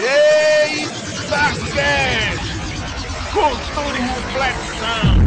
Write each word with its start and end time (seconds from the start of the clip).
Ei, 0.00 0.88
Sarcast! 1.26 2.56
Cultura 3.32 3.98
e 3.98 4.00
reflexão! 4.00 5.17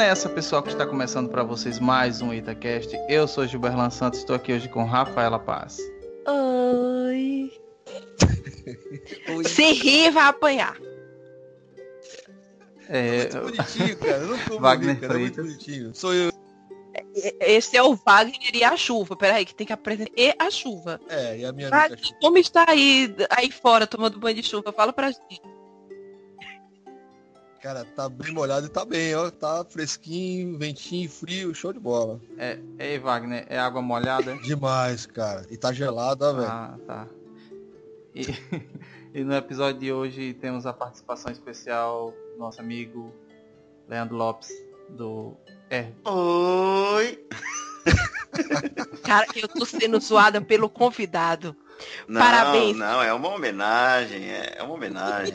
Nessa, 0.00 0.30
pessoal, 0.30 0.62
que 0.62 0.70
está 0.70 0.86
começando 0.86 1.28
para 1.28 1.42
vocês 1.42 1.78
mais 1.78 2.22
um 2.22 2.32
Itacast. 2.32 2.90
Eu 3.06 3.28
sou 3.28 3.46
Gilberlan 3.46 3.90
Santos, 3.90 4.20
estou 4.20 4.34
aqui 4.34 4.50
hoje 4.50 4.66
com 4.66 4.82
Rafaela 4.82 5.38
Paz. 5.38 5.78
Oi. 6.26 7.52
Se 9.44 9.72
rir, 9.74 10.10
vai 10.10 10.24
apanhar. 10.24 10.74
É, 12.88 13.24
Muito 13.24 13.40
bonitinho, 13.40 13.98
cara. 13.98 14.16
Eu 14.16 14.26
não 14.28 14.38
como 14.38 14.60
Wagner 14.60 14.98
cara. 14.98 15.14
É 15.16 15.18
muito 15.18 15.42
bonitinho. 15.42 15.94
Sou 15.94 16.14
eu. 16.14 16.32
Esse 17.38 17.76
é 17.76 17.82
o 17.82 17.94
Wagner 17.94 18.54
e 18.54 18.64
a 18.64 18.74
chuva. 18.78 19.14
Peraí, 19.14 19.44
que 19.44 19.54
tem 19.54 19.66
que 19.66 19.72
apresentar. 19.74 20.12
E 20.16 20.34
a 20.38 20.50
chuva. 20.50 20.98
É, 21.10 21.40
e 21.40 21.44
a 21.44 21.52
minha 21.52 21.68
amiga. 21.68 21.76
Wagner, 21.76 22.00
como 22.22 22.38
está 22.38 22.64
aí, 22.66 23.14
aí 23.28 23.52
fora 23.52 23.86
tomando 23.86 24.18
banho 24.18 24.36
de 24.36 24.42
chuva? 24.48 24.72
Fala 24.72 24.94
pra 24.94 25.10
gente. 25.10 25.42
Cara, 27.62 27.84
tá 27.84 28.08
bem 28.08 28.32
molhado 28.32 28.66
e 28.66 28.70
tá 28.70 28.86
bem, 28.86 29.14
ó. 29.14 29.30
Tá 29.30 29.62
fresquinho, 29.68 30.56
ventinho, 30.58 31.10
frio, 31.10 31.54
show 31.54 31.72
de 31.74 31.78
bola. 31.78 32.18
é, 32.38 32.58
ei, 32.78 32.98
Wagner, 32.98 33.44
é 33.50 33.58
água 33.58 33.82
molhada? 33.82 34.34
Demais, 34.42 35.04
cara. 35.04 35.46
E 35.50 35.58
tá 35.58 35.70
gelado, 35.70 36.24
ó, 36.24 36.32
velho. 36.32 36.48
Ah, 36.48 36.78
tá. 36.86 37.06
E, 38.14 38.22
e 39.12 39.22
no 39.22 39.34
episódio 39.34 39.78
de 39.78 39.92
hoje 39.92 40.32
temos 40.32 40.64
a 40.64 40.72
participação 40.72 41.30
especial 41.30 42.14
do 42.32 42.38
nosso 42.38 42.62
amigo 42.62 43.14
Leandro 43.86 44.16
Lopes, 44.16 44.50
do 44.88 45.36
R. 45.68 45.94
Oi! 46.04 47.26
Cara, 49.04 49.26
eu 49.36 49.48
tô 49.48 49.66
sendo 49.66 50.00
zoada 50.00 50.40
pelo 50.40 50.70
convidado. 50.70 51.54
Não, 52.08 52.20
Parabéns. 52.20 52.76
Não, 52.76 53.02
é 53.02 53.12
uma 53.12 53.28
homenagem, 53.28 54.30
é 54.30 54.54
é 54.56 54.62
uma 54.62 54.74
homenagem. 54.74 55.34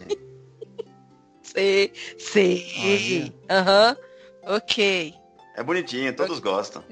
Sei, 1.55 1.91
sei. 2.19 3.33
Aham. 3.49 3.97
Ok. 4.43 5.13
É 5.55 5.63
bonitinho, 5.63 6.13
todos 6.15 6.39
gostam. 6.39 6.83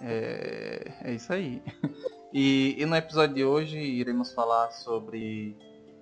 É, 0.00 0.92
é 1.04 1.14
isso 1.14 1.32
aí. 1.32 1.62
E, 2.32 2.74
e 2.78 2.86
no 2.86 2.96
episódio 2.96 3.34
de 3.36 3.44
hoje 3.44 3.78
iremos 3.78 4.32
falar 4.32 4.70
sobre 4.72 5.56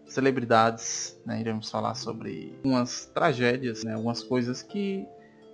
celebridades, 0.06 1.18
né? 1.26 1.40
Iremos 1.40 1.70
falar 1.70 1.94
sobre 1.94 2.54
algumas 2.56 3.06
tragédias, 3.06 3.84
né? 3.84 3.94
Algumas 3.94 4.22
coisas 4.22 4.62
que 4.62 5.06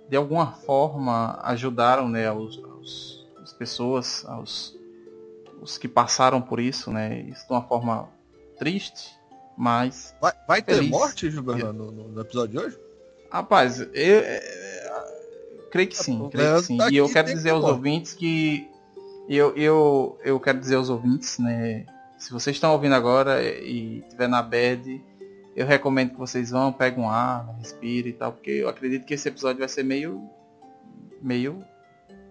de 0.09 0.15
alguma 0.15 0.53
forma 0.53 1.37
ajudaram, 1.43 2.07
né? 2.07 2.31
Os, 2.31 2.57
os- 2.57 3.27
as 3.41 3.53
pessoas, 3.53 4.23
aos 4.25 4.75
os 5.61 5.77
que 5.77 5.87
passaram 5.87 6.41
por 6.41 6.59
isso, 6.59 6.91
né? 6.91 7.21
Isso 7.23 7.45
de 7.47 7.51
uma 7.53 7.63
forma 7.67 8.09
triste, 8.57 9.16
mas 9.57 10.15
Vai, 10.21 10.33
vai 10.47 10.61
ter 10.61 10.81
morte, 10.83 11.29
Gilberto, 11.31 11.73
no, 11.73 11.91
no- 11.91 12.21
episódio 12.21 12.51
de 12.59 12.65
hoje? 12.65 12.77
Rapaz, 13.31 13.79
eu, 13.81 13.89
é, 13.93 14.91
creio 15.71 15.87
que 15.89 15.97
sim, 15.97 16.21
O 16.21 16.29
creio 16.29 16.55
que 16.57 16.63
sim. 16.63 16.77
tá 16.77 16.89
e 16.89 16.95
eu 16.97 17.09
quero 17.09 17.27
que 17.27 17.33
dizer 17.33 17.49
aos 17.49 17.63
ouvintes 17.65 18.13
que 18.13 18.69
eu, 19.27 19.55
eu, 19.57 20.17
eu 20.23 20.39
quero 20.39 20.59
dizer 20.59 20.75
aos 20.75 20.89
ouvintes, 20.89 21.37
né? 21.39 21.85
Se 22.17 22.31
vocês 22.31 22.55
estão 22.55 22.71
ouvindo 22.71 22.95
agora 22.95 23.43
e 23.43 23.99
estiver 23.99 24.27
na 24.29 24.41
bed, 24.41 25.03
eu 25.55 25.65
recomendo 25.65 26.11
que 26.11 26.17
vocês 26.17 26.51
vão, 26.51 26.71
peguem 26.71 27.03
um 27.03 27.09
ar, 27.09 27.53
respire 27.59 28.09
e 28.09 28.13
tal, 28.13 28.31
porque 28.31 28.51
eu 28.51 28.69
acredito 28.69 29.05
que 29.05 29.13
esse 29.15 29.27
episódio 29.27 29.59
vai 29.59 29.67
ser 29.67 29.83
meio. 29.83 30.21
meio. 31.21 31.63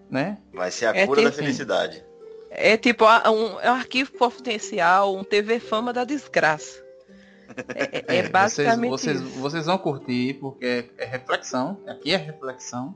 né? 0.09 0.37
Vai 0.53 0.71
ser 0.71 0.85
a 0.87 0.95
É, 0.95 1.05
cura 1.05 1.17
tem 1.17 1.25
da 1.25 1.31
sim. 1.31 1.39
felicidade. 1.39 2.03
É 2.49 2.75
tipo 2.77 3.05
a- 3.05 3.29
um, 3.29 3.59
é 3.59 3.69
um 3.69 3.75
arquivo 3.75 4.11
confidencial, 4.13 5.15
um 5.15 5.23
TV 5.23 5.59
Fama 5.59 5.91
da 5.93 6.03
desgraça. 6.05 6.81
É, 7.75 8.15
é- 8.15 8.17
é 8.17 8.29
basicamente 8.29 8.89
vocês, 8.89 9.19
vocês, 9.19 9.31
isso. 9.31 9.39
vocês 9.41 9.65
vão 9.65 9.77
curtir, 9.77 10.35
porque 10.35 10.65
é, 10.65 10.85
é 10.97 11.05
reflexão, 11.05 11.79
aqui 11.87 12.11
é 12.13 12.17
reflexão, 12.17 12.93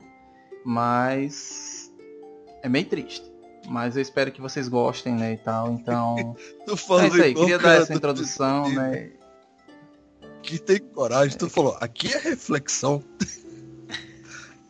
mas 0.64 1.90
é 2.62 2.68
meio 2.68 2.86
triste. 2.86 3.30
Mas 3.68 3.94
eu 3.94 4.02
espero 4.02 4.32
que 4.32 4.40
vocês 4.40 4.66
gostem, 4.68 5.14
né, 5.14 5.34
e 5.34 5.36
tal. 5.36 5.72
Então, 5.72 6.36
Tu 6.66 6.72
é 6.74 6.76
falando 6.76 7.14
isso 7.14 7.22
aí. 7.22 7.34
Queria 7.34 7.58
dar 7.58 7.80
essa 7.80 7.94
introdução, 7.94 8.68
né? 8.68 9.10
Que 10.42 10.58
tem 10.58 10.78
coragem. 10.80 11.38
Tu 11.38 11.48
falou, 11.48 11.76
aqui 11.80 12.12
é 12.12 12.18
reflexão. 12.18 13.02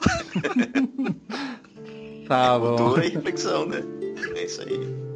Tá 2.28 2.59
bom. 2.59 2.76
Cultura 2.76 3.04
e 3.06 3.10
reflexão, 3.10 3.66
né? 3.66 3.82
É 4.37 4.44
isso 4.44 4.62
aí. 4.62 5.12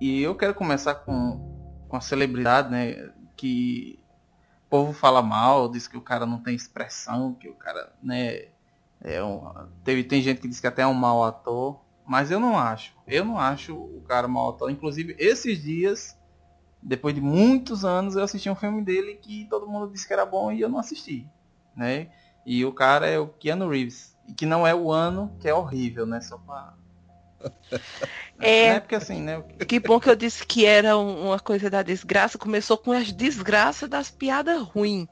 E 0.00 0.22
eu 0.22 0.34
quero 0.34 0.54
começar 0.54 0.94
com, 0.94 1.84
com 1.88 1.96
a 1.96 2.00
celebridade, 2.00 2.70
né? 2.70 3.12
Que 3.36 4.02
o 4.66 4.70
povo 4.70 4.92
fala 4.92 5.20
mal, 5.20 5.68
diz 5.68 5.86
que 5.86 5.96
o 5.96 6.00
cara 6.00 6.24
não 6.24 6.42
tem 6.42 6.54
expressão, 6.54 7.34
que 7.34 7.48
o 7.48 7.54
cara, 7.54 7.92
né? 8.02 8.46
É 9.02 9.22
um, 9.22 9.40
teve, 9.84 10.04
tem 10.04 10.22
gente 10.22 10.40
que 10.40 10.48
diz 10.48 10.60
que 10.60 10.66
até 10.66 10.82
é 10.82 10.86
um 10.86 10.94
mau 10.94 11.24
ator, 11.24 11.80
mas 12.06 12.30
eu 12.30 12.40
não 12.40 12.58
acho. 12.58 12.94
Eu 13.06 13.24
não 13.24 13.38
acho 13.38 13.74
o 13.74 14.02
cara 14.02 14.26
mau 14.26 14.50
ator. 14.50 14.70
Inclusive, 14.70 15.14
esses 15.18 15.62
dias, 15.62 16.18
depois 16.82 17.14
de 17.14 17.20
muitos 17.20 17.84
anos, 17.84 18.16
eu 18.16 18.22
assisti 18.22 18.48
um 18.48 18.54
filme 18.54 18.82
dele 18.82 19.16
que 19.16 19.46
todo 19.50 19.66
mundo 19.68 19.92
disse 19.92 20.06
que 20.06 20.12
era 20.12 20.24
bom 20.24 20.50
e 20.50 20.60
eu 20.60 20.68
não 20.68 20.78
assisti, 20.78 21.28
né? 21.76 22.08
E 22.44 22.64
o 22.64 22.72
cara 22.72 23.06
é 23.06 23.18
o 23.18 23.28
Keanu 23.28 23.68
Reeves, 23.68 24.16
e 24.26 24.32
que 24.32 24.46
não 24.46 24.66
é 24.66 24.74
o 24.74 24.90
ano 24.90 25.36
que 25.40 25.48
é 25.48 25.54
horrível, 25.54 26.06
né? 26.06 26.20
Só 26.20 26.38
pra... 26.38 26.74
É. 28.40 28.68
Não 28.68 28.76
é 28.76 28.80
porque 28.80 28.94
assim, 28.94 29.20
né? 29.20 29.42
Que 29.68 29.78
bom 29.78 30.00
que 30.00 30.08
eu 30.08 30.16
disse 30.16 30.46
que 30.46 30.64
era 30.64 30.96
um- 30.96 31.26
uma 31.26 31.38
coisa 31.38 31.68
da 31.68 31.82
desgraça. 31.82 32.38
Começou 32.38 32.78
com 32.78 32.92
as 32.92 33.12
desgraças 33.12 33.88
das 33.88 34.10
piadas 34.10 34.62
ruins. 34.62 35.06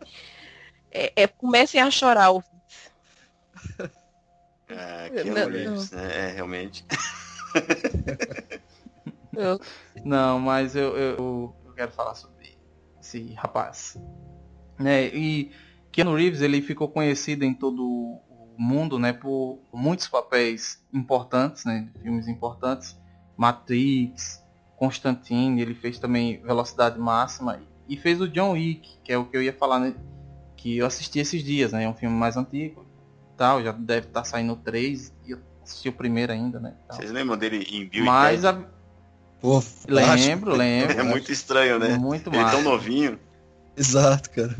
É, 0.90 1.12
é, 1.14 1.26
comecem 1.26 1.80
a 1.80 1.90
chorar. 1.90 2.32
o- 2.32 2.42
É, 4.68 5.10
que 5.10 5.30
Não, 5.30 5.48
Reeves, 5.50 5.90
né? 5.90 6.28
É, 6.28 6.32
realmente. 6.32 6.84
eu- 9.34 9.60
Não, 10.04 10.38
mas 10.38 10.76
eu, 10.76 10.96
eu, 10.96 11.54
eu 11.64 11.72
quero 11.74 11.90
falar 11.92 12.14
sobre 12.14 12.58
esse 13.00 13.32
rapaz. 13.34 13.96
Né, 14.78 15.06
e 15.08 15.52
Keanu 15.90 16.14
Reeves 16.14 16.40
ele 16.40 16.62
ficou 16.62 16.88
conhecido 16.88 17.44
em 17.44 17.52
todo 17.52 18.20
mundo 18.58 18.98
né, 18.98 19.12
por 19.12 19.58
muitos 19.72 20.08
papéis 20.08 20.82
importantes, 20.92 21.64
né, 21.64 21.88
filmes 22.02 22.26
importantes. 22.28 22.98
Matrix, 23.36 24.42
Constantine, 24.76 25.62
ele 25.62 25.74
fez 25.74 25.98
também 25.98 26.42
Velocidade 26.42 26.98
Máxima 26.98 27.60
e 27.88 27.96
fez 27.96 28.20
o 28.20 28.28
John 28.28 28.52
Wick, 28.52 28.98
que 29.04 29.12
é 29.12 29.16
o 29.18 29.24
que 29.24 29.36
eu 29.36 29.42
ia 29.42 29.52
falar, 29.52 29.78
né, 29.78 29.94
que 30.56 30.76
eu 30.76 30.86
assisti 30.86 31.20
esses 31.20 31.42
dias, 31.42 31.72
né, 31.72 31.84
é 31.84 31.88
um 31.88 31.94
filme 31.94 32.14
mais 32.14 32.36
antigo, 32.36 32.84
tal, 33.36 33.62
já 33.62 33.70
deve 33.70 34.08
estar 34.08 34.24
saindo 34.24 34.54
o 34.54 34.56
3 34.56 35.14
e 35.26 35.30
eu 35.30 35.38
assisti 35.62 35.88
o 35.88 35.92
primeiro 35.92 36.32
ainda, 36.32 36.58
né. 36.58 36.74
tal. 36.88 36.96
Vocês 36.96 37.12
lembram 37.12 37.38
dele 37.38 37.64
em 37.70 37.86
Bill 37.86 38.04
Mas 38.04 38.44
a, 38.44 38.60
Pô, 39.40 39.62
lembro, 39.88 40.56
lembro. 40.56 40.98
É 40.98 41.02
muito 41.02 41.30
estranho, 41.30 41.78
né? 41.78 41.96
Muito 41.96 42.28
Ele 42.28 42.36
tão 42.36 42.42
massa. 42.42 42.62
novinho. 42.62 43.18
Exato, 43.76 44.30
cara. 44.30 44.56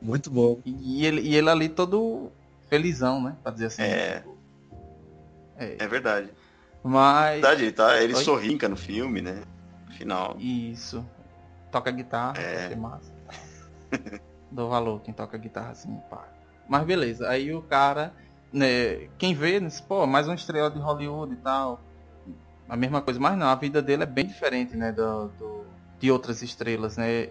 Muito 0.00 0.30
bom. 0.30 0.60
E 0.64 1.04
ele, 1.04 1.20
e 1.22 1.34
ele 1.34 1.50
ali 1.50 1.68
todo 1.68 2.30
felizão, 2.74 3.22
né? 3.22 3.36
Pra 3.42 3.52
dizer 3.52 3.66
assim. 3.66 3.82
É. 3.82 4.24
É. 5.56 5.76
É 5.78 5.86
verdade. 5.86 6.30
Mas. 6.82 7.34
verdade, 7.40 7.62
ele, 7.62 7.72
tá, 7.72 8.02
ele 8.02 8.14
Oi? 8.14 8.24
sorrinca 8.24 8.68
no 8.68 8.76
filme, 8.76 9.22
né? 9.22 9.42
No 9.86 9.94
final. 9.94 10.36
Isso. 10.38 11.06
Toca 11.70 11.90
guitarra, 11.90 12.38
É. 12.40 12.64
achei 12.66 12.76
massa. 12.76 13.12
Dou 14.50 14.68
valor 14.68 15.00
quem 15.02 15.14
toca 15.14 15.38
guitarra 15.38 15.70
assim, 15.70 15.96
pá. 16.10 16.28
Mas 16.68 16.84
beleza, 16.84 17.28
aí 17.28 17.52
o 17.52 17.62
cara, 17.62 18.12
né, 18.52 19.08
quem 19.18 19.34
vê, 19.34 19.60
né, 19.60 19.68
pô, 19.86 20.06
mais 20.06 20.26
uma 20.28 20.34
estrela 20.34 20.70
de 20.70 20.78
Hollywood 20.78 21.34
e 21.34 21.36
tal. 21.36 21.80
a 22.68 22.76
mesma 22.76 23.02
coisa, 23.02 23.18
mas 23.20 23.36
não, 23.36 23.48
a 23.48 23.54
vida 23.54 23.82
dele 23.82 24.04
é 24.04 24.06
bem 24.06 24.26
diferente, 24.26 24.76
né, 24.76 24.92
do, 24.92 25.28
do 25.38 25.64
de 25.98 26.10
outras 26.10 26.42
estrelas, 26.42 26.96
né? 26.96 27.28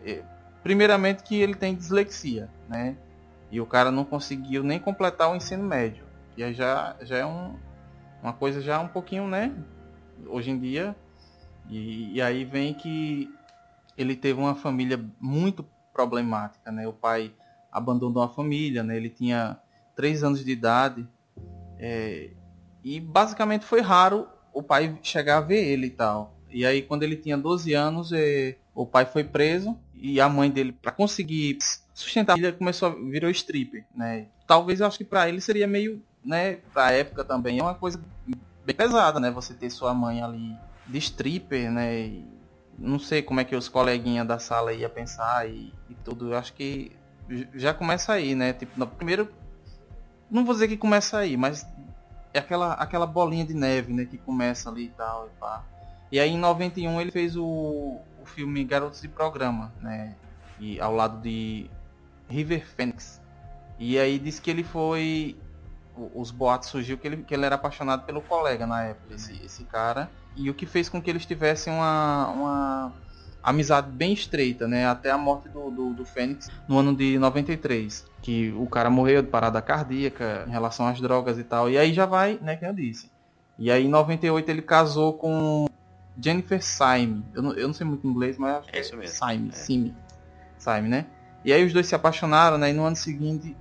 Primeiramente 0.62 1.24
que 1.24 1.36
ele 1.42 1.56
tem 1.56 1.76
dislexia, 1.76 2.50
né? 2.70 2.96
E 3.54 3.62
o 3.62 3.68
cara 3.68 3.92
não 3.92 4.04
conseguiu 4.04 4.64
nem 4.64 4.80
completar 4.80 5.32
o 5.32 5.36
ensino 5.36 5.64
médio. 5.64 6.04
E 6.36 6.44
aí 6.44 6.56
já, 6.56 6.96
já 7.02 7.18
é 7.18 7.26
um, 7.26 7.56
uma 8.20 8.34
coisa 8.34 8.60
já 8.60 8.80
um 8.80 8.88
pouquinho, 8.88 9.28
né? 9.28 9.54
Hoje 10.26 10.50
em 10.50 10.58
dia. 10.58 10.96
E, 11.70 12.16
e 12.16 12.20
aí 12.20 12.46
vem 12.46 12.74
que 12.74 13.30
ele 13.96 14.16
teve 14.16 14.40
uma 14.40 14.56
família 14.56 15.00
muito 15.22 15.64
problemática, 15.94 16.72
né? 16.72 16.88
O 16.88 16.94
pai 16.94 17.32
abandonou 17.72 18.24
a 18.24 18.28
família, 18.28 18.82
né? 18.82 18.98
Ele 18.98 19.12
tinha 19.12 19.60
três 19.96 20.24
anos 20.24 20.44
de 20.44 20.52
idade. 20.52 21.08
É, 21.78 22.32
e 22.84 23.00
basicamente 23.00 23.66
foi 23.66 23.82
raro 23.82 24.28
o 24.52 24.64
pai 24.64 24.98
chegar 25.04 25.38
a 25.38 25.42
ver 25.42 25.64
ele 25.64 25.86
e 25.86 25.92
tal. 25.92 26.34
E 26.50 26.66
aí 26.66 26.82
quando 26.82 27.04
ele 27.04 27.18
tinha 27.18 27.38
12 27.38 27.72
anos, 27.76 28.12
é, 28.14 28.58
o 28.74 28.84
pai 28.84 29.06
foi 29.06 29.24
preso 29.24 29.78
e 30.04 30.20
a 30.20 30.28
mãe 30.28 30.52
dele, 30.52 30.74
para 30.74 30.92
conseguir 30.92 31.58
sustentar 31.94 32.36
filha, 32.36 32.52
começou 32.52 32.90
a 32.90 32.92
virou 32.92 33.30
stripper, 33.30 33.86
né? 33.96 34.28
Talvez 34.46 34.82
eu 34.82 34.86
acho 34.86 34.98
que 34.98 35.06
para 35.06 35.30
ele 35.30 35.40
seria 35.40 35.66
meio, 35.66 36.04
né, 36.22 36.58
pra 36.74 36.92
época 36.92 37.24
também, 37.24 37.60
é 37.60 37.64
uma 37.64 37.74
coisa 37.74 38.04
bem 38.66 38.76
pesada, 38.76 39.18
né? 39.18 39.32
Você 39.32 39.54
ter 39.54 39.70
sua 39.70 39.94
mãe 39.94 40.22
ali 40.22 40.58
de 40.86 40.98
stripper, 40.98 41.72
né? 41.72 42.02
E 42.02 42.26
não 42.78 43.00
sei 43.00 43.22
como 43.22 43.40
é 43.40 43.46
que 43.46 43.56
os 43.56 43.70
coleguinhas 43.70 44.28
da 44.28 44.38
sala 44.40 44.74
ia 44.74 44.90
pensar 44.90 45.50
e, 45.50 45.74
e 45.90 45.96
tudo. 46.04 46.34
Eu 46.34 46.38
acho 46.38 46.52
que 46.52 46.92
já 47.56 47.74
começa 47.74 48.12
aí, 48.12 48.36
né? 48.36 48.52
Tipo, 48.52 48.78
no 48.78 48.86
primeiro 48.86 49.30
não 50.30 50.44
vou 50.44 50.54
dizer 50.54 50.68
que 50.68 50.76
começa 50.76 51.18
aí, 51.18 51.38
mas 51.38 51.66
é 52.34 52.40
aquela 52.40 52.74
aquela 52.74 53.06
bolinha 53.08 53.46
de 53.46 53.54
neve, 53.54 53.94
né, 53.94 54.04
que 54.04 54.18
começa 54.18 54.70
ali 54.70 54.86
e 54.86 54.90
tal 54.90 55.28
e 55.28 55.40
pá. 55.40 55.64
E 56.12 56.20
aí 56.20 56.32
em 56.32 56.38
91 56.38 57.00
ele 57.00 57.12
fez 57.12 57.38
o, 57.38 58.02
o 58.24 58.26
filme 58.26 58.64
Garotos 58.64 59.02
de 59.02 59.08
Programa, 59.08 59.72
né? 59.82 60.16
E 60.60 60.80
ao 60.80 60.96
lado 60.96 61.22
de 61.22 61.70
River 62.30 62.66
Phoenix. 62.66 63.22
E 63.78 64.00
aí 64.00 64.18
disse 64.18 64.42
que 64.42 64.50
ele 64.50 64.64
foi. 64.64 65.38
Os 66.16 66.32
boatos 66.32 66.70
surgiu 66.70 66.98
que 66.98 67.06
ele, 67.06 67.18
que 67.18 67.34
ele 67.34 67.46
era 67.46 67.56
apaixonado 67.56 68.04
pelo 68.04 68.20
colega 68.22 68.66
na 68.66 68.84
época, 68.84 69.14
esse, 69.14 69.40
esse 69.46 69.64
cara. 69.66 70.10
E 70.36 70.50
o 70.50 70.54
que 70.54 70.66
fez 70.66 70.90
com 70.90 71.00
que 71.00 71.08
eles 71.08 71.24
tivessem 71.24 71.72
uma, 71.72 72.28
uma 72.30 72.94
amizade 73.44 73.92
bem 73.92 74.12
estreita, 74.12 74.68
né? 74.68 74.88
Até 74.88 75.12
a 75.12 75.18
morte 75.18 75.50
do, 75.50 75.70
do, 75.70 75.94
do 75.94 76.06
Fênix 76.06 76.50
no 76.68 76.80
ano 76.80 76.96
de 76.96 77.20
93. 77.20 78.06
Que 78.22 78.52
o 78.58 78.66
cara 78.66 78.90
morreu 78.90 79.22
de 79.22 79.28
parada 79.28 79.62
cardíaca 79.62 80.46
em 80.48 80.52
relação 80.52 80.88
às 80.88 81.00
drogas 81.00 81.38
e 81.38 81.44
tal. 81.44 81.70
E 81.70 81.78
aí 81.78 81.94
já 81.94 82.08
vai, 82.08 82.40
né, 82.42 82.56
que 82.56 82.66
eu 82.66 82.74
disse. 82.74 83.12
E 83.60 83.70
aí 83.70 83.86
em 83.86 83.90
98 83.90 84.50
ele 84.50 84.62
casou 84.64 85.14
com 85.14 85.68
Jennifer 86.20 86.64
Syme. 86.64 87.26
Eu 87.34 87.42
não, 87.42 87.54
eu 87.54 87.68
não 87.68 87.74
sei 87.74 87.86
muito 87.86 88.08
inglês, 88.08 88.38
mas 88.38 88.58
acho 88.58 88.70
É 88.72 88.80
isso 88.80 88.96
mesmo. 88.96 89.16
Syme, 89.16 89.50
É. 89.50 89.56
Syme. 89.56 89.96
Syme, 90.58 90.90
né? 90.90 91.06
E 91.46 91.52
aí 91.52 91.66
os 91.66 91.74
dois 91.74 91.88
se 91.88 91.96
apaixonaram, 91.96 92.58
né? 92.58 92.70
E 92.70 92.74
no 92.74 92.84
ano 92.86 92.96
seguinte, 92.96 93.56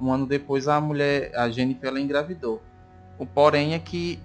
um 0.00 0.12
ano 0.12 0.26
depois, 0.26 0.68
a 0.68 0.80
mulher, 0.80 1.32
a 1.34 1.50
Jennifer, 1.50 1.88
ela 1.88 2.00
engravidou. 2.00 2.62
O 3.18 3.26
porém 3.26 3.74
é 3.74 3.78
que 3.78 4.20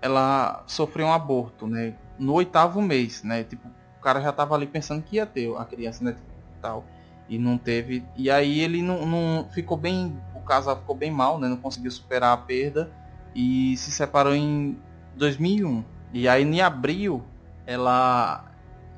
ela 0.00 0.62
sofreu 0.66 1.06
um 1.06 1.12
aborto, 1.12 1.66
né? 1.66 1.94
No 2.18 2.34
oitavo 2.34 2.80
mês, 2.80 3.22
né? 3.24 3.42
Tipo, 3.42 3.68
o 3.98 4.02
cara 4.02 4.20
já 4.20 4.32
tava 4.32 4.54
ali 4.54 4.66
pensando 4.66 5.02
que 5.02 5.16
ia 5.16 5.26
ter 5.26 5.52
a 5.56 5.64
criança, 5.64 6.04
né? 6.04 6.16
Tal. 6.60 6.84
E 7.28 7.38
não 7.38 7.58
teve. 7.58 8.04
E 8.16 8.30
aí 8.30 8.60
ele 8.60 8.82
não, 8.82 9.06
não 9.06 9.48
ficou 9.50 9.76
bem. 9.76 10.16
O 10.34 10.40
casal 10.40 10.76
ficou 10.76 10.94
bem 10.94 11.10
mal, 11.10 11.38
né? 11.40 11.48
Não 11.48 11.56
conseguiu 11.56 11.90
superar 11.90 12.32
a 12.32 12.36
perda. 12.36 12.92
E 13.34 13.76
se 13.76 13.90
separou 13.90 14.34
em 14.34 14.78
2001. 15.16 15.84
E 16.12 16.28
aí 16.28 16.42
em 16.42 16.60
abril, 16.60 17.22
ela. 17.66 18.44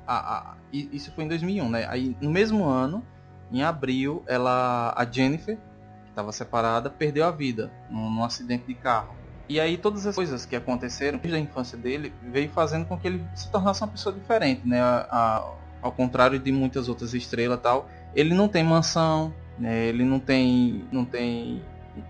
a- 0.07 0.37
a- 0.37 0.55
isso 0.73 1.13
foi 1.13 1.25
em 1.25 1.29
2001, 1.29 1.69
né? 1.71 1.87
Aí 1.89 2.17
no 2.21 2.31
mesmo 2.31 2.65
ano, 2.65 3.03
em 3.51 3.63
abril, 3.63 4.23
ela. 4.27 4.93
A 4.97 5.05
Jennifer, 5.11 5.57
que 5.57 6.11
estava 6.11 6.33
separada, 6.33 6.91
perdeu 6.91 7.25
a 7.25 7.31
vida 7.31 7.71
num, 7.91 8.11
num 8.11 8.25
acidente 8.25 8.67
de 8.67 8.75
carro. 8.75 9.15
E 9.49 9.61
aí 9.61 9.77
todas 9.77 10.07
as 10.07 10.15
coisas 10.15 10.45
que 10.47 10.57
aconteceram 10.57 11.19
desde 11.19 11.37
a 11.39 11.41
infância 11.41 11.77
dele 11.77 12.13
veio 12.23 12.49
fazendo 12.51 12.87
com 12.87 12.99
que 12.99 13.07
ele 13.07 13.25
se 13.35 13.51
tornasse 13.51 13.83
uma 13.83 13.89
pessoa 13.89 14.15
diferente, 14.15 14.67
né? 14.67 14.81
A- 14.81 15.07
a- 15.11 15.53
ao 15.83 15.93
contrário 15.93 16.39
de 16.39 16.51
muitas 16.51 16.89
outras 16.89 17.13
estrelas 17.15 17.61
tal, 17.61 17.89
ele 18.15 18.35
não 18.35 18.49
tem 18.49 18.65
mansão, 18.65 19.35
né? 19.59 19.85
Ele 19.87 20.03
não 20.05 20.19
tem 20.19 20.85
não 20.91 21.05
tem 21.05 21.63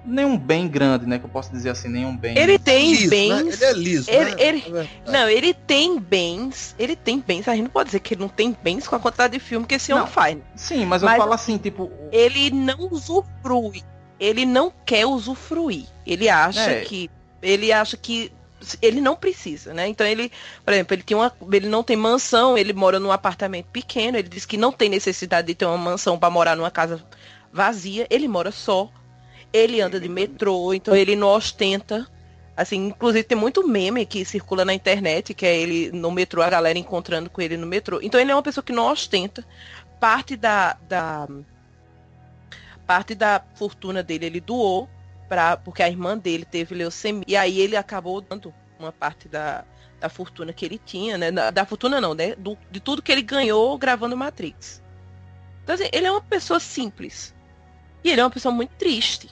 nenhum 0.05 0.37
bem 0.39 0.67
grande, 0.69 1.07
né? 1.07 1.19
Que 1.19 1.25
eu 1.25 1.29
posso 1.31 1.51
dizer 1.51 1.71
assim, 1.71 1.89
nenhum 1.89 2.17
bem. 2.17 2.37
Ele 2.39 2.59
tem 2.59 2.91
Liso, 2.93 3.03
né? 3.05 3.09
bens. 3.11 3.61
Ele 3.61 3.65
é 3.65 3.73
liso, 3.73 4.11
Ele- 4.11 4.25
né? 4.35 4.37
ele- 4.39 4.65
É. 5.07 5.11
Não, 5.11 5.29
ele 5.29 5.55
tem 5.55 5.99
bens. 5.99 6.75
Ele 6.79 6.97
tem 6.97 7.19
bens. 7.21 7.47
A 7.49 7.53
gente 7.55 7.65
não 7.65 7.71
pode 7.71 7.87
dizer 7.89 8.01
que 8.01 8.15
ele 8.15 8.21
não 8.23 8.29
tem 8.29 8.57
bens 8.63 8.87
com 8.89 8.97
a 8.97 9.01
quantidade 9.01 9.33
de 9.35 9.41
filme 9.41 9.67
que 9.67 9.75
esse 9.75 9.93
homem 9.93 10.05
Não. 10.05 10.11
faz. 10.11 10.39
Sim, 10.57 10.87
mas 10.87 11.03
eu 11.03 11.09
Mas- 11.09 11.19
falo 11.19 11.33
assim, 11.33 11.59
tipo, 11.59 11.91
Ele 12.13 12.51
não 12.51 12.89
usufrui. 12.91 13.83
Ele 14.19 14.47
não 14.47 14.73
quer 14.87 15.07
usufruir. 15.07 15.87
Ele 16.07 16.29
acha 16.29 16.61
É. 16.71 16.81
que. 16.83 17.11
Ele 17.43 17.73
acha 17.73 17.97
que. 17.97 18.33
Ele 18.81 18.99
não 19.01 19.15
precisa, 19.15 19.75
né? 19.75 19.87
Então 19.89 20.07
ele, 20.07 20.33
por 20.65 20.73
exemplo, 20.73 20.95
ele 20.95 21.03
tem 21.03 21.15
uma, 21.15 21.31
ele 21.53 21.69
não 21.69 21.83
tem 21.83 21.97
mansão, 21.97 22.57
ele 22.57 22.73
mora 22.73 22.99
num 22.99 23.13
apartamento 23.13 23.67
pequeno, 23.67 24.17
ele 24.17 24.29
diz 24.29 24.47
que 24.47 24.57
não 24.57 24.73
tem 24.73 24.89
necessidade 24.89 25.49
de 25.49 25.55
ter 25.55 25.67
uma 25.67 25.77
mansão 25.77 26.19
para 26.19 26.31
morar 26.31 26.57
numa 26.57 26.71
casa 26.71 27.05
vazia, 27.53 28.07
ele 28.09 28.27
mora 28.27 28.51
só. 28.51 28.89
Ele 29.55 29.81
anda 29.81 30.01
de 30.01 30.09
metrô, 30.09 30.75
então 30.75 30.95
ele 30.97 31.17
não 31.17 31.29
ostenta. 31.29 32.07
Assim, 32.57 32.89
inclusive 32.89 33.25
tem 33.25 33.39
muito 33.39 33.67
meme 33.67 34.05
que 34.07 34.25
circula 34.25 34.65
na 34.65 34.75
internet, 34.75 35.33
que 35.35 35.47
é 35.47 35.57
ele 35.57 35.91
no 35.93 36.11
metrô, 36.11 36.43
a 36.43 36.51
galera 36.51 36.79
encontrando 36.79 37.31
com 37.31 37.41
ele 37.41 37.57
no 37.57 37.67
metrô. 37.67 38.01
Então 38.03 38.21
ele 38.21 38.31
é 38.33 38.35
uma 38.35 38.43
pessoa 38.43 38.65
que 38.65 38.73
não 38.73 38.91
ostenta. 38.93 39.45
Parte 40.01 40.37
da, 40.37 40.77
da 40.89 41.29
parte 42.87 43.15
da 43.15 43.43
fortuna 43.55 44.03
dele 44.03 44.27
ele 44.27 44.41
doou 44.41 44.89
para 45.29 45.57
porque 45.57 45.83
a 45.83 45.89
irmã 45.89 46.17
dele 46.19 46.45
teve 46.45 46.75
leucemia 46.75 47.25
e 47.27 47.37
aí 47.37 47.61
ele 47.61 47.77
acabou 47.77 48.21
dando 48.21 48.55
uma 48.79 48.93
parte 48.93 49.29
da, 49.29 49.65
da 50.01 50.09
fortuna 50.09 50.53
que 50.53 50.65
ele 50.65 50.79
tinha, 50.79 51.17
né? 51.17 51.31
Da, 51.31 51.51
da 51.51 51.65
fortuna 51.65 52.01
não, 52.01 52.15
né? 52.15 52.35
Do- 52.37 52.59
de 52.71 52.81
tudo 52.81 53.03
que 53.03 53.11
ele 53.11 53.23
ganhou 53.23 53.77
gravando 53.79 54.17
Matrix. 54.17 54.83
Então 55.63 55.75
assim, 55.75 55.89
ele 55.93 56.07
é 56.07 56.11
uma 56.11 56.23
pessoa 56.23 56.61
simples. 56.61 57.35
E 58.05 58.11
ele 58.11 58.21
é 58.21 58.25
uma 58.25 58.31
pessoa 58.31 58.55
muito 58.55 58.73
triste. 58.77 59.31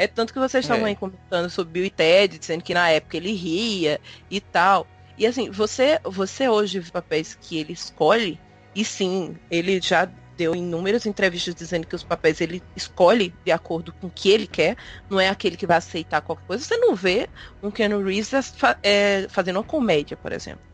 É 0.00 0.06
tanto 0.06 0.32
que 0.32 0.38
vocês 0.38 0.64
estavam 0.64 0.86
É. 0.86 0.88
aí 0.88 0.96
comentando 0.96 1.50
sobre 1.50 1.74
Bill 1.74 1.84
e 1.84 1.90
Ted, 1.90 2.38
dizendo 2.38 2.64
que 2.64 2.72
na 2.72 2.88
época 2.88 3.18
ele 3.18 3.32
ria 3.34 4.00
e 4.30 4.40
tal. 4.40 4.86
E 5.18 5.26
assim, 5.26 5.50
você, 5.50 6.00
você 6.02 6.48
hoje 6.48 6.80
vê 6.80 6.90
papéis 6.90 7.34
que 7.38 7.58
ele 7.58 7.74
escolhe, 7.74 8.40
e 8.74 8.82
sim, 8.82 9.36
ele 9.50 9.78
já 9.78 10.08
deu 10.38 10.56
inúmeras 10.56 11.04
entrevistas 11.04 11.54
dizendo 11.54 11.86
que 11.86 11.94
os 11.94 12.02
papéis 12.02 12.40
ele 12.40 12.62
escolhe 12.74 13.34
de 13.44 13.52
acordo 13.52 13.92
com 13.92 14.06
o 14.06 14.10
que 14.10 14.30
ele 14.30 14.46
quer, 14.46 14.74
não 15.10 15.20
é 15.20 15.28
aquele 15.28 15.54
que 15.54 15.66
vai 15.66 15.76
aceitar 15.76 16.22
qualquer 16.22 16.46
coisa. 16.46 16.64
Você 16.64 16.78
não 16.78 16.94
vê 16.94 17.28
um 17.62 17.70
Keanu 17.70 18.02
Reeves 18.02 18.32
é, 18.82 19.26
fazendo 19.28 19.56
uma 19.56 19.64
comédia, 19.64 20.16
por 20.16 20.32
exemplo. 20.32 20.69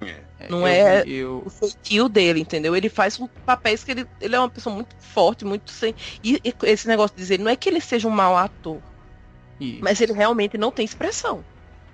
É. 0.00 0.48
Não 0.48 0.60
eu 0.60 0.66
é- 0.66 1.02
eu- 1.06 1.42
O 1.44 1.50
feitio 1.50 2.08
dele, 2.08 2.40
entendeu? 2.40 2.76
Ele 2.76 2.88
faz 2.88 3.18
um 3.18 3.26
papéis 3.26 3.82
que 3.82 3.90
ele, 3.92 4.06
ele 4.20 4.34
é 4.34 4.38
uma 4.38 4.50
pessoa 4.50 4.74
muito 4.74 4.94
forte, 4.98 5.44
muito 5.44 5.70
sem. 5.70 5.94
E, 6.22 6.40
e 6.44 6.54
esse 6.64 6.86
negócio 6.86 7.16
de 7.16 7.22
dizer, 7.22 7.38
não 7.38 7.50
é 7.50 7.56
que 7.56 7.68
ele 7.68 7.80
seja 7.80 8.06
um 8.06 8.10
mau 8.10 8.36
ator, 8.36 8.80
e- 9.60 9.80
mas 9.82 10.00
ele 10.00 10.12
realmente 10.12 10.58
não 10.58 10.70
tem 10.70 10.84
expressão. 10.84 11.44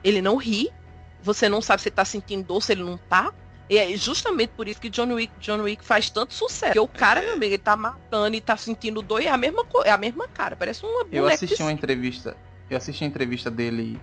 Ele 0.03 0.21
não 0.21 0.37
ri, 0.37 0.71
você 1.23 1.49
não 1.49 1.63
sabe 1.63 1.83
se 1.83 1.89
ele 1.89 1.95
tá 1.95 2.05
sentindo 2.05 2.45
dor, 2.45 2.63
se 2.63 2.73
ele 2.73 2.83
não 2.83 2.99
tá. 2.99 3.33
E 3.71 3.79
é 3.79 3.97
justamente 3.97 4.51
por 4.51 4.67
isso 4.69 4.81
que 4.81 4.91
John 4.91 5.15
Wick, 5.15 5.33
John 5.41 5.61
Wick 5.63 5.85
faz 5.85 6.11
tanto 6.11 6.35
sucesso. 6.35 6.67
Porque 6.73 6.81
o 6.81 6.89
cara, 6.89 7.23
meu 7.23 7.35
amigo, 7.35 7.55
ele 7.55 7.59
tá 7.59 7.77
matando 7.77 8.37
e 8.37 8.41
tá 8.41 8.57
sentindo 8.57 9.01
dor 9.01 9.23
e 9.23 9.27
é 9.27 9.31
a 9.31 9.37
mesma, 9.37 9.65
é 9.85 9.91
a 9.91 9.97
mesma 9.97 10.27
cara. 10.29 10.57
Parece 10.57 10.85
uma 10.85 11.07
Eu 11.11 11.27
assisti 11.29 11.63
uma 11.63 11.73
entrevista. 11.73 12.37
Eu 12.69 12.77
assisti 12.77 13.05
a 13.05 13.07
entrevista 13.07 13.51
dele 13.51 13.99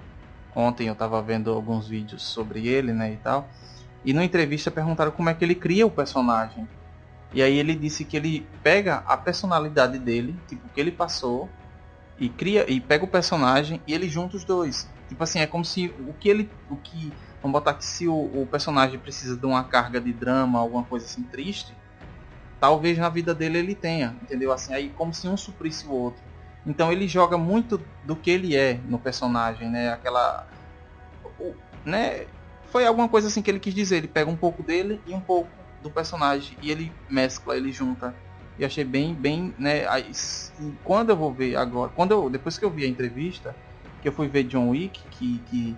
ontem, 0.56 0.88
eu 0.88 0.96
tava 0.96 1.22
vendo 1.22 1.52
alguns 1.52 1.88
vídeos 1.88 2.24
sobre 2.24 2.68
ele, 2.68 2.94
né, 2.94 3.14
e 3.14 3.18
tal. 3.18 3.50
E 4.10 4.14
na 4.14 4.26
entrevista 4.26 4.72
perguntaram 4.72 5.12
como 5.12 5.30
é 5.30 5.36
que 5.36 5.46
ele 5.46 5.54
cria 5.54 5.86
o 5.86 5.92
personagem. 5.92 6.68
E 7.32 7.44
aí 7.44 7.58
ele 7.60 7.76
disse 7.76 8.04
que 8.04 8.18
ele 8.18 8.50
pega 8.64 9.04
a 9.06 9.16
personalidade 9.16 10.00
dele, 10.00 10.42
tipo, 10.48 10.66
o 10.66 10.70
que 10.72 10.80
ele 10.80 10.92
passou, 10.92 11.48
e 12.18 12.28
cria 12.28 12.66
e 12.72 12.82
pega 12.82 13.06
o 13.06 13.08
personagem 13.08 13.84
e 13.86 13.94
ele 13.94 14.10
junta 14.10 14.36
os 14.36 14.44
dois. 14.44 14.90
Tipo 15.08 15.24
assim, 15.24 15.42
é 15.42 15.46
como 15.46 15.64
se 15.64 15.94
o 16.00 16.16
que 16.16 16.28
ele. 16.28 16.52
O 16.68 16.76
que. 16.78 17.16
Vamos 17.44 17.54
botar 17.60 17.76
que 17.76 17.86
se 17.86 18.08
o, 18.08 18.16
o 18.16 18.48
personagem 18.48 19.00
precisa 19.00 19.38
de 19.38 19.46
uma 19.46 19.64
carga 19.64 20.02
de 20.02 20.12
drama, 20.12 20.58
alguma 20.60 20.84
coisa 20.86 21.06
assim 21.06 21.24
triste, 21.26 21.78
talvez 22.60 22.98
na 22.98 23.10
vida 23.10 23.36
dele 23.36 23.60
ele 23.60 23.76
tenha, 23.76 24.18
entendeu? 24.24 24.52
Assim, 24.52 24.74
aí 24.74 24.90
como 24.90 25.14
se 25.14 25.28
um 25.28 25.38
suprisse 25.38 25.88
o 25.88 25.92
outro. 25.92 26.24
Então 26.66 26.92
ele 26.92 27.08
joga 27.08 27.38
muito 27.38 27.78
do 28.04 28.16
que 28.18 28.32
ele 28.32 28.56
é 28.56 28.76
no 28.86 29.00
personagem, 29.00 29.70
né? 29.70 29.92
Aquela. 29.92 30.48
o- 31.40 31.56
né? 31.86 32.28
Foi 32.72 32.86
alguma 32.86 33.10
coisa 33.10 33.28
assim 33.28 33.42
que 33.42 33.50
ele 33.50 33.60
quis 33.60 33.74
dizer. 33.74 33.98
Ele 33.98 34.08
pega 34.08 34.30
um 34.30 34.38
pouco 34.38 34.64
dele 34.64 35.02
e 35.06 35.14
um 35.14 35.22
pouco 35.22 35.50
do 35.82 35.90
personagem 35.90 36.58
e 36.62 36.72
ele 36.72 36.92
mescla, 37.10 37.56
ele 37.56 37.72
junta. 37.72 38.16
E 38.58 38.66
achei 38.66 38.84
bem, 38.84 39.14
bem, 39.14 39.54
né? 39.58 39.88
aí, 39.88 40.12
quando 40.84 41.12
eu 41.12 41.16
vou 41.16 41.34
ver 41.34 41.56
agora, 41.56 41.90
quando 41.96 42.12
eu, 42.12 42.30
depois 42.30 42.58
que 42.58 42.66
eu 42.66 42.70
vi 42.70 42.84
a 42.84 42.88
entrevista, 42.88 43.56
que 44.02 44.08
eu 44.10 44.12
fui 44.12 44.28
ver 44.28 44.44
John 44.44 44.70
Wick, 44.70 45.02
que, 45.12 45.40
que 45.50 45.78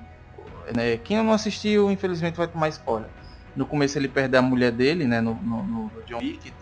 né? 0.75 0.98
Quem 0.98 1.17
não 1.17 1.31
assistiu, 1.31 1.91
infelizmente 1.91 2.38
vai 2.38 2.48
tomar 2.48 2.69
spoiler. 2.69 3.10
No 3.55 3.65
começo 3.65 3.98
ele 3.98 4.07
perde 4.07 4.38
a 4.38 4.41
mulher 4.41 4.71
dele, 4.71 5.05
né? 5.05 5.21
No, 5.21 5.36
no, 5.36 5.63
no 5.63 5.91
John 6.05 6.19
Wick, 6.19 6.53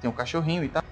tem 0.00 0.10
um 0.10 0.12
cachorrinho 0.12 0.64
e 0.64 0.68
tal. 0.68 0.82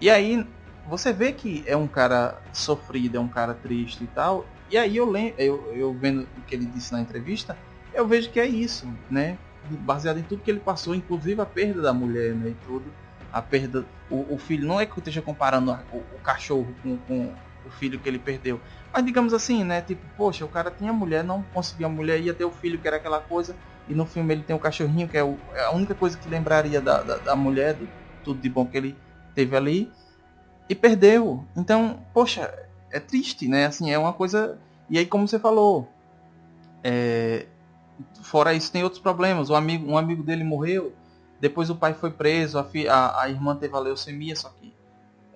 E 0.00 0.08
aí 0.08 0.46
você 0.86 1.12
vê 1.12 1.32
que 1.32 1.64
é 1.66 1.76
um 1.76 1.86
cara 1.86 2.40
sofrido, 2.52 3.16
é 3.16 3.20
um 3.20 3.28
cara 3.28 3.54
triste 3.54 4.04
e 4.04 4.06
tal. 4.06 4.46
E 4.70 4.78
aí 4.78 4.96
eu 4.96 5.08
lembro, 5.10 5.34
eu, 5.38 5.72
eu 5.74 5.92
vendo 5.92 6.28
o 6.38 6.42
que 6.42 6.54
ele 6.54 6.66
disse 6.66 6.92
na 6.92 7.00
entrevista, 7.00 7.56
eu 7.92 8.06
vejo 8.06 8.30
que 8.30 8.40
é 8.40 8.46
isso, 8.46 8.88
né? 9.10 9.38
Baseado 9.80 10.18
em 10.18 10.22
tudo 10.22 10.42
que 10.42 10.50
ele 10.50 10.60
passou, 10.60 10.94
inclusive 10.94 11.40
a 11.40 11.46
perda 11.46 11.82
da 11.82 11.92
mulher, 11.92 12.34
né? 12.34 12.50
E 12.50 12.56
tudo. 12.66 12.84
A 13.32 13.40
perda. 13.40 13.84
O, 14.10 14.34
o 14.34 14.38
filho, 14.38 14.66
não 14.66 14.80
é 14.80 14.86
que 14.86 14.92
eu 14.92 14.98
esteja 14.98 15.22
comparando 15.22 15.72
o, 15.92 15.96
o 15.96 16.18
cachorro 16.22 16.74
com, 16.82 16.96
com 16.98 17.32
o 17.64 17.70
filho 17.70 17.98
que 17.98 18.08
ele 18.08 18.18
perdeu. 18.18 18.60
Mas 18.92 19.04
digamos 19.04 19.32
assim, 19.32 19.62
né? 19.62 19.80
Tipo, 19.80 20.02
poxa, 20.16 20.44
o 20.44 20.48
cara 20.48 20.70
tinha 20.70 20.92
mulher, 20.92 21.22
não 21.22 21.42
conseguia 21.54 21.86
a 21.86 21.90
mulher, 21.90 22.20
ia 22.20 22.34
ter 22.34 22.44
o 22.44 22.50
filho, 22.50 22.78
que 22.78 22.88
era 22.88 22.96
aquela 22.96 23.20
coisa. 23.20 23.54
E 23.88 23.94
no 23.94 24.06
filme 24.06 24.34
ele 24.34 24.42
tem 24.42 24.54
o 24.54 24.58
cachorrinho, 24.58 25.08
que 25.08 25.16
é, 25.16 25.22
o, 25.22 25.36
é 25.54 25.64
a 25.64 25.70
única 25.70 25.94
coisa 25.94 26.16
que 26.16 26.28
lembraria 26.28 26.80
da, 26.80 27.02
da, 27.02 27.16
da 27.18 27.36
mulher, 27.36 27.74
do, 27.74 27.88
tudo 28.24 28.40
de 28.40 28.48
bom 28.48 28.66
que 28.66 28.76
ele 28.76 28.96
teve 29.34 29.56
ali. 29.56 29.90
E 30.68 30.74
perdeu. 30.74 31.44
Então, 31.56 32.04
poxa, 32.12 32.52
é 32.90 33.00
triste, 33.00 33.48
né? 33.48 33.66
Assim, 33.66 33.90
é 33.90 33.98
uma 33.98 34.12
coisa. 34.12 34.58
E 34.88 34.98
aí, 34.98 35.06
como 35.06 35.26
você 35.26 35.38
falou, 35.38 35.88
é... 36.82 37.46
fora 38.22 38.54
isso, 38.54 38.70
tem 38.72 38.82
outros 38.82 39.00
problemas. 39.00 39.50
Um 39.50 39.54
amigo, 39.54 39.90
um 39.90 39.98
amigo 39.98 40.22
dele 40.22 40.44
morreu, 40.44 40.92
depois 41.40 41.70
o 41.70 41.76
pai 41.76 41.94
foi 41.94 42.10
preso, 42.10 42.58
a, 42.58 42.64
fi... 42.64 42.88
a, 42.88 43.20
a 43.20 43.28
irmã 43.28 43.56
teve 43.56 43.74
a 43.74 43.78
leucemia, 43.78 44.36
só 44.36 44.50
que 44.50 44.72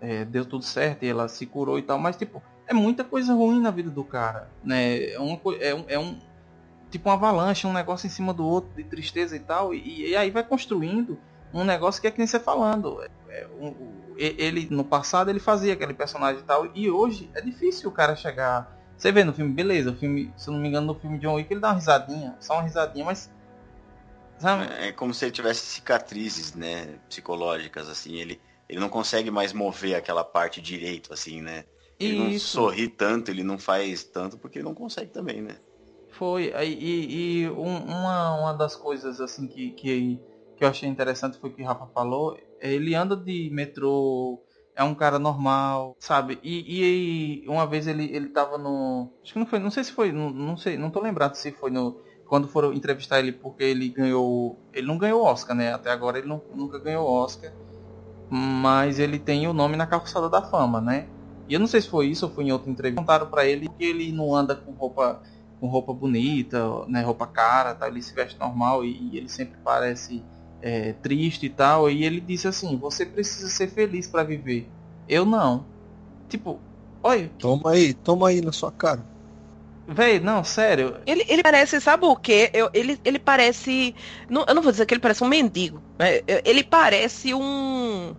é, 0.00 0.24
deu 0.24 0.44
tudo 0.44 0.64
certo 0.64 1.04
e 1.04 1.08
ela 1.08 1.28
se 1.28 1.46
curou 1.46 1.78
e 1.78 1.82
tal. 1.82 1.98
Mas, 1.98 2.16
tipo, 2.16 2.42
é 2.66 2.74
muita 2.74 3.04
coisa 3.04 3.34
ruim 3.34 3.60
na 3.60 3.70
vida 3.70 3.90
do 3.90 4.04
cara, 4.04 4.50
né? 4.62 5.12
É, 5.12 5.18
uma, 5.18 5.38
é, 5.60 5.74
um, 5.74 5.84
é 5.88 5.98
um 5.98 6.18
tipo 6.90 7.08
uma 7.08 7.14
avalanche, 7.14 7.66
um 7.66 7.72
negócio 7.72 8.06
em 8.06 8.10
cima 8.10 8.32
do 8.32 8.44
outro 8.44 8.70
de 8.74 8.84
tristeza 8.84 9.34
e 9.36 9.40
tal. 9.40 9.74
E, 9.74 10.10
e 10.10 10.16
aí 10.16 10.30
vai 10.30 10.44
construindo 10.44 11.18
um 11.52 11.64
negócio 11.64 12.00
que 12.00 12.06
é 12.06 12.10
que 12.10 12.18
nem 12.18 12.26
você 12.26 12.38
falando. 12.38 13.02
É, 13.02 13.10
é 13.28 13.48
um, 13.60 13.74
ele 14.16 14.68
no 14.70 14.84
passado 14.84 15.28
ele 15.28 15.40
fazia 15.40 15.72
aquele 15.72 15.92
personagem 15.92 16.40
e 16.40 16.44
tal 16.44 16.70
e 16.72 16.88
hoje 16.88 17.28
é 17.34 17.40
difícil 17.40 17.88
o 17.88 17.92
cara 17.92 18.14
chegar 18.14 18.72
você 18.96 19.12
vê 19.12 19.24
no 19.24 19.32
filme 19.32 19.52
beleza 19.52 19.90
o 19.90 19.96
filme 19.96 20.32
se 20.36 20.48
eu 20.48 20.54
não 20.54 20.60
me 20.60 20.68
engano 20.68 20.88
no 20.88 20.94
filme 20.94 21.18
de 21.18 21.26
John 21.26 21.34
Wick 21.34 21.52
ele 21.52 21.60
dá 21.60 21.68
uma 21.68 21.74
risadinha 21.74 22.36
só 22.40 22.54
uma 22.54 22.62
risadinha 22.62 23.04
mas 23.04 23.30
sabe? 24.38 24.72
é 24.72 24.92
como 24.92 25.12
se 25.12 25.24
ele 25.24 25.32
tivesse 25.32 25.66
cicatrizes 25.66 26.54
né 26.54 26.98
psicológicas 27.08 27.88
assim 27.88 28.16
ele 28.16 28.40
ele 28.68 28.80
não 28.80 28.88
consegue 28.88 29.30
mais 29.30 29.52
mover 29.52 29.94
aquela 29.94 30.24
parte 30.24 30.60
direito 30.60 31.12
assim 31.12 31.40
né 31.40 31.64
ele 31.98 32.14
Isso. 32.14 32.58
não 32.58 32.64
sorri 32.64 32.88
tanto 32.88 33.30
ele 33.30 33.42
não 33.42 33.58
faz 33.58 34.04
tanto 34.04 34.38
porque 34.38 34.58
ele 34.58 34.64
não 34.64 34.74
consegue 34.74 35.10
também 35.10 35.42
né 35.42 35.56
foi 36.10 36.52
e, 36.64 37.42
e 37.42 37.50
um, 37.50 37.76
uma, 37.76 38.40
uma 38.40 38.52
das 38.54 38.76
coisas 38.76 39.20
assim 39.20 39.48
que, 39.48 39.70
que 39.72 40.20
que 40.56 40.64
eu 40.64 40.68
achei 40.68 40.88
interessante 40.88 41.38
foi 41.38 41.50
o 41.50 41.52
que 41.52 41.62
o 41.62 41.66
Rafa 41.66 41.86
falou. 41.86 42.38
Ele 42.60 42.94
anda 42.94 43.16
de 43.16 43.50
metrô, 43.52 44.42
é 44.76 44.82
um 44.82 44.94
cara 44.94 45.18
normal, 45.18 45.96
sabe? 45.98 46.38
E, 46.42 47.44
e 47.44 47.48
uma 47.48 47.66
vez 47.66 47.86
ele, 47.86 48.04
ele 48.14 48.28
tava 48.28 48.58
no. 48.58 49.10
Acho 49.22 49.32
que 49.32 49.38
não 49.38 49.46
foi, 49.46 49.58
não 49.58 49.70
sei 49.70 49.84
se 49.84 49.92
foi, 49.92 50.12
não, 50.12 50.30
não 50.30 50.56
sei, 50.56 50.76
não 50.76 50.90
tô 50.90 51.00
lembrado 51.00 51.34
se 51.34 51.52
foi 51.52 51.70
no. 51.70 52.00
Quando 52.26 52.48
foram 52.48 52.72
entrevistar 52.72 53.20
ele 53.20 53.32
porque 53.32 53.62
ele 53.62 53.88
ganhou. 53.88 54.58
Ele 54.72 54.86
não 54.86 54.98
ganhou 54.98 55.22
Oscar, 55.22 55.54
né? 55.54 55.72
Até 55.72 55.90
agora 55.90 56.18
ele 56.18 56.26
não, 56.26 56.42
nunca 56.54 56.78
ganhou 56.78 57.08
Oscar. 57.08 57.52
Mas 58.30 58.98
ele 58.98 59.18
tem 59.18 59.46
o 59.46 59.52
nome 59.52 59.76
na 59.76 59.86
calçada 59.86 60.28
da 60.28 60.42
fama, 60.42 60.80
né? 60.80 61.06
E 61.48 61.54
eu 61.54 61.60
não 61.60 61.66
sei 61.66 61.80
se 61.80 61.88
foi 61.88 62.06
isso 62.06 62.26
ou 62.26 62.32
foi 62.32 62.44
em 62.44 62.52
outra 62.52 62.70
entrevista. 62.70 63.00
Contaram 63.00 63.26
para 63.26 63.44
ele 63.44 63.68
que 63.68 63.84
ele 63.84 64.10
não 64.10 64.34
anda 64.34 64.56
com 64.56 64.72
roupa 64.72 65.22
com 65.60 65.68
roupa 65.68 65.94
bonita, 65.94 66.84
né, 66.88 67.00
roupa 67.00 67.26
cara, 67.26 67.74
tá? 67.74 67.88
ele 67.88 68.02
se 68.02 68.12
veste 68.14 68.38
normal 68.38 68.84
e, 68.84 69.12
e 69.12 69.16
ele 69.16 69.28
sempre 69.28 69.56
parece 69.64 70.22
é, 70.64 70.94
triste 70.94 71.44
e 71.44 71.50
tal. 71.50 71.90
E 71.90 72.04
ele 72.04 72.20
disse 72.20 72.48
assim: 72.48 72.76
Você 72.78 73.04
precisa 73.04 73.48
ser 73.50 73.68
feliz 73.68 74.06
para 74.06 74.24
viver. 74.24 74.66
Eu 75.06 75.26
não. 75.26 75.66
Tipo, 76.26 76.58
olha. 77.02 77.30
Toma 77.38 77.72
aí, 77.72 77.92
toma 77.92 78.28
aí 78.30 78.40
na 78.40 78.50
sua 78.50 78.72
cara. 78.72 79.04
Véi, 79.86 80.18
não, 80.18 80.42
sério. 80.42 80.96
Ele, 81.06 81.26
ele 81.28 81.42
parece, 81.42 81.78
sabe 81.78 82.06
o 82.06 82.16
quê? 82.16 82.50
Eu, 82.54 82.70
ele, 82.72 82.98
ele 83.04 83.18
parece. 83.18 83.94
Não, 84.30 84.46
eu 84.48 84.54
não 84.54 84.62
vou 84.62 84.72
dizer 84.72 84.86
que 84.86 84.94
ele 84.94 85.00
parece 85.02 85.22
um 85.22 85.28
mendigo. 85.28 85.82
Né? 85.98 86.22
Ele 86.42 86.64
parece 86.64 87.34
um. 87.34 88.16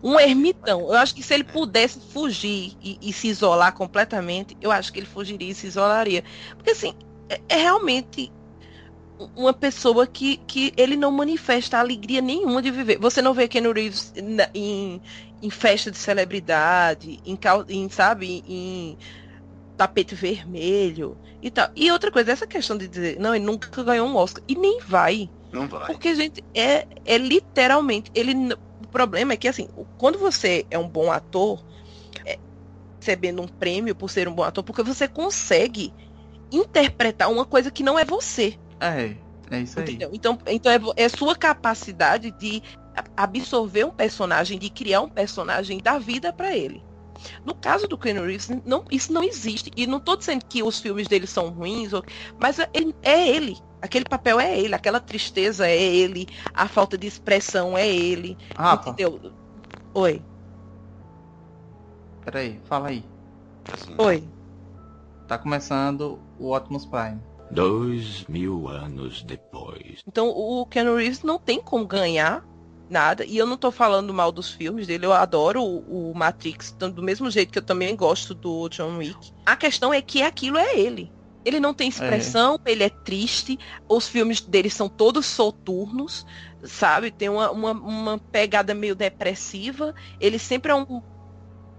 Um 0.00 0.20
ermitão. 0.20 0.82
Eu 0.82 0.92
acho 0.92 1.12
que 1.14 1.22
se 1.22 1.34
ele 1.34 1.42
pudesse 1.42 1.98
fugir 1.98 2.76
e, 2.80 2.98
e 3.00 3.12
se 3.12 3.26
isolar 3.26 3.72
completamente, 3.72 4.56
eu 4.60 4.70
acho 4.70 4.92
que 4.92 5.00
ele 5.00 5.06
fugiria 5.06 5.50
e 5.50 5.54
se 5.54 5.66
isolaria. 5.66 6.22
Porque 6.54 6.70
assim, 6.70 6.94
é, 7.28 7.40
é 7.48 7.56
realmente 7.56 8.30
uma 9.36 9.52
pessoa 9.52 10.06
que, 10.06 10.36
que 10.38 10.72
ele 10.76 10.96
não 10.96 11.10
manifesta 11.10 11.78
alegria 11.78 12.20
nenhuma 12.20 12.62
de 12.62 12.70
viver. 12.70 12.98
Você 12.98 13.20
não 13.20 13.34
vê 13.34 13.48
Ken 13.48 13.72
Reeves 13.72 14.12
em, 14.54 15.00
em 15.42 15.50
festa 15.50 15.90
de 15.90 15.96
celebridade, 15.96 17.20
em, 17.24 17.38
em 17.68 17.88
sabe, 17.88 18.44
em 18.46 18.96
tapete 19.76 20.14
vermelho 20.14 21.16
e 21.42 21.50
tal. 21.50 21.70
E 21.74 21.90
outra 21.90 22.10
coisa, 22.10 22.32
essa 22.32 22.46
questão 22.46 22.76
de 22.76 22.88
dizer, 22.88 23.18
não, 23.18 23.34
ele 23.34 23.44
nunca 23.44 23.82
ganhou 23.82 24.06
um 24.06 24.16
Oscar. 24.16 24.42
E 24.46 24.54
nem 24.54 24.80
vai. 24.80 25.30
Não 25.52 25.66
vai. 25.66 25.86
Porque, 25.86 26.14
gente, 26.14 26.44
é, 26.54 26.86
é 27.04 27.16
literalmente. 27.16 28.10
Ele, 28.14 28.34
o 28.54 28.86
problema 28.90 29.32
é 29.32 29.36
que, 29.36 29.48
assim, 29.48 29.68
quando 29.96 30.18
você 30.18 30.66
é 30.70 30.78
um 30.78 30.88
bom 30.88 31.10
ator, 31.10 31.64
é, 32.26 32.38
recebendo 33.00 33.40
um 33.40 33.48
prêmio 33.48 33.94
por 33.94 34.10
ser 34.10 34.28
um 34.28 34.34
bom 34.34 34.42
ator, 34.42 34.62
porque 34.64 34.82
você 34.82 35.08
consegue 35.08 35.92
interpretar 36.50 37.30
uma 37.30 37.44
coisa 37.44 37.70
que 37.70 37.82
não 37.82 37.98
é 37.98 38.04
você. 38.04 38.58
É, 38.80 39.16
é 39.50 39.60
isso 39.60 39.78
aí. 39.78 39.84
Entendeu? 39.84 40.10
Então, 40.12 40.38
então 40.46 40.72
é, 40.72 41.04
é 41.04 41.08
sua 41.08 41.34
capacidade 41.34 42.30
de 42.32 42.62
absorver 43.16 43.84
um 43.84 43.90
personagem, 43.90 44.58
de 44.58 44.70
criar 44.70 45.00
um 45.02 45.08
personagem 45.08 45.78
da 45.78 45.98
vida 45.98 46.32
para 46.32 46.56
ele. 46.56 46.82
No 47.44 47.54
caso 47.54 47.88
do 47.88 47.98
Keanu 47.98 48.24
Reeves, 48.24 48.48
não, 48.64 48.84
isso 48.90 49.12
não 49.12 49.24
existe. 49.24 49.70
E 49.76 49.86
não 49.86 49.98
estou 49.98 50.16
dizendo 50.16 50.44
que 50.44 50.62
os 50.62 50.78
filmes 50.78 51.08
dele 51.08 51.26
são 51.26 51.48
ruins, 51.48 51.90
mas 52.38 52.58
é, 52.58 52.68
é 53.02 53.28
ele. 53.28 53.58
Aquele 53.80 54.04
papel 54.04 54.40
é 54.40 54.58
ele, 54.58 54.74
aquela 54.74 55.00
tristeza 55.00 55.66
é 55.66 55.76
ele, 55.76 56.26
a 56.52 56.66
falta 56.66 56.98
de 56.98 57.06
expressão 57.06 57.78
é 57.78 57.86
ele. 57.86 58.36
Ah, 58.56 58.80
entendeu? 58.80 59.32
Oi. 59.94 60.22
Peraí, 62.24 62.60
fala 62.64 62.88
aí. 62.88 63.04
Oi. 63.98 64.24
Tá 65.28 65.38
começando 65.38 66.18
o 66.38 66.54
Optimus 66.56 66.86
Prime. 66.86 67.20
Dois 67.50 68.24
mil 68.28 68.68
anos 68.68 69.22
depois. 69.22 70.00
Então 70.06 70.28
o 70.28 70.66
Keanu 70.66 70.96
Reeves 70.96 71.22
não 71.22 71.38
tem 71.38 71.60
como 71.60 71.86
ganhar 71.86 72.44
nada. 72.90 73.24
E 73.24 73.36
eu 73.36 73.46
não 73.46 73.56
tô 73.56 73.70
falando 73.70 74.12
mal 74.12 74.32
dos 74.32 74.50
filmes 74.50 74.86
dele, 74.86 75.06
eu 75.06 75.12
adoro 75.12 75.62
o, 75.62 76.10
o 76.10 76.14
Matrix, 76.14 76.72
do 76.72 77.02
mesmo 77.02 77.30
jeito 77.30 77.52
que 77.52 77.58
eu 77.58 77.62
também 77.62 77.94
gosto 77.94 78.34
do 78.34 78.68
John 78.68 78.98
Wick. 78.98 79.32
A 79.44 79.56
questão 79.56 79.92
é 79.92 80.00
que 80.00 80.22
aquilo 80.22 80.58
é 80.58 80.78
ele. 80.78 81.12
Ele 81.44 81.60
não 81.60 81.72
tem 81.72 81.88
expressão, 81.88 82.60
é. 82.64 82.72
ele 82.72 82.84
é 82.84 82.90
triste, 82.90 83.58
os 83.88 84.08
filmes 84.08 84.40
dele 84.40 84.68
são 84.68 84.88
todos 84.88 85.24
soturnos, 85.24 86.26
sabe? 86.64 87.10
Tem 87.10 87.28
uma, 87.28 87.50
uma, 87.50 87.72
uma 87.72 88.18
pegada 88.18 88.74
meio 88.74 88.94
depressiva. 88.94 89.94
Ele 90.20 90.38
sempre 90.38 90.72
é 90.72 90.74
um. 90.74 91.02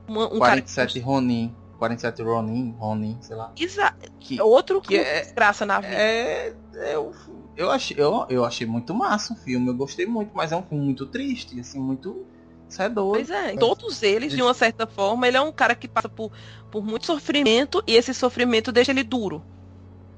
Uma, 0.07 0.33
um 0.33 0.39
47 0.39 0.93
cara... 0.93 1.05
Ronin. 1.05 1.53
47 1.79 2.21
Ronin, 2.21 2.75
Ronin, 2.77 3.17
sei 3.21 3.36
lá. 3.38 3.51
Exato. 3.57 4.12
Que, 4.19 4.39
Outro 4.41 4.81
que 4.81 4.98
é, 4.98 5.31
graça 5.33 5.65
na 5.65 5.79
vida. 5.79 5.95
É, 5.95 6.53
é, 6.75 6.95
eu, 6.95 7.13
eu, 7.55 7.71
achei, 7.71 7.95
eu, 7.98 8.25
eu 8.29 8.43
achei 8.45 8.67
muito 8.67 8.93
massa 8.93 9.33
o 9.33 9.36
filme, 9.38 9.69
eu 9.69 9.74
gostei 9.74 10.05
muito, 10.05 10.31
mas 10.33 10.51
é 10.51 10.57
um 10.57 10.62
filme 10.62 10.83
muito 10.83 11.05
triste, 11.05 11.57
assim, 11.59 11.79
muito. 11.79 12.25
Isso 12.67 12.81
é 12.81 12.89
doido. 12.89 13.13
Pois 13.13 13.29
é, 13.29 13.55
todos 13.55 14.03
eles, 14.03 14.33
de 14.33 14.41
uma 14.41 14.53
certa 14.53 14.86
forma, 14.86 15.27
ele 15.27 15.38
é 15.38 15.41
um 15.41 15.51
cara 15.51 15.74
que 15.74 15.88
passa 15.88 16.09
por, 16.09 16.31
por 16.69 16.86
muito 16.86 17.05
sofrimento 17.05 17.81
e 17.88 17.95
esse 17.95 18.13
sofrimento 18.13 18.71
deixa 18.71 18.91
ele 18.91 19.01
duro. 19.01 19.41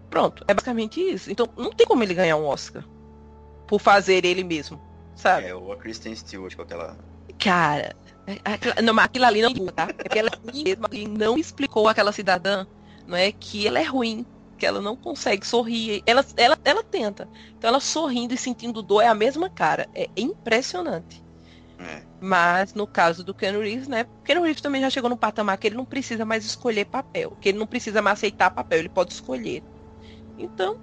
Pronto, 0.09 0.43
é 0.47 0.53
basicamente 0.53 0.99
isso. 0.99 1.31
Então 1.31 1.47
não 1.55 1.71
tem 1.71 1.87
como 1.87 2.03
ele 2.03 2.13
ganhar 2.13 2.35
um 2.35 2.45
Oscar 2.45 2.83
por 3.67 3.79
fazer 3.79 4.25
ele 4.25 4.43
mesmo, 4.43 4.81
sabe? 5.15 5.45
É, 5.47 5.55
ou 5.55 5.71
a 5.71 5.77
Kristen 5.77 6.13
Stewart 6.13 6.55
com 6.55 6.63
aquela. 6.63 6.97
Cara, 7.39 7.95
é, 8.27 8.81
não, 8.81 8.93
mas 8.93 9.05
aquilo 9.05 9.25
ali 9.25 9.41
não 9.41 9.53
tá? 9.67 9.87
É 9.89 9.93
porque 9.93 10.19
ela 10.19 10.31
mesma 10.53 10.89
não 11.09 11.37
explicou 11.37 11.87
àquela 11.87 12.11
cidadã, 12.11 12.65
não 13.07 13.17
é, 13.17 13.31
que 13.31 13.67
ela 13.67 13.79
é 13.79 13.83
ruim, 13.83 14.25
que 14.57 14.65
ela 14.65 14.79
não 14.79 14.95
consegue 14.95 15.45
sorrir. 15.45 16.03
Ela, 16.05 16.23
ela, 16.37 16.57
ela 16.63 16.83
tenta. 16.83 17.27
Então 17.57 17.67
ela 17.67 17.79
sorrindo 17.79 18.33
e 18.33 18.37
sentindo 18.37 18.81
dor 18.81 19.01
é 19.01 19.07
a 19.07 19.15
mesma 19.15 19.49
cara. 19.49 19.89
É 19.95 20.07
impressionante. 20.15 21.23
É. 21.79 22.03
Mas 22.19 22.75
no 22.75 22.85
caso 22.85 23.23
do 23.23 23.33
Ken 23.33 23.57
Reeves, 23.57 23.87
né? 23.87 24.05
Ken 24.23 24.39
Reeves 24.39 24.61
também 24.61 24.81
já 24.81 24.89
chegou 24.89 25.09
no 25.09 25.17
patamar 25.17 25.57
que 25.57 25.67
ele 25.67 25.75
não 25.75 25.85
precisa 25.85 26.23
mais 26.23 26.45
escolher 26.45 26.85
papel, 26.85 27.35
que 27.41 27.49
ele 27.49 27.57
não 27.57 27.65
precisa 27.65 28.03
mais 28.03 28.19
aceitar 28.19 28.51
papel, 28.51 28.79
ele 28.79 28.89
pode 28.89 29.13
escolher. 29.13 29.63
Então. 30.37 30.79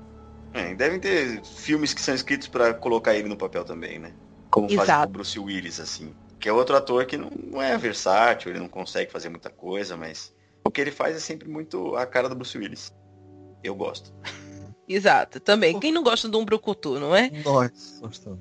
É, 0.52 0.75
devem 0.75 0.99
ter 0.99 1.45
filmes 1.45 1.95
que 1.95 2.00
são 2.00 2.14
escritos 2.14 2.49
para 2.49 2.75
colocar 2.75 3.14
ele 3.14 3.28
no 3.28 3.37
papel 3.37 3.64
também, 3.64 3.99
né? 3.99 4.12
Como 4.50 4.68
faz 4.71 5.04
o 5.04 5.12
Bruce 5.12 5.38
Willis, 5.38 5.78
assim. 5.78 6.12
Que 6.38 6.49
é 6.49 6.52
outro 6.52 6.76
ator 6.76 7.04
que 7.07 7.16
não, 7.16 7.30
não 7.30 7.61
é 7.61 7.76
versátil, 7.76 8.50
ele 8.50 8.61
não 8.61 8.68
consegue 8.68 9.11
fazer 9.11 9.28
muita 9.28 9.50
coisa, 9.50 9.97
mas 9.97 10.33
o 10.64 10.71
que 10.71 10.80
ele 10.80 10.90
faz 10.90 11.16
é 11.16 11.21
sempre 11.21 11.49
muito 11.49 11.97
a 11.97 12.07
cara 12.07 12.28
do 12.28 12.35
Bruce 12.35 12.57
Willis. 12.57 12.92
Eu 13.62 13.75
gosto. 13.75 14.12
Exato, 14.88 15.38
também. 15.40 15.78
Quem 15.78 15.92
não 15.92 16.02
gosta 16.02 16.28
de 16.28 16.37
um 16.37 16.45
brucutu, 16.45 16.99
não 16.99 17.14
é? 17.14 17.30
Nós 17.45 17.99
gostamos. 18.00 18.38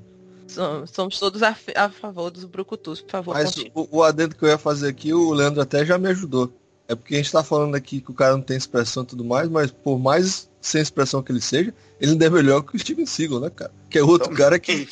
Somos, 0.47 0.91
somos 0.91 1.19
todos 1.19 1.43
a, 1.43 1.55
a, 1.75 1.89
favor 1.89 2.31
dos 2.31 2.45
brucutus, 2.45 3.01
por 3.01 3.11
favor. 3.11 3.33
Mas 3.33 3.57
o, 3.75 3.97
o, 3.97 4.03
adendo 4.03 4.33
que 4.33 4.43
eu 4.43 4.49
ia 4.49 4.57
fazer 4.57 4.87
aqui, 4.87 5.13
o 5.13 5.33
Leandro 5.33 5.61
até 5.61 5.85
já 5.85 5.97
me 5.97 6.07
ajudou. 6.09 6.51
É 6.87 6.95
porque 6.95 7.15
a 7.15 7.17
gente 7.17 7.31
tá 7.31 7.43
falando 7.43 7.75
aqui 7.75 7.99
que 7.99 8.11
o 8.11 8.13
cara 8.13 8.31
não 8.31 8.41
tem 8.41 8.55
expressão 8.55 9.03
e 9.03 9.07
tudo 9.07 9.25
mais, 9.25 9.49
mas 9.49 9.71
por 9.71 9.99
mais 9.99 10.49
sem 10.61 10.81
expressão 10.81 11.21
que 11.21 11.33
ele 11.33 11.41
seja, 11.41 11.73
ele 11.99 12.11
ainda 12.11 12.25
é 12.25 12.29
melhor 12.29 12.61
que 12.61 12.75
o 12.75 12.79
Steven 12.79 13.05
Seagal, 13.05 13.39
né, 13.39 13.49
cara? 13.49 13.71
Que 13.89 13.99
é 13.99 14.03
outro 14.03 14.33
cara 14.35 14.59
que. 14.59 14.87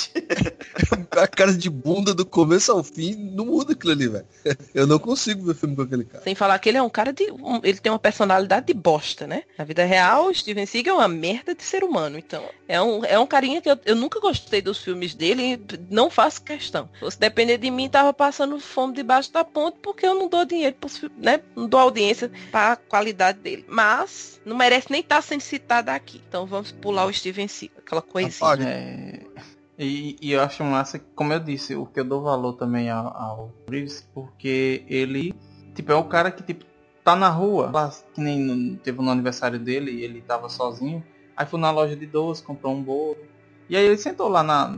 a 1.12 1.28
cara 1.28 1.54
de 1.54 1.70
bunda 1.70 2.14
do 2.14 2.26
começo 2.26 2.72
ao 2.72 2.84
fim 2.84 3.14
não 3.16 3.46
muda 3.46 3.74
aquilo 3.74 3.92
ali, 3.92 4.08
velho. 4.08 4.26
Eu 4.74 4.88
não 4.88 4.98
consigo 4.98 5.46
ver 5.46 5.56
filme 5.56 5.76
com 5.76 5.82
aquele 5.82 6.06
cara. 6.06 6.24
Sem 6.24 6.34
falar 6.34 6.58
que 6.60 6.70
ele 6.70 6.78
é 6.78 6.82
um 6.82 6.90
cara 6.90 7.12
de. 7.12 7.32
Um, 7.32 7.60
ele 7.64 7.78
tem 7.78 7.92
uma 7.92 8.00
personalidade 8.00 8.68
de 8.68 8.74
bosta, 8.74 9.28
né? 9.28 9.44
Na 9.58 9.66
vida 9.66 9.84
real, 9.84 10.28
o 10.28 10.34
Steven 10.34 10.66
Seagal 10.66 10.96
é 10.96 11.00
uma 11.00 11.08
merda 11.08 11.54
de 11.54 11.64
ser 11.64 11.84
humano. 11.84 12.18
Então, 12.18 12.44
é 12.68 12.82
um, 12.82 13.04
é 13.06 13.20
um 13.20 13.28
carinha 13.28 13.62
que 13.62 13.70
eu, 13.70 13.78
eu 13.86 13.96
nunca 13.96 14.20
gostei 14.20 14.62
dos 14.62 14.80
filmes 14.80 15.14
dele 15.14 15.62
não 15.90 16.10
faço 16.10 16.42
questão. 16.42 16.90
Se 17.10 17.20
depender 17.20 17.58
de 17.58 17.70
mim, 17.70 17.90
tava 17.90 18.14
passando 18.14 18.60
fome 18.60 18.94
debaixo 18.94 19.32
da 19.32 19.44
ponte 19.44 19.78
porque 19.82 20.06
eu 20.06 20.16
não 20.16 20.28
dou 20.28 20.46
dinheiro 20.46 20.76
pros, 20.80 21.02
né? 21.18 21.42
Não 21.56 21.68
dou 21.68 21.80
audiência 21.80 22.32
pra 22.52 22.76
qualidade 22.76 23.40
dele. 23.40 23.66
Mas 23.68 24.40
não 24.46 24.56
merece 24.56 24.92
nem 24.92 25.02
estar 25.02 25.18
tá 25.18 25.22
sendo 25.22 25.42
citado 25.42 25.92
aqui. 25.92 26.22
Então 26.28 26.46
vamos 26.46 26.72
pular 26.72 26.95
o 27.04 27.12
Steven 27.12 27.48
Seagal, 27.48 27.80
aquela 27.80 28.02
coisinha. 28.02 28.64
É... 28.64 29.20
E, 29.78 30.16
e, 30.22 30.32
eu 30.32 30.42
acho 30.42 30.64
massa, 30.64 31.00
como 31.16 31.34
eu 31.34 31.40
disse, 31.40 31.76
o 31.76 31.86
que 31.86 32.00
eu 32.00 32.06
dou 32.06 32.22
valor 32.22 32.54
também 32.54 32.90
ao, 32.90 33.08
ao 33.08 33.52
Reeves, 33.70 34.08
porque 34.14 34.86
ele, 34.88 35.36
tipo, 35.74 35.92
é 35.92 35.96
um 35.96 36.08
cara 36.08 36.32
que, 36.32 36.42
tipo, 36.44 36.64
tá 37.04 37.14
na 37.14 37.28
rua, 37.28 37.72
lá, 37.74 37.94
que 38.14 38.22
nem 38.22 38.40
no, 38.40 38.78
teve 38.78 39.02
no 39.02 39.12
aniversário 39.12 39.60
dele 39.60 39.92
e 39.92 40.04
ele 40.04 40.22
tava 40.22 40.48
sozinho, 40.48 41.04
aí 41.36 41.46
foi 41.46 41.60
na 41.60 41.72
loja 41.72 41.94
de 41.94 42.06
doce, 42.06 42.42
comprou 42.42 42.74
um 42.74 42.82
bolo, 42.82 43.18
e 43.68 43.76
aí 43.76 43.86
ele 43.86 43.98
sentou 43.98 44.30
lá 44.30 44.42
na, 44.42 44.78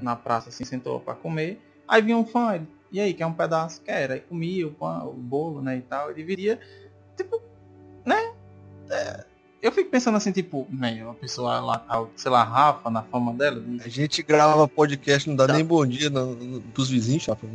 na 0.00 0.16
praça, 0.16 0.48
assim, 0.48 0.64
sentou 0.64 0.98
para 0.98 1.14
comer, 1.14 1.60
aí 1.86 2.02
vinha 2.02 2.16
um 2.16 2.26
fã, 2.26 2.56
ele, 2.56 2.66
e 2.90 3.00
aí, 3.00 3.14
quer 3.14 3.24
um 3.24 3.32
pedaço? 3.32 3.80
Quer, 3.80 4.10
aí 4.10 4.20
comia 4.20 4.66
o 4.66 4.70
pão, 4.70 5.08
o 5.08 5.14
bolo, 5.14 5.62
né, 5.62 5.78
e 5.78 5.82
tal, 5.82 6.10
ele 6.10 6.22
viria, 6.22 6.60
tipo, 7.16 7.40
né, 8.04 8.34
é, 8.90 9.24
eu 9.62 9.70
fico 9.70 9.88
pensando 9.88 10.16
assim, 10.16 10.32
tipo, 10.32 10.66
né, 10.68 11.04
uma 11.04 11.14
pessoa 11.14 11.60
lá, 11.60 12.08
sei 12.16 12.30
lá, 12.32 12.42
Rafa, 12.42 12.90
na 12.90 13.02
fama 13.02 13.32
dela. 13.32 13.62
A 13.84 13.88
gente 13.88 14.20
grava 14.20 14.66
podcast, 14.66 15.28
não 15.28 15.36
dá 15.36 15.46
tá. 15.46 15.52
nem 15.52 15.64
bom 15.64 15.86
dia 15.86 16.10
no, 16.10 16.34
no, 16.34 16.60
pros 16.60 16.90
vizinhos, 16.90 17.24
Rafa. 17.24 17.46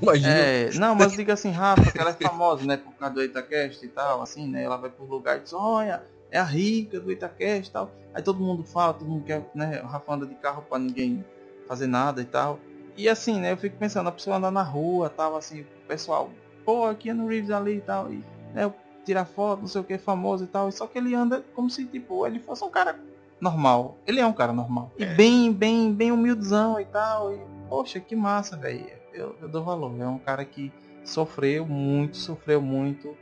Imagina. 0.00 0.32
É, 0.32 0.70
não, 0.74 0.94
mas 0.94 1.12
diga 1.12 1.34
assim, 1.34 1.50
Rafa, 1.50 1.92
que 1.92 1.98
ela 2.00 2.10
é 2.10 2.14
famosa, 2.14 2.64
né, 2.64 2.78
por 2.78 2.94
causa 2.94 3.14
do 3.14 3.22
Itacast 3.22 3.84
e 3.84 3.88
tal, 3.88 4.22
assim, 4.22 4.48
né, 4.48 4.64
ela 4.64 4.78
vai 4.78 4.88
por 4.88 5.06
lugar 5.06 5.36
e 5.36 5.40
diz, 5.42 5.52
olha, 5.52 6.02
é 6.30 6.38
a 6.38 6.44
rica 6.44 6.98
do 6.98 7.12
Itacast 7.12 7.68
e 7.68 7.72
tal. 7.72 7.90
Aí 8.14 8.22
todo 8.22 8.40
mundo 8.40 8.64
fala, 8.64 8.94
todo 8.94 9.06
mundo 9.06 9.24
quer, 9.24 9.44
né, 9.54 9.82
o 9.82 9.86
Rafa 9.86 10.14
anda 10.14 10.26
de 10.26 10.34
carro 10.36 10.62
pra 10.62 10.78
ninguém 10.78 11.22
fazer 11.68 11.86
nada 11.88 12.22
e 12.22 12.24
tal. 12.24 12.58
E 12.96 13.06
assim, 13.06 13.38
né, 13.38 13.52
eu 13.52 13.58
fico 13.58 13.76
pensando, 13.76 14.08
a 14.08 14.12
pessoa 14.12 14.36
anda 14.36 14.50
na 14.50 14.62
rua, 14.62 15.10
tal, 15.10 15.36
assim, 15.36 15.60
o 15.60 15.66
pessoal, 15.86 16.30
pô, 16.64 16.86
aqui 16.86 17.10
é 17.10 17.14
no 17.14 17.26
Reeves 17.26 17.50
ali 17.50 17.76
e 17.76 17.80
tal, 17.82 18.10
e, 18.10 18.24
né, 18.54 18.72
tirar 19.10 19.24
foto, 19.24 19.60
não 19.60 19.68
sei 19.68 19.80
o 19.80 19.84
que, 19.84 19.98
famoso 19.98 20.44
e 20.44 20.46
tal. 20.46 20.70
Só 20.70 20.86
que 20.86 20.96
ele 20.96 21.14
anda 21.14 21.44
como 21.54 21.68
se, 21.68 21.84
tipo, 21.84 22.26
ele 22.26 22.38
fosse 22.38 22.64
um 22.64 22.70
cara 22.70 22.98
normal. 23.40 23.98
Ele 24.06 24.20
é 24.20 24.26
um 24.26 24.32
cara 24.32 24.52
normal. 24.52 24.92
E 24.98 25.04
é. 25.04 25.14
bem, 25.14 25.52
bem, 25.52 25.92
bem 25.92 26.12
humildezão 26.12 26.80
e 26.80 26.84
tal. 26.84 27.34
E, 27.34 27.40
poxa, 27.68 27.98
que 27.98 28.14
massa, 28.14 28.56
velho. 28.56 28.86
Eu, 29.12 29.34
eu 29.42 29.48
dou 29.48 29.64
valor. 29.64 29.92
É 30.00 30.06
um 30.06 30.18
cara 30.18 30.44
que 30.44 30.72
sofreu 31.04 31.66
muito, 31.66 32.16
sofreu 32.16 32.62
muito, 32.62 33.16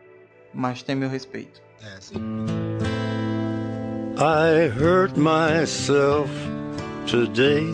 mas 0.52 0.82
tem 0.82 0.94
meu 0.94 1.08
respeito. 1.08 1.62
É, 1.82 2.00
sim. 2.00 2.16
I 4.18 4.68
hurt 4.68 5.16
myself 5.16 6.28
today 7.06 7.64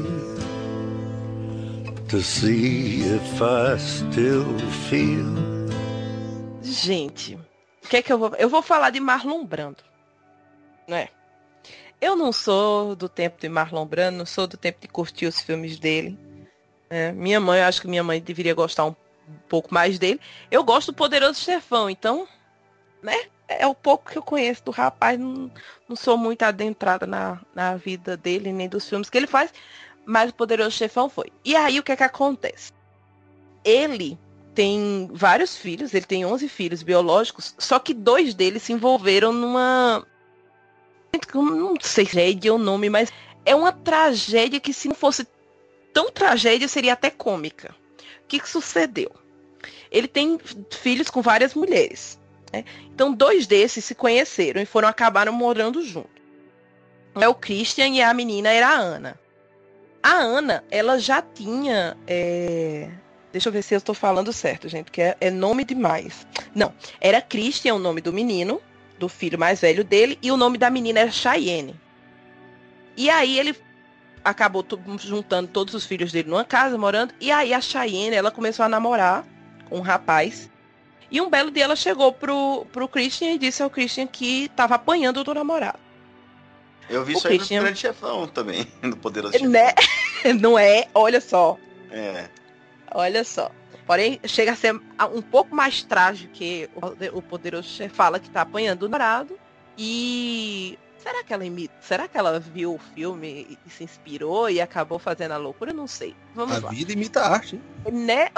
to 2.09 2.21
see 2.21 3.01
if 3.01 3.43
I 3.43 3.77
still 3.79 4.45
feel. 4.89 5.35
Gente, 6.63 7.39
o 7.85 7.89
que 7.89 7.99
é 7.99 8.03
que 8.03 8.13
eu 8.13 8.19
vou. 8.19 8.35
Eu 8.37 8.49
vou 8.49 8.63
falar 8.63 8.91
de 8.91 8.99
Marlon 8.99 9.45
Brando. 9.45 9.85
Né? 10.89 11.09
Eu 12.01 12.17
não 12.17 12.33
sou 12.33 12.97
do 12.97 13.09
tempo 13.09 13.41
de 13.41 13.49
Marlon 13.49 13.87
Brando, 13.87 14.19
não 14.19 14.27
sou 14.27 14.47
do 14.47 14.57
tempo 14.57 14.81
de 14.81 14.89
curtir 14.89 15.27
os 15.27 15.41
filmes 15.41 15.79
dele. 15.79 16.19
É, 16.89 17.13
minha 17.13 17.41
mãe, 17.41 17.61
eu 17.61 17.67
acho 17.67 17.81
que 17.81 17.89
minha 17.89 18.03
mãe 18.03 18.21
deveria 18.21 18.55
gostar 18.55 18.87
um 18.87 18.95
pouco 19.49 19.73
mais 19.73 19.99
dele. 19.99 20.21
Eu 20.51 20.65
gosto 20.65 20.93
do 20.93 20.97
Poderoso 20.97 21.41
Chefão, 21.41 21.89
então, 21.89 22.27
né? 23.03 23.27
É 23.47 23.67
o 23.67 23.75
pouco 23.75 24.11
que 24.11 24.17
eu 24.17 24.23
conheço 24.23 24.65
do 24.65 24.71
rapaz. 24.71 25.19
Não, 25.19 25.51
não 25.89 25.97
sou 25.97 26.17
muito 26.17 26.43
adentrada 26.43 27.07
na, 27.07 27.41
na 27.55 27.77
vida 27.77 28.17
dele, 28.17 28.53
nem 28.53 28.69
dos 28.69 28.89
filmes 28.89 29.11
que 29.11 29.19
ele 29.19 29.27
faz. 29.27 29.53
Mas 30.07 30.31
o 30.31 30.35
Poderoso 30.35 30.71
Chefão 30.71 31.09
foi. 31.09 31.31
E 31.45 31.55
aí 31.55 31.79
o 31.79 31.83
que 31.83 31.93
é 31.93 31.97
que 31.97 32.03
acontece? 32.03 32.73
Ele 33.63 34.19
tem 34.55 35.09
vários 35.13 35.57
filhos, 35.57 35.93
ele 35.93 36.07
tem 36.07 36.25
11 36.25 36.49
filhos 36.49 36.83
biológicos, 36.83 37.55
só 37.59 37.79
que 37.79 37.93
dois 37.93 38.35
deles 38.35 38.63
se 38.63 38.73
envolveram 38.73 39.33
numa. 39.33 40.07
Não 41.35 41.75
sei 41.81 42.07
se 42.07 42.49
é 42.49 42.51
o 42.51 42.59
nome, 42.59 42.89
mas 42.89 43.13
é 43.45 43.55
uma 43.55 43.73
tragédia 43.73 44.61
que, 44.61 44.73
se 44.73 44.89
não 44.89 44.95
fosse 44.95 45.27
tão 45.93 46.11
tragédia, 46.11 46.67
seria 46.69 46.93
até 46.93 47.11
cômica. 47.11 47.75
O 48.25 48.27
que, 48.27 48.41
que 48.41 48.49
sucedeu? 48.49 49.11
Ele 49.91 50.09
tem 50.09 50.39
filhos 50.71 51.09
com 51.09 51.23
várias 51.23 51.55
mulheres. 51.55 52.19
Né? 52.53 52.65
Então, 52.93 53.13
dois 53.13 53.47
desses 53.47 53.85
se 53.85 53.95
conheceram 53.95 54.61
e 54.61 54.67
foram 54.67 54.89
acabaram 54.89 55.33
morando 55.33 55.83
juntos. 55.83 56.11
É 57.15 57.29
o 57.29 57.35
Christian 57.35 57.89
e 57.89 58.03
a 58.03 58.13
menina 58.13 58.51
era 58.51 58.69
a 58.69 58.79
Ana. 58.79 59.21
A 60.03 60.15
Ana, 60.15 60.65
ela 60.69 60.99
já 60.99 61.23
tinha. 61.23 61.97
É 62.09 62.91
Deixa 63.35 63.49
eu 63.49 63.53
ver 63.53 63.63
se 63.63 63.75
eu 63.75 63.79
estou 63.79 63.97
falando 63.97 64.33
certo, 64.33 64.69
gente, 64.69 64.93
que 64.93 65.03
é, 65.03 65.17
é, 65.21 65.29
nome 65.29 65.65
demais. 65.65 66.25
Não, 66.55 66.73
era 67.01 67.21
Christian 67.21 67.75
o 67.75 67.81
nome 67.81 68.01
do 68.01 68.13
menino, 68.13 68.63
do 68.97 69.09
filho 69.09 69.37
mais 69.37 69.61
velho 69.61 69.83
dele, 69.83 70.17
e 70.23 70.31
o 70.31 70.37
nome 70.37 70.57
da 70.57 70.71
menina 70.71 71.01
era 71.01 71.11
Cheyenne. 71.11 71.75
E 72.97 73.11
aí 73.11 73.37
ele 73.37 73.57
acabou 74.25 74.65
juntando 75.01 75.49
todos 75.49 75.75
os 75.75 75.85
filhos 75.85 76.13
dele 76.13 76.31
numa 76.31 76.45
casa, 76.45 76.79
morando, 76.79 77.13
e 77.21 77.33
aí 77.33 77.53
a 77.53 77.61
Cheyenne, 77.61 78.15
ela 78.15 78.31
começou 78.31 78.65
a 78.65 78.69
namorar 78.69 79.27
com 79.69 79.79
um 79.79 79.83
rapaz. 79.83 80.49
E 81.11 81.21
um 81.21 81.29
belo 81.29 81.51
dia 81.51 81.65
ela 81.65 81.75
chegou 81.75 82.13
pro, 82.13 82.65
pro 82.73 82.87
Christian 82.87 83.33
e 83.33 83.39
disse 83.39 83.65
ao 83.65 83.69
Christian 83.69 84.07
que 84.07 84.45
estava 84.45 84.77
apanhando 84.77 85.25
do 85.25 85.35
namorado. 85.35 85.81
Eu 86.89 87.05
vi 87.05 87.15
o 87.15 87.17
isso 87.17 87.27
Christian... 87.27 87.57
aí 87.57 87.59
no 87.59 87.65
Grande 87.65 87.81
Chefão 87.81 88.29
também, 88.29 88.65
no 88.81 88.97
Poderoso 88.97 89.37
né? 89.49 89.75
Não 90.41 90.57
é? 90.57 90.87
Olha 90.95 91.21
só. 91.21 91.59
É. 91.91 92.29
Olha 92.95 93.25
só. 93.25 93.51
Porém, 93.87 94.19
chega 94.25 94.53
a 94.53 94.57
ser 94.57 94.75
um 95.13 95.21
pouco 95.21 95.55
mais 95.55 95.83
trágico 95.83 96.33
que 96.33 96.71
o 97.13 97.21
poderoso 97.21 97.69
chefe 97.69 97.95
fala 97.95 98.19
que 98.19 98.31
tá 98.31 98.41
apanhando 98.43 98.85
o 98.85 98.89
namorado. 98.89 99.39
E 99.77 100.79
será 100.97 101.23
que 101.23 101.35
ela 101.35 101.45
imita? 101.45 101.75
Será 101.81 102.09
que 102.09 102.17
ela 102.17 102.41
viu 102.41 102.75
o 102.75 102.79
filme 102.79 103.59
e 103.67 103.71
se 103.71 103.85
inspirou 103.85 104.49
e 104.49 104.61
acabou 104.61 104.99
fazendo 104.99 105.33
a 105.33 105.37
loucura? 105.37 105.73
Eu 105.73 105.77
não 105.77 105.87
sei. 105.87 106.17
Vamos 106.35 106.57
a 106.57 106.67
lá. 106.67 106.71
vida 106.71 106.93
imita 106.93 107.21
a 107.21 107.33
arte. 107.33 107.57
Hein? 107.57 107.93
Né? 107.93 108.31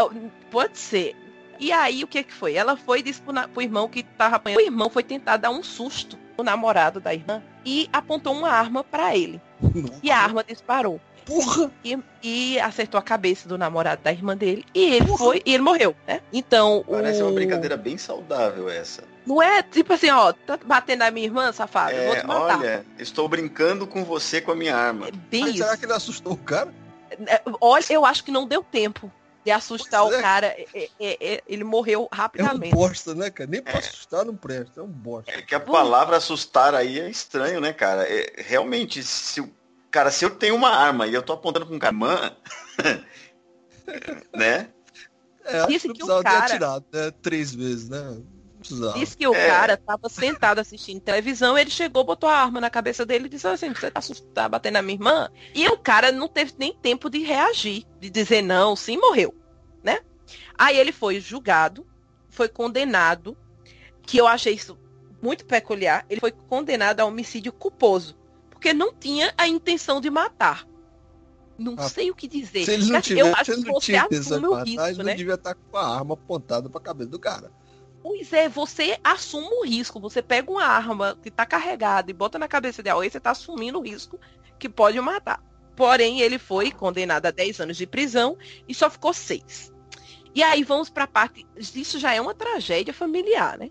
Pode 0.51 0.79
ser. 0.79 1.15
E 1.61 1.71
aí, 1.73 2.03
o 2.03 2.07
que 2.07 2.25
que 2.25 2.33
foi? 2.33 2.55
Ela 2.55 2.77
foi 2.77 2.99
e 2.99 3.03
disse 3.03 3.21
pro, 3.21 3.33
pro 3.49 3.63
irmão 3.63 3.89
que 3.89 4.03
tava 4.03 4.37
apanhando. 4.37 4.59
O 4.59 4.63
irmão 4.63 4.91
foi 4.91 5.03
tentar 5.03 5.37
dar 5.37 5.51
um 5.51 5.63
susto 5.63 6.19
no 6.37 6.45
namorado 6.45 7.01
da 7.01 7.15
irmã 7.15 7.43
e 7.65 7.89
apontou 7.93 8.35
uma 8.35 8.51
arma 8.51 8.83
para 8.83 9.17
ele. 9.17 9.41
Nossa. 9.61 10.01
E 10.03 10.11
a 10.11 10.19
arma 10.19 10.45
disparou. 10.45 11.01
Porra! 11.27 11.73
E, 11.85 11.99
e, 12.23 12.61
acertou 12.61 12.99
a 12.99 13.03
cabeça 13.03 13.49
do 13.49 13.59
namorado 13.59 14.01
da 14.03 14.13
irmã 14.13 14.37
dele. 14.37 14.65
E 14.73 14.95
ele 14.95 15.07
Porra. 15.07 15.19
foi, 15.19 15.43
e 15.45 15.53
ele 15.53 15.63
morreu, 15.63 15.95
né? 16.07 16.21
Então. 16.33 16.85
Parece 16.89 17.21
o... 17.21 17.27
uma 17.27 17.35
brincadeira 17.35 17.77
bem 17.77 17.99
saudável 17.99 18.71
essa. 18.71 19.03
Não 19.27 19.43
é 19.43 19.61
tipo 19.61 19.93
assim, 19.93 20.09
ó, 20.09 20.33
tá 20.33 20.57
batendo 20.65 21.01
na 21.01 21.11
minha 21.11 21.27
irmã, 21.27 21.53
safado, 21.53 21.91
é, 21.91 22.07
vou 22.07 22.17
te 22.17 22.27
matar. 22.27 22.61
Olha, 22.61 22.87
estou 22.97 23.29
brincando 23.29 23.85
com 23.85 24.05
você 24.05 24.41
com 24.41 24.53
a 24.53 24.55
minha 24.55 24.77
arma. 24.77 25.09
É 25.09 25.11
bem 25.11 25.43
Mas 25.43 25.55
isso. 25.55 25.65
será 25.65 25.77
que 25.77 25.85
ele 25.85 25.93
assustou 25.93 26.35
o 26.35 26.39
cara? 26.39 26.73
É, 27.27 27.43
olha, 27.61 27.85
eu 27.91 28.07
acho 28.07 28.23
que 28.23 28.31
não 28.31 28.47
deu 28.47 28.63
tempo 28.63 29.11
de 29.45 29.51
assustar 29.51 30.03
pois 30.03 30.15
o 30.15 30.19
é. 30.19 30.23
cara. 30.23 30.47
É, 30.73 30.89
é, 31.01 31.43
ele 31.49 31.65
morreu 31.65 32.09
rapidamente. 32.13 32.73
É 32.73 32.77
um 32.77 32.81
bosta, 32.81 33.15
né, 33.17 33.31
cara? 33.31 33.51
Nem 33.51 33.63
pra 33.63 33.79
assustar 33.79 34.25
não 34.25 34.37
presta, 34.37 34.81
é 34.81 34.83
um 34.83 34.89
bosta. 34.89 35.33
É 35.33 35.43
que 35.43 35.55
a 35.57 35.61
palavra 35.61 36.17
assustar 36.17 36.75
aí 36.75 37.01
é 37.01 37.11
estranho, 37.11 37.61
né, 37.61 37.73
cara? 37.73 38.07
realmente, 38.37 39.03
se 39.03 39.41
o 39.41 39.56
Cara, 39.97 40.11
se 40.11 40.27
eu 40.27 40.31
tenho 40.31 40.55
uma 40.55 40.69
arma 40.69 41.07
e 41.07 41.15
eu 41.15 41.23
tô 41.23 41.33
apontando 41.33 41.65
com 41.65 41.77
um 41.77 41.79
camã, 41.79 42.31
né? 44.37 44.69
É, 45.43 45.61
acho 45.61 45.69
Disse 45.69 45.89
que, 45.89 45.95
que 45.95 46.05
o 46.05 46.07
cara... 46.23 46.23
ter 46.23 46.53
atirado, 46.53 46.85
né? 46.93 47.11
Três 47.23 47.55
vezes, 47.55 47.89
né? 47.89 48.21
Disse 48.95 49.17
que 49.17 49.27
o 49.27 49.35
é. 49.35 49.47
cara 49.47 49.75
tava 49.75 50.11
sentado 50.11 50.59
assistindo 50.59 51.01
televisão, 51.01 51.57
ele 51.57 51.71
chegou, 51.71 52.05
botou 52.05 52.29
a 52.29 52.37
arma 52.37 52.61
na 52.61 52.69
cabeça 52.69 53.07
dele 53.07 53.25
e 53.25 53.31
disse 53.31 53.49
assim, 53.49 53.73
você 53.73 53.91
tá, 53.91 54.03
tá 54.35 54.47
batendo 54.51 54.75
na 54.75 54.83
minha 54.83 54.97
irmã? 54.97 55.31
E 55.55 55.67
o 55.67 55.79
cara 55.79 56.13
não 56.13 56.29
teve 56.29 56.53
nem 56.59 56.75
tempo 56.75 57.09
de 57.09 57.21
reagir, 57.21 57.87
de 57.99 58.11
dizer 58.11 58.43
não, 58.43 58.77
sim, 58.77 58.99
morreu, 58.99 59.35
né? 59.83 60.01
Aí 60.59 60.79
ele 60.79 60.93
foi 60.93 61.21
julgado, 61.21 61.87
foi 62.29 62.51
condenado, 62.51 63.35
que 64.03 64.19
eu 64.19 64.27
achei 64.27 64.53
isso 64.53 64.79
muito 65.23 65.47
peculiar, 65.47 66.05
ele 66.11 66.21
foi 66.21 66.33
condenado 66.33 67.01
a 67.01 67.07
homicídio 67.07 67.51
culposo 67.51 68.26
porque 68.67 68.75
não 68.75 68.93
tinha 68.93 69.33
a 69.39 69.47
intenção 69.47 70.01
de 70.01 70.11
matar. 70.11 70.67
Não 71.57 71.77
ah, 71.79 71.89
sei 71.89 72.11
o 72.11 72.17
que 72.17 72.27
dizer. 72.27 72.65
Se 72.65 72.73
eles 72.73 72.89
não 72.89 73.01
tivessem, 73.01 73.31
eu 73.31 73.37
acho 73.37 73.55
que 73.63 73.71
você 73.71 73.95
assume 73.95 74.47
o 74.49 74.55
risco, 74.55 74.77
matar, 74.77 74.93
né? 74.93 75.05
não 75.05 75.15
devia 75.15 75.35
estar 75.35 75.55
com 75.55 75.77
a 75.77 75.99
arma 75.99 76.15
apontada 76.15 76.69
para 76.69 76.81
a 76.81 76.83
cabeça 76.83 77.11
do 77.11 77.19
cara. 77.19 77.53
Pois 78.03 78.33
é, 78.33 78.49
você 78.49 78.99
assume 79.05 79.49
o 79.53 79.65
risco. 79.65 80.01
Você 80.01 80.21
pega 80.21 80.51
uma 80.51 80.65
arma 80.65 81.17
que 81.23 81.29
está 81.29 81.47
carregada 81.47 82.11
e 82.11 82.15
bota 82.15 82.41
na 82.41 82.49
cabeça 82.49 82.83
de 82.83 82.91
alguém, 82.91 83.09
você 83.09 83.19
está 83.19 83.31
assumindo 83.31 83.79
o 83.79 83.83
risco 83.83 84.19
que 84.59 84.69
pode 84.69 85.01
matar. 85.01 85.41
Porém, 85.77 86.21
ele 86.21 86.39
foi 86.39 86.73
condenado 86.73 87.27
a 87.27 87.31
10 87.31 87.61
anos 87.61 87.77
de 87.77 87.87
prisão 87.87 88.37
e 88.69 88.75
só 88.75 88.91
ficou 88.91 89.15
6. 89.15 89.73
E 90.35 90.43
aí 90.43 90.65
vamos 90.65 90.91
para 90.91 91.05
a 91.05 91.09
parte. 91.09 91.47
Isso 91.57 92.01
já 92.01 92.13
é 92.13 92.21
uma 92.21 92.35
tragédia 92.35 92.93
familiar, 92.93 93.59
né? 93.59 93.71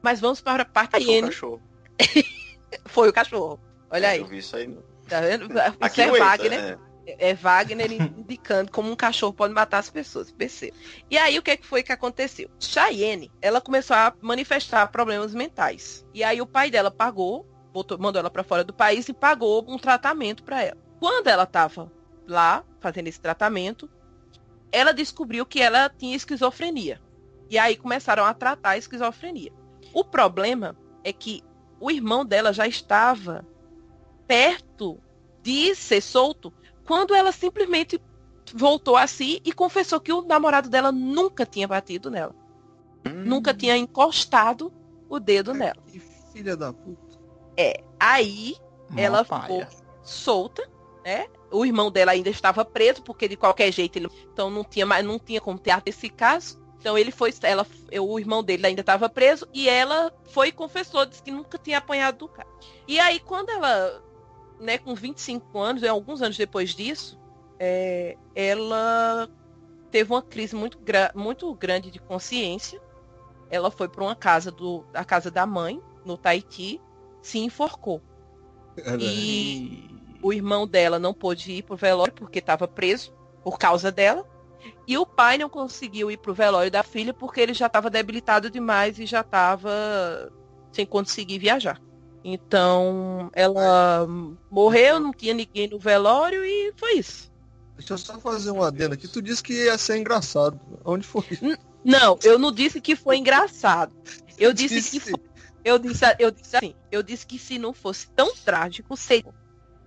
Mas 0.00 0.20
vamos 0.20 0.40
para 0.40 0.62
a 0.62 0.66
parte. 0.66 1.04
Foi 1.04 1.18
o 1.18 1.22
cachorro. 1.22 1.62
foi 2.86 3.08
o 3.08 3.12
cachorro. 3.12 3.65
Olha 3.90 4.10
aí. 4.10 4.20
Eu 4.20 4.26
vi 4.26 4.38
isso 4.38 4.56
aí. 4.56 4.66
No... 4.66 4.82
Tá 5.08 5.20
vendo? 5.20 5.46
Isso 5.52 5.76
Aqui 5.80 6.02
é 6.02 6.10
Wagner. 6.10 6.60
É 6.60 6.78
é 7.06 7.34
Wagner 7.34 7.92
indicando 8.18 8.70
como 8.70 8.90
um 8.90 8.96
cachorro 8.96 9.32
pode 9.32 9.54
matar 9.54 9.78
as 9.78 9.90
pessoas, 9.90 10.30
perceba. 10.30 10.76
E 11.10 11.16
aí 11.16 11.38
o 11.38 11.42
que, 11.42 11.52
é 11.52 11.56
que 11.56 11.66
foi 11.66 11.82
que 11.82 11.92
aconteceu? 11.92 12.50
Cheyenne, 12.58 13.30
ela 13.40 13.60
começou 13.60 13.96
a 13.96 14.12
manifestar 14.20 14.90
problemas 14.90 15.34
mentais. 15.34 16.04
E 16.12 16.24
aí 16.24 16.40
o 16.40 16.46
pai 16.46 16.70
dela 16.70 16.90
pagou, 16.90 17.46
botou, 17.72 17.98
mandou 17.98 18.20
ela 18.20 18.30
para 18.30 18.42
fora 18.44 18.64
do 18.64 18.74
país 18.74 19.08
e 19.08 19.12
pagou 19.12 19.64
um 19.68 19.78
tratamento 19.78 20.42
para 20.42 20.62
ela. 20.62 20.78
Quando 20.98 21.28
ela 21.28 21.44
estava 21.44 21.90
lá 22.26 22.64
fazendo 22.80 23.06
esse 23.06 23.20
tratamento, 23.20 23.88
ela 24.72 24.92
descobriu 24.92 25.46
que 25.46 25.60
ela 25.60 25.88
tinha 25.88 26.16
esquizofrenia. 26.16 27.00
E 27.48 27.58
aí 27.58 27.76
começaram 27.76 28.24
a 28.24 28.34
tratar 28.34 28.70
a 28.70 28.78
esquizofrenia. 28.78 29.52
O 29.94 30.04
problema 30.04 30.76
é 31.04 31.12
que 31.12 31.44
o 31.78 31.90
irmão 31.90 32.24
dela 32.24 32.52
já 32.52 32.66
estava 32.66 33.46
perto 34.26 34.98
de 35.42 35.74
ser 35.74 36.00
solto 36.00 36.52
quando 36.84 37.14
ela 37.14 37.32
simplesmente 37.32 38.00
voltou 38.54 38.96
a 38.96 39.06
si 39.06 39.40
e 39.44 39.52
confessou 39.52 40.00
que 40.00 40.12
o 40.12 40.22
namorado 40.22 40.68
dela 40.68 40.92
nunca 40.92 41.44
tinha 41.44 41.66
batido 41.66 42.10
nela. 42.10 42.34
Hum. 43.06 43.24
Nunca 43.24 43.52
tinha 43.52 43.76
encostado 43.76 44.72
o 45.08 45.18
dedo 45.18 45.52
nela. 45.52 45.76
Que 45.86 46.00
filha 46.32 46.56
da 46.56 46.72
puta. 46.72 47.18
É. 47.56 47.82
Aí 47.98 48.56
ela 48.96 49.24
paia. 49.24 49.42
ficou 49.42 49.66
solta, 50.02 50.68
né? 51.04 51.26
O 51.50 51.64
irmão 51.64 51.90
dela 51.90 52.12
ainda 52.12 52.28
estava 52.28 52.64
preso, 52.64 53.02
porque 53.02 53.28
de 53.28 53.36
qualquer 53.36 53.72
jeito 53.72 53.96
ele 53.96 54.08
então 54.32 54.50
não 54.50 54.64
tinha 54.64 54.84
mais, 54.84 55.04
não 55.04 55.18
tinha 55.18 55.40
como 55.40 55.58
ter 55.58 55.80
esse 55.86 56.08
caso. 56.08 56.60
Então 56.78 56.96
ele 56.96 57.10
foi, 57.10 57.32
ela, 57.42 57.66
o 58.00 58.18
irmão 58.18 58.44
dele 58.44 58.66
ainda 58.66 58.80
estava 58.80 59.08
preso 59.08 59.48
e 59.52 59.68
ela 59.68 60.12
foi 60.30 60.48
e 60.48 60.52
confessou, 60.52 61.06
disse 61.06 61.22
que 61.22 61.32
nunca 61.32 61.58
tinha 61.58 61.78
apanhado 61.78 62.18
do 62.18 62.28
cara. 62.28 62.48
E 62.86 63.00
aí 63.00 63.18
quando 63.18 63.50
ela 63.50 64.02
né, 64.60 64.78
com 64.78 64.94
25 64.94 65.58
anos, 65.58 65.82
é, 65.82 65.88
alguns 65.88 66.22
anos 66.22 66.36
depois 66.36 66.74
disso, 66.74 67.18
é, 67.58 68.16
ela 68.34 69.28
teve 69.90 70.12
uma 70.12 70.22
crise 70.22 70.54
muito, 70.54 70.78
muito 71.14 71.52
grande 71.54 71.90
de 71.90 71.98
consciência. 71.98 72.80
Ela 73.50 73.70
foi 73.70 73.88
para 73.88 74.02
uma 74.02 74.16
casa 74.16 74.50
do, 74.50 74.84
a 74.92 75.04
casa 75.04 75.30
da 75.30 75.46
mãe, 75.46 75.80
no 76.04 76.16
Tahiti, 76.16 76.80
se 77.22 77.38
enforcou. 77.38 78.02
E 78.98 79.88
o 80.22 80.32
irmão 80.32 80.66
dela 80.66 80.98
não 80.98 81.14
pôde 81.14 81.52
ir 81.52 81.62
pro 81.62 81.76
velório 81.76 82.12
porque 82.12 82.40
estava 82.40 82.66
preso 82.68 83.12
por 83.42 83.58
causa 83.58 83.90
dela. 83.90 84.26
E 84.86 84.98
o 84.98 85.06
pai 85.06 85.38
não 85.38 85.48
conseguiu 85.48 86.10
ir 86.10 86.18
pro 86.18 86.34
velório 86.34 86.70
da 86.70 86.82
filha 86.82 87.14
porque 87.14 87.40
ele 87.40 87.54
já 87.54 87.66
estava 87.66 87.88
debilitado 87.88 88.50
demais 88.50 88.98
e 88.98 89.06
já 89.06 89.20
estava 89.20 90.32
sem 90.72 90.84
conseguir 90.84 91.38
viajar. 91.38 91.80
Então, 92.28 93.30
ela 93.32 94.04
morreu, 94.50 94.98
não 94.98 95.12
tinha 95.12 95.32
ninguém 95.32 95.68
no 95.68 95.78
velório 95.78 96.44
e 96.44 96.72
foi 96.76 96.94
isso. 96.94 97.30
Deixa 97.78 97.94
eu 97.94 97.98
só 97.98 98.18
fazer 98.18 98.50
um 98.50 98.64
adendo 98.64 98.94
aqui. 98.94 99.06
Tu 99.06 99.22
disse 99.22 99.40
que 99.40 99.52
ia 99.52 99.78
ser 99.78 99.98
engraçado. 99.98 100.58
Onde 100.84 101.06
foi? 101.06 101.22
N 101.40 101.56
não, 101.84 102.18
eu 102.24 102.36
não 102.36 102.50
disse 102.50 102.80
que 102.80 102.96
foi 102.96 103.18
engraçado. 103.18 103.92
Eu 104.36 104.52
disse, 104.52 104.74
disse. 104.74 104.90
que 104.90 105.10
foi. 105.10 105.20
Eu 105.64 105.78
disse, 105.78 106.04
eu 106.18 106.32
disse 106.32 106.56
assim, 106.56 106.74
eu 106.90 107.00
disse 107.00 107.24
que 107.24 107.38
se 107.38 107.60
não 107.60 107.72
fosse 107.72 108.08
tão 108.08 108.34
trágico, 108.34 108.96
seria. 108.96 109.32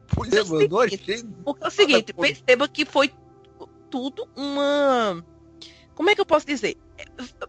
Pois 0.07 0.31
é, 0.31 0.41
mano, 0.41 0.61
eu 0.61 0.79
achei. 0.79 1.23
Porque 1.43 1.61
é 1.61 1.67
o 1.67 1.69
seguinte, 1.69 2.13
perceba 2.13 2.69
que 2.69 2.85
foi 2.85 3.11
tudo 3.89 4.29
uma. 4.33 5.25
Como 5.93 6.09
é 6.09 6.15
que 6.15 6.21
eu 6.21 6.25
posso 6.25 6.47
dizer? 6.47 6.77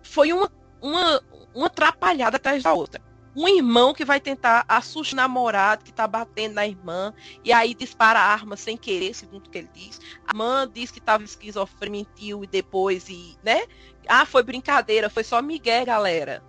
Foi 0.02 0.32
uma, 0.32 0.50
uma, 0.82 1.22
uma 1.54 1.66
atrapalhada 1.68 2.38
atrás 2.38 2.64
da 2.64 2.72
outra 2.72 3.00
um 3.34 3.48
irmão 3.48 3.94
que 3.94 4.04
vai 4.04 4.20
tentar 4.20 4.64
assustar 4.68 5.12
o 5.12 5.16
namorado 5.16 5.84
que 5.84 5.92
tá 5.92 6.06
batendo 6.06 6.54
na 6.54 6.66
irmã 6.66 7.14
e 7.44 7.52
aí 7.52 7.74
dispara 7.74 8.18
a 8.18 8.24
arma 8.24 8.56
sem 8.56 8.76
querer, 8.76 9.14
segundo 9.14 9.46
o 9.46 9.50
que 9.50 9.58
ele 9.58 9.70
diz. 9.72 10.00
A 10.26 10.32
irmã 10.32 10.68
diz 10.72 10.90
que 10.90 11.00
tava 11.00 11.24
esquizofrênico, 11.24 11.90
mentiu 11.90 12.44
e 12.44 12.46
depois 12.46 13.08
e, 13.08 13.36
né? 13.42 13.66
Ah, 14.08 14.26
foi 14.26 14.42
brincadeira, 14.42 15.08
foi 15.08 15.24
só 15.24 15.40
Miguel, 15.40 15.86
galera. 15.86 16.42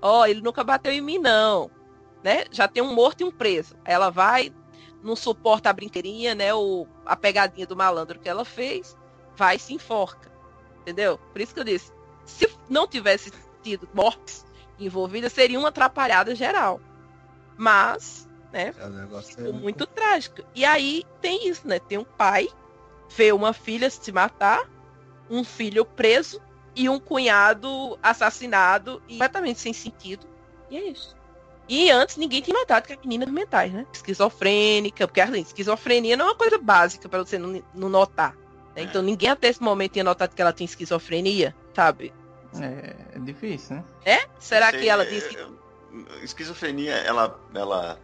Ó, 0.00 0.20
oh, 0.20 0.26
ele 0.26 0.40
nunca 0.40 0.62
bateu 0.62 0.92
em 0.92 1.00
mim 1.00 1.18
não, 1.18 1.70
né? 2.22 2.44
Já 2.50 2.68
tem 2.68 2.82
um 2.82 2.94
morto 2.94 3.22
e 3.22 3.24
um 3.24 3.32
preso. 3.32 3.74
Ela 3.84 4.10
vai 4.10 4.52
não 5.02 5.14
suporta 5.14 5.70
a 5.70 5.72
brinqueirinha, 5.72 6.34
né, 6.34 6.52
o 6.54 6.86
a 7.06 7.16
pegadinha 7.16 7.66
do 7.66 7.76
malandro 7.76 8.18
que 8.18 8.28
ela 8.28 8.44
fez, 8.44 8.96
vai 9.36 9.56
e 9.56 9.58
se 9.58 9.74
enforca. 9.74 10.30
Entendeu? 10.80 11.18
Por 11.18 11.40
isso 11.40 11.54
que 11.54 11.60
eu 11.60 11.64
disse, 11.64 11.92
se 12.24 12.48
não 12.68 12.86
tivesse 12.86 13.32
tido 13.62 13.88
mortes 13.94 14.44
envolvida 14.78 15.28
seria 15.28 15.58
uma 15.58 15.68
atrapalhada 15.68 16.34
geral. 16.34 16.80
Mas, 17.56 18.28
né, 18.52 18.72
é, 18.78 19.22
ficou 19.22 19.52
muito 19.52 19.86
trágico. 19.86 20.42
E 20.54 20.64
aí 20.64 21.04
tem 21.20 21.48
isso, 21.48 21.66
né? 21.66 21.78
Tem 21.78 21.98
um 21.98 22.04
pai, 22.04 22.48
vê 23.14 23.32
uma 23.32 23.52
filha 23.52 23.90
se 23.90 24.12
matar, 24.12 24.68
um 25.28 25.42
filho 25.42 25.84
preso 25.84 26.40
e 26.74 26.88
um 26.88 27.00
cunhado 27.00 27.98
assassinado 28.02 29.02
e 29.08 29.14
completamente 29.14 29.60
sem 29.60 29.72
sentido. 29.72 30.26
E 30.70 30.76
é 30.76 30.88
isso. 30.88 31.16
E 31.68 31.90
antes 31.90 32.16
ninguém 32.16 32.40
tinha 32.40 32.58
notado 32.58 32.86
que 32.86 32.94
a 32.94 32.98
menina 32.98 33.24
é 33.24 33.26
mentais, 33.26 33.72
né? 33.72 33.86
Esquizofrênica, 33.92 35.06
porque 35.06 35.20
assim, 35.20 35.40
esquizofrenia 35.40 36.16
não 36.16 36.26
é 36.26 36.28
uma 36.28 36.34
coisa 36.34 36.56
básica 36.56 37.08
para 37.08 37.18
você 37.18 37.38
não, 37.38 37.62
não 37.74 37.88
notar. 37.90 38.34
Né? 38.74 38.82
Então 38.82 39.02
ninguém 39.02 39.28
até 39.28 39.48
esse 39.48 39.62
momento 39.62 39.92
tinha 39.92 40.04
notado 40.04 40.34
que 40.34 40.40
ela 40.40 40.52
tinha 40.52 40.64
esquizofrenia, 40.64 41.54
sabe? 41.74 42.14
É, 42.54 42.94
é 43.14 43.18
difícil, 43.18 43.76
né? 43.76 43.84
É? 44.04 44.18
Será 44.38 44.70
Sei, 44.70 44.80
que 44.80 44.88
ela 44.88 45.04
disse 45.04 45.28
que... 45.28 45.58
Esquizofrenia, 46.22 46.94
ela, 46.94 47.38
ela, 47.54 47.98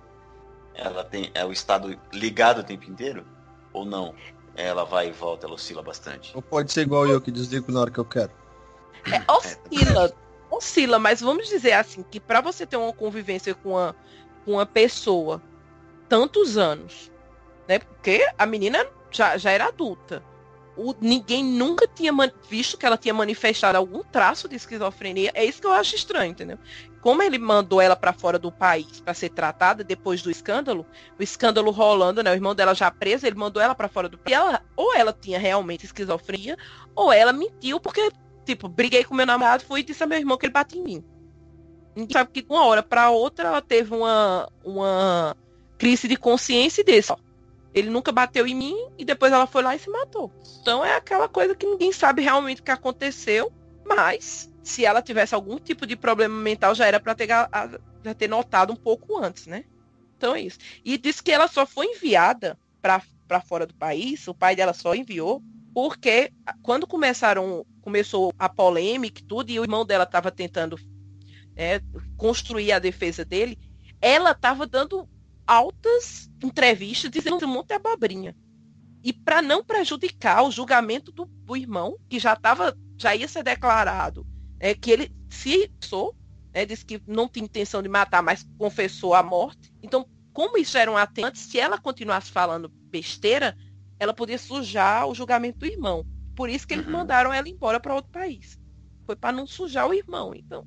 ela 0.74 1.04
tem 1.04 1.30
é 1.34 1.44
o 1.44 1.52
estado 1.52 1.98
ligado 2.12 2.60
o 2.60 2.64
tempo 2.64 2.90
inteiro? 2.90 3.24
Ou 3.72 3.84
não? 3.84 4.14
Ela 4.56 4.84
vai 4.84 5.08
e 5.08 5.12
volta, 5.12 5.46
ela 5.46 5.54
oscila 5.54 5.82
bastante. 5.82 6.32
Ou 6.34 6.42
pode 6.42 6.72
ser 6.72 6.82
igual 6.82 7.06
eu 7.06 7.20
que 7.20 7.30
desligo 7.30 7.70
na 7.72 7.80
hora 7.80 7.90
que 7.90 7.98
eu 7.98 8.04
quero. 8.04 8.30
É, 9.12 9.22
oscila, 9.30 10.14
oscila, 10.50 10.98
mas 10.98 11.20
vamos 11.20 11.48
dizer 11.48 11.72
assim, 11.72 12.02
que 12.02 12.18
para 12.18 12.40
você 12.40 12.64
ter 12.64 12.76
uma 12.76 12.92
convivência 12.92 13.54
com 13.54 13.70
uma, 13.70 13.94
com 14.44 14.52
uma 14.52 14.64
pessoa 14.66 15.42
tantos 16.08 16.56
anos, 16.56 17.10
né? 17.68 17.78
Porque 17.80 18.26
a 18.38 18.46
menina 18.46 18.86
já, 19.10 19.36
já 19.36 19.50
era 19.50 19.66
adulta 19.66 20.22
o, 20.76 20.94
ninguém 21.00 21.44
nunca 21.44 21.86
tinha 21.86 22.12
visto 22.48 22.76
que 22.76 22.84
ela 22.84 22.96
tinha 22.96 23.14
manifestado 23.14 23.78
algum 23.78 24.02
traço 24.02 24.48
de 24.48 24.56
esquizofrenia. 24.56 25.30
É 25.34 25.44
isso 25.44 25.60
que 25.60 25.66
eu 25.66 25.72
acho 25.72 25.94
estranho, 25.94 26.32
entendeu? 26.32 26.58
Como 27.00 27.22
ele 27.22 27.38
mandou 27.38 27.80
ela 27.80 27.94
para 27.94 28.12
fora 28.12 28.38
do 28.38 28.50
país 28.50 29.00
para 29.00 29.14
ser 29.14 29.28
tratada 29.28 29.84
depois 29.84 30.22
do 30.22 30.30
escândalo, 30.30 30.86
o 31.18 31.22
escândalo 31.22 31.70
rolando, 31.70 32.22
né? 32.22 32.30
O 32.30 32.34
irmão 32.34 32.54
dela 32.54 32.74
já 32.74 32.90
preso, 32.90 33.26
ele 33.26 33.36
mandou 33.36 33.62
ela 33.62 33.74
para 33.74 33.88
fora 33.88 34.08
do 34.08 34.18
país. 34.18 34.36
Ela, 34.36 34.62
ou 34.74 34.94
ela 34.94 35.12
tinha 35.12 35.38
realmente 35.38 35.84
esquizofrenia, 35.84 36.56
ou 36.94 37.12
ela 37.12 37.32
mentiu 37.32 37.78
porque, 37.78 38.10
tipo, 38.44 38.68
briguei 38.68 39.04
com 39.04 39.14
meu 39.14 39.26
namorado, 39.26 39.64
fui 39.64 39.80
e 39.80 39.84
disse 39.84 40.04
meu 40.06 40.18
irmão 40.18 40.36
que 40.36 40.46
ele 40.46 40.52
bate 40.52 40.78
em 40.78 40.82
mim. 40.82 41.04
Ninguém 41.94 42.12
sabe 42.12 42.30
que 42.32 42.42
de 42.42 42.48
uma 42.50 42.64
hora 42.64 42.82
para 42.82 43.10
outra 43.10 43.48
ela 43.48 43.62
teve 43.62 43.94
uma, 43.94 44.48
uma 44.64 45.36
crise 45.78 46.08
de 46.08 46.16
consciência 46.16 46.82
desse. 46.82 47.12
Ó, 47.12 47.16
ele 47.74 47.90
nunca 47.90 48.12
bateu 48.12 48.46
em 48.46 48.54
mim 48.54 48.88
e 48.96 49.04
depois 49.04 49.32
ela 49.32 49.46
foi 49.46 49.62
lá 49.62 49.74
e 49.74 49.78
se 49.78 49.90
matou. 49.90 50.32
Então 50.62 50.84
é 50.84 50.94
aquela 50.94 51.28
coisa 51.28 51.54
que 51.54 51.66
ninguém 51.66 51.92
sabe 51.92 52.22
realmente 52.22 52.60
o 52.60 52.64
que 52.64 52.70
aconteceu, 52.70 53.52
mas 53.84 54.50
se 54.62 54.84
ela 54.84 55.02
tivesse 55.02 55.34
algum 55.34 55.58
tipo 55.58 55.86
de 55.86 55.96
problema 55.96 56.40
mental 56.40 56.74
já 56.74 56.86
era 56.86 57.00
para 57.00 57.14
ter, 57.14 57.28
já 57.28 58.14
ter 58.16 58.28
notado 58.28 58.72
um 58.72 58.76
pouco 58.76 59.18
antes, 59.18 59.46
né? 59.46 59.64
Então 60.16 60.34
é 60.34 60.40
isso. 60.40 60.58
E 60.84 60.96
disse 60.96 61.22
que 61.22 61.32
ela 61.32 61.48
só 61.48 61.66
foi 61.66 61.86
enviada 61.86 62.56
para 62.80 63.40
fora 63.40 63.66
do 63.66 63.74
país, 63.74 64.26
o 64.28 64.34
pai 64.34 64.54
dela 64.54 64.72
só 64.72 64.94
enviou 64.94 65.42
porque 65.74 66.32
quando 66.62 66.86
começaram 66.86 67.66
começou 67.82 68.32
a 68.38 68.48
polêmica 68.48 69.20
e 69.20 69.24
tudo 69.24 69.50
e 69.50 69.58
o 69.58 69.64
irmão 69.64 69.84
dela 69.84 70.04
estava 70.04 70.30
tentando 70.30 70.78
é, 71.56 71.80
construir 72.16 72.72
a 72.72 72.78
defesa 72.78 73.24
dele, 73.24 73.58
ela 74.00 74.30
estava 74.30 74.66
dando 74.66 75.08
altas 75.46 76.30
entrevistas 76.42 77.10
dizendo 77.10 77.44
um 77.44 77.48
monte 77.48 77.68
de 77.68 77.74
abobrinha. 77.74 78.36
E 79.02 79.12
para 79.12 79.42
não 79.42 79.62
prejudicar 79.62 80.42
o 80.42 80.50
julgamento 80.50 81.12
do, 81.12 81.26
do 81.26 81.56
irmão, 81.56 81.98
que 82.08 82.18
já 82.18 82.34
tava, 82.34 82.76
já 82.96 83.14
ia 83.14 83.28
ser 83.28 83.42
declarado, 83.42 84.26
é, 84.58 84.74
que 84.74 84.90
ele 84.90 85.12
se 85.28 85.70
sou, 85.82 86.16
né, 86.54 86.64
disse 86.64 86.84
que 86.84 87.02
não 87.06 87.28
tinha 87.28 87.44
intenção 87.44 87.82
de 87.82 87.88
matar, 87.88 88.22
mas 88.22 88.46
confessou 88.56 89.14
a 89.14 89.22
morte. 89.22 89.72
Então, 89.82 90.08
como 90.32 90.56
isso 90.56 90.78
era 90.78 90.90
um 90.90 90.96
atentado, 90.96 91.36
se 91.36 91.60
ela 91.60 91.78
continuasse 91.78 92.30
falando 92.30 92.68
besteira, 92.68 93.56
ela 93.98 94.14
podia 94.14 94.38
sujar 94.38 95.06
o 95.06 95.14
julgamento 95.14 95.58
do 95.58 95.66
irmão. 95.66 96.06
Por 96.34 96.48
isso 96.48 96.66
que 96.66 96.74
eles 96.74 96.86
uhum. 96.86 96.92
mandaram 96.92 97.32
ela 97.32 97.48
embora 97.48 97.78
para 97.78 97.94
outro 97.94 98.10
país. 98.10 98.58
Foi 99.06 99.14
para 99.14 99.36
não 99.36 99.46
sujar 99.46 99.86
o 99.88 99.94
irmão, 99.94 100.34
então. 100.34 100.66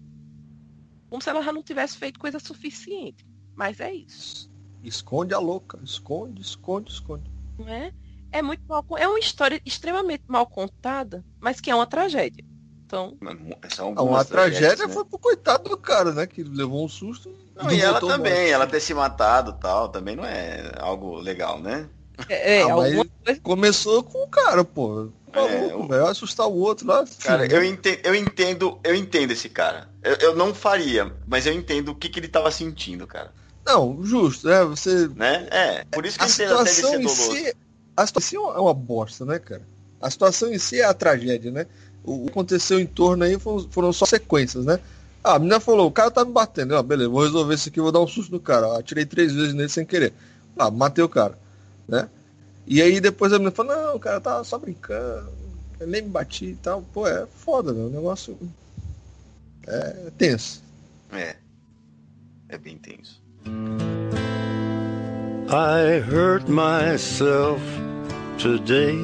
Como 1.09 1.21
se 1.21 1.29
ela 1.29 1.41
já 1.41 1.51
não 1.51 1.63
tivesse 1.63 1.97
feito 1.97 2.19
coisa 2.19 2.39
suficiente. 2.39 3.25
Mas 3.55 3.79
é 3.79 3.91
isso. 3.91 4.46
Esconde 4.83 5.33
a 5.33 5.39
louca, 5.39 5.79
esconde, 5.83 6.41
esconde, 6.41 6.91
esconde. 6.91 7.31
Não 7.57 7.67
é? 7.67 7.91
É 8.31 8.41
muito 8.41 8.61
mal, 8.67 8.85
é 8.97 9.07
uma 9.07 9.19
história 9.19 9.61
extremamente 9.65 10.23
mal 10.27 10.45
contada, 10.45 11.23
mas 11.39 11.59
que 11.59 11.71
é 11.71 11.75
uma 11.75 11.87
tragédia. 11.87 12.43
Então, 12.85 13.17
São 13.69 13.91
uma 13.91 14.23
tragédia 14.23 14.87
né? 14.87 14.93
foi 14.93 15.03
pro 15.03 15.19
coitado 15.19 15.69
do 15.69 15.77
cara, 15.77 16.13
né? 16.13 16.25
Que 16.25 16.41
levou 16.41 16.85
um 16.85 16.87
susto. 16.87 17.33
Não, 17.53 17.69
e 17.69 17.81
ela 17.81 17.99
também, 17.99 18.49
ela 18.49 18.65
ter 18.65 18.79
se 18.79 18.93
matado 18.93 19.51
tal, 19.53 19.89
também 19.89 20.15
não 20.15 20.23
é 20.23 20.71
algo 20.79 21.17
legal, 21.17 21.59
né? 21.59 21.89
É, 22.29 22.59
é 22.59 22.63
ah, 22.63 22.73
coisa... 22.73 23.05
começou 23.43 24.03
com 24.03 24.23
o 24.23 24.27
cara, 24.27 24.63
pô. 24.63 25.09
é, 25.33 25.75
o... 25.75 26.07
Assustar 26.07 26.47
o 26.47 26.57
outro 26.57 26.87
lá. 26.87 27.03
Cara, 27.19 27.45
eu 27.45 27.63
entendo, 27.63 27.99
eu 28.03 28.15
entendo, 28.15 28.79
eu 28.83 28.95
entendo 28.95 29.31
esse 29.31 29.49
cara. 29.49 29.89
Eu, 30.01 30.15
eu 30.15 30.35
não 30.35 30.53
faria, 30.53 31.13
mas 31.27 31.45
eu 31.45 31.53
entendo 31.53 31.89
o 31.89 31.95
que, 31.95 32.07
que 32.07 32.19
ele 32.19 32.29
tava 32.29 32.49
sentindo, 32.51 33.05
cara. 33.05 33.33
Não, 33.67 34.03
justo, 34.03 34.49
é, 34.49 34.63
você. 34.63 35.07
Né? 35.09 35.47
É, 35.51 35.85
por 35.91 36.05
isso 36.05 36.17
que 36.17 36.23
a 36.23 36.29
situação 36.29 37.01
em 37.01 37.07
si, 37.07 37.53
A 37.95 38.07
situação 38.07 38.55
é 38.55 38.59
uma 38.59 38.73
bosta, 38.73 39.25
né, 39.25 39.37
cara? 39.37 39.61
A 40.01 40.09
situação 40.09 40.51
em 40.51 40.57
si 40.57 40.79
é 40.79 40.85
a 40.85 40.93
tragédia, 40.93 41.51
né? 41.51 41.67
o 42.07 42.23
que 42.23 42.29
aconteceu 42.29 42.79
em 42.79 42.85
torno 42.85 43.25
aí 43.25 43.37
foram, 43.37 43.67
foram 43.69 43.93
só 43.93 44.05
sequências, 44.05 44.65
né? 44.65 44.79
Ah, 45.21 45.35
a 45.35 45.39
menina 45.39 45.59
falou, 45.59 45.87
o 45.87 45.91
cara 45.91 46.09
tá 46.09 46.23
me 46.23 46.31
batendo. 46.31 46.75
Ah, 46.77 46.81
beleza, 46.81 47.09
vou 47.09 47.21
resolver 47.21 47.55
isso 47.55 47.67
aqui, 47.67 47.81
vou 47.81 47.91
dar 47.91 47.99
um 47.99 48.07
susto 48.07 48.31
no 48.31 48.39
cara. 48.39 48.79
Atirei 48.79 49.05
três 49.05 49.33
vezes 49.33 49.53
nele 49.53 49.67
sem 49.67 49.85
querer. 49.85 50.13
Ah, 50.57 50.71
matei 50.71 51.03
o 51.03 51.09
cara, 51.09 51.37
né? 51.85 52.09
E 52.65 52.81
aí 52.81 53.01
depois 53.01 53.33
a 53.33 53.37
menina 53.37 53.53
falou, 53.53 53.75
não, 53.75 53.95
o 53.95 53.99
cara 53.99 54.21
tá 54.21 54.41
só 54.43 54.57
brincando, 54.57 55.29
eu 55.79 55.87
nem 55.87 56.01
me 56.01 56.09
bati 56.09 56.45
e 56.45 56.55
tal. 56.55 56.81
Pô, 56.93 57.05
é 57.05 57.27
foda, 57.27 57.73
né? 57.73 57.83
O 57.83 57.89
negócio 57.89 58.37
é 59.67 60.11
tenso. 60.17 60.63
É. 61.11 61.35
É 62.47 62.57
bem 62.57 62.77
tenso. 62.77 63.21
I 65.49 65.99
hurt 65.99 66.49
myself 66.49 67.61
today 68.37 69.01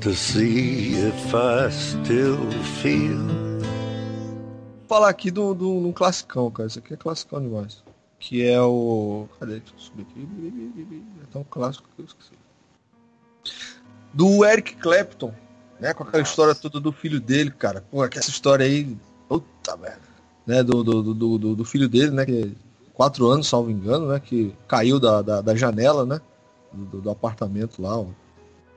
to 0.00 0.12
see 0.12 0.94
if 0.94 1.34
I 1.34 1.70
still 1.70 2.50
feel. 2.82 3.18
Falar 4.88 5.08
aqui 5.08 5.30
do, 5.30 5.54
do, 5.54 5.82
do 5.82 5.92
classicão, 5.92 6.50
cara. 6.50 6.66
Isso 6.66 6.78
aqui 6.78 6.94
é 6.94 6.96
classicão 6.96 7.40
demais. 7.40 7.82
Que 8.18 8.44
é 8.44 8.60
o. 8.60 9.28
Cadê? 9.38 9.60
Deixa 9.60 9.74
eu 9.74 9.78
subir 9.78 10.02
aqui. 10.02 11.04
É 11.22 11.26
tão 11.32 11.44
clássico 11.44 11.88
que 11.94 12.02
eu 12.02 12.06
esqueci. 12.06 12.32
Do 14.12 14.44
Eric 14.44 14.76
Clapton, 14.76 15.32
né? 15.80 15.94
Com 15.94 16.02
aquela 16.02 16.22
história 16.22 16.54
toda 16.54 16.80
do 16.80 16.92
filho 16.92 17.20
dele, 17.20 17.50
cara. 17.50 17.84
Pô, 17.90 18.04
essa 18.04 18.30
história 18.30 18.66
aí. 18.66 18.96
Puta 19.28 19.76
merda. 19.76 20.13
Né? 20.46 20.62
Do, 20.62 20.84
do, 20.84 21.14
do, 21.14 21.54
do, 21.56 21.64
filho 21.64 21.88
dele, 21.88 22.10
né? 22.10 22.24
Que 22.24 22.42
é 22.42 22.48
quatro 22.92 23.28
anos, 23.28 23.48
salvo 23.48 23.70
engano, 23.70 24.08
né? 24.08 24.20
Que 24.20 24.54
caiu 24.68 25.00
da, 25.00 25.22
da, 25.22 25.40
da 25.40 25.54
janela, 25.54 26.04
né? 26.04 26.20
Do, 26.72 27.00
do 27.00 27.10
apartamento 27.10 27.80
lá, 27.80 27.98
ó 27.98 28.06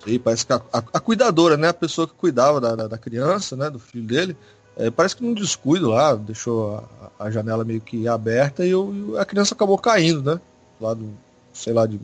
Aí 0.06 0.20
parece 0.20 0.46
que 0.46 0.54
a, 0.54 0.62
a, 0.72 0.78
a, 0.78 1.00
cuidadora, 1.00 1.58
né, 1.58 1.70
a 1.70 1.74
pessoa 1.74 2.08
que 2.08 2.14
cuidava 2.14 2.62
da, 2.62 2.76
da, 2.76 2.88
da 2.88 2.98
criança, 2.98 3.56
né, 3.56 3.70
do 3.70 3.80
filho 3.80 4.04
dele, 4.04 4.38
é, 4.76 4.92
parece 4.92 5.16
que 5.16 5.24
num 5.24 5.34
descuido 5.34 5.90
lá, 5.90 6.16
deixou 6.16 6.78
a, 7.20 7.26
a 7.26 7.32
janela 7.32 7.66
meio 7.66 7.82
que 7.82 8.08
aberta 8.08 8.66
e 8.66 8.72
a 9.18 9.26
criança 9.26 9.56
acabou 9.56 9.78
caindo, 9.78 10.22
né, 10.22 10.40
lá 10.80 10.94
do, 10.94 11.10
sei 11.52 11.74
lá, 11.74 11.86
de 11.86 12.00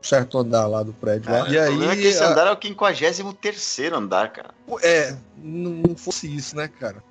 certo 0.00 0.38
andar 0.38 0.66
lá 0.66 0.82
do 0.82 0.92
prédio 0.92 1.30
lá. 1.30 1.48
e 1.48 1.58
aí, 1.58 1.84
é 1.84 1.96
que 1.96 2.06
esse 2.06 2.22
andar 2.22 2.46
é 2.46 2.52
o 2.52 2.58
53 3.14 3.92
andar, 3.92 4.32
cara. 4.32 4.50
É, 4.82 5.16
não 5.36 5.94
fosse 5.96 6.34
isso, 6.34 6.56
né, 6.56 6.68
cara. 6.68 7.02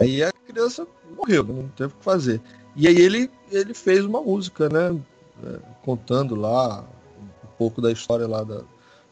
Aí 0.00 0.22
a 0.22 0.32
criança 0.46 0.86
morreu, 1.16 1.44
não 1.44 1.68
teve 1.68 1.92
o 1.92 1.96
que 1.96 2.04
fazer. 2.04 2.40
E 2.76 2.86
aí 2.86 2.96
ele, 2.96 3.30
ele 3.50 3.74
fez 3.74 4.04
uma 4.04 4.20
música, 4.20 4.68
né, 4.68 4.98
é, 5.44 5.58
contando 5.82 6.34
lá 6.34 6.84
um 7.20 7.56
pouco 7.58 7.80
da 7.80 7.90
história 7.90 8.26
lá 8.26 8.44
da, 8.44 8.62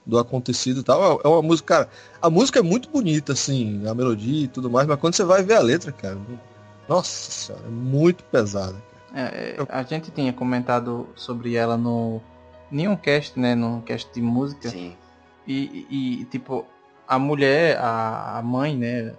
do 0.04 0.18
acontecido 0.18 0.80
e 0.80 0.82
tal. 0.84 1.20
É 1.24 1.28
uma 1.28 1.42
música, 1.42 1.74
cara, 1.74 1.90
a 2.22 2.30
música 2.30 2.60
é 2.60 2.62
muito 2.62 2.88
bonita, 2.88 3.32
assim, 3.32 3.86
a 3.86 3.94
melodia 3.94 4.44
e 4.44 4.48
tudo 4.48 4.70
mais, 4.70 4.86
mas 4.86 4.98
quando 5.00 5.14
você 5.14 5.24
vai 5.24 5.42
ver 5.42 5.54
a 5.54 5.60
letra, 5.60 5.90
cara, 5.90 6.18
nossa 6.88 7.30
senhora, 7.30 7.64
é 7.66 7.70
muito 7.70 8.22
pesada. 8.24 8.76
É, 9.12 9.56
é, 9.58 9.66
a 9.68 9.82
gente 9.82 10.10
tinha 10.10 10.32
comentado 10.32 11.08
sobre 11.16 11.56
ela 11.56 11.76
no 11.76 12.20
nenhum 12.70 12.96
cast, 12.96 13.38
né, 13.38 13.54
no 13.54 13.82
cast 13.82 14.12
de 14.12 14.20
música. 14.20 14.68
Sim. 14.68 14.96
E, 15.46 15.86
e, 15.90 16.24
tipo, 16.26 16.66
a 17.06 17.18
mulher, 17.18 17.78
a, 17.78 18.38
a 18.38 18.42
mãe, 18.42 18.76
né, 18.76 19.14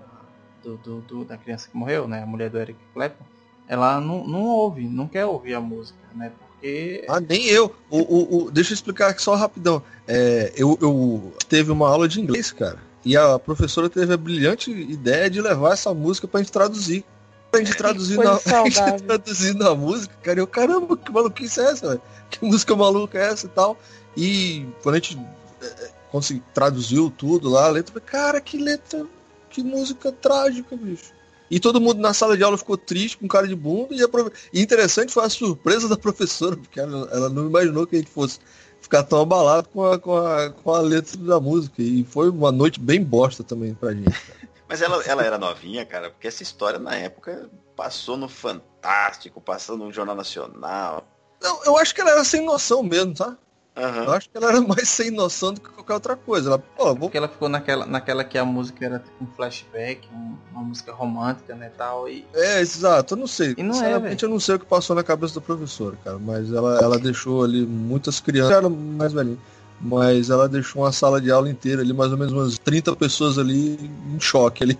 do, 0.68 0.78
do, 0.78 1.02
do, 1.02 1.26
da 1.26 1.38
criança 1.38 1.70
que 1.70 1.78
morreu, 1.78 2.08
né, 2.08 2.24
a 2.24 2.26
mulher 2.26 2.50
do 2.50 2.60
Eric 2.60 2.80
Clapton, 2.94 3.24
ela 3.68 4.02
não, 4.02 4.28
não 4.28 4.44
ouve, 4.44 4.88
não 4.88 5.08
quer 5.08 5.26
ouvir 5.26 5.54
a 5.54 5.62
música, 5.62 6.00
né, 6.14 6.32
porque... 6.38 7.06
Ah, 7.08 7.20
nem 7.20 7.46
eu. 7.46 7.74
O, 7.90 8.00
o, 8.00 8.38
o, 8.38 8.52
deixa 8.52 8.74
eu 8.74 8.76
explicar 8.76 9.10
aqui 9.10 9.22
só 9.22 9.36
rapidão. 9.36 9.82
É, 10.08 10.52
eu, 10.56 10.78
eu 10.82 11.34
teve 11.48 11.72
uma 11.72 11.88
aula 11.88 12.08
de 12.08 12.20
inglês, 12.20 12.52
cara, 12.52 12.80
e 13.06 13.16
a 13.16 13.40
professora 13.40 13.90
teve 13.90 14.14
a 14.14 14.18
brilhante 14.18 14.72
ideia 14.72 15.30
de 15.30 15.40
levar 15.40 15.74
essa 15.74 15.94
música 15.94 16.28
pra 16.28 16.42
gente 16.42 16.52
traduzir. 16.52 17.06
Pra 17.52 17.62
gente 17.62 17.76
traduzir, 17.78 18.18
na, 18.18 18.38
gente 18.66 19.04
traduzir 19.04 19.56
na 19.56 19.74
música, 19.76 20.14
cara. 20.22 20.40
Eu, 20.40 20.48
caramba, 20.48 20.98
que 20.98 21.12
maluquice 21.12 21.62
é 21.62 21.72
essa, 21.72 21.88
velho? 21.90 22.02
Que 22.30 22.44
música 22.44 22.76
maluca 22.76 23.18
é 23.18 23.28
essa 23.28 23.46
e 23.46 23.50
tal? 23.50 23.78
E 24.18 24.66
quando 24.84 24.96
a 24.96 24.98
gente 24.98 25.18
é, 25.62 25.66
é 25.66 25.92
conseguiu, 26.12 26.44
traduziu 26.54 27.14
tudo 27.16 27.50
lá, 27.50 27.68
a 27.68 27.70
letra, 27.70 28.00
cara, 28.02 28.42
que 28.42 28.58
letra, 28.58 29.06
que 29.50 29.64
música 29.64 30.12
trágica, 30.12 30.76
bicho. 30.76 31.18
E 31.50 31.60
todo 31.60 31.80
mundo 31.80 32.00
na 32.00 32.14
sala 32.14 32.36
de 32.36 32.44
aula 32.44 32.58
ficou 32.58 32.78
triste, 32.78 33.18
com 33.18 33.28
cara 33.28 33.48
de 33.48 33.56
bunda. 33.56 33.96
E, 33.96 34.08
prof... 34.08 34.32
e 34.52 34.62
interessante 34.62 35.14
foi 35.14 35.24
a 35.24 35.30
surpresa 35.30 35.88
da 35.88 35.98
professora, 35.98 36.58
porque 36.58 36.80
ela, 36.80 37.10
ela, 37.12 37.30
não 37.30 37.48
imaginou 37.48 37.88
que 37.88 37.96
a 37.96 38.00
gente 38.00 38.12
fosse 38.12 38.40
ficar 38.82 39.04
tão 39.04 39.22
abalado 39.22 39.70
com 39.70 39.86
a, 39.86 39.98
com, 39.98 40.18
a, 40.18 40.50
com 40.50 40.74
a 40.74 40.80
letra 40.82 41.18
da 41.18 41.40
música. 41.40 41.82
E 41.82 42.04
foi 42.04 42.30
uma 42.30 42.52
noite 42.52 42.80
bem 42.80 43.02
bosta 43.02 43.44
também 43.44 43.74
pra 43.74 43.94
gente. 43.94 44.12
Mas 44.68 44.82
ela, 44.82 45.02
ela 45.04 45.24
era 45.24 45.38
novinha, 45.38 45.86
cara, 45.86 46.10
porque 46.12 46.28
essa 46.28 46.44
história 46.44 46.78
na 46.78 46.94
época 46.96 47.50
passou 47.76 48.18
no 48.18 48.28
Fantástico, 48.28 49.40
passou 49.40 49.78
no 49.78 49.94
Jornal 49.94 50.16
Nacional. 50.16 51.08
Não, 51.42 51.64
eu 51.64 51.78
acho 51.78 51.96
que 51.96 52.02
ela 52.02 52.12
era 52.12 52.24
sem 52.26 52.44
noção 52.44 52.84
mesmo, 52.84 53.14
tá? 53.14 53.38
Uhum. 53.78 54.04
Eu 54.06 54.12
acho 54.14 54.28
que 54.28 54.36
ela 54.36 54.50
era 54.50 54.62
mais 54.62 54.90
sem 54.90 55.12
noção 55.12 55.54
do 55.54 55.62
que 55.62 55.70
qualquer 55.70 55.94
outra 55.94 56.16
coisa. 56.16 56.50
Ela, 56.50 56.58
pô, 56.58 56.86
vou... 56.86 56.96
Porque 56.96 57.18
ela 57.18 57.28
ficou 57.28 57.48
naquela, 57.48 57.86
naquela 57.86 58.24
que 58.24 58.36
a 58.36 58.44
música 58.44 58.84
era 58.84 59.00
tipo 59.00 59.24
um 59.24 59.28
flashback, 59.36 60.08
um, 60.12 60.36
uma 60.52 60.64
música 60.64 60.92
romântica, 60.92 61.54
né, 61.54 61.72
tal, 61.78 62.10
e... 62.10 62.26
É, 62.34 62.60
exato, 62.60 63.14
eu 63.14 63.18
não 63.20 63.28
sei. 63.28 63.54
E 63.56 63.62
não 63.62 63.70
é, 63.70 63.74
Sinceramente, 63.74 64.26
é, 64.26 64.28
eu 64.28 64.32
não 64.32 64.40
sei 64.40 64.56
o 64.56 64.60
que 64.60 64.66
passou 64.66 64.96
na 64.96 65.04
cabeça 65.04 65.36
da 65.36 65.42
professora, 65.42 65.96
cara, 66.04 66.18
mas 66.18 66.52
ela, 66.52 66.80
ela 66.80 66.98
deixou 66.98 67.44
ali 67.44 67.66
muitas 67.68 68.20
crianças, 68.20 68.58
era 68.58 68.70
mais 68.70 69.14
velhinha, 69.14 69.38
mas 69.80 70.32
ela 70.32 70.50
deixou 70.50 70.82
uma 70.82 70.92
sala 70.92 71.22
de 71.22 71.30
aula 71.30 71.48
inteira 71.48 71.84
ali, 71.84 71.94
mais 71.94 72.12
ou 72.12 72.18
menos 72.18 72.34
umas 72.34 72.58
30 72.58 72.96
pessoas 72.96 73.38
ali 73.38 73.76
em 74.12 74.20
choque 74.20 74.64
ali, 74.64 74.78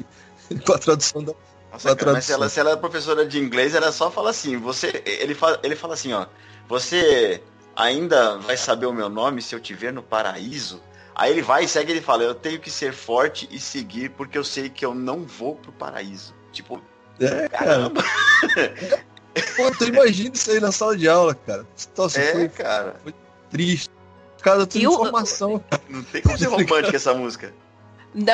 com 0.66 0.74
a 0.74 0.78
tradução 0.80 1.24
da... 1.24 1.34
Nossa, 1.72 1.96
cara, 1.96 2.14
mas 2.14 2.26
se 2.26 2.32
ela, 2.32 2.50
se 2.50 2.60
ela 2.60 2.72
é 2.72 2.76
professora 2.76 3.28
de 3.28 3.38
inglês, 3.38 3.76
era 3.76 3.92
só 3.92 4.10
falar 4.10 4.32
assim, 4.32 4.58
você... 4.58 5.04
Ele 5.06 5.36
fala, 5.36 5.60
ele 5.62 5.76
fala 5.76 5.94
assim, 5.94 6.14
ó, 6.14 6.26
você 6.68 7.44
ainda 7.78 8.38
vai 8.40 8.58
saber 8.58 8.88
o 8.88 8.94
meu 8.94 9.08
nome 9.08 9.42
se 9.42 9.54
eu 9.54 9.60
te 9.60 9.74
ver 9.74 9.94
no 9.94 10.02
paraíso? 10.02 10.82
Aí 11.16 11.32
ele 11.32 11.42
vai 11.42 11.64
e 11.64 11.68
segue 11.68 11.92
ele 11.92 12.02
fala, 12.02 12.24
eu 12.24 12.36
tenho 12.36 12.60
que 12.60 12.70
ser 12.70 12.92
forte 12.92 13.48
e 13.52 13.60
seguir 13.60 14.10
porque 14.10 14.38
eu 14.38 14.44
sei 14.44 14.70
que 14.70 14.86
eu 14.86 14.94
não 14.94 15.24
vou 15.24 15.56
pro 15.56 15.72
paraíso. 15.72 16.36
Tipo, 16.52 16.82
é, 17.20 17.48
caramba. 17.48 18.04
Cara. 18.54 19.06
Pô, 19.56 19.72
tu 19.72 19.86
imagina 19.86 20.34
isso 20.34 20.50
aí 20.50 20.60
na 20.60 20.72
sala 20.72 20.98
de 20.98 21.08
aula, 21.08 21.36
cara. 21.36 21.66
Nossa, 21.96 22.20
é, 22.20 22.32
foi, 22.32 22.50
cara. 22.50 22.96
Foi 23.04 23.14
triste. 23.52 23.90
Cada 24.42 24.66
tudo 24.66 24.84
informação. 24.84 25.64
Não 25.90 26.04
tem 26.04 26.22
como 26.22 26.38
ser 26.38 26.48
romântica 26.50 26.96
essa 26.96 27.14
música. 27.14 27.54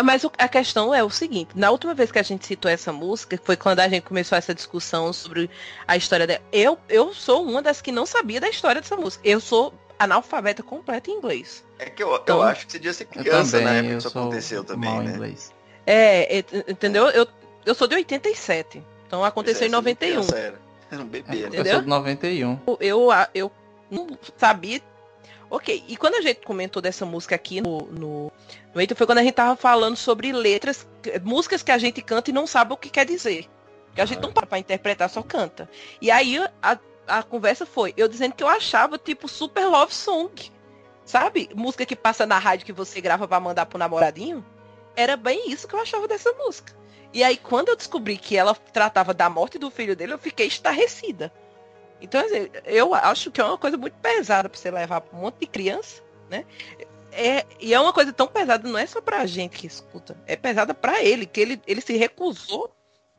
Mas 0.04 0.26
a 0.38 0.48
questão 0.48 0.94
é 0.94 1.04
o 1.04 1.10
seguinte, 1.10 1.52
na 1.56 1.70
última 1.70 1.94
vez 1.94 2.10
que 2.10 2.18
a 2.18 2.24
gente 2.24 2.46
citou 2.46 2.72
essa 2.72 2.94
música, 2.94 3.38
foi 3.44 3.58
quando 3.58 3.82
a 3.82 3.88
gente 3.88 4.04
começou 4.04 4.38
essa 4.38 4.54
discussão 4.54 5.12
sobre 5.12 5.50
a 5.86 5.98
história 5.98 6.26
dela. 6.26 6.42
Eu, 6.54 6.78
eu 6.88 7.14
sou 7.14 7.44
uma 7.46 7.62
das 7.62 7.82
que 7.82 7.92
não 7.92 8.06
sabia 8.06 8.40
da 8.40 8.48
história 8.48 8.80
dessa 8.80 8.96
música. 8.96 9.28
Eu 9.28 9.42
sou 9.42 9.74
analfabeta 10.00 10.64
completa 10.64 11.12
em 11.12 11.16
inglês. 11.16 11.66
É 11.80 11.90
que 11.90 12.02
eu, 12.02 12.16
então, 12.16 12.38
eu 12.38 12.44
acho 12.44 12.66
que 12.66 12.72
você 12.72 12.80
devia 12.80 12.94
ser 12.94 13.06
criança 13.06 13.58
também, 13.58 13.66
na 13.66 13.74
época 13.74 13.92
que 13.92 13.98
isso 13.98 14.08
aconteceu 14.08 14.64
também, 14.64 15.00
né? 15.00 15.12
Inglês. 15.12 15.54
É, 15.86 16.38
entendeu? 16.68 17.10
Eu, 17.10 17.28
eu 17.66 17.76
sou 17.76 17.88
de 17.88 17.96
87. 17.96 18.82
Então 19.06 19.24
aconteceu 19.24 19.66
é, 19.66 19.68
em 19.68 19.72
91. 19.72 20.24
Era. 20.34 20.60
era 20.92 21.02
um 21.02 21.06
bebê, 21.06 21.50
né? 21.50 21.60
Eu 21.60 21.66
sou 21.66 21.82
de 21.82 21.88
91. 21.88 22.60
Eu, 22.66 22.78
eu, 22.80 23.12
eu 23.34 23.52
não 23.92 24.08
sabia 24.38 24.82
Ok, 25.54 25.84
e 25.88 25.96
quando 25.96 26.16
a 26.16 26.22
gente 26.22 26.44
comentou 26.44 26.82
dessa 26.82 27.06
música 27.06 27.36
aqui 27.36 27.62
no, 27.62 27.82
no, 27.92 28.32
no 28.74 28.82
Eita, 28.82 28.96
foi 28.96 29.06
quando 29.06 29.20
a 29.20 29.24
gente 29.24 29.36
tava 29.36 29.56
falando 29.56 29.96
sobre 29.96 30.32
letras, 30.32 30.88
músicas 31.22 31.62
que 31.62 31.72
a 31.72 31.78
gente 31.78 32.02
canta 32.02 32.32
e 32.32 32.34
não 32.34 32.48
sabe 32.48 32.74
o 32.74 32.78
que 32.78 32.90
quer 32.90 33.06
dizer. 33.06 33.48
Que 33.94 34.02
a 34.02 34.06
gente 34.06 34.20
não 34.20 34.34
para 34.34 34.48
pra 34.48 34.58
interpretar, 34.58 35.08
só 35.12 35.22
canta. 35.22 35.70
E 36.02 36.10
aí, 36.10 36.40
a, 36.60 36.80
a 37.06 37.22
conversa 37.22 37.68
foi 37.68 37.94
eu 37.96 38.08
dizendo 38.08 38.34
que 38.34 38.44
eu 38.44 38.48
achava 38.48 38.98
tipo 38.98 39.28
super 39.28 39.68
love 39.68 39.94
song. 39.94 40.52
Sabe? 41.06 41.48
Música 41.54 41.86
que 41.86 41.96
passa 41.96 42.26
na 42.26 42.40
rádio 42.40 42.66
que 42.66 42.74
você 42.74 43.00
grava 43.00 43.28
para 43.28 43.40
mandar 43.40 43.68
pro 43.68 43.78
namoradinho. 43.78 44.44
Era 44.96 45.16
bem 45.16 45.52
isso 45.52 45.68
que 45.68 45.76
eu 45.76 45.82
achava 45.82 46.08
dessa 46.08 46.34
música. 46.34 46.74
E 47.14 47.24
aí, 47.24 47.38
quando 47.38 47.70
eu 47.70 47.76
descobri 47.76 48.18
que 48.18 48.36
ela 48.36 48.56
tratava 48.56 49.14
da 49.14 49.30
morte 49.30 49.60
do 49.60 49.70
filho 49.70 49.96
dele, 49.96 50.14
eu 50.14 50.18
fiquei 50.18 50.48
estarrecida. 50.48 51.32
Então, 52.02 52.20
assim, 52.22 52.50
eu 52.66 52.94
acho 52.94 53.32
que 53.32 53.40
é 53.40 53.44
uma 53.44 53.58
coisa 53.58 53.78
muito 53.78 53.96
pesada 53.96 54.50
para 54.50 54.60
você 54.60 54.70
levar 54.70 55.02
para 55.02 55.18
um 55.18 55.22
monte 55.22 55.40
de 55.40 55.48
criança, 55.48 56.02
né? 56.30 56.46
É, 57.12 57.46
e 57.60 57.74
é 57.74 57.80
uma 57.80 57.94
coisa 57.94 58.12
tão 58.12 58.28
pesada, 58.28 58.68
não 58.68 58.78
é 58.78 58.86
só 58.88 59.00
pra 59.00 59.26
gente 59.26 59.58
que 59.58 59.68
escuta, 59.68 60.18
é 60.26 60.36
pesada 60.36 60.74
para 60.74 61.04
ele, 61.04 61.28
que 61.28 61.40
ele, 61.40 61.62
ele 61.68 61.80
se 61.80 61.96
recusou 61.96 62.74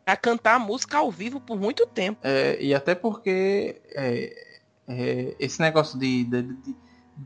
a 0.04 0.16
cantar 0.16 0.56
a 0.56 0.58
música 0.58 0.98
ao 0.98 1.10
vivo 1.10 1.40
por 1.40 1.58
muito 1.58 1.86
tempo. 1.86 2.20
É, 2.22 2.60
e 2.60 2.74
até 2.74 2.94
porque 2.94 3.80
é, 3.92 4.44
é 4.88 5.36
esse 5.38 5.60
negócio 5.60 5.98
de, 5.98 6.24
de, 6.24 6.42
de, 6.42 6.54
de, 6.54 6.76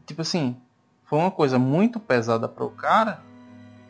tipo 0.06 0.22
assim, 0.22 0.56
foi 1.04 1.18
uma 1.18 1.30
coisa 1.30 1.58
muito 1.58 1.98
pesada 1.98 2.46
para 2.48 2.64
o 2.64 2.70
cara 2.70 3.22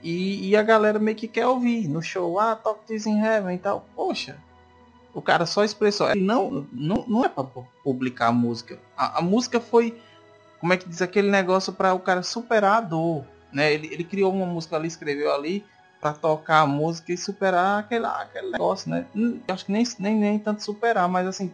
e, 0.02 0.48
e, 0.48 0.56
a 0.56 0.62
galera 0.62 0.98
meio 0.98 1.16
que 1.16 1.26
quer 1.26 1.46
ouvir 1.46 1.88
no 1.88 2.00
show, 2.00 2.38
ah, 2.38 2.54
Talk 2.54 2.86
This 2.86 3.06
in 3.06 3.20
Heaven 3.20 3.56
e 3.56 3.58
tal. 3.58 3.84
Poxa, 3.96 4.38
o 5.18 5.22
cara 5.22 5.44
só 5.44 5.64
expressou. 5.64 6.14
Não, 6.14 6.66
não, 6.72 7.04
não 7.08 7.24
é 7.24 7.28
para 7.28 7.42
publicar 7.82 8.28
a 8.28 8.32
música. 8.32 8.78
A, 8.96 9.18
a, 9.18 9.22
música 9.22 9.60
foi, 9.60 10.00
como 10.60 10.72
é 10.72 10.76
que 10.76 10.88
diz, 10.88 11.02
aquele 11.02 11.28
negócio 11.28 11.72
para 11.72 11.92
o 11.92 11.98
cara 11.98 12.22
superar 12.22 12.78
a 12.78 12.80
dor. 12.80 13.24
Né? 13.52 13.72
Ele, 13.72 13.92
ele 13.92 14.04
criou 14.04 14.32
uma 14.32 14.46
música 14.46 14.76
ali, 14.76 14.86
escreveu 14.86 15.34
ali 15.34 15.64
para 16.00 16.12
tocar 16.12 16.60
a 16.60 16.66
música 16.66 17.12
e 17.12 17.16
superar 17.16 17.80
aquele, 17.80 18.06
aquele 18.06 18.52
negócio, 18.52 18.88
né? 18.88 19.06
Hum, 19.16 19.40
acho 19.48 19.66
que 19.66 19.72
nem, 19.72 19.84
nem, 19.98 20.14
nem 20.16 20.38
tanto 20.38 20.62
superar, 20.62 21.08
mas 21.08 21.26
assim, 21.26 21.52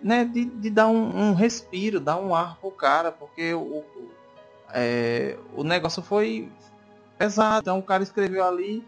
né? 0.00 0.24
De, 0.24 0.44
de 0.44 0.70
dar 0.70 0.86
um, 0.86 1.30
um 1.30 1.34
respiro, 1.34 1.98
dar 1.98 2.16
um 2.16 2.32
ar 2.32 2.56
pro 2.60 2.70
cara, 2.70 3.10
porque 3.10 3.52
o, 3.52 3.82
é, 4.72 5.36
o 5.56 5.64
negócio 5.64 6.00
foi, 6.00 6.48
pesado. 7.18 7.62
Então 7.62 7.80
o 7.80 7.82
cara 7.82 8.04
escreveu 8.04 8.44
ali, 8.44 8.86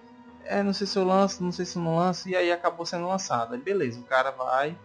é, 0.48 0.62
não 0.62 0.72
sei 0.72 0.86
se 0.86 0.98
eu 0.98 1.04
lanço, 1.04 1.42
não 1.42 1.52
sei 1.52 1.64
se 1.64 1.78
não 1.78 1.96
lanço, 1.96 2.28
e 2.28 2.36
aí 2.36 2.50
acabou 2.50 2.86
sendo 2.86 3.06
lançado. 3.06 3.54
Aí 3.54 3.60
beleza, 3.60 3.98
o 4.00 4.04
cara 4.04 4.30
vai, 4.30 4.76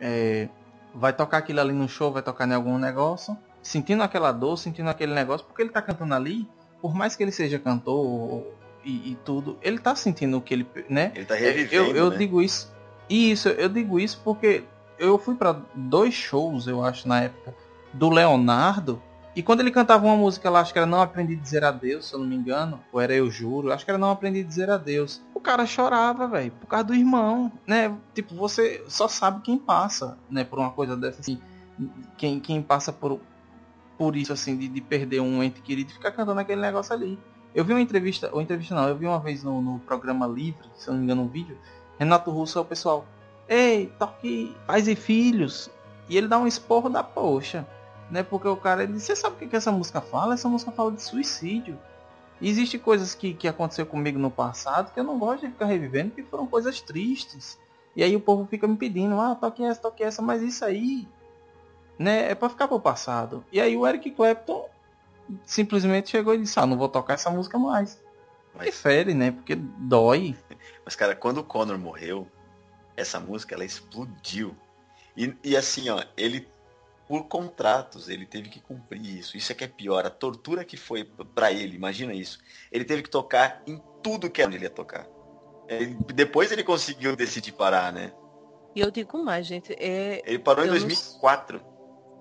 é, 0.00 0.48
vai 0.94 1.12
tocar 1.12 1.38
aquilo 1.38 1.60
ali 1.60 1.72
no 1.72 1.88
show, 1.88 2.12
vai 2.12 2.22
tocar 2.22 2.48
em 2.48 2.54
algum 2.54 2.78
negócio, 2.78 3.36
sentindo 3.62 4.02
aquela 4.02 4.32
dor, 4.32 4.56
sentindo 4.56 4.88
aquele 4.88 5.12
negócio, 5.12 5.46
porque 5.46 5.62
ele 5.62 5.70
tá 5.70 5.82
cantando 5.82 6.14
ali, 6.14 6.48
por 6.80 6.94
mais 6.94 7.16
que 7.16 7.22
ele 7.22 7.32
seja 7.32 7.58
cantor 7.58 8.44
e, 8.84 9.12
e 9.12 9.18
tudo, 9.24 9.58
ele 9.62 9.78
tá 9.78 9.94
sentindo 9.96 10.36
o 10.36 10.40
que 10.40 10.54
ele, 10.54 10.66
né? 10.88 11.12
Ele 11.14 11.24
tá 11.24 11.34
revivendo, 11.34 11.90
Eu, 11.90 11.96
eu 11.96 12.10
né? 12.10 12.16
digo 12.16 12.42
isso, 12.42 12.72
isso, 13.08 13.48
eu 13.48 13.68
digo 13.68 13.98
isso 13.98 14.20
porque 14.22 14.64
eu 14.98 15.18
fui 15.18 15.34
para 15.34 15.56
dois 15.74 16.14
shows, 16.14 16.66
eu 16.66 16.84
acho, 16.84 17.08
na 17.08 17.22
época, 17.22 17.54
do 17.92 18.08
Leonardo, 18.10 19.02
e 19.36 19.42
quando 19.42 19.60
ele 19.60 19.70
cantava 19.72 20.06
uma 20.06 20.16
música 20.16 20.48
lá, 20.48 20.60
acho 20.60 20.72
que 20.72 20.78
era 20.78 20.86
Não 20.86 21.02
Aprendi 21.02 21.34
a 21.34 21.38
Dizer 21.38 21.64
Adeus, 21.64 22.06
se 22.06 22.14
eu 22.14 22.20
não 22.20 22.26
me 22.26 22.36
engano, 22.36 22.80
ou 22.92 23.00
era 23.00 23.12
Eu 23.12 23.28
Juro, 23.28 23.72
acho 23.72 23.84
que 23.84 23.90
era 23.90 23.98
Não 23.98 24.10
Aprendi 24.10 24.40
a 24.40 24.44
Dizer 24.44 24.70
Adeus. 24.70 25.20
O 25.34 25.40
cara 25.40 25.66
chorava, 25.66 26.28
velho, 26.28 26.52
por 26.52 26.68
causa 26.68 26.84
do 26.84 26.94
irmão, 26.94 27.50
né? 27.66 27.92
Tipo, 28.14 28.36
você 28.36 28.84
só 28.86 29.08
sabe 29.08 29.42
quem 29.42 29.58
passa, 29.58 30.16
né, 30.30 30.44
por 30.44 30.60
uma 30.60 30.70
coisa 30.70 30.96
dessa, 30.96 31.20
assim, 31.20 31.40
quem, 32.16 32.38
quem 32.38 32.62
passa 32.62 32.92
por, 32.92 33.20
por 33.98 34.14
isso, 34.14 34.32
assim, 34.32 34.56
de, 34.56 34.68
de 34.68 34.80
perder 34.80 35.20
um 35.20 35.42
ente 35.42 35.60
querido 35.60 35.90
e 35.90 35.94
ficar 35.94 36.12
cantando 36.12 36.38
aquele 36.38 36.60
negócio 36.60 36.94
ali. 36.94 37.18
Eu 37.52 37.64
vi 37.64 37.72
uma 37.72 37.80
entrevista, 37.80 38.30
ou 38.32 38.40
entrevista 38.40 38.74
não, 38.74 38.88
eu 38.88 38.96
vi 38.96 39.06
uma 39.06 39.18
vez 39.18 39.42
no, 39.42 39.60
no 39.60 39.80
programa 39.80 40.28
Livre, 40.28 40.68
se 40.76 40.88
eu 40.88 40.92
não 40.92 40.98
me 41.00 41.04
engano, 41.06 41.22
um 41.22 41.28
vídeo, 41.28 41.58
Renato 41.98 42.30
Russo 42.30 42.58
é 42.58 42.62
o 42.62 42.64
pessoal, 42.64 43.04
ei, 43.48 43.92
toque 43.98 44.54
pais 44.64 44.86
e 44.86 44.94
filhos, 44.94 45.70
e 46.08 46.16
ele 46.16 46.28
dá 46.28 46.38
um 46.38 46.46
esporro 46.46 46.88
da 46.88 47.02
poxa 47.02 47.66
né? 48.10 48.22
Porque 48.22 48.48
o 48.48 48.56
cara, 48.56 48.82
ele, 48.82 48.98
você 48.98 49.14
sabe 49.14 49.36
o 49.36 49.38
que, 49.38 49.46
que 49.46 49.56
essa 49.56 49.72
música 49.72 50.00
fala? 50.00 50.34
Essa 50.34 50.48
música 50.48 50.70
fala 50.70 50.92
de 50.92 51.02
suicídio. 51.02 51.78
E 52.40 52.48
existe 52.48 52.78
coisas 52.78 53.14
que, 53.14 53.32
que 53.34 53.48
aconteceu 53.48 53.86
comigo 53.86 54.18
no 54.18 54.30
passado 54.30 54.92
que 54.92 55.00
eu 55.00 55.04
não 55.04 55.18
gosto 55.18 55.46
de 55.46 55.52
ficar 55.52 55.66
revivendo, 55.66 56.10
porque 56.10 56.22
foram 56.24 56.46
coisas 56.46 56.80
tristes. 56.80 57.58
E 57.96 58.02
aí 58.02 58.14
o 58.16 58.20
povo 58.20 58.46
fica 58.46 58.66
me 58.66 58.76
pedindo, 58.76 59.20
ah, 59.20 59.34
toque 59.34 59.62
essa, 59.62 59.80
toque 59.80 60.02
essa, 60.02 60.20
mas 60.20 60.42
isso 60.42 60.64
aí, 60.64 61.06
né, 61.98 62.30
é 62.30 62.34
para 62.34 62.48
ficar 62.48 62.66
pro 62.66 62.80
passado. 62.80 63.44
E 63.52 63.60
aí 63.60 63.76
o 63.76 63.86
Eric 63.86 64.10
Clapton 64.10 64.68
simplesmente 65.44 66.10
chegou 66.10 66.34
e 66.34 66.38
disse, 66.38 66.58
ah, 66.58 66.66
não 66.66 66.76
vou 66.76 66.88
tocar 66.88 67.14
essa 67.14 67.30
música 67.30 67.58
mais. 67.58 68.02
Mas 68.54 68.80
fere, 68.80 69.14
né? 69.14 69.32
Porque 69.32 69.54
dói. 69.56 70.36
Mas 70.84 70.94
cara, 70.94 71.14
quando 71.14 71.38
o 71.38 71.44
Connor 71.44 71.78
morreu, 71.78 72.28
essa 72.96 73.18
música 73.18 73.54
ela 73.54 73.64
explodiu. 73.64 74.54
E, 75.16 75.34
e 75.42 75.56
assim, 75.56 75.88
ó, 75.88 76.04
ele 76.16 76.48
por 77.06 77.24
contratos, 77.24 78.08
ele 78.08 78.26
teve 78.26 78.48
que 78.48 78.60
cumprir 78.60 79.18
isso. 79.18 79.36
Isso 79.36 79.52
é 79.52 79.54
que 79.54 79.64
é 79.64 79.68
pior, 79.68 80.06
a 80.06 80.10
tortura 80.10 80.64
que 80.64 80.76
foi 80.76 81.04
para 81.34 81.52
ele, 81.52 81.76
imagina 81.76 82.14
isso. 82.14 82.38
Ele 82.72 82.84
teve 82.84 83.02
que 83.02 83.10
tocar 83.10 83.62
em 83.66 83.80
tudo 84.02 84.30
que 84.30 84.40
ele 84.40 84.58
ia 84.58 84.70
tocar. 84.70 85.06
Ele, 85.68 85.96
depois 86.14 86.50
ele 86.50 86.64
conseguiu 86.64 87.14
decidir 87.16 87.52
parar, 87.52 87.92
né? 87.92 88.12
E 88.74 88.80
eu 88.80 88.90
digo 88.90 89.22
mais, 89.22 89.46
gente, 89.46 89.72
é... 89.78 90.22
Ele 90.24 90.38
parou 90.38 90.64
em 90.64 90.68
2004. 90.68 91.58
Não... 91.58 91.74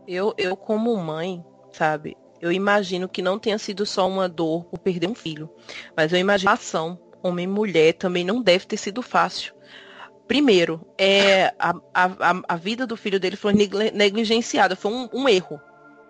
Eu, 0.08 0.34
eu 0.38 0.56
como 0.56 0.96
mãe, 0.98 1.44
sabe, 1.72 2.18
eu 2.42 2.52
imagino 2.52 3.08
que 3.08 3.22
não 3.22 3.40
tenha 3.40 3.58
sido 3.58 3.86
só 3.86 4.08
uma 4.08 4.28
dor 4.28 4.66
por 4.66 4.80
perder 4.80 5.08
um 5.08 5.16
filho, 5.16 5.50
mas 5.96 6.12
eu 6.12 6.20
imagino 6.20 6.52
a 6.52 6.54
ação, 6.56 7.00
homem 7.24 7.46
e 7.46 7.48
mulher, 7.48 7.94
também 7.94 8.26
não 8.26 8.42
deve 8.42 8.66
ter 8.66 8.76
sido 8.76 9.02
fácil. 9.02 9.53
Primeiro, 10.34 10.82
é, 10.98 11.54
a, 11.60 11.76
a, 11.94 12.42
a 12.50 12.56
vida 12.56 12.88
do 12.88 12.98
filho 12.98 13.20
dele 13.20 13.36
foi 13.36 13.54
negligenciada, 13.54 14.76
foi 14.76 14.92
um, 14.92 15.08
um 15.14 15.30
erro. 15.30 15.62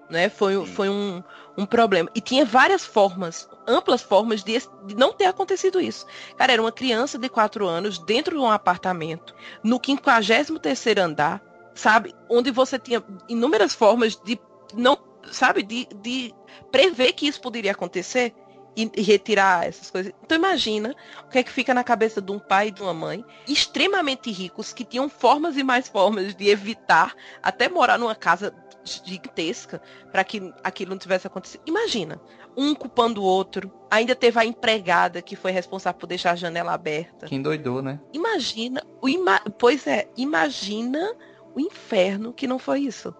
Né? 0.10 0.30
Foi, 0.30 0.66
foi 0.66 0.88
um, 0.88 1.22
um 1.58 1.66
problema. 1.66 2.10
E 2.16 2.22
tinha 2.22 2.46
várias 2.46 2.86
formas, 2.86 3.50
amplas 3.68 4.02
formas 4.02 4.42
de, 4.42 4.58
de, 4.86 4.96
não 4.96 5.12
ter 5.12 5.26
acontecido 5.26 5.82
isso. 5.82 6.06
Cara, 6.38 6.54
era 6.54 6.62
uma 6.62 6.72
criança 6.72 7.18
de 7.20 7.28
4 7.28 7.68
anos 7.68 8.00
dentro 8.00 8.38
de 8.38 8.42
um 8.42 8.50
apartamento, 8.50 9.36
no 9.62 9.78
53 9.86 10.98
andar, 11.00 11.44
sabe? 11.76 12.16
Onde 12.30 12.50
você 12.50 12.80
tinha 12.80 13.04
inúmeras 13.28 13.76
formas 13.76 14.16
de 14.16 14.40
não, 14.74 14.98
sabe, 15.34 15.64
de, 15.64 15.86
de 16.02 16.34
prever 16.72 17.12
que 17.12 17.28
isso 17.28 17.42
poderia 17.42 17.74
acontecer 17.74 18.34
e, 18.76 19.02
retirar 19.02 19.66
essas 19.66 19.90
coisas. 19.90 20.14
Então 20.24 20.38
imagina 20.38 20.96
o 21.26 21.30
que 21.30 21.40
é 21.40 21.44
que 21.44 21.52
fica 21.52 21.74
na 21.74 21.84
cabeça 21.84 22.22
de 22.22 22.32
um 22.32 22.40
pai 22.40 22.68
e 22.68 22.72
de 22.72 22.82
uma 22.82 22.94
mãe 22.94 23.24
extremamente 23.48 24.32
ricos 24.32 24.74
que 24.74 24.84
tinham 24.84 25.10
formas 25.10 25.58
e 25.58 25.64
mais 25.64 25.88
formas 25.88 26.36
de 26.36 26.50
evitar 26.50 27.16
até 27.42 27.70
morar 27.70 27.98
numa 27.98 28.16
casa 28.16 28.54
gigantesca 28.84 29.82
para 30.12 30.24
que 30.24 30.54
aquilo 30.64 30.92
não 30.92 30.98
tivesse 30.98 31.26
acontecido. 31.26 31.62
Imagina, 31.66 32.20
um 32.56 32.76
culpando 32.76 33.22
o 33.22 33.26
outro. 33.26 33.72
Ainda 33.90 34.16
teve 34.16 34.40
a 34.40 34.46
empregada 34.46 35.22
que 35.22 35.36
foi 35.36 35.52
responsável 35.52 36.00
por 36.00 36.08
deixar 36.08 36.32
a 36.32 36.36
janela 36.36 36.74
aberta. 36.74 37.28
Quem 37.28 37.42
doidou, 37.42 37.82
né? 37.82 38.00
Imagina, 38.12 38.84
o 39.02 39.08
ima... 39.08 39.40
pois 39.58 39.88
é, 39.88 40.08
imagina 40.18 41.16
o 41.56 41.60
inferno 41.60 42.34
que 42.34 42.48
não 42.48 42.60
foi 42.60 42.82
isso 42.82 43.14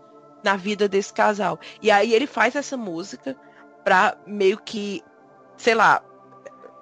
na 0.44 0.56
vida 0.56 0.90
desse 0.90 1.14
casal. 1.14 1.60
E 1.82 1.90
aí 1.90 2.14
ele 2.14 2.28
faz 2.28 2.56
essa 2.56 2.76
música 2.76 3.36
para 3.84 4.18
meio 4.26 4.58
que 4.58 5.02
sei 5.58 5.76
lá, 5.76 6.04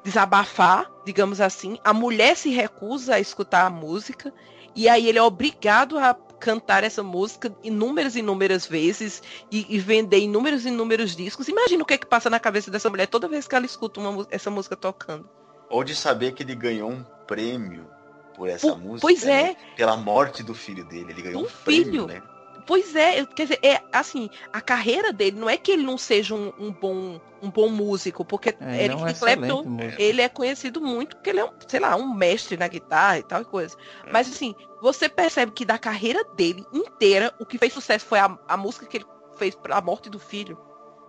desabafar, 0.04 0.92
digamos 1.06 1.42
assim. 1.42 1.78
A 1.84 1.94
mulher 1.94 2.36
se 2.36 2.50
recusa 2.50 3.16
a 3.16 3.20
escutar 3.20 3.66
a 3.66 3.70
música 3.70 4.34
e 4.76 4.88
aí 4.88 5.08
ele 5.08 5.18
é 5.18 5.24
obrigado 5.24 5.98
a 5.98 6.14
cantar 6.40 6.84
essa 6.84 7.04
música 7.04 7.56
inúmeras 7.64 8.16
e 8.16 8.20
inúmeras 8.20 8.66
vezes 8.66 9.22
e, 9.52 9.66
e, 9.70 9.80
vender 9.80 10.20
inúmeros 10.20 10.66
e 10.66 10.70
inúmeros 10.70 11.16
discos. 11.16 11.48
Imagina 11.48 11.84
o 11.84 11.86
que 11.86 11.94
é 11.94 11.98
que 11.98 12.08
passa 12.08 12.30
na 12.30 12.40
cabeça 12.40 12.72
dessa 12.72 12.90
mulher 12.90 13.08
toda 13.08 13.28
vez 13.28 13.48
que 13.48 13.56
ela 13.56 13.66
escuta 13.66 14.00
uma, 14.00 14.26
essa 14.32 14.50
música 14.50 14.76
tocando. 14.76 15.30
Ou 15.70 15.84
de 15.84 15.96
saber 15.96 16.32
que 16.32 16.42
ele 16.42 16.56
ganhou 16.56 16.90
um 16.90 17.04
prêmio 17.28 17.88
por 18.36 18.50
essa 18.50 18.74
P 18.74 18.80
música. 18.80 19.02
Pois 19.02 19.24
é. 19.24 19.44
Né? 19.44 19.56
Pela 19.78 19.96
morte 19.96 20.42
do 20.42 20.56
filho 20.56 20.84
dele. 20.84 21.12
Ele 21.12 21.22
ganhou 21.22 21.42
um, 21.44 21.46
um 21.46 21.50
filho. 21.50 22.06
Prêmio, 22.06 22.08
né? 22.08 22.24
Pois 22.66 22.96
é, 22.96 23.26
quer 23.26 23.44
dizer, 23.44 23.60
é 23.64 23.82
assim, 23.92 24.30
a 24.52 24.62
carreira 24.62 25.12
dele 25.12 25.40
não 25.40 25.50
é 25.50 25.58
que 25.58 25.72
ele 25.72 25.84
não 25.84 25.98
seja 25.98 26.36
um, 26.36 26.54
um 26.60 26.72
bom 26.72 27.20
um 27.42 27.50
bom 27.50 27.70
músico, 27.70 28.24
porque 28.24 28.56
é, 28.60 28.86
Eric 28.86 29.04
é 29.04 29.14
Clapton, 29.14 29.78
ele 29.98 30.22
é 30.22 30.30
conhecido 30.30 30.80
muito 30.80 31.16
porque 31.16 31.32
ele 31.32 31.40
é, 31.40 31.46
um, 31.46 31.52
sei 31.68 31.80
lá, 31.80 31.96
um 31.96 32.14
mestre 32.14 32.56
na 32.56 32.68
guitarra 32.68 33.18
e 33.18 33.24
tal 33.24 33.42
e 33.42 33.46
coisa. 33.46 33.76
É. 34.06 34.12
Mas 34.12 34.30
assim, 34.30 34.54
você 34.82 35.10
percebe 35.10 35.52
que 35.52 35.66
da 35.66 35.78
carreira 35.78 36.24
dele 36.36 36.64
inteira, 36.72 37.34
o 37.40 37.46
que 37.46 37.58
fez 37.58 37.74
sucesso 37.74 38.06
foi 38.06 38.20
a, 38.20 38.38
a 38.48 38.56
música 38.56 38.86
que 38.86 38.98
ele 38.98 39.06
fez 39.38 39.56
pra 39.56 39.82
morte 39.82 40.10
do 40.10 40.20
filho. 40.20 40.58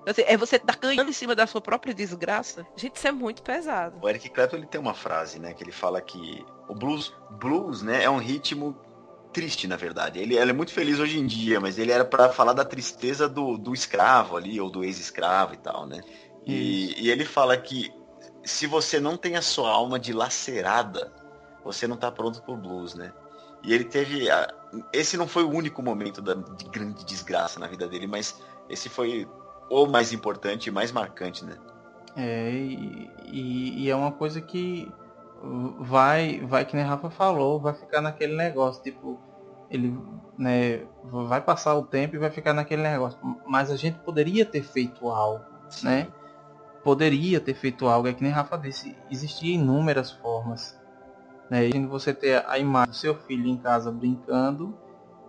Assim, 0.07 0.23
é 0.27 0.37
você 0.37 0.59
tá 0.59 0.75
ganhando 0.75 1.11
em 1.11 1.13
cima 1.13 1.35
da 1.35 1.47
sua 1.47 1.61
própria 1.61 1.95
desgraça. 1.95 2.67
Gente, 2.77 2.97
isso 2.97 3.07
é 3.07 3.13
muito 3.13 3.43
pesado. 3.43 3.99
O 4.03 4.09
Eric 4.09 4.31
Clapton 4.31 4.57
ele 4.57 4.67
tem 4.67 4.81
uma 4.81 4.95
frase, 4.95 5.39
né, 5.39 5.53
que 5.53 5.63
ele 5.63 5.71
fala 5.71 6.01
que 6.01 6.45
o 6.67 6.75
blues, 6.75 7.15
blues, 7.31 7.83
né, 7.83 8.03
é 8.03 8.11
um 8.11 8.19
ritmo 8.19 8.77
triste, 9.33 9.67
na 9.67 9.77
verdade. 9.77 10.19
Ele, 10.19 10.37
ele 10.37 10.51
é 10.51 10.55
muito 10.55 10.73
feliz 10.73 10.99
hoje 10.99 11.19
em 11.19 11.27
dia, 11.27 11.61
mas 11.61 11.79
ele 11.79 11.91
era 11.91 12.05
para 12.05 12.29
falar 12.29 12.53
da 12.53 12.65
tristeza 12.65 13.29
do, 13.29 13.57
do 13.57 13.73
escravo 13.73 14.37
ali, 14.37 14.61
ou 14.61 14.71
do 14.71 14.85
ex-escravo 14.85 15.55
e 15.55 15.57
tal, 15.57 15.87
né? 15.87 16.01
E, 16.47 17.05
e, 17.05 17.11
ele 17.11 17.25
fala 17.25 17.57
que 17.57 17.93
se 18.45 18.67
você 18.67 18.99
não 18.99 19.17
tem 19.17 19.37
a 19.37 19.43
sua 19.43 19.71
alma 19.71 19.99
dilacerada, 19.99 21.13
você 21.65 21.87
não 21.87 21.97
tá 21.97 22.11
pronto 22.11 22.43
pro 22.43 22.57
blues, 22.57 22.95
né? 22.95 23.13
E 23.63 23.73
ele 23.73 23.85
teve. 23.85 24.29
A... 24.29 24.53
Esse 24.93 25.17
não 25.17 25.29
foi 25.29 25.45
o 25.45 25.51
único 25.51 25.83
momento 25.83 26.21
da, 26.21 26.35
de 26.35 26.65
grande 26.65 27.05
desgraça 27.05 27.61
na 27.61 27.69
vida 27.69 27.87
dele, 27.87 28.07
mas 28.07 28.43
esse 28.69 28.89
foi 28.89 29.29
o 29.71 29.87
mais 29.87 30.13
importante 30.13 30.67
e 30.67 30.71
mais 30.73 30.91
marcante, 30.91 31.45
né? 31.45 31.57
É, 32.17 32.51
e, 32.51 33.11
e, 33.25 33.85
e 33.85 33.91
é 33.91 33.97
uma 33.97 34.13
coisa 34.13 34.41
que 34.41 34.91
vai, 35.81 36.41
vai 36.41 36.65
que 36.65 36.77
nem 36.77 36.85
Rafa 36.85 37.11
falou, 37.11 37.61
vai 37.61 37.75
ficar 37.75 38.01
naquele 38.01 38.37
negócio, 38.37 38.83
tipo, 38.83 39.19
ele 39.71 39.99
né, 40.39 40.87
vai 41.05 41.41
passar 41.41 41.75
o 41.75 41.83
tempo 41.83 42.15
e 42.15 42.19
vai 42.19 42.31
ficar 42.31 42.53
naquele 42.53 42.83
negócio. 42.83 43.19
Mas 43.47 43.71
a 43.71 43.77
gente 43.77 43.99
poderia 44.01 44.45
ter 44.45 44.63
feito 44.63 45.09
algo, 45.09 45.45
Sim. 45.69 45.87
né? 45.87 46.09
Poderia 46.85 47.41
ter 47.41 47.55
feito 47.55 47.87
algo, 47.87 48.09
é 48.09 48.13
que 48.13 48.23
nem 48.23 48.33
Rafa 48.33 48.57
disse, 48.59 48.97
existia 49.11 49.55
inúmeras 49.55 50.11
formas. 50.11 50.81
Né? 51.49 51.71
Você 51.89 52.13
ter 52.13 52.45
a 52.47 52.59
imagem 52.59 52.91
do 52.91 52.97
seu 52.97 53.15
filho 53.15 53.47
em 53.47 53.57
casa 53.57 53.91
brincando 53.91 54.77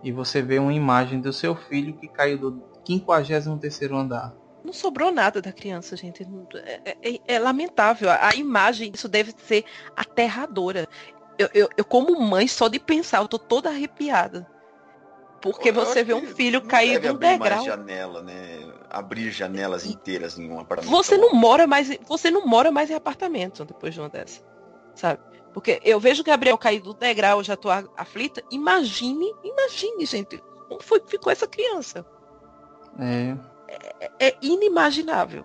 e 0.02 0.12
você 0.12 0.42
vê 0.42 0.58
uma 0.58 0.72
imagem 0.72 1.20
do 1.20 1.32
seu 1.32 1.54
filho 1.54 1.94
que 1.94 2.08
caiu 2.08 2.38
do 2.38 2.62
53 2.84 3.92
andar. 3.92 4.34
Não 4.64 4.72
sobrou 4.72 5.12
nada 5.12 5.42
da 5.42 5.52
criança, 5.52 5.94
gente. 5.94 6.26
É, 6.54 6.96
é, 7.02 7.20
é 7.28 7.38
lamentável. 7.38 8.08
A, 8.10 8.28
a, 8.28 8.34
imagem, 8.34 8.90
isso 8.94 9.06
deve 9.06 9.34
ser 9.46 9.64
aterradora. 9.94 10.88
Eu, 11.38 11.50
eu, 11.52 11.68
eu, 11.76 11.84
como 11.84 12.18
mãe, 12.18 12.48
só 12.48 12.66
de 12.68 12.78
pensar, 12.80 13.18
eu 13.18 13.28
tô 13.28 13.38
toda 13.38 13.68
arrepiada. 13.68 14.50
Porque 15.42 15.68
eu 15.68 15.74
você 15.74 16.02
vê 16.02 16.14
um 16.14 16.26
filho 16.26 16.62
cair 16.62 16.98
de 16.98 17.10
um 17.10 17.16
degrau. 17.16 17.56
Mais 17.56 17.64
janela, 17.66 18.22
né? 18.22 18.72
Abrir 18.88 19.30
janelas 19.30 19.84
inteiras 19.84 20.38
em 20.38 20.50
um 20.50 20.58
apartamento. 20.58 20.96
Você 20.96 21.18
não 21.18 21.34
mora 21.34 21.66
mais, 21.66 21.90
você 22.06 22.30
não 22.30 22.46
mora 22.46 22.70
mais 22.70 22.90
em 22.90 22.94
apartamento 22.94 23.62
depois 23.66 23.92
de 23.92 24.00
uma 24.00 24.08
dessa, 24.08 24.40
sabe? 24.94 25.20
Porque 25.52 25.78
eu 25.84 26.00
vejo 26.00 26.22
o 26.22 26.24
Gabriel 26.24 26.56
cair 26.56 26.80
do 26.80 26.94
degrau, 26.94 27.40
eu 27.40 27.44
já 27.44 27.56
tô 27.56 27.68
aflita. 27.70 28.42
Imagine, 28.50 29.30
imagine, 29.44 30.06
gente, 30.06 30.42
como 30.68 30.82
foi 30.82 31.00
que 31.00 31.10
ficou 31.10 31.30
essa 31.30 31.46
criança? 31.46 32.06
É. 32.98 33.36
É, 34.18 34.28
é 34.28 34.36
inimaginável, 34.40 35.44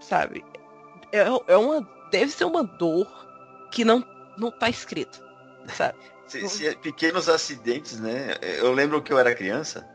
sabe? 0.00 0.44
É, 1.12 1.20
é 1.46 1.56
uma, 1.56 1.86
deve 2.10 2.30
ser 2.32 2.44
uma 2.44 2.62
dor 2.62 3.06
que 3.70 3.84
não 3.84 4.04
não 4.36 4.50
tá 4.50 4.68
escrito, 4.68 5.22
sabe? 5.68 5.98
Se, 6.28 6.46
se 6.46 6.68
é 6.68 6.74
pequenos 6.74 7.26
acidentes, 7.26 7.98
né? 7.98 8.36
Eu 8.42 8.74
lembro 8.74 9.00
que 9.00 9.10
eu 9.10 9.18
era 9.18 9.34
criança, 9.34 9.88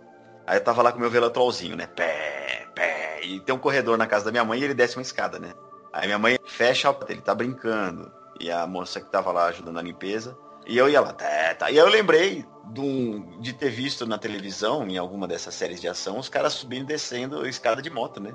aí 0.48 0.58
eu 0.58 0.64
tava 0.64 0.82
lá 0.82 0.92
com 0.92 0.98
meu 0.98 1.10
velotrolzinho, 1.10 1.76
né? 1.76 1.86
Pé, 1.86 2.68
pé, 2.74 3.24
e 3.24 3.40
tem 3.40 3.54
um 3.54 3.60
corredor 3.60 4.00
na 4.00 4.08
casa 4.08 4.26
da 4.26 4.32
minha 4.32 4.44
mãe 4.44 4.60
e 4.60 4.64
ele 4.64 4.74
desce 4.74 4.98
uma 4.98 5.04
escada, 5.04 5.38
né? 5.38 5.54
Aí 5.94 6.08
minha 6.08 6.18
mãe 6.18 6.40
fecha 6.44 6.90
a 6.90 6.96
ele 7.08 7.22
tá 7.22 7.36
brincando. 7.36 8.12
E 8.40 8.52
a 8.52 8.66
moça 8.66 9.00
que 9.00 9.12
tava 9.12 9.32
lá 9.32 9.46
ajudando 9.46 9.78
a 9.78 9.84
limpeza. 9.84 10.36
E 10.66 10.78
eu 10.78 10.90
ia 10.90 11.02
lá, 11.02 11.14
tá, 11.14 11.56
tá. 11.56 11.72
E 11.72 11.78
eu 11.78 11.88
lembrei 11.88 12.46
de, 12.72 13.20
de 13.42 13.54
ter 13.54 13.70
visto 13.70 14.06
na 14.06 14.18
televisão, 14.18 14.88
em 14.88 14.98
alguma 14.98 15.28
dessas 15.28 15.54
séries 15.54 15.82
de 15.82 15.88
ação, 15.88 16.18
os 16.18 16.30
caras 16.30 16.54
subindo 16.54 16.84
e 16.84 16.88
descendo 16.88 17.42
a 17.42 17.50
escada 17.50 17.82
de 17.82 17.90
moto, 17.90 18.20
né? 18.20 18.34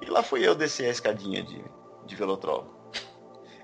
E 0.00 0.06
lá 0.06 0.22
fui 0.22 0.46
eu 0.46 0.54
descer 0.54 0.86
a 0.86 0.90
escadinha 0.90 1.42
de, 1.42 1.62
de 2.06 2.16
velotrol. 2.16 2.92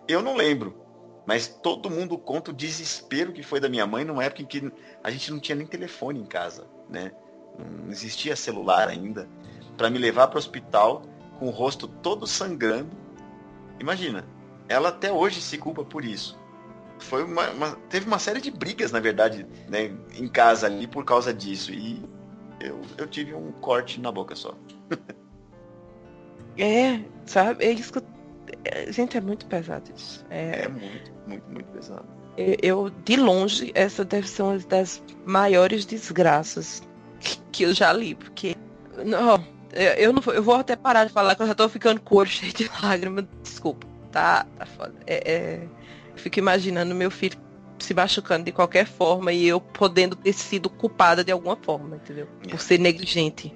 Eu 0.07 0.23
não 0.23 0.37
lembro. 0.37 0.87
Mas 1.27 1.49
todo 1.49 1.91
mundo 1.91 2.17
conta 2.17 2.53
o 2.53 2.55
desespero 2.55 3.33
que 3.33 3.43
foi 3.43 3.59
da 3.59 3.69
minha 3.69 3.85
mãe 3.85 4.05
numa 4.05 4.23
época 4.23 4.43
em 4.43 4.47
que 4.47 4.73
a 5.03 5.11
gente 5.11 5.33
não 5.33 5.41
tinha 5.41 5.57
nem 5.57 5.67
telefone 5.67 6.21
em 6.21 6.25
casa, 6.25 6.69
né? 6.89 7.11
Não 7.59 7.91
existia 7.91 8.37
celular 8.37 8.89
ainda. 8.89 9.29
para 9.77 9.91
me 9.91 9.99
levar 9.99 10.29
para 10.29 10.37
o 10.37 10.39
hospital 10.39 11.03
com 11.39 11.49
o 11.49 11.51
rosto 11.51 11.89
todo 11.89 12.27
sangrando. 12.27 12.97
Imagina, 13.81 14.25
ela 14.69 14.91
até 14.91 15.13
hoje 15.13 15.41
se 15.41 15.59
culpa 15.59 15.85
por 15.85 16.05
isso. 16.05 16.39
Foi 16.99 17.25
uma, 17.25 17.51
uma, 17.51 17.73
teve 17.89 18.07
uma 18.07 18.19
série 18.19 18.41
de 18.41 18.51
brigas, 18.51 18.91
na 18.93 19.01
verdade, 19.01 19.47
né, 19.69 19.93
em 20.15 20.29
casa 20.29 20.67
ali 20.67 20.87
por 20.87 21.05
causa 21.05 21.33
disso. 21.33 21.73
E 21.73 22.03
eu, 22.61 22.81
eu 22.97 23.07
tive 23.07 23.35
um 23.35 23.53
corte 23.53 24.01
na 24.01 24.11
boca 24.11 24.35
só. 24.35 24.55
é, 26.59 27.01
sabe? 27.25 27.65
É 27.65 27.73
isso 27.73 27.93
que 27.93 27.99
eu 27.99 28.17
é, 28.65 28.91
gente, 28.93 29.17
é 29.17 29.21
muito 29.21 29.47
pesado 29.47 29.91
isso. 29.97 30.25
É, 30.31 30.65
é 30.65 30.69
muito, 30.69 31.13
muito, 31.27 31.51
muito 31.51 31.67
pesado. 31.67 32.05
Eu, 32.37 32.91
de 33.05 33.17
longe, 33.17 33.73
essa 33.75 34.05
deve 34.05 34.29
ser 34.29 34.43
uma 34.43 34.59
das 34.59 35.03
maiores 35.25 35.87
desgraças 35.87 36.83
que 37.51 37.63
eu 37.63 37.73
já 37.73 37.93
li, 37.93 38.15
porque. 38.15 38.55
Não, 39.05 39.43
eu 39.73 40.13
não 40.13 40.23
eu 40.33 40.43
vou 40.43 40.55
até 40.55 40.77
parar 40.77 41.05
de 41.05 41.13
falar 41.13 41.35
que 41.35 41.43
eu 41.43 41.47
já 41.47 41.55
tô 41.55 41.69
ficando 41.69 42.01
com 42.01 42.15
o 42.15 42.19
olho 42.19 42.29
cheio 42.31 42.53
de 42.53 42.71
lágrimas. 42.83 43.25
Desculpa, 43.43 43.87
tá, 44.13 44.47
tá 44.57 44.67
foda. 44.67 44.95
É, 45.07 45.33
é, 45.33 45.63
eu 45.63 45.69
fico 46.17 46.39
imaginando 46.39 46.95
meu 46.95 47.11
filho 47.11 47.39
se 47.79 47.93
machucando 47.93 48.45
de 48.45 48.53
qualquer 48.53 48.87
forma 48.87 49.33
e 49.33 49.47
eu 49.47 49.61
podendo 49.61 50.17
ter 50.17 50.33
sido 50.33 50.71
culpada 50.71 51.23
de 51.23 51.31
alguma 51.31 51.57
forma, 51.57 51.97
entendeu? 51.97 52.27
Por 52.49 52.61
ser 52.61 52.79
negligente. 52.79 53.55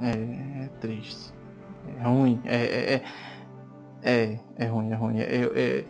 É, 0.00 0.64
é 0.64 0.68
triste. 0.80 1.32
É 1.98 2.02
ruim. 2.02 2.40
é, 2.44 2.56
é, 2.56 2.94
é 2.94 3.02
é, 4.06 4.38
é 4.56 4.66
ruim, 4.66 4.92
é 4.92 4.94
ruim. 4.94 5.18
Eu, 5.18 5.52
é, 5.56 5.84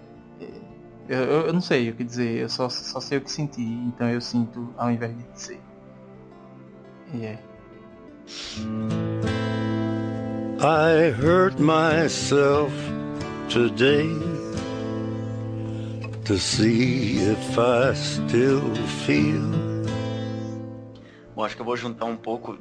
eu, 1.06 1.18
eu, 1.18 1.46
eu, 1.48 1.52
não 1.52 1.60
sei 1.60 1.90
o 1.90 1.94
que 1.94 2.02
dizer, 2.02 2.38
eu 2.38 2.48
só, 2.48 2.66
só 2.70 2.98
sei 2.98 3.18
o 3.18 3.20
que 3.20 3.30
senti, 3.30 3.60
então 3.60 4.08
eu 4.08 4.22
sinto 4.22 4.72
ao 4.78 4.90
invés 4.90 5.14
de 5.14 5.22
dizer. 5.34 5.60
E 7.12 7.26
é. 7.26 7.38
I 10.58 11.10
hurt 11.10 11.58
myself 11.60 12.72
today 13.50 14.08
to 16.26 16.36
see 16.36 17.18
if 17.18 17.56
I 17.56 17.94
still 17.94 18.74
feel. 19.06 19.48
Bom, 21.36 21.44
acho 21.44 21.54
que 21.54 21.62
eu 21.62 21.66
vou 21.66 21.76
juntar 21.76 22.06
um 22.06 22.16
pouco 22.16 22.58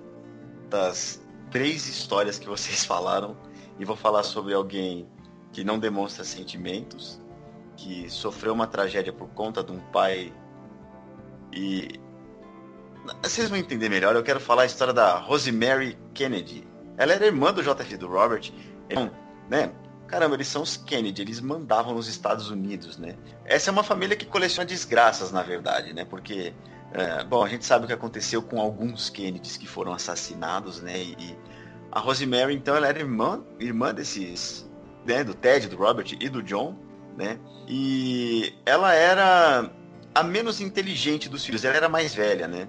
das 0.69 1.19
três 1.49 1.87
histórias 1.87 2.37
que 2.37 2.47
vocês 2.47 2.85
falaram 2.85 3.35
e 3.79 3.85
vou 3.85 3.95
falar 3.95 4.21
sobre 4.21 4.53
alguém 4.53 5.09
que 5.51 5.63
não 5.63 5.79
demonstra 5.79 6.23
sentimentos, 6.23 7.19
que 7.75 8.07
sofreu 8.07 8.53
uma 8.53 8.67
tragédia 8.67 9.11
por 9.11 9.29
conta 9.29 9.63
de 9.63 9.71
um 9.71 9.79
pai 9.91 10.31
e 11.51 11.99
vocês 13.23 13.49
vão 13.49 13.57
entender 13.57 13.89
melhor. 13.89 14.15
Eu 14.15 14.23
quero 14.23 14.39
falar 14.39 14.63
a 14.63 14.65
história 14.67 14.93
da 14.93 15.17
Rosemary 15.17 15.97
Kennedy. 16.13 16.67
Ela 16.97 17.13
era 17.13 17.25
irmã 17.25 17.51
do 17.51 17.63
JF 17.63 17.97
do 17.97 18.07
Robert. 18.07 18.51
Então, 18.87 19.09
né? 19.49 19.71
Caramba, 20.07 20.35
eles 20.35 20.47
são 20.47 20.61
os 20.61 20.77
Kennedy, 20.77 21.21
eles 21.21 21.39
mandavam 21.39 21.93
nos 21.95 22.07
Estados 22.07 22.49
Unidos, 22.49 22.97
né? 22.97 23.15
Essa 23.43 23.69
é 23.69 23.71
uma 23.71 23.83
família 23.83 24.15
que 24.15 24.25
coleciona 24.25 24.65
desgraças, 24.65 25.31
na 25.31 25.41
verdade, 25.41 25.93
né? 25.93 26.05
Porque, 26.05 26.53
é, 26.93 27.23
bom, 27.23 27.43
a 27.43 27.49
gente 27.49 27.65
sabe 27.65 27.85
o 27.85 27.87
que 27.87 27.93
aconteceu 27.93 28.41
com 28.41 28.61
alguns 28.61 29.09
Kennedys 29.09 29.57
que 29.57 29.67
foram 29.67 29.93
assassinados, 29.93 30.81
né? 30.81 30.97
E 30.99 31.37
a 31.91 31.99
Rosemary, 31.99 32.53
então, 32.53 32.75
ela 32.75 32.87
era 32.87 32.99
irmã, 32.99 33.43
irmã 33.59 33.93
desses 33.93 34.69
né, 35.05 35.23
do 35.23 35.33
Ted, 35.33 35.67
do 35.69 35.77
Robert 35.77 36.15
e 36.19 36.27
do 36.27 36.41
John, 36.41 36.75
né? 37.17 37.39
E 37.67 38.53
ela 38.65 38.93
era 38.93 39.71
a 40.13 40.23
menos 40.23 40.61
inteligente 40.61 41.29
dos 41.29 41.45
filhos, 41.45 41.63
ela 41.63 41.75
era 41.75 41.89
mais 41.89 42.13
velha, 42.13 42.47
né? 42.47 42.67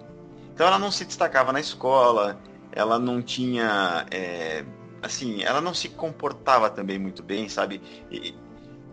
Então 0.53 0.67
ela 0.67 0.79
não 0.79 0.91
se 0.91 1.05
destacava 1.05 1.53
na 1.53 1.61
escola, 1.61 2.41
ela 2.73 2.99
não 2.99 3.23
tinha, 3.23 4.07
é, 4.11 4.65
assim, 5.03 5.43
ela 5.43 5.61
não 5.61 5.75
se 5.75 5.89
comportava 5.89 6.71
também 6.71 6.99
muito 6.99 7.23
bem, 7.23 7.49
sabe? 7.49 7.81
E 8.11 8.35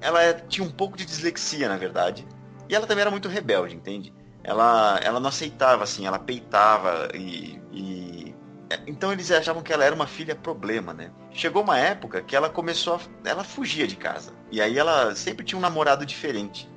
ela 0.02 0.34
tinha 0.34 0.66
um 0.66 0.72
pouco 0.72 0.98
de 0.98 1.06
dislexia, 1.06 1.70
na 1.70 1.78
verdade. 1.78 2.28
E 2.70 2.76
ela 2.76 2.88
também 2.88 3.02
era 3.02 3.12
muito 3.12 3.28
rebelde, 3.28 3.76
entende? 3.76 4.14
Ela, 4.44 5.00
ela 5.02 5.20
não 5.20 5.30
aceitava, 5.30 5.84
assim, 5.84 6.06
ela 6.06 6.20
peitava 6.20 7.10
e, 7.14 7.62
e 7.72 8.36
é, 8.74 8.80
então 8.88 9.12
eles 9.12 9.30
achavam 9.32 9.62
que 9.62 9.72
ela 9.72 9.86
era 9.86 9.94
uma 9.94 10.08
filha 10.08 10.36
problema, 10.36 10.94
né? 10.94 11.12
Chegou 11.32 11.64
uma 11.64 11.78
época 11.78 12.22
que 12.22 12.36
ela 12.36 12.50
começou 12.50 12.96
a. 12.96 13.30
Ela 13.30 13.44
fugia 13.44 13.88
de 13.88 13.96
casa. 13.96 14.34
E 14.52 14.62
aí 14.62 14.78
ela 14.78 15.16
sempre 15.16 15.46
tinha 15.46 15.58
um 15.58 15.62
namorado 15.62 16.06
diferente. 16.06 16.70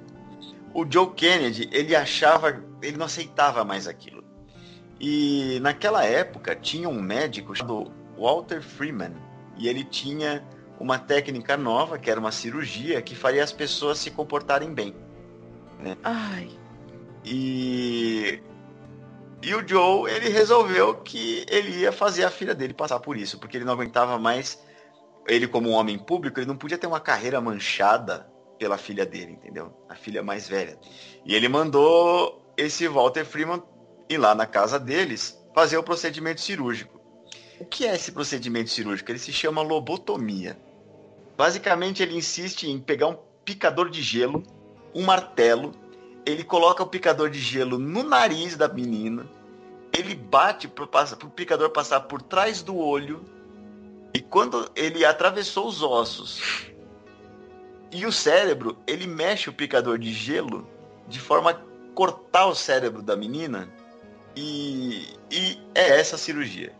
O 0.75 0.85
Joe 0.89 1.11
Kennedy, 1.15 1.69
ele 1.73 1.97
achava. 1.97 2.63
Ele 2.83 2.97
não 2.97 3.07
aceitava 3.07 3.65
mais 3.65 3.87
aquilo. 3.87 4.25
E 5.01 5.59
naquela 5.61 6.05
época 6.05 6.55
tinha 6.55 6.89
um 6.89 7.01
médico 7.01 7.55
chamado 7.55 7.93
Walter 8.19 8.63
Freeman. 8.63 9.15
E 9.57 9.69
ele 9.69 9.85
tinha 9.85 10.45
uma 10.79 10.99
técnica 10.99 11.57
nova, 11.57 11.99
que 11.99 12.11
era 12.11 12.21
uma 12.21 12.33
cirurgia, 12.33 13.01
que 13.01 13.15
faria 13.15 13.43
as 13.43 13.53
pessoas 13.53 13.99
se 13.99 14.11
comportarem 14.11 14.73
bem. 14.73 14.95
Né? 15.79 15.97
Ai. 16.05 16.51
E 17.25 18.41
e 19.43 19.55
o 19.55 19.67
Joe, 19.67 20.11
ele 20.11 20.29
resolveu 20.29 20.95
que 20.97 21.45
ele 21.49 21.81
ia 21.81 21.93
fazer 21.93 22.25
a 22.25 22.31
filha 22.31 22.55
dele 22.55 22.75
passar 22.75 22.99
por 23.01 23.17
isso, 23.17 23.39
porque 23.39 23.57
ele 23.57 23.65
não 23.65 23.75
aguentava 23.75 24.19
mais. 24.19 24.61
Ele, 25.27 25.47
como 25.47 25.71
um 25.71 25.73
homem 25.73 25.99
público, 25.99 26.41
ele 26.41 26.47
não 26.47 26.57
podia 26.57 26.79
ter 26.79 26.87
uma 26.87 27.01
carreira 27.01 27.41
manchada 27.41 28.27
pela 28.59 28.79
filha 28.79 29.05
dele, 29.05 29.33
entendeu? 29.33 29.73
A 29.89 29.95
filha 29.95 30.23
mais 30.23 30.49
velha. 30.49 30.79
E 31.25 31.35
ele 31.35 31.49
mandou 31.49 32.43
esse 32.57 32.89
Walter 32.89 33.25
Freeman 33.25 33.63
ir 34.09 34.19
lá 34.19 34.35
na 34.35 34.47
casa 34.47 34.81
deles 34.81 35.39
fazer 35.55 35.77
o 35.77 35.83
procedimento 35.83 36.41
cirúrgico. 36.41 36.96
O 37.59 37.65
que 37.65 37.87
é 37.87 37.95
esse 37.95 38.13
procedimento 38.13 38.71
cirúrgico? 38.71 39.11
Ele 39.11 39.19
se 39.19 39.33
chama 39.33 39.63
lobotomia. 39.63 40.59
Basicamente, 41.37 42.03
ele 42.03 42.17
insiste 42.17 42.65
em 42.65 42.79
pegar 42.79 43.09
um 43.09 43.19
picador 43.45 43.91
de 43.91 44.03
gelo, 44.03 44.43
um 44.95 45.05
martelo 45.05 45.73
ele 46.27 46.43
coloca 46.43 46.83
o 46.83 46.87
picador 46.87 47.31
de 47.31 47.39
gelo 47.39 47.79
no 47.79 48.03
nariz 48.03 48.57
da 48.57 48.67
menina, 48.67 49.25
ele 49.97 50.15
bate 50.15 50.67
para 50.67 50.85
o 50.85 51.31
picador 51.31 51.71
passar 51.71 52.01
por 52.01 52.21
trás 52.21 52.63
do 52.63 52.77
olho, 52.77 53.25
e 54.13 54.21
quando 54.21 54.69
ele 54.75 55.05
atravessou 55.05 55.69
os 55.69 55.83
ossos 55.83 56.67
e 57.93 58.05
o 58.05 58.11
cérebro, 58.11 58.77
ele 58.87 59.07
mexe 59.07 59.49
o 59.49 59.53
picador 59.53 59.99
de 59.99 60.13
gelo 60.13 60.67
de 61.07 61.21
forma 61.21 61.53
a 61.53 61.61
cortar 61.95 62.47
o 62.47 62.55
cérebro 62.55 63.01
da 63.01 63.17
menina, 63.17 63.73
e, 64.35 65.07
e 65.31 65.59
é 65.75 66.01
essa 66.01 66.17
a 66.17 66.19
cirurgia. 66.19 66.75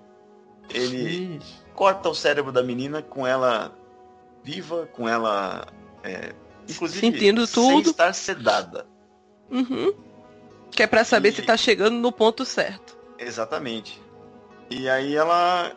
Ele 0.73 1.37
Ixi. 1.37 1.57
corta 1.75 2.09
o 2.09 2.15
cérebro 2.15 2.53
da 2.53 2.63
menina 2.63 3.03
com 3.03 3.27
ela 3.27 3.73
viva, 4.43 4.89
com 4.93 5.09
ela. 5.09 5.67
É, 6.03 6.33
inclusive, 6.69 7.01
Sentindo 7.01 7.47
tudo. 7.47 7.69
sem 7.69 7.81
estar 7.81 8.13
sedada. 8.13 8.87
Uhum. 9.51 9.93
Que 10.71 10.83
é 10.83 10.87
pra 10.87 11.05
saber 11.05 11.31
e... 11.31 11.33
se 11.33 11.43
tá 11.43 11.57
chegando 11.57 11.97
no 11.97 12.13
ponto 12.13 12.45
certo. 12.45 12.97
Exatamente. 13.19 14.01
E 14.71 14.89
aí 14.89 15.15
ela. 15.17 15.73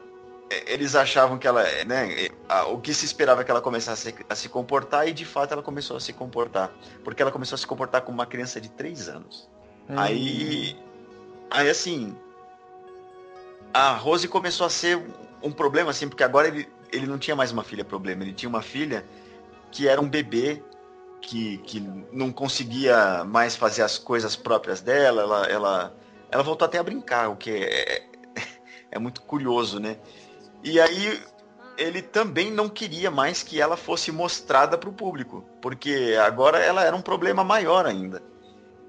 É, 0.49 0.73
eles 0.73 0.95
achavam 0.95 1.37
que 1.37 1.47
ela. 1.47 1.63
Né, 1.85 2.29
o 2.71 2.79
que 2.79 2.93
se 2.93 3.05
esperava 3.05 3.41
é 3.41 3.43
que 3.43 3.51
ela 3.51 3.61
começasse 3.61 4.13
a 4.27 4.35
se 4.35 4.49
comportar 4.49 5.07
e 5.07 5.13
de 5.13 5.25
fato 5.25 5.53
ela 5.53 5.63
começou 5.63 5.97
a 5.97 5.99
se 5.99 6.13
comportar. 6.13 6.71
Porque 7.03 7.21
ela 7.21 7.31
começou 7.31 7.55
a 7.55 7.59
se 7.59 7.67
comportar 7.67 8.01
como 8.01 8.17
uma 8.17 8.25
criança 8.25 8.59
de 8.59 8.69
3 8.69 9.09
anos. 9.09 9.49
Hum. 9.89 9.95
Aí. 9.97 10.75
Aí 11.49 11.69
assim. 11.69 12.15
A 13.73 13.93
Rose 13.93 14.27
começou 14.27 14.65
a 14.65 14.69
ser 14.69 15.01
um 15.41 15.51
problema, 15.51 15.91
assim, 15.91 16.07
porque 16.07 16.23
agora 16.23 16.47
ele, 16.47 16.67
ele 16.91 17.07
não 17.07 17.17
tinha 17.17 17.35
mais 17.35 17.51
uma 17.51 17.63
filha 17.63 17.85
problema, 17.85 18.23
ele 18.23 18.33
tinha 18.33 18.49
uma 18.49 18.61
filha 18.61 19.05
que 19.71 19.87
era 19.87 20.01
um 20.01 20.09
bebê 20.09 20.63
que, 21.21 21.57
que 21.59 21.79
não 22.11 22.31
conseguia 22.31 23.23
mais 23.23 23.55
fazer 23.55 23.83
as 23.83 23.97
coisas 23.97 24.35
próprias 24.35 24.81
dela, 24.81 25.21
ela, 25.21 25.45
ela, 25.47 25.95
ela 26.31 26.43
voltou 26.43 26.65
até 26.65 26.77
a 26.77 26.83
brincar, 26.83 27.29
o 27.29 27.35
que 27.35 27.51
é, 27.51 28.03
é 28.91 28.99
muito 28.99 29.21
curioso, 29.21 29.79
né? 29.79 29.97
E 30.63 30.79
aí 30.79 31.21
ele 31.77 32.01
também 32.01 32.51
não 32.51 32.67
queria 32.67 33.09
mais 33.09 33.41
que 33.41 33.61
ela 33.61 33.77
fosse 33.77 34.11
mostrada 34.11 34.77
para 34.77 34.89
o 34.89 34.93
público, 34.93 35.45
porque 35.61 36.17
agora 36.21 36.59
ela 36.59 36.83
era 36.83 36.95
um 36.95 37.01
problema 37.01 37.43
maior 37.43 37.85
ainda. 37.85 38.21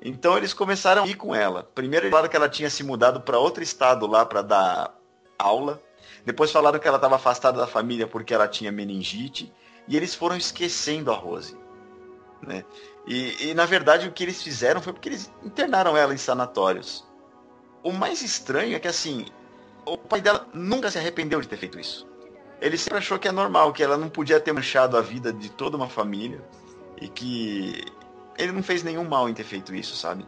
Então 0.03 0.37
eles 0.37 0.55
começaram 0.55 1.05
a 1.05 1.07
ir 1.07 1.15
com 1.15 1.35
ela. 1.35 1.69
Primeiro 1.75 2.09
falaram 2.09 2.29
que 2.29 2.37
ela 2.37 2.49
tinha 2.49 2.71
se 2.71 2.83
mudado 2.83 3.21
para 3.21 3.39
outro 3.39 3.63
estado 3.63 4.07
lá 4.07 4.25
para 4.25 4.43
dar 4.43 4.95
aula. 5.39 5.81
Depois 6.25 6.51
falaram 6.51 6.79
que 6.79 6.89
ela 6.89 6.97
estava 6.97 7.17
afastada 7.17 7.59
da 7.59 7.67
família 7.67 8.07
porque 8.07 8.33
ela 8.33 8.49
tinha 8.49 8.73
meningite. 8.73 9.53
E 9.87 9.97
eles 9.97 10.15
foram 10.15 10.37
esquecendo 10.37 11.11
a 11.11 11.15
Rose. 11.15 11.57
Né? 12.43 12.65
E, 13.07 13.51
e, 13.51 13.55
na 13.55 13.67
verdade 13.67 14.09
o 14.09 14.13
que 14.13 14.23
eles 14.23 14.43
fizeram 14.43 14.81
foi 14.81 14.95
porque 14.95 15.11
eles 15.11 15.31
internaram 15.43 15.97
ela 15.97 16.15
em 16.15 16.19
sanatórios. 16.19 17.07
O 17.83 17.93
mais 17.93 18.23
estranho 18.23 18.77
é 18.77 18.79
que 18.79 18.89
assim, 18.89 19.27
o 19.85 19.99
pai 19.99 20.21
dela 20.21 20.47
nunca 20.55 20.91
se 20.91 20.99
arrependeu 20.99 21.41
de 21.41 21.49
ter 21.49 21.57
feito 21.57 21.79
isso. 21.79 22.07
Ele 22.61 22.77
sempre 22.77 22.99
achou 22.99 23.19
que 23.19 23.29
é 23.29 23.33
normal, 23.33 23.73
que 23.73 23.83
ela 23.83 23.97
não 23.97 24.09
podia 24.09 24.39
ter 24.39 24.53
manchado 24.53 24.97
a 24.97 25.01
vida 25.01 25.33
de 25.33 25.51
toda 25.51 25.77
uma 25.77 25.89
família 25.89 26.43
e 27.01 27.09
que 27.09 27.85
ele 28.41 28.53
não 28.53 28.63
fez 28.63 28.83
nenhum 28.83 29.05
mal 29.05 29.29
em 29.29 29.35
ter 29.35 29.45
feito 29.45 29.75
isso, 29.75 29.97
sabe? 29.97 30.27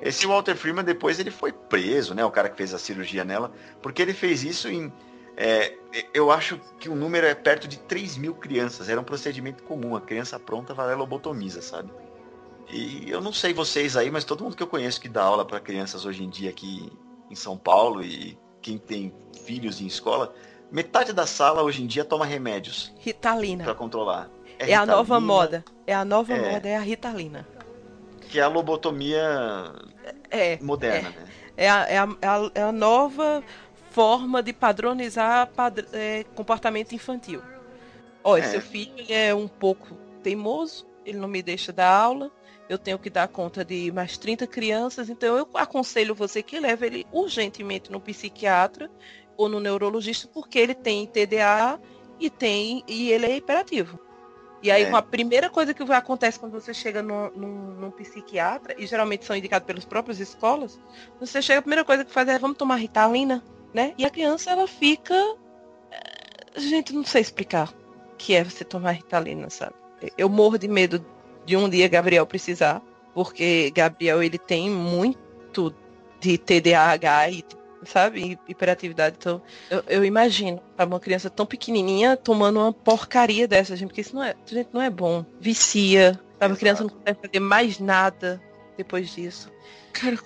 Esse 0.00 0.26
Walter 0.26 0.54
Freeman 0.54 0.84
depois 0.84 1.18
ele 1.18 1.30
foi 1.30 1.52
preso, 1.52 2.14
né? 2.14 2.24
O 2.24 2.30
cara 2.30 2.48
que 2.48 2.56
fez 2.56 2.74
a 2.74 2.78
cirurgia 2.78 3.24
nela, 3.24 3.52
porque 3.80 4.02
ele 4.02 4.12
fez 4.12 4.44
isso 4.44 4.68
em 4.68 4.92
é, 5.36 5.74
eu 6.12 6.30
acho 6.30 6.60
que 6.78 6.88
o 6.88 6.94
número 6.94 7.26
é 7.26 7.34
perto 7.34 7.66
de 7.66 7.78
3 7.78 8.16
mil 8.16 8.34
crianças. 8.34 8.88
Era 8.88 9.00
um 9.00 9.04
procedimento 9.04 9.64
comum. 9.64 9.96
A 9.96 10.00
criança 10.00 10.38
pronta 10.38 10.72
vai 10.72 10.94
lobotomiza, 10.94 11.60
sabe? 11.60 11.90
E 12.70 13.10
eu 13.10 13.20
não 13.20 13.32
sei 13.32 13.52
vocês 13.52 13.96
aí, 13.96 14.10
mas 14.10 14.24
todo 14.24 14.42
mundo 14.44 14.56
que 14.56 14.62
eu 14.62 14.66
conheço 14.66 15.00
que 15.00 15.08
dá 15.08 15.22
aula 15.22 15.44
para 15.44 15.60
crianças 15.60 16.04
hoje 16.04 16.24
em 16.24 16.28
dia 16.28 16.50
aqui 16.50 16.90
em 17.30 17.34
São 17.34 17.58
Paulo 17.58 18.02
e 18.02 18.38
quem 18.62 18.78
tem 18.78 19.12
filhos 19.44 19.80
em 19.80 19.86
escola, 19.86 20.34
metade 20.70 21.12
da 21.12 21.26
sala 21.26 21.62
hoje 21.62 21.82
em 21.82 21.86
dia 21.86 22.04
toma 22.04 22.24
remédios. 22.24 22.92
Ritalina. 22.98 23.64
Para 23.64 23.74
controlar. 23.74 24.30
É, 24.58 24.70
é 24.70 24.74
a 24.74 24.86
nova 24.86 25.20
moda. 25.20 25.64
É 25.86 25.94
a 25.94 26.04
nova 26.04 26.32
é, 26.32 26.52
moda, 26.52 26.68
é 26.68 26.76
a 26.76 26.80
Ritalina. 26.80 27.46
Que 28.28 28.38
é 28.40 28.42
a 28.42 28.48
lobotomia 28.48 29.72
é, 30.30 30.58
moderna, 30.62 31.08
é, 31.08 31.20
né? 31.20 31.28
É 31.56 31.70
a, 31.70 31.86
é, 31.88 31.98
a, 31.98 32.50
é 32.54 32.62
a 32.62 32.72
nova 32.72 33.42
forma 33.90 34.42
de 34.42 34.52
padronizar 34.52 35.46
pad 35.52 35.86
é, 35.92 36.24
comportamento 36.34 36.94
infantil. 36.94 37.40
Olha, 38.24 38.42
é. 38.42 38.48
seu 38.48 38.60
filho 38.60 38.92
é 39.08 39.34
um 39.34 39.46
pouco 39.46 39.94
teimoso, 40.22 40.86
ele 41.04 41.18
não 41.18 41.28
me 41.28 41.42
deixa 41.42 41.72
dar 41.72 41.90
aula, 41.90 42.32
eu 42.68 42.78
tenho 42.78 42.98
que 42.98 43.10
dar 43.10 43.28
conta 43.28 43.64
de 43.64 43.92
mais 43.92 44.16
30 44.16 44.46
crianças, 44.46 45.10
então 45.10 45.36
eu 45.36 45.48
aconselho 45.54 46.14
você 46.14 46.42
que 46.42 46.58
leve 46.58 46.86
ele 46.86 47.06
urgentemente 47.12 47.92
no 47.92 48.00
psiquiatra 48.00 48.90
ou 49.36 49.48
no 49.48 49.60
neurologista, 49.60 50.28
porque 50.32 50.58
ele 50.58 50.74
tem 50.74 51.06
TDA 51.06 51.78
e 52.18 52.30
tem 52.30 52.82
e 52.88 53.12
ele 53.12 53.26
é 53.26 53.36
hiperativo. 53.36 54.00
E 54.64 54.70
aí, 54.70 54.82
é. 54.82 54.92
a 54.92 55.02
primeira 55.02 55.48
coisa 55.48 55.72
que 55.72 55.82
acontece 55.92 56.40
quando 56.40 56.52
você 56.52 56.74
chega 56.74 57.02
no, 57.02 57.30
no, 57.30 57.74
num 57.74 57.90
psiquiatra, 57.90 58.74
e 58.76 58.86
geralmente 58.86 59.24
são 59.24 59.36
indicados 59.36 59.66
pelas 59.66 59.84
próprias 59.84 60.18
escolas, 60.18 60.80
você 61.20 61.40
chega, 61.40 61.60
a 61.60 61.62
primeira 61.62 61.84
coisa 61.84 62.04
que 62.04 62.10
faz 62.10 62.26
é, 62.28 62.38
vamos 62.38 62.56
tomar 62.56 62.76
Ritalina? 62.76 63.44
né? 63.74 63.92
E 63.98 64.06
a 64.06 64.10
criança 64.10 64.52
ela 64.52 64.68
fica. 64.68 65.14
Eh, 65.90 66.60
gente, 66.60 66.94
não 66.94 67.04
sei 67.04 67.20
explicar 67.20 67.68
o 67.68 68.16
que 68.16 68.34
é 68.34 68.44
você 68.44 68.64
tomar 68.64 68.92
Ritalina, 68.92 69.50
sabe? 69.50 69.74
Eu 70.16 70.28
morro 70.28 70.56
de 70.56 70.68
medo 70.68 71.04
de 71.44 71.56
um 71.56 71.68
dia 71.68 71.88
Gabriel 71.88 72.24
precisar, 72.24 72.80
porque 73.12 73.70
Gabriel 73.74 74.22
ele 74.22 74.38
tem 74.38 74.70
muito 74.70 75.74
de 76.20 76.38
TDAH 76.38 77.30
e 77.30 77.44
sabe, 77.86 78.38
hiperatividade. 78.48 79.16
Então, 79.18 79.42
eu, 79.70 79.84
eu 79.86 80.04
imagino 80.04 80.60
uma 80.78 81.00
criança 81.00 81.30
tão 81.30 81.46
pequenininha 81.46 82.16
tomando 82.16 82.60
uma 82.60 82.72
porcaria 82.72 83.46
dessa, 83.48 83.76
gente, 83.76 83.88
porque 83.88 84.00
isso 84.00 84.14
não 84.14 84.22
é, 84.22 84.34
gente, 84.46 84.68
não 84.72 84.82
é 84.82 84.90
bom. 84.90 85.24
Vicia, 85.40 86.20
sabe? 86.38 86.54
A 86.54 86.56
criança 86.56 86.82
não 86.82 86.90
consegue 86.90 87.18
fazer 87.20 87.40
mais 87.40 87.78
nada 87.78 88.40
depois 88.76 89.10
disso. 89.10 89.50
Cara, 89.92 90.16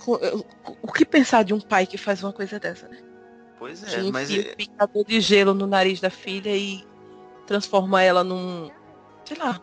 o 0.83 0.93
que 0.93 1.05
pensar 1.05 1.45
de 1.45 1.53
um 1.53 1.61
pai 1.61 1.87
que 1.87 1.99
faz 1.99 2.23
uma 2.23 2.33
coisa 2.33 2.59
dessa, 2.59 2.89
né? 2.89 2.99
Pois 3.59 3.83
é, 3.83 4.01
que 4.01 4.13
mas. 4.13 4.31
É... 4.31 4.55
picador 4.55 5.05
de 5.05 5.21
gelo 5.21 5.53
no 5.53 5.67
nariz 5.67 6.01
da 6.01 6.11
filha 6.11 6.57
e 6.57 6.85
transforma 7.47 8.03
ela 8.03 8.25
num. 8.25 8.71
sei 9.25 9.37
lá. 9.37 9.61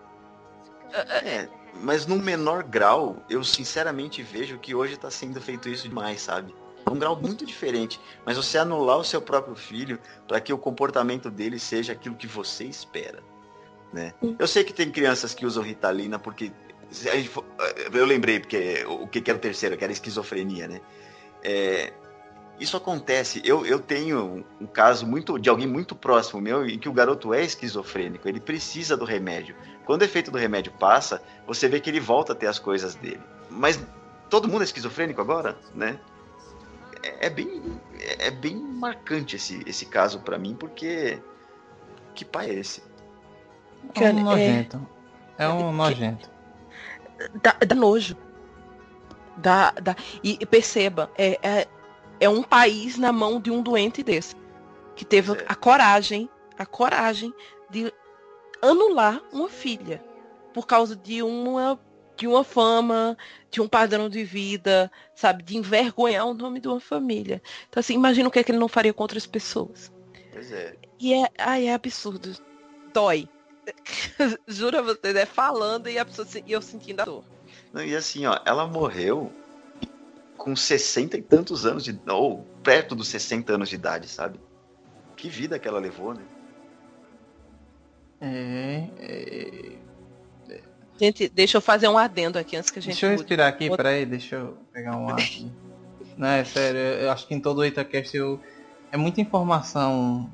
É, 1.23 1.49
mas 1.81 2.05
num 2.05 2.19
menor 2.19 2.63
grau, 2.63 3.17
eu 3.29 3.43
sinceramente 3.43 4.21
vejo 4.21 4.57
que 4.59 4.75
hoje 4.75 4.93
está 4.93 5.09
sendo 5.09 5.41
feito 5.41 5.67
isso 5.69 5.87
demais, 5.87 6.21
sabe? 6.21 6.53
Um 6.89 6.99
grau 6.99 7.19
muito 7.19 7.45
diferente. 7.45 7.99
Mas 8.25 8.37
você 8.37 8.57
anular 8.57 8.97
o 8.97 9.03
seu 9.03 9.21
próprio 9.21 9.55
filho 9.55 9.99
para 10.27 10.39
que 10.39 10.53
o 10.53 10.57
comportamento 10.57 11.29
dele 11.31 11.59
seja 11.59 11.93
aquilo 11.93 12.15
que 12.15 12.27
você 12.27 12.65
espera. 12.65 13.23
Né? 13.91 14.13
Eu 14.37 14.47
sei 14.47 14.63
que 14.63 14.73
tem 14.73 14.91
crianças 14.91 15.33
que 15.33 15.45
usam 15.45 15.63
Ritalina 15.63 16.19
porque. 16.19 16.51
Eu 17.91 18.05
lembrei, 18.05 18.39
porque 18.39 18.85
o 18.87 19.07
que 19.07 19.23
era 19.29 19.37
o 19.37 19.41
terceiro, 19.41 19.75
que 19.75 19.83
era 19.83 19.91
esquizofrenia, 19.91 20.67
né? 20.67 20.81
É, 21.43 21.91
isso 22.59 22.77
acontece. 22.77 23.41
Eu, 23.43 23.65
eu 23.65 23.79
tenho 23.79 24.45
um 24.61 24.65
caso 24.65 25.05
muito 25.05 25.37
de 25.37 25.49
alguém 25.49 25.67
muito 25.67 25.95
próximo 25.95 26.39
meu 26.39 26.65
em 26.65 26.79
que 26.79 26.87
o 26.87 26.93
garoto 26.93 27.33
é 27.33 27.43
esquizofrênico. 27.43 28.27
Ele 28.27 28.39
precisa 28.39 28.95
do 28.95 29.03
remédio. 29.03 29.55
Quando 29.85 30.01
o 30.01 30.05
efeito 30.05 30.31
do 30.31 30.37
remédio 30.37 30.71
passa, 30.73 31.21
você 31.45 31.67
vê 31.67 31.79
que 31.79 31.89
ele 31.89 31.99
volta 31.99 32.33
a 32.33 32.35
ter 32.35 32.47
as 32.47 32.59
coisas 32.59 32.95
dele. 32.95 33.21
Mas 33.49 33.79
todo 34.29 34.47
mundo 34.47 34.61
é 34.61 34.65
esquizofrênico 34.65 35.19
agora, 35.19 35.57
né? 35.73 35.99
É, 37.05 37.27
é 37.27 37.29
bem, 37.29 37.79
é 38.19 38.31
bem 38.31 38.55
marcante 38.55 39.35
esse, 39.35 39.61
esse 39.67 39.85
caso 39.85 40.19
para 40.21 40.39
mim, 40.39 40.55
porque 40.55 41.21
que 42.15 42.25
pai 42.25 42.49
é 42.49 42.53
esse? 42.55 42.81
É 43.93 44.09
um 44.09 44.23
nojento. 44.23 44.87
É, 45.37 45.43
é 45.43 45.49
um 45.49 45.71
nojento. 45.71 46.29
Dá, 47.41 47.55
dá 47.65 47.75
nojo. 47.75 48.17
Dá, 49.37 49.71
dá. 49.71 49.95
E 50.23 50.43
perceba, 50.45 51.11
é, 51.17 51.37
é, 51.47 51.67
é 52.19 52.29
um 52.29 52.41
país 52.41 52.97
na 52.97 53.11
mão 53.11 53.39
de 53.39 53.51
um 53.51 53.61
doente 53.61 54.01
desse. 54.01 54.35
Que 54.95 55.05
teve 55.05 55.33
é. 55.33 55.45
a 55.47 55.53
coragem, 55.53 56.29
a 56.57 56.65
coragem 56.65 57.33
de 57.69 57.93
anular 58.61 59.21
uma 59.31 59.49
filha 59.49 60.03
por 60.53 60.65
causa 60.65 60.95
de 60.95 61.21
uma 61.21 61.79
de 62.15 62.27
uma 62.27 62.43
fama, 62.43 63.17
de 63.51 63.61
um 63.61 63.67
padrão 63.67 64.09
de 64.09 64.23
vida, 64.23 64.91
sabe, 65.15 65.43
de 65.43 65.57
envergonhar 65.57 66.25
o 66.25 66.33
nome 66.33 66.59
de 66.59 66.67
uma 66.67 66.79
família. 66.79 67.41
Então 67.69 67.79
assim, 67.79 67.93
imagina 67.93 68.27
o 68.27 68.31
que 68.31 68.39
é 68.39 68.43
que 68.43 68.51
ele 68.51 68.59
não 68.59 68.67
faria 68.67 68.93
com 68.93 69.03
outras 69.03 69.25
pessoas. 69.25 69.91
Pois 70.31 70.51
é. 70.51 70.75
E 70.99 71.13
é, 71.13 71.29
ai, 71.37 71.67
é 71.67 71.73
absurdo. 71.73 72.35
Dói. 72.93 73.27
Jura 74.47 74.81
você, 74.81 75.13
né? 75.13 75.25
Falando 75.25 75.89
e 75.89 75.97
a 75.97 76.05
pessoa 76.05 76.27
e 76.45 76.51
eu 76.51 76.61
sentindo 76.61 77.01
a 77.01 77.05
dor. 77.05 77.23
Não, 77.73 77.83
e 77.83 77.95
assim, 77.95 78.25
ó, 78.25 78.39
ela 78.45 78.67
morreu 78.67 79.31
com 80.37 80.55
60 80.55 81.17
e 81.17 81.21
tantos 81.21 81.65
anos 81.65 81.83
de. 81.83 81.99
ou 82.07 82.45
perto 82.63 82.95
dos 82.95 83.07
60 83.07 83.53
anos 83.53 83.69
de 83.69 83.75
idade, 83.75 84.07
sabe? 84.07 84.39
Que 85.15 85.29
vida 85.29 85.57
que 85.57 85.67
ela 85.67 85.79
levou, 85.79 86.13
né? 86.13 86.23
É, 88.21 88.89
é, 88.97 89.69
é, 89.69 89.84
Gente, 90.99 91.27
deixa 91.27 91.57
eu 91.57 91.61
fazer 91.61 91.87
um 91.87 91.97
adendo 91.97 92.39
aqui 92.39 92.55
antes 92.55 92.69
que 92.69 92.79
a 92.79 92.81
gente. 92.81 92.91
Deixa 92.91 93.05
eu 93.07 93.11
respirar 93.11 93.47
aqui, 93.47 93.69
Outra... 93.69 93.83
peraí, 93.83 94.05
deixa 94.05 94.37
eu 94.37 94.57
pegar 94.71 94.95
um 94.95 95.09
ar 95.09 95.15
aqui. 95.15 95.51
Não, 96.17 96.27
é 96.27 96.43
sério, 96.45 96.79
eu 96.79 97.11
acho 97.11 97.27
que 97.27 97.35
em 97.35 97.39
todo 97.39 97.59
o 97.59 97.65
Itacast 97.65 98.15
eu... 98.15 98.39
é 98.91 98.95
muita 98.95 99.19
informação 99.19 100.29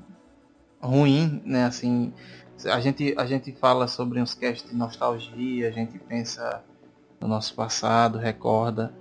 ruim, 0.80 1.41
né? 1.43 1.66
Assim, 1.66 2.14
a 2.66 2.80
gente, 2.80 3.16
a 3.18 3.26
gente 3.26 3.51
fala 3.53 3.88
sobre 3.88 4.22
uns 4.22 4.36
casts 4.36 4.70
de 4.70 4.76
nostalgia, 4.76 5.68
a 5.68 5.72
gente 5.72 5.97
pensa 5.97 6.64
no 7.20 7.28
nosso 7.28 7.55
passado, 7.55 8.20
recorda. 8.20 8.93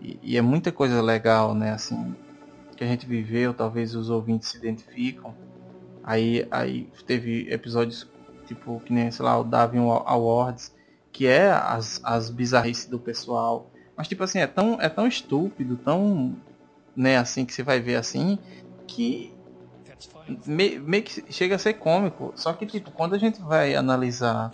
E, 0.00 0.18
e, 0.22 0.36
é 0.36 0.42
muita 0.42 0.70
coisa 0.70 1.00
legal, 1.00 1.54
né? 1.54 1.70
Assim, 1.72 2.14
que 2.76 2.84
a 2.84 2.86
gente 2.86 3.06
viveu, 3.06 3.54
talvez 3.54 3.94
os 3.94 4.10
ouvintes 4.10 4.50
se 4.50 4.58
identificam. 4.58 5.34
Aí, 6.04 6.46
aí 6.50 6.88
teve 7.06 7.50
episódios 7.50 8.06
tipo 8.46 8.80
que 8.80 8.92
nem, 8.92 9.10
sei 9.10 9.24
lá, 9.24 9.38
o 9.38 9.44
Davin 9.44 9.78
Awards, 9.78 10.72
que 11.16 11.26
é 11.26 11.50
as, 11.50 11.98
as 12.04 12.28
bizarrices 12.28 12.84
do 12.84 12.98
pessoal. 12.98 13.70
Mas 13.96 14.06
tipo 14.06 14.22
assim, 14.22 14.38
é 14.38 14.46
tão, 14.46 14.78
é 14.78 14.86
tão 14.90 15.06
estúpido, 15.06 15.74
tão 15.78 16.36
né, 16.94 17.16
assim 17.16 17.46
que 17.46 17.54
você 17.54 17.62
vai 17.62 17.80
ver 17.80 17.96
assim, 17.96 18.38
que 18.86 19.32
meio, 20.46 20.82
meio 20.82 21.02
que 21.02 21.32
chega 21.32 21.54
a 21.54 21.58
ser 21.58 21.72
cômico. 21.72 22.34
Só 22.36 22.52
que 22.52 22.66
tipo, 22.66 22.90
quando 22.90 23.14
a 23.14 23.18
gente 23.18 23.40
vai 23.40 23.74
analisar 23.74 24.52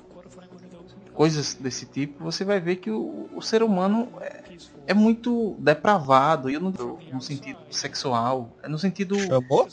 coisas 1.12 1.54
desse 1.54 1.84
tipo, 1.84 2.22
você 2.22 2.44
vai 2.44 2.60
ver 2.60 2.76
que 2.76 2.92
o, 2.92 3.28
o 3.34 3.42
ser 3.42 3.64
humano 3.64 4.08
é, 4.20 4.44
é, 4.86 4.94
muito 4.94 5.56
depravado, 5.58 6.48
e 6.48 6.54
eu 6.54 6.60
não 6.60 6.70
no 7.12 7.20
sentido 7.20 7.58
sexual, 7.72 8.56
é 8.62 8.68
no 8.68 8.78
sentido 8.78 9.18
Chamou? 9.18 9.68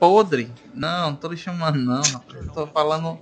podre. 0.00 0.52
Não, 0.74 1.10
não 1.10 1.16
tô 1.16 1.28
lhe 1.28 1.36
chamando 1.36 1.78
não, 1.78 2.02
tô 2.52 2.66
falando, 2.66 3.16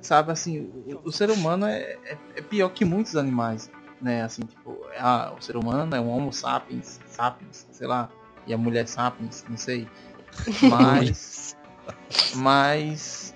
sabe 0.00 0.32
assim, 0.32 0.60
o, 0.60 1.08
o 1.08 1.12
ser 1.12 1.30
humano 1.30 1.66
é, 1.66 1.98
é, 2.04 2.18
é, 2.36 2.42
pior 2.42 2.68
que 2.70 2.84
muitos 2.84 3.16
animais, 3.16 3.70
né? 4.00 4.22
Assim, 4.22 4.42
tipo, 4.42 4.78
ah, 4.98 5.34
o 5.38 5.42
ser 5.42 5.56
humano 5.56 5.94
é 5.94 6.00
um 6.00 6.08
homo 6.08 6.32
sapiens, 6.32 7.00
sapiens, 7.06 7.66
sei 7.70 7.86
lá, 7.86 8.08
e 8.46 8.54
a 8.54 8.58
mulher 8.58 8.86
sapiens, 8.86 9.44
não 9.48 9.56
sei. 9.56 9.88
Mas 10.68 11.56
mas 12.36 13.34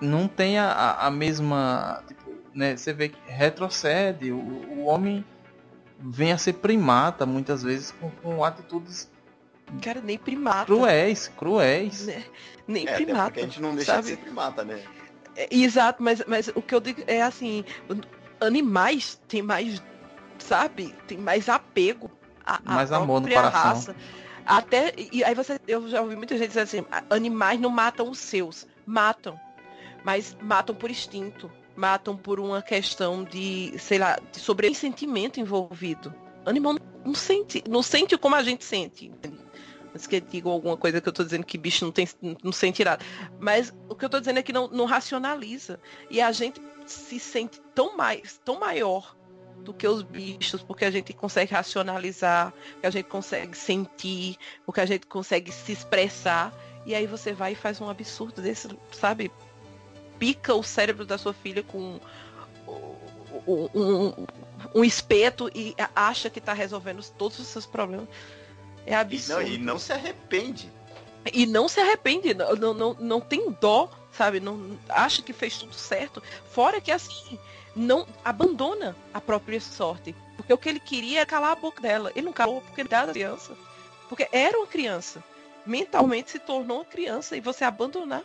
não 0.00 0.26
tem 0.26 0.58
a, 0.58 1.06
a 1.06 1.10
mesma. 1.10 2.02
Tipo, 2.06 2.32
né, 2.54 2.76
você 2.76 2.92
vê 2.92 3.08
que 3.08 3.18
retrocede, 3.26 4.32
o, 4.32 4.38
o 4.38 4.84
homem 4.84 5.24
vem 5.98 6.32
a 6.32 6.38
ser 6.38 6.54
primata 6.54 7.24
muitas 7.24 7.62
vezes 7.62 7.92
com, 7.92 8.10
com 8.10 8.44
atitudes. 8.44 9.10
Cara, 9.80 10.00
nem 10.00 10.18
primata. 10.18 10.66
Cruéis, 10.66 11.28
cruéis. 11.36 12.06
Né? 12.06 12.24
Nem 12.66 12.86
é, 12.86 12.94
primata. 12.94 13.40
a 13.40 13.42
gente 13.42 13.60
não 13.60 13.74
deixa 13.74 13.92
sabe? 13.92 14.02
de 14.02 14.08
ser 14.10 14.16
primata, 14.18 14.64
né? 14.64 14.82
É, 15.36 15.48
exato, 15.50 16.02
mas, 16.02 16.22
mas 16.26 16.48
o 16.48 16.60
que 16.60 16.74
eu 16.74 16.80
digo 16.80 17.02
é 17.06 17.22
assim, 17.22 17.64
animais 18.40 19.20
têm 19.28 19.42
mais, 19.42 19.82
sabe, 20.38 20.94
tem 21.06 21.18
mais 21.18 21.48
apego 21.48 22.10
a, 22.44 22.60
mais 22.64 22.92
amor 22.92 23.20
no 23.20 23.28
coração. 23.28 23.60
raça. 23.60 23.96
Até, 24.44 24.92
e 25.12 25.22
aí 25.24 25.34
você, 25.34 25.58
eu 25.68 25.88
já 25.88 26.02
ouvi 26.02 26.16
muita 26.16 26.36
gente 26.36 26.48
dizer 26.48 26.62
assim, 26.62 26.84
animais 27.08 27.60
não 27.60 27.70
matam 27.70 28.10
os 28.10 28.18
seus, 28.18 28.66
matam 28.84 29.38
mas 30.04 30.36
matam 30.40 30.74
por 30.74 30.90
instinto, 30.90 31.50
matam 31.76 32.16
por 32.16 32.40
uma 32.40 32.60
questão 32.62 33.24
de, 33.24 33.74
sei 33.78 33.98
lá, 33.98 34.18
de 34.30 34.40
sobre 34.40 34.72
sentimento 34.74 35.40
envolvido. 35.40 36.14
Animal 36.44 36.76
não 37.04 37.14
sente, 37.14 37.62
não 37.68 37.82
sente 37.82 38.16
como 38.18 38.34
a 38.34 38.42
gente 38.42 38.64
sente. 38.64 39.12
Mas 39.92 40.06
que 40.06 40.20
digo 40.20 40.50
alguma 40.50 40.76
coisa 40.76 41.00
que 41.00 41.08
eu 41.08 41.10
estou 41.10 41.24
dizendo 41.24 41.44
que 41.44 41.58
bicho 41.58 41.84
não, 41.84 41.92
tem, 41.92 42.08
não 42.42 42.52
sente 42.52 42.84
nada. 42.84 43.04
Mas 43.38 43.72
o 43.88 43.94
que 43.94 44.04
eu 44.04 44.06
estou 44.06 44.20
dizendo 44.20 44.38
é 44.38 44.42
que 44.42 44.52
não, 44.52 44.68
não 44.68 44.84
racionaliza. 44.84 45.78
E 46.10 46.20
a 46.20 46.32
gente 46.32 46.60
se 46.86 47.18
sente 47.18 47.60
tão 47.74 47.96
mais, 47.96 48.40
tão 48.44 48.58
maior 48.58 49.16
do 49.58 49.72
que 49.72 49.86
os 49.86 50.02
bichos, 50.02 50.62
porque 50.62 50.84
a 50.84 50.90
gente 50.90 51.12
consegue 51.12 51.52
racionalizar, 51.52 52.52
porque 52.72 52.86
a 52.86 52.90
gente 52.90 53.06
consegue 53.06 53.56
sentir, 53.56 54.36
porque 54.66 54.80
a 54.80 54.86
gente 54.86 55.06
consegue 55.06 55.52
se 55.52 55.72
expressar. 55.72 56.52
E 56.84 56.94
aí 56.94 57.06
você 57.06 57.32
vai 57.32 57.52
e 57.52 57.54
faz 57.54 57.80
um 57.80 57.88
absurdo 57.88 58.42
desse, 58.42 58.68
sabe? 58.90 59.30
pica 60.22 60.54
o 60.54 60.62
cérebro 60.62 61.04
da 61.04 61.18
sua 61.18 61.34
filha 61.34 61.64
com 61.64 61.98
um, 63.44 63.68
um, 63.74 64.26
um 64.72 64.84
espeto 64.84 65.50
e 65.52 65.74
acha 65.96 66.30
que 66.30 66.38
está 66.38 66.52
resolvendo 66.52 67.02
todos 67.18 67.40
os 67.40 67.48
seus 67.48 67.66
problemas. 67.66 68.06
É 68.86 68.94
absurdo. 68.94 69.42
E 69.42 69.44
não, 69.44 69.54
e 69.54 69.58
não 69.58 69.78
se 69.78 69.92
arrepende. 69.92 70.70
E 71.32 71.46
não 71.46 71.68
se 71.68 71.80
arrepende, 71.80 72.34
não, 72.34 72.56
não, 72.56 72.74
não, 72.74 72.94
não 72.94 73.20
tem 73.20 73.50
dó, 73.60 73.88
sabe? 74.10 74.40
Não, 74.40 74.76
acha 74.88 75.22
que 75.22 75.32
fez 75.32 75.56
tudo 75.56 75.74
certo. 75.74 76.22
Fora 76.50 76.80
que 76.80 76.90
assim, 76.90 77.38
não 77.76 78.06
abandona 78.24 78.96
a 79.14 79.20
própria 79.20 79.60
sorte. 79.60 80.14
Porque 80.36 80.52
o 80.52 80.58
que 80.58 80.68
ele 80.68 80.80
queria 80.80 81.20
era 81.20 81.26
calar 81.26 81.52
a 81.52 81.56
boca 81.56 81.80
dela. 81.80 82.10
Ele 82.16 82.26
não 82.26 82.32
calou 82.32 82.60
porque 82.60 82.80
ele 82.80 82.88
era 82.90 83.12
criança. 83.12 83.56
Porque 84.08 84.28
era 84.32 84.58
uma 84.58 84.66
criança. 84.66 85.22
Mentalmente 85.64 86.32
se 86.32 86.38
tornou 86.40 86.78
uma 86.78 86.84
criança 86.84 87.36
e 87.36 87.40
você 87.40 87.64
abandonar 87.64 88.24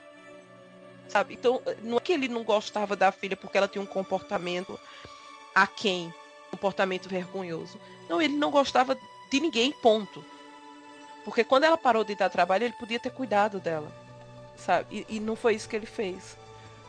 sabe? 1.07 1.33
Então, 1.33 1.61
não 1.81 1.97
é 1.97 1.99
que 1.99 2.13
ele 2.13 2.27
não 2.27 2.43
gostava 2.43 2.95
da 2.95 3.11
filha 3.11 3.35
porque 3.35 3.57
ela 3.57 3.67
tinha 3.67 3.81
um 3.81 3.87
comportamento 3.87 4.79
a 5.53 5.65
quem? 5.65 6.13
Comportamento 6.51 7.09
vergonhoso. 7.09 7.79
Não, 8.09 8.21
ele 8.21 8.35
não 8.35 8.51
gostava 8.51 8.97
de 9.29 9.39
ninguém, 9.39 9.71
ponto. 9.71 10.23
Porque 11.27 11.43
quando 11.43 11.65
ela 11.65 11.77
parou 11.77 12.05
de 12.05 12.15
dar 12.15 12.29
trabalho, 12.29 12.63
ele 12.63 12.73
podia 12.79 12.97
ter 12.97 13.09
cuidado 13.09 13.59
dela, 13.59 13.91
sabe? 14.55 15.05
E, 15.09 15.17
e 15.17 15.19
não 15.19 15.35
foi 15.35 15.55
isso 15.55 15.67
que 15.67 15.75
ele 15.75 15.85
fez. 15.85 16.37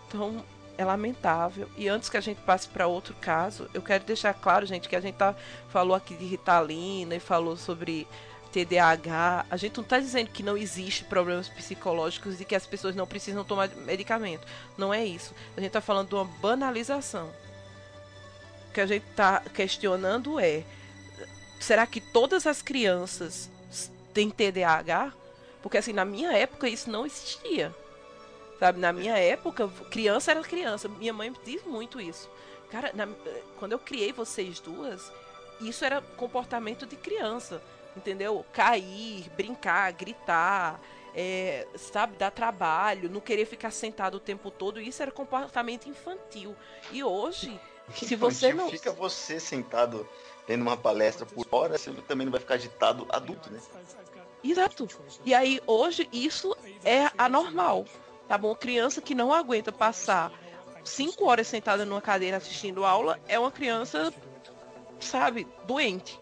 Então, 0.06 0.44
é 0.76 0.84
lamentável. 0.84 1.68
E 1.76 1.88
antes 1.88 2.08
que 2.08 2.16
a 2.16 2.20
gente 2.20 2.40
passe 2.42 2.68
para 2.68 2.86
outro 2.86 3.16
caso, 3.20 3.68
eu 3.74 3.82
quero 3.82 4.04
deixar 4.04 4.32
claro, 4.32 4.64
gente, 4.64 4.88
que 4.88 4.94
a 4.94 5.00
gente 5.00 5.16
tá, 5.16 5.34
falou 5.70 5.96
aqui 5.96 6.14
de 6.14 6.24
Ritalina 6.24 7.16
e 7.16 7.18
falou 7.18 7.56
sobre 7.56 8.06
TDAH, 8.52 9.44
a 9.50 9.56
gente 9.56 9.76
não 9.76 9.82
está 9.82 9.98
dizendo 9.98 10.30
que 10.30 10.44
não 10.44 10.56
existe 10.56 11.02
problemas 11.02 11.48
psicológicos 11.48 12.40
e 12.40 12.44
que 12.44 12.54
as 12.54 12.64
pessoas 12.64 12.94
não 12.94 13.08
precisam 13.08 13.42
tomar 13.42 13.68
medicamento. 13.70 14.46
Não 14.78 14.94
é 14.94 15.04
isso. 15.04 15.34
A 15.56 15.60
gente 15.60 15.70
está 15.70 15.80
falando 15.80 16.10
de 16.10 16.14
uma 16.14 16.26
banalização. 16.40 17.28
O 18.68 18.72
que 18.72 18.80
a 18.80 18.86
gente 18.86 19.04
está 19.10 19.40
questionando 19.52 20.38
é: 20.38 20.62
será 21.58 21.84
que 21.88 22.00
todas 22.00 22.46
as 22.46 22.62
crianças 22.62 23.50
têm 24.18 24.30
TDAH? 24.30 25.12
Porque 25.62 25.78
assim, 25.78 25.92
na 25.92 26.04
minha 26.04 26.32
época 26.32 26.68
isso 26.68 26.90
não 26.90 27.06
existia. 27.06 27.74
Sabe, 28.58 28.80
na 28.80 28.92
minha 28.92 29.16
época, 29.16 29.68
criança 29.88 30.32
era 30.32 30.42
criança. 30.42 30.88
Minha 30.88 31.12
mãe 31.12 31.32
diz 31.44 31.62
muito 31.62 32.00
isso. 32.00 32.28
Cara, 32.70 32.90
na, 32.92 33.06
quando 33.58 33.72
eu 33.72 33.78
criei 33.78 34.12
vocês 34.12 34.58
duas, 34.58 35.12
isso 35.60 35.84
era 35.84 36.00
comportamento 36.16 36.84
de 36.84 36.96
criança 36.96 37.62
entendeu? 37.98 38.44
Cair, 38.52 39.28
brincar, 39.36 39.92
gritar, 39.92 40.80
é, 41.14 41.66
sabe, 41.76 42.16
dar 42.16 42.30
trabalho, 42.30 43.10
não 43.10 43.20
querer 43.20 43.44
ficar 43.44 43.70
sentado 43.70 44.16
o 44.16 44.20
tempo 44.20 44.50
todo, 44.50 44.80
isso 44.80 45.02
era 45.02 45.10
comportamento 45.10 45.88
infantil. 45.88 46.56
E 46.92 47.02
hoje, 47.02 47.60
se 47.92 48.16
você 48.16 48.54
não. 48.54 48.70
Fica 48.70 48.92
você 48.92 49.38
sentado 49.38 50.08
tendo 50.48 50.62
uma 50.62 50.78
palestra 50.78 51.26
por 51.26 51.46
hora, 51.52 51.76
você 51.76 51.92
também 52.08 52.24
não 52.24 52.32
vai 52.32 52.40
ficar 52.40 52.54
agitado 52.54 53.06
adulto, 53.10 53.52
né? 53.52 53.60
Exato. 54.42 54.88
E 55.22 55.34
aí, 55.34 55.60
hoje, 55.66 56.08
isso 56.10 56.56
é 56.82 57.10
anormal. 57.18 57.84
Tá 58.26 58.38
bom? 58.38 58.54
Criança 58.54 59.02
que 59.02 59.14
não 59.14 59.30
aguenta 59.30 59.70
passar 59.70 60.32
cinco 60.82 61.26
horas 61.26 61.46
sentada 61.46 61.84
numa 61.84 62.00
cadeira 62.00 62.38
assistindo 62.38 62.86
aula 62.86 63.20
é 63.28 63.38
uma 63.38 63.52
criança, 63.52 64.10
sabe, 64.98 65.46
doente. 65.66 66.18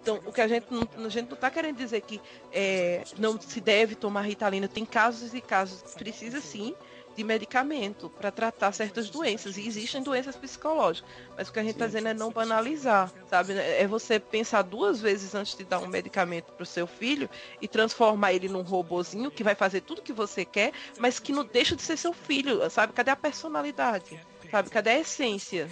Então, 0.00 0.20
o 0.24 0.32
que 0.32 0.40
a 0.40 0.46
gente 0.46 0.68
não, 0.70 0.88
a 1.04 1.08
gente 1.08 1.26
não 1.26 1.34
está 1.34 1.50
querendo 1.50 1.76
dizer 1.76 2.02
que 2.02 2.20
é, 2.52 3.02
não 3.18 3.40
se 3.40 3.60
deve 3.60 3.96
tomar 3.96 4.22
Ritalina. 4.22 4.68
Tem 4.68 4.84
casos 4.84 5.34
e 5.34 5.40
casos. 5.40 5.82
Precisa 5.94 6.40
sim 6.40 6.72
de 7.16 7.24
medicamento 7.24 8.10
para 8.10 8.30
tratar 8.30 8.72
certas 8.72 9.08
doenças. 9.08 9.56
E 9.56 9.66
existem 9.66 10.02
doenças 10.02 10.36
psicológicas. 10.36 11.08
Mas 11.36 11.48
o 11.48 11.52
que 11.52 11.58
a 11.58 11.62
gente 11.62 11.72
está 11.72 11.86
dizendo 11.86 12.08
é 12.08 12.14
não 12.14 12.30
banalizar, 12.30 13.10
sabe? 13.28 13.54
É 13.54 13.86
você 13.86 14.20
pensar 14.20 14.62
duas 14.62 15.00
vezes 15.00 15.34
antes 15.34 15.56
de 15.56 15.64
dar 15.64 15.78
um 15.78 15.86
medicamento 15.86 16.52
para 16.52 16.62
o 16.62 16.66
seu 16.66 16.86
filho 16.86 17.28
e 17.60 17.66
transformar 17.66 18.32
ele 18.32 18.48
num 18.48 18.62
robozinho 18.62 19.30
que 19.30 19.42
vai 19.42 19.54
fazer 19.54 19.80
tudo 19.80 20.02
que 20.02 20.12
você 20.12 20.44
quer, 20.44 20.72
mas 20.98 21.18
que 21.18 21.32
não 21.32 21.44
deixa 21.44 21.74
de 21.74 21.82
ser 21.82 21.96
seu 21.96 22.12
filho, 22.12 22.68
sabe? 22.70 22.92
Cadê 22.92 23.10
a 23.10 23.16
personalidade? 23.16 24.20
Sabe? 24.50 24.70
Cadê 24.70 24.90
a 24.90 24.98
essência 24.98 25.70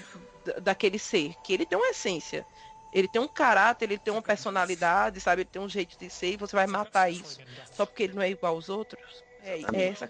daquele 0.63 0.99
ser? 0.99 1.35
Que 1.43 1.53
ele 1.53 1.67
tem 1.67 1.79
uma 1.79 1.89
essência. 1.89 2.47
Ele 2.93 3.09
tem 3.09 3.21
um 3.21 3.29
caráter, 3.29 3.87
ele 3.87 3.99
tem 3.99 4.13
uma 4.13 4.23
personalidade, 4.23 5.21
sabe? 5.21 5.43
Ele 5.43 5.51
tem 5.51 5.61
um 5.61 5.69
jeito 5.69 5.99
de 5.99 6.09
ser 6.09 6.35
e 6.35 6.37
você 6.37 6.55
vai 6.55 6.67
matar 6.67 7.11
isso 7.11 7.41
só 7.73 7.85
porque 7.85 8.05
ele 8.05 8.15
não 8.15 8.23
é 8.23 8.31
igual 8.31 8.55
aos 8.55 8.69
outros? 8.69 9.25
É, 9.45 9.61
é 9.75 9.89
essa. 9.89 10.09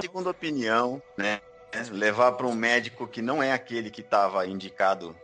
Segunda 0.00 0.30
opinião, 0.30 1.02
né? 1.16 1.40
Levar 1.90 2.32
para 2.32 2.46
um 2.46 2.54
médico 2.54 3.08
que 3.08 3.20
não 3.20 3.42
é 3.42 3.52
aquele 3.52 3.90
que 3.90 4.02
estava 4.02 4.46
indicado, 4.46 5.16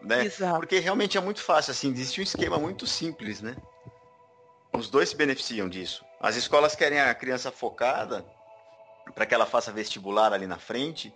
né? 0.00 0.24
Exato. 0.24 0.56
Porque 0.56 0.78
realmente 0.78 1.18
é 1.18 1.20
muito 1.20 1.42
fácil, 1.42 1.72
assim, 1.72 1.90
existe 1.90 2.20
um 2.20 2.24
esquema 2.24 2.58
muito 2.58 2.86
simples, 2.86 3.42
né? 3.42 3.56
Os 4.72 4.88
dois 4.88 5.10
se 5.10 5.16
beneficiam 5.16 5.68
disso. 5.68 6.04
As 6.20 6.36
escolas 6.36 6.74
querem 6.74 7.00
a 7.00 7.14
criança 7.14 7.50
focada 7.50 8.24
para 9.14 9.26
que 9.26 9.34
ela 9.34 9.44
faça 9.44 9.70
vestibular 9.70 10.32
ali 10.32 10.46
na 10.46 10.58
frente 10.58 11.12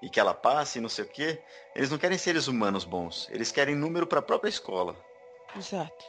e 0.00 0.08
que 0.08 0.20
ela 0.20 0.34
passe, 0.34 0.80
não 0.80 0.88
sei 0.88 1.04
o 1.04 1.08
quê. 1.08 1.42
Eles 1.74 1.90
não 1.90 1.98
querem 1.98 2.16
seres 2.16 2.46
humanos 2.46 2.84
bons. 2.84 3.28
Eles 3.30 3.50
querem 3.50 3.74
número 3.74 4.06
para 4.06 4.20
a 4.20 4.22
própria 4.22 4.48
escola. 4.48 4.96
Exato. 5.56 6.04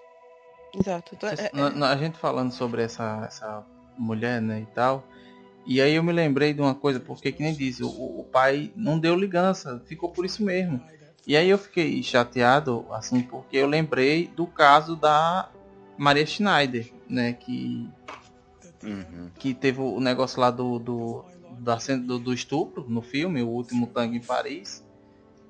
Exato. 0.74 1.15
Então, 1.15 1.30
é, 1.30 1.34
é... 1.34 1.86
A 1.86 1.97
gente 1.97 2.17
falando 2.17 2.51
sobre 2.51 2.84
essa, 2.84 3.24
essa 3.26 3.65
mulher, 3.97 4.41
né, 4.41 4.61
e 4.61 4.65
tal. 4.73 5.07
E 5.65 5.81
aí 5.81 5.95
eu 5.95 6.03
me 6.03 6.11
lembrei 6.11 6.53
de 6.53 6.61
uma 6.61 6.75
coisa, 6.75 6.99
porque 6.99 7.31
que 7.31 7.41
nem 7.41 7.53
diz, 7.53 7.79
o, 7.79 7.87
o 7.87 8.27
pai 8.31 8.71
não 8.75 8.99
deu 8.99 9.15
ligança, 9.15 9.81
ficou 9.85 10.09
por 10.09 10.25
isso 10.25 10.43
mesmo. 10.43 10.81
E 11.25 11.37
aí 11.37 11.49
eu 11.49 11.57
fiquei 11.57 12.03
chateado, 12.03 12.85
assim, 12.91 13.21
porque 13.21 13.57
eu 13.57 13.67
lembrei 13.67 14.27
do 14.27 14.45
caso 14.45 14.95
da 14.95 15.49
Maria 15.97 16.25
Schneider, 16.25 16.91
né, 17.07 17.33
que 17.33 17.89
uhum. 18.83 19.29
que 19.39 19.53
teve 19.53 19.79
o 19.79 19.99
negócio 19.99 20.39
lá 20.39 20.51
do, 20.51 20.79
do 20.79 21.25
da, 21.59 21.77
do, 21.77 22.19
do 22.19 22.33
estupro 22.33 22.85
no 22.87 23.01
filme, 23.01 23.41
o 23.41 23.47
último 23.47 23.87
tango 23.87 24.15
em 24.15 24.21
Paris. 24.21 24.83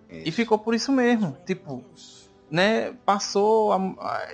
Isso. 0.09 0.27
E 0.27 0.31
ficou 0.31 0.59
por 0.59 0.75
isso 0.75 0.91
mesmo. 0.91 1.35
Tipo, 1.45 1.83
né? 2.49 2.93
Passou 3.05 3.73
a, 3.73 3.77
a, 3.77 4.31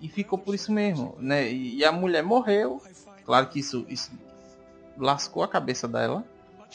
e 0.00 0.08
ficou 0.08 0.38
por 0.38 0.54
isso 0.54 0.72
mesmo, 0.72 1.16
né? 1.18 1.50
E, 1.50 1.78
e, 1.78 1.84
a 1.84 1.90
mulher 1.90 2.22
morreu. 2.22 2.80
Claro 3.26 3.48
que 3.48 3.58
isso, 3.58 3.84
isso 3.88 4.12
lascou 4.96 5.42
a 5.42 5.48
cabeça 5.48 5.88
dela, 5.88 6.24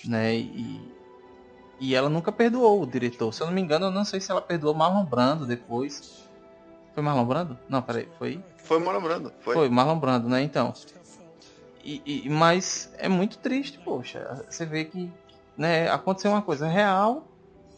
né? 0.06 0.36
E, 0.36 0.93
e 1.80 1.95
ela 1.95 2.10
nunca 2.10 2.32
perdoou 2.32 2.84
o 2.84 2.86
diretor. 2.86 3.34
Se 3.34 3.41
eu 3.41 3.47
não 3.47 3.54
me 3.54 3.62
engano, 3.62 3.88
eu 3.88 3.91
não 3.91 4.04
sei 4.04 4.20
se 4.20 4.30
ela 4.30 4.41
perdoou 4.41 4.76
Marlon 4.76 5.06
Brando 5.06 5.47
depois. 5.47 6.28
Foi 6.93 7.02
Marlon 7.02 7.26
Brando? 7.26 7.58
Não, 7.70 7.82
peraí, 7.82 8.08
foi. 8.20 8.43
Foi 8.58 8.80
Marlon 8.80 9.02
Brando. 9.02 9.34
Foi, 9.39 9.56
foi 9.56 9.70
Marlon 9.70 9.97
Brando, 9.97 10.28
né? 10.28 10.43
Então. 10.43 10.74
E, 11.84 12.02
e, 12.06 12.30
mas 12.30 12.93
é 12.97 13.08
muito 13.08 13.38
triste, 13.38 13.80
poxa. 13.80 14.45
Você 14.49 14.66
vê 14.66 14.86
que 14.86 15.12
né, 15.58 15.89
aconteceu 15.89 16.32
uma 16.32 16.41
coisa 16.41 16.68
real, 16.68 17.28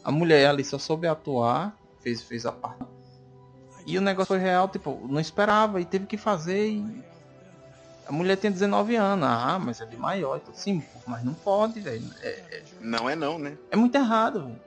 a 0.04 0.12
mulher 0.12 0.50
ali 0.50 0.64
só 0.64 0.78
soube 0.78 1.08
atuar, 1.08 1.78
fez, 2.02 2.22
fez 2.24 2.46
a 2.46 2.52
parte. 2.52 2.84
E 3.86 3.98
o 3.98 4.02
negócio 4.02 4.28
foi 4.28 4.40
real, 4.40 4.68
tipo, 4.68 5.00
não 5.08 5.20
esperava 5.20 5.80
e 5.80 5.86
teve 5.86 6.06
que 6.06 6.18
fazer. 6.18 6.70
E... 6.70 7.04
A 8.06 8.12
mulher 8.12 8.38
tem 8.38 8.52
19 8.52 8.96
anos, 8.96 9.28
ah, 9.28 9.60
mas 9.60 9.80
é 9.80 9.86
de 9.86 9.96
maior. 9.96 10.38
Então, 10.38 10.54
sim, 10.54 10.84
mas 11.08 11.24
não 11.24 11.34
pode, 11.34 11.80
velho. 11.80 12.10
É, 12.22 12.30
é... 12.30 12.64
Não 12.82 13.10
é 13.10 13.16
não, 13.16 13.40
né? 13.40 13.58
É 13.72 13.76
muito 13.76 13.96
errado, 13.96 14.46
velho. 14.46 14.62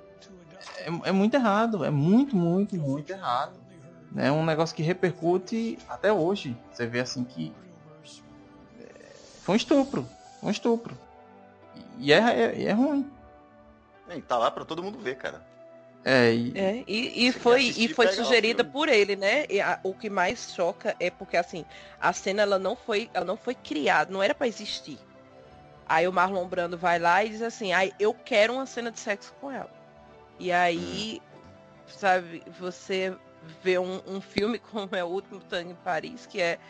É, 0.78 1.08
é 1.08 1.12
muito 1.12 1.34
errado, 1.34 1.84
é 1.84 1.90
muito, 1.90 2.34
muito, 2.34 2.76
muito 2.76 3.10
errado. 3.10 3.52
É 4.16 4.32
um 4.32 4.44
negócio 4.44 4.74
que 4.74 4.82
repercute 4.82 5.78
até 5.88 6.12
hoje. 6.12 6.56
Você 6.72 6.86
vê 6.86 7.00
assim 7.00 7.24
que 7.24 7.52
foi 9.42 9.54
um 9.54 9.56
estupro. 9.56 10.08
Um 10.42 10.50
estupro. 10.50 10.98
E 11.98 12.12
é, 12.12 12.18
é, 12.18 12.64
é 12.64 12.72
ruim. 12.72 13.08
E 14.10 14.20
tá 14.20 14.36
lá 14.38 14.50
pra 14.50 14.64
todo 14.64 14.82
mundo 14.82 14.98
ver, 14.98 15.16
cara. 15.16 15.45
É, 16.08 16.32
e, 16.32 16.52
é, 16.54 16.84
e, 16.86 17.26
e 17.26 17.32
foi, 17.32 17.64
e 17.64 17.88
foi 17.88 18.06
sugerida 18.12 18.62
por 18.62 18.88
ele, 18.88 19.16
né? 19.16 19.44
E 19.50 19.60
a, 19.60 19.80
o 19.82 19.92
que 19.92 20.08
mais 20.08 20.52
choca 20.54 20.94
é 21.00 21.10
porque 21.10 21.36
assim, 21.36 21.64
a 22.00 22.12
cena 22.12 22.42
ela 22.42 22.60
não 22.60 22.76
foi, 22.76 23.10
ela 23.12 23.24
não 23.24 23.36
foi 23.36 23.56
criada, 23.56 24.12
não 24.12 24.22
era 24.22 24.32
para 24.32 24.46
existir. 24.46 25.00
Aí 25.84 26.06
o 26.06 26.12
Marlon 26.12 26.46
Brando 26.46 26.78
vai 26.78 27.00
lá 27.00 27.24
e 27.24 27.30
diz 27.30 27.42
assim, 27.42 27.72
ai, 27.72 27.92
eu 27.98 28.14
quero 28.14 28.52
uma 28.52 28.66
cena 28.66 28.92
de 28.92 29.00
sexo 29.00 29.34
com 29.40 29.50
ela. 29.50 29.68
E 30.38 30.52
aí, 30.52 31.20
hum. 31.20 31.40
sabe, 31.88 32.40
você 32.56 33.12
vê 33.60 33.76
um, 33.76 34.00
um 34.06 34.20
filme 34.20 34.60
como 34.70 34.94
é 34.94 35.02
o 35.02 35.08
último 35.08 35.40
Tango 35.40 35.72
em 35.72 35.74
Paris, 35.74 36.24
que 36.24 36.40
é, 36.40 36.60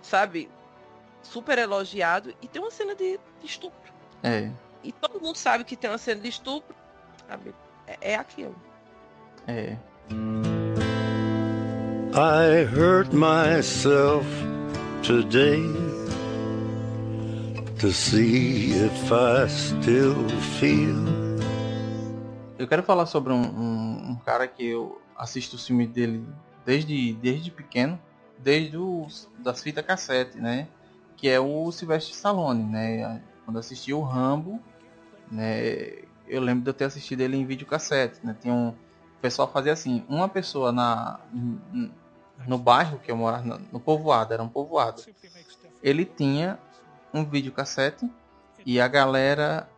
sabe, 0.00 0.48
super 1.24 1.58
elogiado 1.58 2.32
e 2.40 2.46
tem 2.46 2.62
uma 2.62 2.70
cena 2.70 2.94
de, 2.94 3.18
de 3.40 3.46
estupro. 3.46 3.92
É. 4.22 4.48
E 4.84 4.92
todo 4.92 5.20
mundo 5.20 5.34
sabe 5.34 5.64
que 5.64 5.74
tem 5.74 5.90
uma 5.90 5.98
cena 5.98 6.20
de 6.20 6.28
estupro, 6.28 6.76
sabe? 7.28 7.52
É, 7.84 8.12
é 8.12 8.14
aquilo. 8.14 8.54
É. 9.46 9.76
I 12.14 12.64
hurt 12.64 13.12
myself 13.12 14.26
today 15.02 15.62
to 17.78 17.92
see 17.92 18.72
if 18.72 19.12
I 19.12 19.48
still 19.48 20.28
feel. 20.58 21.04
Eu 22.58 22.66
quero 22.66 22.82
falar 22.82 23.06
sobre 23.06 23.32
um, 23.32 23.42
um, 23.42 24.10
um 24.10 24.16
cara 24.24 24.48
que 24.48 24.66
eu 24.66 25.00
assisto 25.16 25.56
o 25.56 25.58
filme 25.58 25.86
dele 25.86 26.26
desde, 26.64 27.12
desde 27.14 27.50
pequeno, 27.50 28.00
desde 28.38 28.76
os, 28.76 29.28
das 29.38 29.62
fitas 29.62 29.84
cassete, 29.84 30.38
né? 30.38 30.68
que 31.16 31.28
é 31.28 31.40
o 31.40 31.72
Sylvester 31.72 32.14
Stallone, 32.14 32.62
né? 32.62 33.22
Quando 33.44 33.58
assisti 33.58 33.92
o 33.92 34.02
Rambo, 34.02 34.60
né? 35.30 36.04
Eu 36.28 36.42
lembro 36.42 36.62
de 36.62 36.70
eu 36.70 36.74
ter 36.74 36.84
assistido 36.84 37.22
ele 37.22 37.36
em 37.36 37.46
videocassete, 37.46 38.24
né? 38.24 38.36
Tinha 38.40 38.52
um 38.52 38.74
o 39.18 39.20
pessoal 39.20 39.50
fazia 39.50 39.72
assim, 39.72 40.04
uma 40.08 40.28
pessoa 40.28 40.70
na 40.72 41.20
no 42.46 42.58
bairro 42.58 42.98
que 42.98 43.10
eu 43.10 43.16
morava, 43.16 43.60
no 43.72 43.80
povoado, 43.80 44.34
era 44.34 44.42
um 44.42 44.48
povoado. 44.48 45.02
Ele 45.82 46.04
tinha 46.04 46.58
um 47.12 47.24
videocassete 47.24 48.10
e 48.64 48.80
a 48.80 48.86
galera 48.86 49.68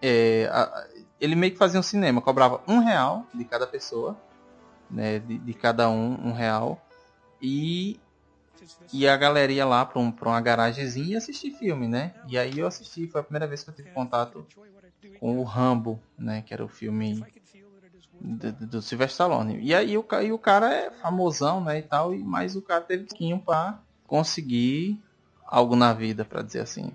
é, 0.00 0.48
a, 0.52 0.86
ele 1.20 1.34
meio 1.34 1.52
que 1.52 1.58
fazia 1.58 1.80
um 1.80 1.82
cinema, 1.82 2.20
cobrava 2.20 2.62
um 2.68 2.78
real 2.78 3.26
de 3.34 3.44
cada 3.44 3.66
pessoa, 3.66 4.16
né, 4.88 5.18
de, 5.18 5.38
de 5.38 5.54
cada 5.54 5.90
um 5.90 6.28
um 6.28 6.32
real 6.32 6.80
e 7.42 7.98
e 8.92 9.08
a 9.08 9.16
galera 9.16 9.52
ia 9.52 9.64
lá 9.64 9.84
pra, 9.84 10.00
um, 10.00 10.12
uma 10.22 10.40
garagemzinha 10.40 11.14
e 11.14 11.16
assistir 11.16 11.52
filme, 11.52 11.88
né? 11.88 12.14
E 12.26 12.36
aí 12.36 12.58
eu 12.58 12.66
assisti, 12.66 13.06
foi 13.06 13.20
a 13.20 13.24
primeira 13.24 13.46
vez 13.46 13.62
que 13.62 13.70
eu 13.70 13.74
tive 13.74 13.90
contato 13.90 14.46
com 15.20 15.38
o 15.38 15.42
Rambo, 15.42 16.00
né? 16.18 16.42
Que 16.42 16.52
era 16.52 16.64
o 16.64 16.68
filme 16.68 17.24
do, 18.20 18.52
do 18.52 18.82
Sylvester 18.82 19.26
Stallone. 19.26 19.58
E 19.60 19.74
aí 19.74 19.96
o, 19.96 20.06
e 20.22 20.32
o 20.32 20.38
cara 20.38 20.72
é 20.72 20.90
famosão, 20.90 21.62
né? 21.62 21.78
E 21.78 21.82
tal, 21.82 22.14
e, 22.14 22.22
mas 22.22 22.56
o 22.56 22.62
cara 22.62 22.80
teve 22.80 23.04
pouquinho 23.04 23.38
pra 23.38 23.78
conseguir 24.06 25.00
algo 25.46 25.76
na 25.76 25.92
vida, 25.92 26.24
para 26.24 26.42
dizer 26.42 26.60
assim. 26.60 26.92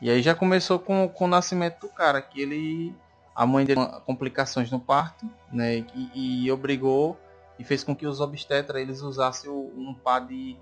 E 0.00 0.10
aí 0.10 0.22
já 0.22 0.34
começou 0.34 0.78
com, 0.78 1.08
com 1.08 1.24
o 1.24 1.28
nascimento 1.28 1.80
do 1.80 1.88
cara, 1.88 2.20
que 2.20 2.40
ele. 2.40 2.94
A 3.34 3.44
mãe 3.44 3.64
dele 3.64 3.80
complicações 4.06 4.70
no 4.70 4.78
parto, 4.78 5.28
né? 5.52 5.78
E, 5.94 6.44
e 6.44 6.52
obrigou 6.52 7.18
e 7.58 7.64
fez 7.64 7.82
com 7.82 7.94
que 7.94 8.06
os 8.06 8.20
obstetras 8.20 8.80
eles 8.80 9.02
usassem 9.02 9.50
um 9.50 9.92
par 9.92 10.20
de 10.20 10.56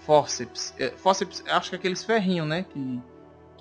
fórceps. 0.00 0.74
É, 0.78 0.90
fórceps, 0.90 1.44
acho 1.46 1.70
que 1.70 1.76
é 1.76 1.78
aqueles 1.78 2.02
ferrinhos, 2.02 2.48
né? 2.48 2.64
Que, 2.64 3.00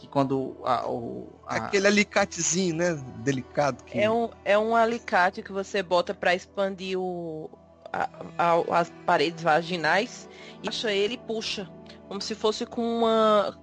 que 0.03 0.07
quando 0.09 0.57
a, 0.65 0.85
o, 0.85 1.29
a... 1.47 1.55
Aquele 1.55 1.87
alicatezinho, 1.87 2.75
né? 2.75 3.01
Delicado. 3.19 3.81
Que... 3.85 3.99
É, 3.99 4.11
um, 4.11 4.29
é 4.43 4.57
um 4.57 4.75
alicate 4.75 5.41
que 5.41 5.51
você 5.51 5.81
bota 5.81 6.13
para 6.13 6.35
expandir 6.35 6.99
o, 6.99 7.49
a, 7.91 8.09
a, 8.37 8.79
as 8.79 8.91
paredes 9.05 9.41
vaginais 9.41 10.27
e 10.61 10.67
acha 10.67 10.91
ele 10.91 11.13
e 11.13 11.17
puxa. 11.17 11.69
Como 12.09 12.19
se 12.19 12.35
fosse 12.35 12.65
com 12.65 12.81
uma. 12.81 13.57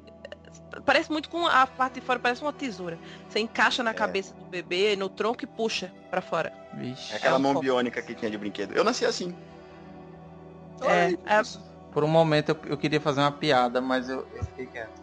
Parece 0.87 1.13
muito 1.13 1.29
com 1.29 1.47
a 1.47 1.67
parte 1.67 2.01
de 2.01 2.01
fora, 2.01 2.19
parece 2.19 2.41
uma 2.41 2.55
tesoura. 2.55 2.99
Você 3.29 3.41
encaixa 3.41 3.83
na 3.83 3.91
é. 3.91 3.95
cabeça 3.95 4.33
do 4.35 4.47
bebê, 4.47 4.97
no 4.97 5.11
tronco 5.11 5.45
e 5.45 5.47
puxa 5.47 5.93
para 6.11 6.23
fora. 6.23 6.55
Vixe. 6.73 7.13
É 7.13 7.17
aquela 7.17 7.37
é 7.37 7.39
mão 7.39 7.61
biônica 7.61 8.01
que 8.01 8.15
tinha 8.15 8.31
de 8.31 8.39
brinquedo. 8.39 8.73
Eu 8.73 8.83
nasci 8.83 9.05
assim. 9.05 9.37
É, 10.81 11.13
é, 11.13 11.43
por 11.93 12.03
um 12.03 12.09
momento 12.09 12.49
eu, 12.49 12.59
eu 12.71 12.79
queria 12.79 12.99
fazer 12.99 13.21
uma 13.21 13.33
piada, 13.33 13.79
mas 13.83 14.09
eu, 14.09 14.27
eu 14.35 14.43
fiquei 14.45 14.65
quieto. 14.65 15.00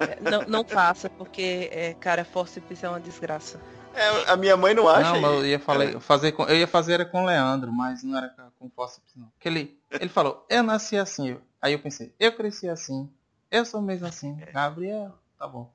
É, 0.00 0.30
não, 0.30 0.42
não 0.42 0.64
faça, 0.64 1.08
porque, 1.08 1.68
é, 1.72 1.94
cara, 1.94 2.24
forceps 2.24 2.82
é 2.82 2.88
uma 2.88 3.00
desgraça. 3.00 3.60
É, 3.94 4.30
a 4.30 4.36
minha 4.36 4.56
mãe 4.56 4.74
não 4.74 4.88
acha. 4.88 5.12
Não, 5.12 5.20
mas 5.20 5.32
eu 5.32 5.46
ia 5.46 5.58
falar, 5.58 6.00
fazer 6.00 6.32
com, 6.32 6.44
eu 6.44 6.56
ia 6.56 6.66
fazer 6.66 6.94
era 6.94 7.04
com 7.04 7.22
o 7.22 7.26
Leandro, 7.26 7.72
mas 7.72 8.02
não 8.02 8.16
era 8.16 8.34
com 8.58 8.68
forceps 8.70 9.14
não. 9.16 9.28
Porque 9.28 9.48
ele, 9.48 9.80
ele 9.90 10.08
falou, 10.08 10.44
eu 10.50 10.62
nasci 10.62 10.96
assim. 10.96 11.38
Aí 11.60 11.72
eu 11.72 11.78
pensei, 11.78 12.14
eu 12.18 12.32
cresci 12.32 12.68
assim. 12.68 13.10
Eu 13.50 13.64
sou 13.64 13.80
mesmo 13.80 14.06
assim. 14.06 14.36
Gabriel, 14.52 15.16
tá 15.38 15.48
bom. 15.48 15.72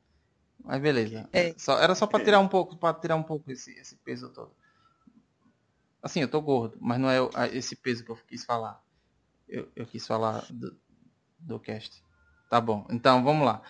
Mas 0.64 0.80
beleza. 0.82 1.28
É. 1.34 1.55
Só, 1.57 1.80
era 1.80 1.95
só 1.95 2.05
para 2.05 2.24
tirar 2.24 2.39
um 2.39 2.47
pouco, 2.47 2.76
para 2.76 2.93
tirar 2.93 3.16
um 3.16 3.24
pouco 3.24 3.51
esse, 3.51 3.72
esse 3.80 3.95
peso 3.95 4.30
todo. 4.30 4.51
Assim, 6.03 6.22
eu 6.22 6.28
tô 6.28 6.39
gordo, 6.41 6.78
mas 6.80 6.99
não 6.99 7.09
é 7.09 7.18
esse 7.53 7.76
peso 7.76 8.03
que 8.03 8.12
eu 8.12 8.18
quis 8.28 8.45
falar 8.45 8.82
eu, 9.51 9.70
eu 9.76 9.86
quis 9.86 10.07
falar 10.07 10.45
do, 10.49 10.76
do 11.38 11.59
cast. 11.59 12.01
Tá 12.49 12.59
bom, 12.59 12.88
então 12.89 13.24
vamos 13.24 13.45
lá. 13.45 13.62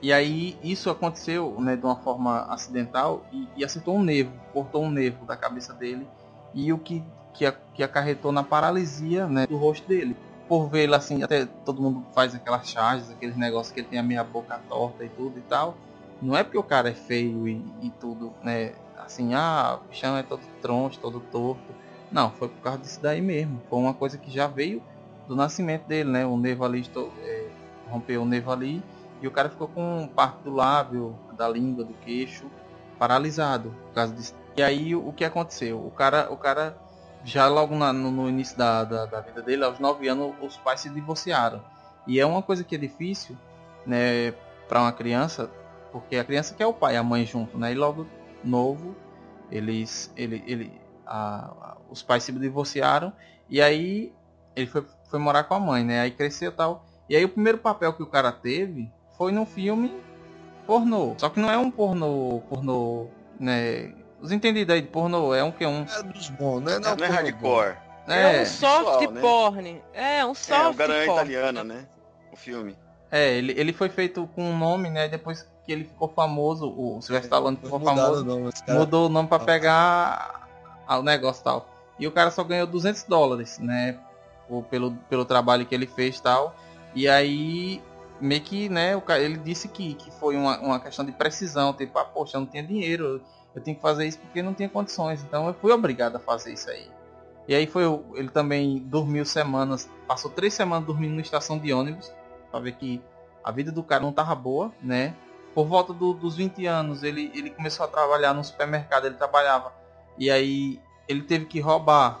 E 0.00 0.12
aí 0.12 0.56
isso 0.62 0.90
aconteceu 0.90 1.56
né, 1.60 1.76
de 1.76 1.84
uma 1.84 1.96
forma 1.96 2.42
acidental 2.52 3.24
e, 3.32 3.48
e 3.56 3.64
acertou 3.64 3.96
um 3.96 4.02
nervo, 4.02 4.32
cortou 4.52 4.84
um 4.84 4.90
nervo 4.90 5.24
da 5.24 5.36
cabeça 5.36 5.72
dele 5.74 6.06
e 6.54 6.72
o 6.72 6.78
que, 6.78 7.02
que, 7.34 7.52
que 7.74 7.82
acarretou 7.82 8.30
na 8.30 8.44
paralisia 8.44 9.26
né, 9.26 9.46
do 9.46 9.56
rosto 9.56 9.86
dele. 9.88 10.16
Por 10.48 10.68
vê-lo 10.68 10.94
assim, 10.94 11.22
até 11.22 11.46
todo 11.64 11.82
mundo 11.82 12.04
faz 12.14 12.34
aquelas 12.34 12.68
charges, 12.68 13.10
aqueles 13.10 13.36
negócios 13.36 13.72
que 13.72 13.80
ele 13.80 13.88
tem 13.88 13.98
a 13.98 14.02
meia 14.02 14.24
boca 14.24 14.60
torta 14.68 15.04
e 15.04 15.08
tudo 15.08 15.38
e 15.38 15.42
tal. 15.42 15.76
Não 16.22 16.36
é 16.36 16.42
porque 16.42 16.58
o 16.58 16.62
cara 16.62 16.88
é 16.88 16.94
feio 16.94 17.46
e, 17.46 17.62
e 17.82 17.90
tudo, 17.90 18.32
né? 18.42 18.72
Assim, 18.96 19.34
ah, 19.34 19.78
o 19.88 19.94
chão 19.94 20.16
é 20.16 20.22
todo 20.22 20.40
troncho, 20.62 20.98
todo 21.00 21.20
torto. 21.20 21.74
Não, 22.10 22.30
foi 22.30 22.48
por 22.48 22.60
causa 22.62 22.78
disso 22.78 23.00
daí 23.00 23.20
mesmo. 23.20 23.60
Foi 23.68 23.78
uma 23.78 23.94
coisa 23.94 24.16
que 24.16 24.30
já 24.30 24.46
veio 24.46 24.82
do 25.26 25.36
nascimento 25.36 25.86
dele, 25.86 26.10
né? 26.10 26.26
O 26.26 26.36
nervo 26.36 26.64
ali 26.64 26.80
estou, 26.80 27.12
é, 27.22 27.48
rompeu 27.90 28.22
o 28.22 28.24
nervo 28.24 28.50
ali 28.50 28.82
e 29.20 29.26
o 29.26 29.30
cara 29.30 29.48
ficou 29.48 29.68
com 29.68 30.08
parte 30.14 30.42
do 30.42 30.52
lábio, 30.52 31.18
da 31.36 31.48
língua, 31.48 31.84
do 31.84 31.94
queixo, 31.94 32.46
paralisado 32.98 33.74
por 33.88 33.94
causa 33.94 34.14
disso. 34.14 34.34
E 34.56 34.62
aí 34.62 34.94
o 34.94 35.12
que 35.12 35.24
aconteceu? 35.24 35.84
O 35.84 35.90
cara, 35.90 36.32
o 36.32 36.36
cara 36.36 36.76
já 37.24 37.46
logo 37.46 37.74
na, 37.74 37.92
no, 37.92 38.10
no, 38.10 38.28
início 38.28 38.56
da, 38.56 38.84
da, 38.84 39.06
da, 39.06 39.20
vida 39.20 39.42
dele, 39.42 39.64
aos 39.64 39.78
9 39.78 40.08
anos, 40.08 40.34
os 40.40 40.56
pais 40.56 40.80
se 40.80 40.88
divorciaram. 40.88 41.62
E 42.06 42.18
é 42.18 42.26
uma 42.26 42.42
coisa 42.42 42.64
que 42.64 42.74
é 42.74 42.78
difícil, 42.78 43.36
né, 43.86 44.32
para 44.68 44.80
uma 44.80 44.92
criança, 44.92 45.50
porque 45.92 46.16
a 46.16 46.24
criança 46.24 46.54
quer 46.54 46.66
o 46.66 46.72
pai 46.72 46.94
e 46.94 46.96
a 46.96 47.02
mãe 47.02 47.24
junto, 47.24 47.58
né? 47.58 47.72
E 47.72 47.74
logo 47.74 48.06
novo, 48.42 48.94
eles, 49.50 50.12
ele, 50.16 50.42
ele, 50.46 50.80
a, 51.06 51.46
a, 51.46 51.76
os 51.90 52.02
pais 52.02 52.22
se 52.22 52.32
divorciaram 52.32 53.12
e 53.48 53.60
aí 53.60 54.12
ele 54.54 54.66
foi, 54.66 54.84
foi 55.08 55.18
morar 55.18 55.44
com 55.44 55.54
a 55.54 55.60
mãe, 55.60 55.84
né? 55.84 56.00
Aí 56.00 56.10
cresceu 56.10 56.52
tal. 56.52 56.84
E 57.08 57.16
aí 57.16 57.24
o 57.24 57.28
primeiro 57.28 57.58
papel 57.58 57.92
que 57.92 58.02
o 58.02 58.06
cara 58.06 58.30
teve 58.30 58.90
foi 59.18 59.32
no 59.32 59.44
filme 59.44 59.92
pornô. 60.66 61.14
Só 61.18 61.28
que 61.28 61.40
não 61.40 61.50
é 61.50 61.58
um 61.58 61.70
pornô, 61.70 62.40
pornô, 62.48 63.08
né? 63.38 63.92
Os 64.20 64.32
entendidos 64.32 64.74
aí 64.74 64.80
de 64.80 64.88
pornô 64.88 65.34
é 65.34 65.42
um 65.42 65.50
que 65.50 65.66
um. 65.66 65.84
É 65.84 66.02
dos 66.04 66.30
bons, 66.30 66.60
né? 66.60 66.78
Não, 66.78 66.96
não 66.96 67.04
é 67.04 67.08
hardcore. 67.08 67.76
É, 68.06 68.38
é 68.38 68.42
um 68.42 68.46
soft 68.46 69.10
né? 69.10 69.20
porn. 69.20 69.82
É, 69.92 70.24
um 70.24 70.34
soft 70.34 70.80
é, 70.80 70.84
o 70.84 70.86
porn. 70.86 70.92
É 70.92 71.04
italiana, 71.04 71.64
né? 71.64 71.86
O 72.32 72.36
filme. 72.36 72.76
É, 73.10 73.36
ele, 73.36 73.52
ele 73.58 73.72
foi 73.72 73.88
feito 73.88 74.28
com 74.34 74.44
um 74.44 74.56
nome, 74.56 74.88
né? 74.90 75.08
Depois 75.08 75.46
que 75.64 75.72
ele 75.72 75.84
ficou 75.84 76.08
famoso, 76.08 76.66
o 76.68 77.00
Sylvester 77.02 77.24
Stallone 77.24 77.58
ficou 77.62 77.80
famoso, 77.80 78.24
nome, 78.24 78.50
cara... 78.66 78.78
mudou 78.78 79.06
o 79.06 79.08
nome 79.08 79.28
para 79.28 79.44
pegar 79.44 80.48
o 80.88 81.02
negócio 81.02 81.44
tal. 81.44 81.68
E 81.98 82.06
o 82.06 82.12
cara 82.12 82.30
só 82.30 82.44
ganhou 82.44 82.66
200 82.66 83.04
dólares, 83.04 83.58
né? 83.58 83.98
Pelo, 84.70 84.92
pelo 85.10 85.24
trabalho 85.24 85.66
que 85.66 85.74
ele 85.74 85.86
fez 85.86 86.20
tal. 86.20 86.54
E 86.94 87.06
aí, 87.08 87.82
meio 88.20 88.40
que, 88.40 88.68
né? 88.68 88.96
O 88.96 89.00
cara, 89.00 89.22
ele 89.22 89.36
disse 89.36 89.68
que, 89.68 89.94
que 89.94 90.10
foi 90.12 90.36
uma, 90.36 90.58
uma 90.58 90.80
questão 90.80 91.04
de 91.04 91.12
precisão. 91.12 91.72
Tipo, 91.72 91.98
ah, 91.98 92.04
poxa, 92.04 92.36
eu 92.36 92.40
não 92.40 92.46
tinha 92.46 92.62
dinheiro. 92.62 93.20
Eu 93.54 93.62
tenho 93.62 93.76
que 93.76 93.82
fazer 93.82 94.06
isso 94.06 94.18
porque 94.18 94.42
não 94.42 94.54
tinha 94.54 94.68
condições. 94.68 95.22
Então 95.22 95.46
eu 95.48 95.54
fui 95.54 95.72
obrigado 95.72 96.16
a 96.16 96.18
fazer 96.18 96.52
isso 96.52 96.70
aí. 96.70 96.88
E 97.46 97.54
aí 97.54 97.66
foi 97.66 97.82
ele 98.14 98.28
também 98.28 98.78
dormiu 98.78 99.24
semanas, 99.24 99.88
passou 100.06 100.30
três 100.30 100.52
semanas 100.52 100.86
dormindo 100.86 101.14
na 101.14 101.22
estação 101.22 101.58
de 101.58 101.72
ônibus 101.72 102.12
para 102.50 102.60
ver 102.60 102.72
que 102.72 103.02
a 103.42 103.50
vida 103.50 103.72
do 103.72 103.82
cara 103.82 104.02
não 104.02 104.12
tava 104.12 104.34
boa, 104.34 104.70
né? 104.82 105.14
Por 105.54 105.66
volta 105.66 105.94
do, 105.94 106.12
dos 106.12 106.36
20 106.36 106.66
anos, 106.66 107.02
ele, 107.02 107.32
ele 107.34 107.48
começou 107.48 107.86
a 107.86 107.88
trabalhar 107.88 108.34
no 108.34 108.44
supermercado, 108.44 109.06
ele 109.06 109.14
trabalhava. 109.14 109.72
E 110.18 110.30
aí 110.30 110.78
ele 111.08 111.22
teve 111.22 111.46
que 111.46 111.58
roubar. 111.58 112.20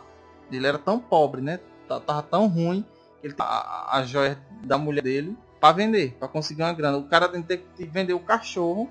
Ele 0.50 0.66
era 0.66 0.78
tão 0.78 0.98
pobre, 0.98 1.42
né? 1.42 1.60
Tava 1.86 2.22
tão 2.22 2.46
ruim 2.46 2.84
que 3.20 3.26
ele 3.26 3.34
a, 3.38 3.98
a 3.98 4.04
joia 4.04 4.38
da 4.64 4.78
mulher 4.78 5.02
dele 5.02 5.36
para 5.60 5.74
vender, 5.74 6.16
para 6.18 6.28
conseguir 6.28 6.62
uma 6.62 6.72
grana. 6.72 6.98
O 6.98 7.04
cara 7.04 7.28
tem 7.28 7.42
que 7.42 7.86
vender 7.86 8.14
o 8.14 8.20
cachorro, 8.20 8.90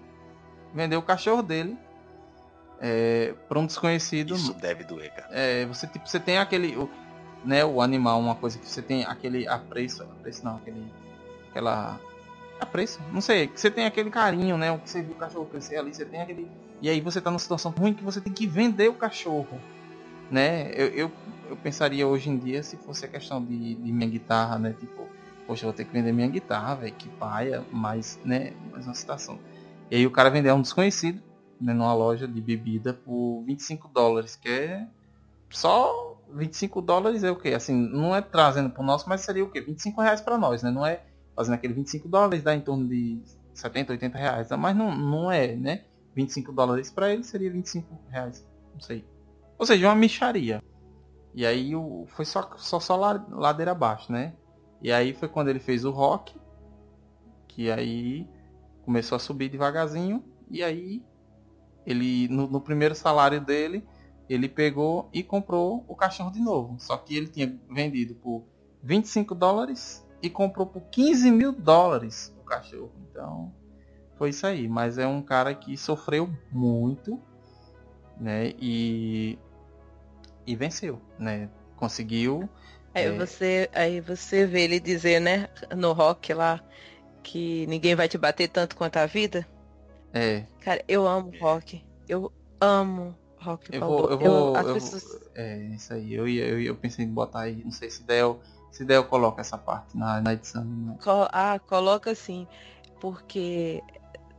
vender 0.74 0.96
o 0.98 1.02
cachorro 1.02 1.42
dele 1.42 1.78
é, 2.80 3.34
para 3.48 3.60
um 3.60 3.66
desconhecido. 3.66 4.36
Isso 4.36 4.54
deve 4.54 4.84
doer, 4.84 5.14
cara. 5.14 5.30
É, 5.32 5.66
você 5.66 5.88
tipo, 5.88 6.08
você 6.08 6.20
tem 6.20 6.38
aquele, 6.38 6.76
o, 6.76 6.90
né, 7.44 7.64
o 7.66 7.82
animal, 7.82 8.20
uma 8.20 8.36
coisa 8.36 8.58
que 8.60 8.68
você 8.68 8.82
tem 8.82 9.06
aquele 9.06 9.48
apreço, 9.48 10.04
apreço 10.04 10.44
não, 10.44 10.58
aquele 10.58 10.92
aquela 11.50 12.00
apreço, 12.60 13.00
não 13.12 13.22
sei, 13.22 13.48
que 13.48 13.60
você 13.60 13.70
tem 13.70 13.86
aquele 13.86 14.10
carinho, 14.10 14.58
né? 14.58 14.72
O 14.72 14.80
que 14.80 14.90
você 14.90 15.02
viu 15.02 15.14
o 15.14 15.18
cachorro 15.18 15.46
crescer 15.46 15.78
ali, 15.78 15.94
você 15.94 16.06
tem 16.06 16.22
aquele. 16.22 16.50
E 16.82 16.90
aí 16.90 17.02
você 17.02 17.22
tá 17.22 17.30
numa 17.30 17.40
situação 17.40 17.72
ruim 17.72 17.94
que 17.94 18.04
você 18.04 18.22
tem 18.22 18.34
que 18.34 18.46
vender 18.46 18.90
o 18.90 18.94
cachorro. 18.94 19.60
Né? 20.30 20.72
Eu, 20.74 20.88
eu, 20.88 21.12
eu 21.50 21.56
pensaria 21.56 22.06
hoje 22.06 22.30
em 22.30 22.38
dia 22.38 22.62
se 22.62 22.76
fosse 22.76 23.06
a 23.06 23.08
questão 23.08 23.44
de, 23.44 23.76
de 23.76 23.92
minha 23.92 24.10
guitarra, 24.10 24.60
né? 24.60 24.76
Tipo, 24.78 25.08
poxa, 25.48 25.66
vou 25.66 25.74
ter 25.74 25.86
que 25.86 25.94
vender 25.94 26.12
minha 26.12 26.28
guitarra, 26.28 26.76
velho, 26.76 26.94
que 26.94 27.10
paia, 27.10 27.64
mas, 27.72 28.20
né? 28.24 28.54
Mais 28.72 28.86
uma 28.86 28.94
situação. 28.94 29.40
E 29.90 29.96
aí 29.96 30.06
o 30.06 30.12
cara 30.12 30.30
vendeu 30.30 30.54
um 30.54 30.62
desconhecido, 30.62 31.24
né, 31.60 31.74
numa 31.74 31.94
loja 31.94 32.28
de 32.28 32.42
bebida 32.42 32.94
por 32.94 33.44
25 33.46 33.88
dólares, 33.88 34.36
que 34.36 34.50
é 34.50 34.88
só 35.50 36.22
25 36.34 36.82
dólares 36.82 37.24
é 37.24 37.32
o 37.32 37.36
que? 37.36 37.54
Assim, 37.54 37.74
não 37.74 38.16
é 38.16 38.22
trazendo 38.22 38.70
pro 38.70 38.84
nosso, 38.84 39.08
mas 39.08 39.22
seria 39.22 39.44
o 39.44 39.50
que? 39.50 39.62
25 39.62 40.02
reais 40.02 40.22
para 40.22 40.38
nós, 40.38 40.62
né? 40.62 40.70
Não 40.70 40.86
é 40.86 41.02
fazendo 41.36 41.56
aquele 41.56 41.74
25 41.74 42.08
dólares, 42.10 42.44
dá 42.44 42.54
em 42.54 42.62
torno 42.62 42.88
de 42.88 43.22
70, 43.54 43.94
80 43.94 44.18
reais. 44.18 44.50
Mas 44.52 44.76
não, 44.76 44.96
não 44.96 45.32
é, 45.32 45.56
né? 45.56 45.86
25 46.16 46.52
dólares 46.52 46.92
para 46.92 47.14
ele 47.14 47.24
seria 47.24 47.52
25 47.52 47.88
reais. 48.10 48.46
Não 48.74 48.82
sei. 48.82 49.06
Ou 49.58 49.66
seja, 49.66 49.88
uma 49.88 49.96
micharia. 49.96 50.62
E 51.34 51.46
aí 51.46 51.76
o, 51.76 52.06
foi 52.08 52.26
só, 52.26 52.50
só, 52.58 52.80
só 52.80 52.96
ladeira 53.30 53.72
abaixo, 53.72 54.12
né? 54.12 54.34
E 54.82 54.92
aí 54.92 55.14
foi 55.14 55.28
quando 55.28 55.50
ele 55.50 55.60
fez 55.60 55.86
o 55.86 55.92
rock. 55.92 56.36
Que 57.48 57.72
aí 57.72 58.28
começou 58.84 59.16
a 59.16 59.20
subir 59.20 59.50
devagarzinho. 59.50 60.24
E 60.50 60.64
aí 60.64 61.04
ele 61.86 62.28
no, 62.28 62.48
no 62.48 62.62
primeiro 62.62 62.96
salário 62.96 63.40
dele 63.42 63.84
ele 64.30 64.50
pegou 64.50 65.10
e 65.14 65.24
comprou 65.24 65.86
o 65.88 65.96
cachorro 65.96 66.32
de 66.32 66.40
novo. 66.40 66.76
Só 66.80 66.98
que 66.98 67.16
ele 67.16 67.28
tinha 67.28 67.58
vendido 67.70 68.16
por 68.16 68.44
25 68.84 69.34
dólares 69.34 70.06
e 70.22 70.30
comprou 70.30 70.66
por 70.66 70.82
15 70.90 71.32
mil 71.32 71.52
dólares 71.52 72.36
o 72.40 72.44
cachorro. 72.44 72.92
Então 73.10 73.54
foi 74.18 74.30
isso 74.30 74.46
aí. 74.46 74.68
Mas 74.68 74.98
é 74.98 75.08
um 75.08 75.22
cara 75.22 75.54
que 75.54 75.78
sofreu 75.78 76.30
muito, 76.52 77.20
né? 78.20 78.54
E 78.60 79.40
e 80.46 80.56
venceu, 80.56 81.02
né? 81.20 81.50
Conseguiu. 81.76 82.50
Aí 82.98 83.06
é... 83.06 83.12
você 83.12 83.70
aí 83.74 84.02
você 84.02 84.46
vê 84.46 84.64
ele 84.64 84.80
dizer, 84.80 85.20
né, 85.20 85.50
no 85.76 85.94
rock 85.94 86.34
lá 86.34 86.60
que 87.22 87.68
ninguém 87.68 87.94
vai 87.94 88.08
te 88.08 88.18
bater 88.18 88.48
tanto 88.48 88.76
quanto 88.76 88.98
a 88.98 89.06
vida. 89.06 89.48
É. 90.14 90.44
Cara, 90.62 90.84
eu 90.88 91.08
amo 91.08 91.32
rock. 91.40 91.84
Eu 92.08 92.32
amo 92.60 93.16
rock. 93.38 93.70
Eu 93.72 93.82
vou, 93.82 94.10
eu 94.10 94.18
vou, 94.18 94.58
eu, 94.58 94.74
pessoas... 94.74 95.20
É, 95.36 95.58
isso 95.76 95.94
aí. 95.94 96.14
Eu, 96.14 96.28
eu, 96.28 96.62
eu 96.62 96.76
pensei 96.76 97.06
em 97.06 97.10
botar 97.10 97.42
aí, 97.42 97.62
não 97.64 97.72
sei 97.72 97.90
se 97.90 98.02
der 98.04 98.24
se 98.72 98.86
der, 98.86 98.98
eu 98.98 99.06
coloco 99.06 99.42
essa 99.42 99.58
parte 99.58 99.98
na, 99.98 100.22
na 100.22 100.34
edição. 100.34 100.64
Né? 100.64 100.98
Ah, 101.32 101.60
coloca 101.60 102.14
sim. 102.14 102.48
Porque 103.00 103.82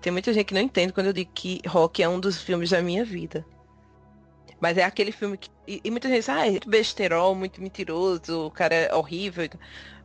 tem 0.00 0.12
muita 0.12 0.32
gente 0.32 0.46
que 0.46 0.54
não 0.54 0.60
entende 0.60 0.92
quando 0.92 1.08
eu 1.08 1.12
digo 1.12 1.30
que 1.34 1.60
Rock 1.66 2.02
é 2.02 2.08
um 2.08 2.20
dos 2.20 2.40
filmes 2.40 2.70
da 2.70 2.80
minha 2.80 3.04
vida. 3.04 3.44
Mas 4.60 4.76
é 4.76 4.84
aquele 4.84 5.12
filme 5.12 5.38
que. 5.38 5.48
E, 5.66 5.80
e 5.84 5.90
muita 5.90 6.08
gente 6.08 6.18
diz, 6.18 6.28
ah, 6.28 6.46
é 6.46 6.50
muito 6.50 6.68
besterol, 6.68 7.34
muito 7.34 7.60
mentiroso, 7.62 8.46
o 8.46 8.50
cara 8.50 8.74
é 8.74 8.94
horrível. 8.94 9.48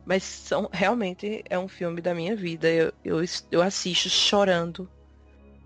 Mas 0.04 0.22
são, 0.22 0.68
realmente 0.72 1.42
é 1.48 1.58
um 1.58 1.66
filme 1.68 2.00
da 2.00 2.14
minha 2.14 2.36
vida. 2.36 2.68
Eu, 2.68 2.92
eu, 3.04 3.24
eu 3.50 3.62
assisto 3.62 4.10
chorando 4.10 4.88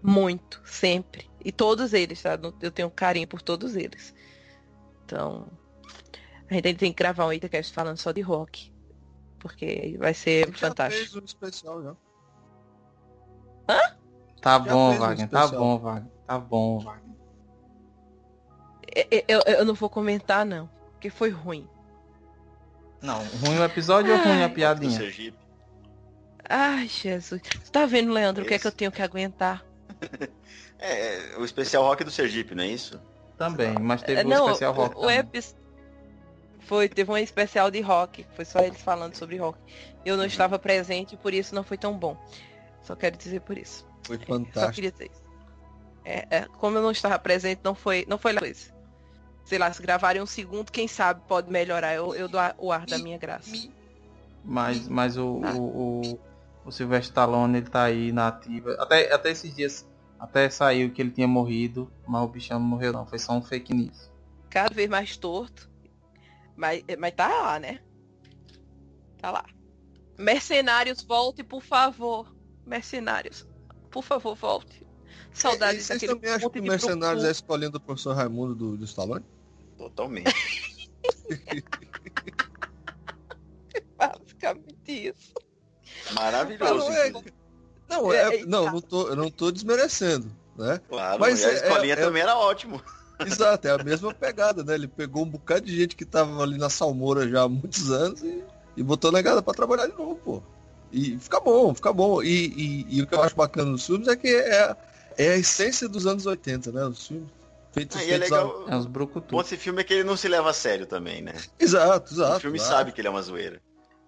muito, 0.03 0.61
sempre. 0.64 1.28
E 1.45 1.51
todos 1.51 1.93
eles, 1.93 2.22
tá? 2.22 2.39
Eu 2.61 2.70
tenho 2.70 2.91
carinho 2.91 3.26
por 3.26 3.43
todos 3.43 3.74
eles. 3.74 4.14
Então, 5.05 5.51
a 6.49 6.55
gente 6.55 6.74
tem 6.74 6.93
que 6.93 7.03
gravar 7.03 7.26
um 7.26 7.32
Itacast 7.32 7.72
falando 7.72 7.97
só 7.97 8.12
de 8.12 8.20
rock. 8.20 8.70
Porque 9.39 9.97
vai 9.99 10.14
ser 10.14 10.53
fantástico. 10.53 11.05
Já 11.05 11.11
fez 11.11 11.22
um 11.22 11.24
especial 11.24 11.82
já. 11.82 11.97
Hã? 13.68 13.80
Tá 14.41 14.59
já 14.59 14.72
bom, 14.72 14.99
Wagner. 14.99 15.26
Um 15.26 15.30
tá 15.30 15.47
bom, 15.47 15.78
Wagner. 15.78 16.12
Tá 16.26 16.39
bom, 16.39 16.78
Wagner. 16.78 17.07
Eu, 19.11 19.22
eu, 19.28 19.40
eu, 19.46 19.64
não 19.64 19.74
vou 19.74 19.88
comentar, 19.88 20.44
não. 20.44 20.68
Porque 20.92 21.11
foi 21.11 21.30
ruim. 21.30 21.68
Não, 23.01 23.18
ruim 23.44 23.59
o 23.59 23.64
episódio 23.64 24.12
Ai. 24.12 24.18
ou 24.18 24.26
ruim 24.26 24.42
a 24.42 24.49
piadinha? 24.49 25.01
Ai, 26.49 26.88
Jesus. 26.88 27.40
Você 27.42 27.70
tá 27.70 27.86
vendo, 27.86 28.12
Leandro, 28.12 28.42
Esse... 28.42 28.46
o 28.46 28.49
que 28.49 28.55
é 28.55 28.59
que 28.59 28.66
eu 28.66 28.72
tenho 28.72 28.90
que 28.90 29.03
aguentar? 29.03 29.64
é, 30.78 31.36
o 31.38 31.44
especial 31.44 31.84
rock 31.84 32.03
do 32.03 32.11
Sergipe, 32.11 32.55
não 32.55 32.64
é 32.64 32.68
isso? 32.68 33.01
Também, 33.36 33.74
mas 33.80 34.03
teve 34.03 34.24
não, 34.24 34.46
o 34.46 34.49
especial 34.49 34.72
rock. 34.72 34.96
O, 34.96 35.03
o, 35.03 35.11
epi 35.11 35.40
foi, 36.61 36.88
teve 36.88 37.11
um 37.11 37.16
especial 37.16 37.70
de 37.70 37.80
rock, 37.80 38.26
foi 38.34 38.44
só 38.44 38.59
eles 38.59 38.80
falando 38.80 39.14
sobre 39.14 39.36
rock. 39.36 39.59
Eu 40.05 40.16
não 40.16 40.24
estava 40.24 40.59
presente, 40.59 41.16
por 41.16 41.32
isso 41.32 41.55
não 41.55 41.62
foi 41.62 41.78
tão 41.78 41.96
bom. 41.96 42.16
Só 42.82 42.96
quero 42.96 43.16
dizer 43.16 43.42
por 43.42 43.57
isso. 43.57 43.86
Foi 44.03 44.18
fantástico. 44.18 44.59
Só 44.66 44.72
queria 44.72 44.90
dizer 44.90 45.11
isso. 45.12 45.22
É, 46.05 46.26
é, 46.30 46.46
como 46.57 46.78
eu 46.78 46.82
não 46.82 46.90
estava 46.90 47.18
presente, 47.18 47.61
não 47.62 47.74
foi, 47.74 48.05
não 48.09 48.16
foi 48.16 48.34
coisa. 48.34 48.78
Sei 49.49 49.59
lá, 49.59 49.72
se 49.72 49.80
gravarem 49.80 50.20
um 50.20 50.26
segundo, 50.26 50.70
quem 50.70 50.86
sabe 50.86 51.22
pode 51.26 51.51
melhorar. 51.51 51.94
Eu, 51.94 52.14
eu 52.14 52.28
dou 52.28 52.38
o 52.59 52.70
ar 52.70 52.84
da 52.84 52.99
minha 52.99 53.16
graça. 53.16 53.51
Mas, 54.44 54.86
mas 54.86 55.16
o, 55.16 55.40
ah. 55.42 55.55
o, 55.55 55.62
o, 55.62 56.20
o 56.66 56.70
Sylvester 56.70 57.09
Stallone, 57.09 57.57
ele 57.57 57.66
tá 57.70 57.84
aí 57.84 58.12
na 58.12 58.28
ativa. 58.28 58.76
Até, 58.78 59.11
até 59.11 59.30
esses 59.30 59.57
dias, 59.57 59.88
até 60.20 60.51
saiu 60.51 60.90
que 60.92 61.01
ele 61.01 61.11
tinha 61.11 61.26
morrido, 61.26 61.90
mas 62.07 62.22
o 62.22 62.28
bichão 62.28 62.61
não 62.61 62.66
morreu 62.66 62.92
não, 62.92 63.07
foi 63.07 63.18
só 63.18 63.32
um 63.32 63.40
fake 63.40 63.72
news. 63.72 64.11
Cada 64.51 64.74
vez 64.74 64.86
mais 64.86 65.16
torto. 65.16 65.70
Mas, 66.55 66.84
mas 66.99 67.14
tá 67.14 67.28
lá, 67.28 67.59
né? 67.59 67.80
Tá 69.16 69.30
lá. 69.30 69.46
Mercenários, 70.18 71.03
volte, 71.03 71.42
por 71.42 71.62
favor. 71.62 72.36
Mercenários, 72.66 73.49
por 73.90 74.05
favor, 74.05 74.34
volte. 74.34 74.86
Saudades 75.32 75.86
Vocês 75.86 76.03
daquele 76.03 76.20
também 76.20 76.34
acham 76.34 76.51
que 76.51 76.61
Mercenários 76.61 77.24
é 77.24 77.30
escolhendo 77.30 77.78
o 77.78 77.80
professor 77.80 78.14
Raimundo 78.14 78.55
do, 78.55 78.76
do 78.76 78.84
Stallone? 78.84 79.24
Totalmente. 79.79 80.35
Basicamente 83.97 85.09
isso. 85.09 85.33
Maravilhoso. 86.12 86.91
Não, 86.91 86.93
é, 86.93 87.11
não, 87.89 88.12
é, 88.12 88.45
não, 88.45 88.66
não 88.72 88.81
tô, 88.81 89.09
eu 89.09 89.16
não 89.16 89.31
tô 89.31 89.51
desmerecendo. 89.51 90.31
né? 90.57 90.81
Claro, 90.89 91.20
mas 91.20 91.45
a 91.45 91.53
escolinha 91.53 91.95
é, 91.95 91.99
é 91.99 92.05
também 92.05 92.20
é... 92.20 92.24
era 92.24 92.37
ótimo. 92.37 92.83
Exato, 93.24 93.66
é 93.66 93.70
a 93.72 93.83
mesma 93.83 94.12
pegada, 94.14 94.62
né? 94.62 94.74
Ele 94.74 94.87
pegou 94.87 95.24
um 95.24 95.29
bocado 95.29 95.66
de 95.66 95.76
gente 95.76 95.97
que 95.97 96.05
tava 96.05 96.43
ali 96.43 96.59
na 96.59 96.70
Salmoura 96.70 97.29
já 97.29 97.43
há 97.43 97.49
muitos 97.49 97.91
anos 97.91 98.22
e, 98.22 98.45
e 98.76 98.83
botou 98.83 99.11
negada 99.11 99.43
para 99.43 99.55
trabalhar 99.55 99.87
de 99.87 99.97
novo, 99.97 100.16
pô. 100.16 100.43
E 100.93 101.18
fica 101.18 101.41
bom, 101.41 101.74
fica 101.74 101.93
bom. 101.93 102.22
E, 102.22 102.29
e, 102.29 102.87
e, 102.97 103.03
o 103.03 103.07
que 103.07 103.14
eu 103.14 103.22
acho 103.22 103.35
bacana 103.35 103.70
nos 103.70 103.85
filmes 103.85 104.09
é 104.09 104.16
que 104.16 104.29
é, 104.29 104.76
é 105.18 105.31
a 105.31 105.37
essência 105.37 105.89
dos 105.89 106.07
anos 106.07 106.26
80, 106.26 106.70
né? 106.72 106.85
Os 106.85 107.07
filmes 107.07 107.29
feitos, 107.79 107.97
ah, 107.97 108.01
feitos 108.01 108.14
é 108.14 108.18
legal. 108.24 108.64
A... 108.66 108.74
É 108.74 108.76
os 108.76 108.87
brucutu. 108.87 109.35
Bom 109.35 109.41
esse 109.41 109.57
filme 109.57 109.81
é 109.81 109.85
que 109.85 109.95
ele 109.95 110.05
não 110.05 110.16
se 110.16 110.29
leva 110.29 110.51
a 110.51 110.53
sério 110.53 110.87
também, 110.87 111.22
né? 111.22 111.35
Exato, 111.59 112.12
exato. 112.12 112.37
O 112.37 112.41
filme 112.41 112.59
exato. 112.59 112.72
sabe 112.72 112.93
que 112.93 113.01
ele 113.01 113.09
é 113.09 113.11
uma 113.11 113.22
zoeira. 113.22 113.61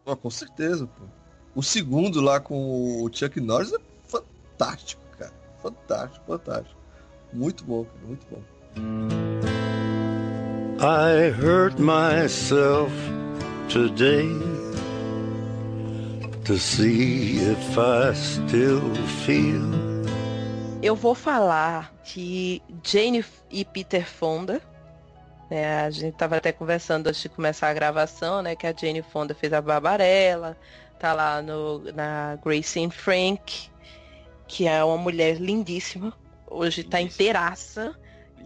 Pô, 0.05 0.17
com 0.17 0.31
certeza, 0.31 0.87
pô. 0.87 1.05
O 1.55 1.63
segundo 1.63 2.21
lá 2.21 2.41
com 2.41 3.03
o 3.03 3.11
Chuck 3.13 3.41
Norris 3.41 3.73
é 3.73 3.79
fantástico, 4.07 5.03
cara. 5.19 5.33
Fantástico, 5.63 6.25
fantástico. 6.27 6.81
Muito 7.33 7.65
bom, 7.65 7.85
cara, 7.85 8.07
muito 8.07 8.27
bom. 8.31 8.43
I 10.83 11.31
hurt 11.31 11.79
myself 11.79 12.91
today 13.69 14.29
to 16.45 16.59
see 16.59 17.39
if 17.39 17.79
I 17.79 18.15
still 18.15 18.95
feel. 19.25 20.00
Eu 20.83 20.97
vou 20.97 21.15
falar 21.15 21.93
de 22.03 22.63
Jane 22.83 23.23
e 23.51 23.67
Peter 23.67 24.07
Fonda. 24.07 24.63
É, 25.51 25.81
a 25.81 25.91
gente 25.91 26.17
tava 26.17 26.37
até 26.37 26.53
conversando 26.53 27.09
antes 27.09 27.21
de 27.21 27.29
começar 27.29 27.69
a 27.69 27.75
gravação, 27.75 28.41
né? 28.41 28.57
Que 28.57 28.67
a 28.67 28.73
Jane 28.73 29.03
Fonda 29.03 29.35
fez 29.35 29.53
a 29.53 29.61
Barbarella, 29.61 30.57
tá 30.99 31.13
lá 31.13 31.43
no, 31.43 31.81
na 31.93 32.39
Grace 32.43 32.83
and 32.83 32.91
Frank, 32.91 33.71
que 34.49 34.67
é 34.67 34.83
uma 34.83 34.97
mulher 34.97 35.37
lindíssima. 35.37 36.15
Hoje 36.47 36.83
tá 36.83 37.01
inteiraça 37.01 37.95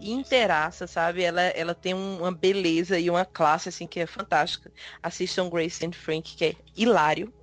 inteiraça, 0.01 0.87
sabe? 0.87 1.23
Ela, 1.23 1.41
ela 1.41 1.73
tem 1.73 1.93
uma 1.93 2.31
beleza 2.31 2.99
e 2.99 3.09
uma 3.09 3.23
classe, 3.23 3.69
assim, 3.69 3.87
que 3.87 4.01
é 4.01 4.05
fantástica. 4.05 4.69
Assistam 5.01 5.49
Grace 5.49 5.85
and 5.85 5.93
Frank, 5.93 6.35
que 6.35 6.45
é 6.45 6.55
hilário. 6.75 7.33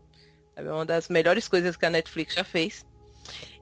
É 0.54 0.62
uma 0.62 0.84
das 0.84 1.08
melhores 1.08 1.48
coisas 1.48 1.78
que 1.78 1.86
a 1.86 1.90
Netflix 1.90 2.34
já 2.34 2.44
fez. 2.44 2.84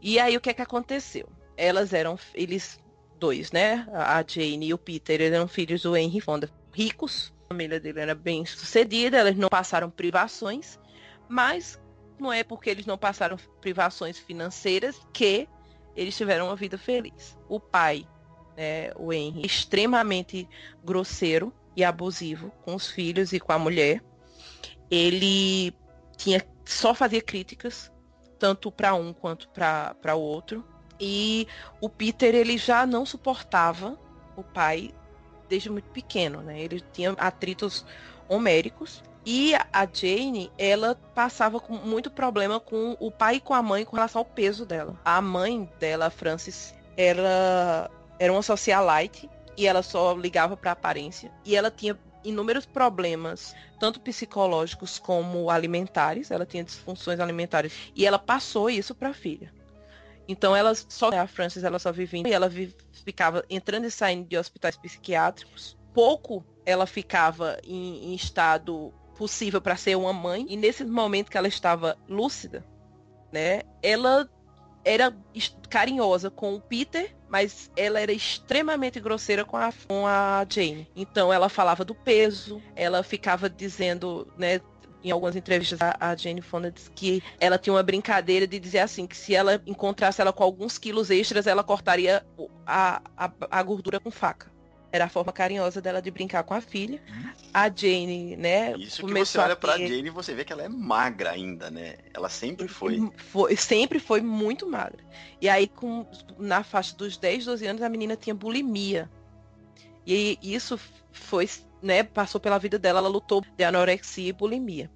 E 0.01 0.19
aí, 0.19 0.37
o 0.37 0.41
que 0.41 0.51
é 0.51 0.55
que 0.55 0.63
aconteceu? 0.63 1.29
Elas 1.57 1.93
eram, 1.93 2.19
eles 2.35 2.79
dois, 3.19 3.53
né? 3.53 3.87
A 3.93 4.25
Jane 4.27 4.69
e 4.69 4.75
o 4.75 4.79
Peter, 4.79 5.21
eram 5.21 5.47
filhos 5.47 5.83
do 5.83 5.97
Henry 5.97 6.21
Fonda, 6.21 6.51
ricos. 6.73 7.33
A 7.47 7.55
família 7.55 7.79
dele 7.79 8.01
era 8.01 8.15
bem 8.15 8.47
sucedida, 8.47 9.19
elas 9.19 9.37
não 9.37 9.49
passaram 9.49 9.91
privações, 9.91 10.79
mas 11.29 11.81
não 12.19 12.33
é 12.33 12.45
porque 12.45 12.71
eles 12.71 12.87
não 12.87 12.97
passaram 12.97 13.37
privações 13.61 14.19
financeiras 14.19 14.97
que 15.13 15.49
eles 15.97 16.17
tiveram 16.17 16.47
uma 16.47 16.57
vida 16.57 16.79
feliz. 16.79 17.37
O 17.49 17.59
pai 17.59 18.07
né, 18.57 18.93
o 18.97 19.13
Henry, 19.13 19.45
extremamente 19.45 20.49
grosseiro 20.85 21.53
e 21.75 21.83
abusivo 21.83 22.53
com 22.63 22.75
os 22.75 22.91
filhos 22.91 23.33
e 23.33 23.41
com 23.41 23.53
a 23.53 23.59
mulher. 23.59 24.03
Ele 24.91 25.73
tinha 26.17 26.45
só 26.65 26.95
fazia 26.95 27.23
críticas 27.23 27.91
tanto 28.41 28.73
para 28.73 28.95
um 28.95 29.13
quanto 29.13 29.49
para 29.51 30.17
o 30.17 30.21
outro. 30.21 30.65
E 30.99 31.47
o 31.81 31.89
Peter 31.89 32.35
ele 32.35 32.59
já 32.59 32.85
não 32.85 33.07
suportava 33.07 33.97
o 34.37 34.43
pai 34.43 34.91
desde 35.49 35.71
muito 35.71 35.91
pequeno, 35.91 36.41
né? 36.43 36.61
Ele 36.61 36.83
tinha 36.93 37.13
atritos 37.13 37.85
homéricos 38.29 39.03
e 39.25 39.55
a 39.55 39.87
Jane, 39.93 40.51
ela 40.57 40.95
passava 41.15 41.61
com 41.61 41.75
muito 41.75 42.11
problema 42.11 42.59
com 42.59 42.97
o 42.99 43.11
pai 43.11 43.37
e 43.37 43.41
com 43.41 43.53
a 43.53 43.63
mãe 43.63 43.85
com 43.85 43.97
relação 43.97 44.21
ao 44.21 44.25
peso 44.25 44.65
dela. 44.65 44.99
A 45.05 45.21
mãe 45.21 45.71
dela, 45.79 46.09
Francis, 46.09 46.75
ela 46.97 47.91
era 48.19 48.33
uma 48.33 48.43
socialite 48.43 49.29
e 49.57 49.67
ela 49.67 49.83
só 49.83 50.15
ligava 50.15 50.57
para 50.57 50.73
aparência 50.73 51.31
e 51.45 51.55
ela 51.55 51.71
tinha 51.71 51.99
inúmeros 52.25 52.67
problemas, 52.67 53.55
tanto 53.79 54.01
psicológicos 54.01 54.99
como 54.99 55.51
alimentares. 55.51 56.31
Ela 56.31 56.47
tinha 56.47 56.65
disfunções 56.65 57.21
alimentares 57.21 57.73
e 57.95 58.07
ela 58.07 58.19
passou 58.19 58.69
isso 58.71 58.95
para 58.95 59.11
a 59.11 59.15
filha. 59.15 59.53
Então 60.29 60.55
ela 60.55 60.75
só 60.75 61.09
a 61.09 61.27
Frances 61.27 61.65
ela 61.65 61.79
só 61.79 61.91
vivia 61.91 62.23
e 62.27 62.33
ela 62.33 62.49
vive, 62.49 62.77
ficava 63.05 63.45
entrando 63.51 63.87
e 63.87 63.91
saindo 63.91 64.29
de 64.29 64.39
hospitais 64.39 64.77
psiquiátricos. 64.77 65.77
Pouco 65.93 66.45
ela 66.65 66.87
ficava 66.87 67.59
em, 67.65 68.13
em 68.13 68.15
estado 68.15 68.93
possível 69.17 69.61
para 69.61 69.77
ser 69.77 69.97
uma 69.97 70.13
mãe 70.13 70.47
e 70.49 70.57
nesse 70.57 70.85
momento 70.85 71.31
que 71.31 71.37
ela 71.37 71.49
estava 71.49 71.99
lúcida, 72.09 72.65
né? 73.33 73.63
Ela 73.83 74.31
era 74.85 75.15
carinhosa 75.69 76.31
com 76.31 76.55
o 76.55 76.61
Peter, 76.61 77.15
mas 77.31 77.71
ela 77.77 78.01
era 78.01 78.13
extremamente 78.13 79.01
grosseira 79.01 79.45
com 79.45 79.57
a, 79.57 79.73
com 79.89 80.07
a 80.07 80.45
Jane. 80.49 80.89
Então 80.95 81.33
ela 81.33 81.49
falava 81.49 81.85
do 81.85 81.95
peso, 81.95 82.61
ela 82.75 83.03
ficava 83.03 83.49
dizendo, 83.49 84.27
né, 84.37 84.61
em 85.03 85.11
algumas 85.11 85.37
entrevistas 85.37 85.79
a, 85.81 86.15
Jane 86.15 86.43
Fonda 86.43 86.71
disse 86.71 86.91
que 86.91 87.23
ela 87.39 87.57
tinha 87.57 87.73
uma 87.73 87.83
brincadeira 87.83 88.47
de 88.47 88.59
dizer 88.59 88.81
assim 88.81 89.07
que 89.07 89.17
se 89.17 89.35
ela 89.35 89.63
encontrasse 89.67 90.21
ela 90.21 90.33
com 90.33 90.43
alguns 90.43 90.77
quilos 90.77 91.11
extras, 91.11 91.47
ela 91.47 91.65
cortaria 91.65 92.25
a, 92.67 93.01
a, 93.17 93.33
a 93.51 93.63
gordura 93.63 93.99
com 93.99 94.11
faca. 94.11 94.51
Era 94.93 95.05
a 95.05 95.09
forma 95.09 95.33
carinhosa 95.33 95.81
dela 95.81 96.03
de 96.03 96.11
brincar 96.11 96.43
com 96.43 96.55
a 96.55 96.61
filha. 96.61 97.01
A 97.55 97.69
Jane, 97.69 98.37
né? 98.37 98.77
Isso 98.77 99.07
que 99.07 99.13
você 99.13 99.39
olha 99.39 99.55
ter... 99.55 99.61
pra 99.61 99.79
Jane 99.79 100.09
e 100.09 100.11
você 100.11 100.35
vê 100.35 100.45
que 100.45 100.53
ela 100.53 100.65
é 100.65 100.69
magra 100.69 101.31
ainda, 101.31 101.71
né? 101.71 101.97
Ela 102.13 102.29
sempre 102.29 102.67
foi. 102.67 103.11
foi. 103.17 103.57
Sempre 103.57 104.01
foi 104.01 104.21
muito 104.21 104.69
magra. 104.69 105.05
E 105.41 105.49
aí, 105.49 105.69
com, 105.69 106.07
na 106.39 106.65
faixa 106.65 106.97
dos 106.97 107.17
10, 107.17 107.45
12 107.45 107.67
anos, 107.67 107.83
a 107.83 107.89
menina 107.89 108.17
tinha 108.17 108.35
bulimia. 108.35 109.09
E 110.05 110.39
isso 110.43 110.79
foi, 111.13 111.49
né? 111.81 112.03
Passou 112.03 112.41
pela 112.41 112.59
vida 112.59 112.79
dela, 112.79 112.99
ela 112.99 113.09
lutou 113.09 113.45
de 113.57 113.65
anorexia 113.65 114.31
e 114.31 114.33
bulimia. 114.33 114.91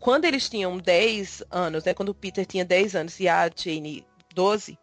Quando 0.00 0.24
eles 0.24 0.48
tinham 0.48 0.76
10 0.76 1.44
anos, 1.50 1.84
né? 1.84 1.94
Quando 1.94 2.08
o 2.08 2.14
Peter 2.14 2.44
tinha 2.44 2.64
10 2.64 2.96
anos 2.96 3.20
e 3.20 3.28
a 3.28 3.48
Jane 3.48 4.04
12, 4.34 4.76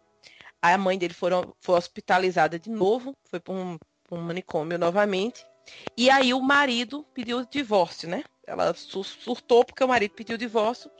a 0.62 0.78
mãe 0.78 0.96
dele 0.96 1.12
foram, 1.12 1.54
foi 1.60 1.76
hospitalizada 1.76 2.58
de 2.58 2.70
novo, 2.70 3.16
foi 3.24 3.40
para 3.40 3.52
um 3.52 3.78
um 4.14 4.20
manicômio 4.20 4.78
novamente. 4.78 5.44
E 5.96 6.10
aí 6.10 6.34
o 6.34 6.40
marido 6.40 7.04
pediu 7.14 7.38
o 7.38 7.46
divórcio, 7.46 8.08
né? 8.08 8.24
Ela 8.46 8.74
surtou 8.74 9.64
porque 9.64 9.84
o 9.84 9.88
marido 9.88 10.12
pediu 10.12 10.34
o 10.34 10.38
divórcio. 10.38 10.90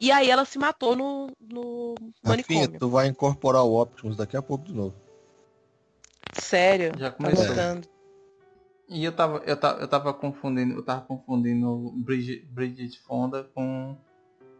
E 0.00 0.10
aí 0.10 0.30
ela 0.30 0.44
se 0.44 0.58
matou 0.58 0.94
no, 0.94 1.30
no 1.40 1.94
manicômio. 2.22 2.60
Rafinha, 2.62 2.78
tu 2.78 2.88
vai 2.88 3.08
incorporar 3.08 3.64
o 3.64 3.80
Optimus 3.80 4.16
daqui 4.16 4.36
a 4.36 4.42
pouco 4.42 4.64
de 4.64 4.72
novo. 4.72 4.94
Sério? 6.32 6.92
Já 6.96 7.10
começou. 7.10 7.54
E 8.88 9.04
eu 9.04 9.12
tava, 9.12 9.38
eu 9.46 9.56
tava, 9.56 9.80
eu 9.80 9.88
tava 9.88 10.14
confundindo, 10.14 10.74
eu 10.74 10.82
tava 10.82 11.00
confundindo 11.02 11.92
Bridget, 11.96 12.44
Bridget 12.46 13.00
Fonda 13.00 13.44
com 13.54 13.96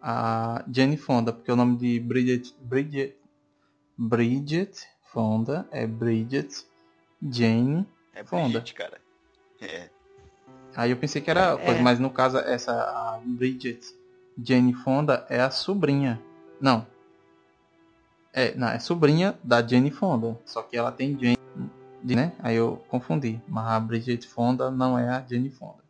a 0.01 0.65
Jenny 0.73 0.97
Fonda, 0.97 1.33
porque 1.33 1.53
o 1.53 1.57
nome 1.57 1.77
de 1.77 2.01
Bridget, 2.01 2.55
Bridget, 2.61 3.17
Bridget 3.97 4.87
Fonda 5.13 5.69
é 5.71 5.87
Bridget 5.87 6.67
Jane 7.31 7.87
é 8.15 8.25
Fonda. 8.25 8.61
Bridget, 8.61 8.75
cara. 8.75 8.99
É. 9.61 9.89
Aí 10.75 10.91
eu 10.91 10.97
pensei 10.97 11.21
que 11.21 11.31
era 11.31 11.53
é. 11.53 11.57
coisa, 11.57 11.83
mas 11.83 11.99
no 11.99 12.11
caso 12.11 12.39
essa 12.39 12.73
a 12.73 13.21
Bridget 13.25 13.95
Jane 14.43 14.75
Fonda 14.75 15.27
é 15.29 15.41
a 15.41 15.51
sobrinha. 15.51 16.21
Não. 16.61 16.87
É, 18.33 18.55
não, 18.55 18.69
é 18.69 18.79
sobrinha 18.79 19.39
da 19.45 19.67
Jane 19.67 19.91
Fonda. 19.91 20.39
Só 20.45 20.63
que 20.63 20.77
ela 20.77 20.91
tem 20.91 21.19
Jane, 21.19 21.39
né? 22.03 22.33
Aí 22.39 22.57
eu 22.57 22.83
confundi. 22.89 23.41
Mas 23.47 23.67
a 23.67 23.81
Bridget 23.81 24.27
Fonda 24.27 24.71
não 24.71 24.99
é 24.99 25.09
a 25.09 25.25
Jane 25.29 25.51
Fonda. 25.51 25.83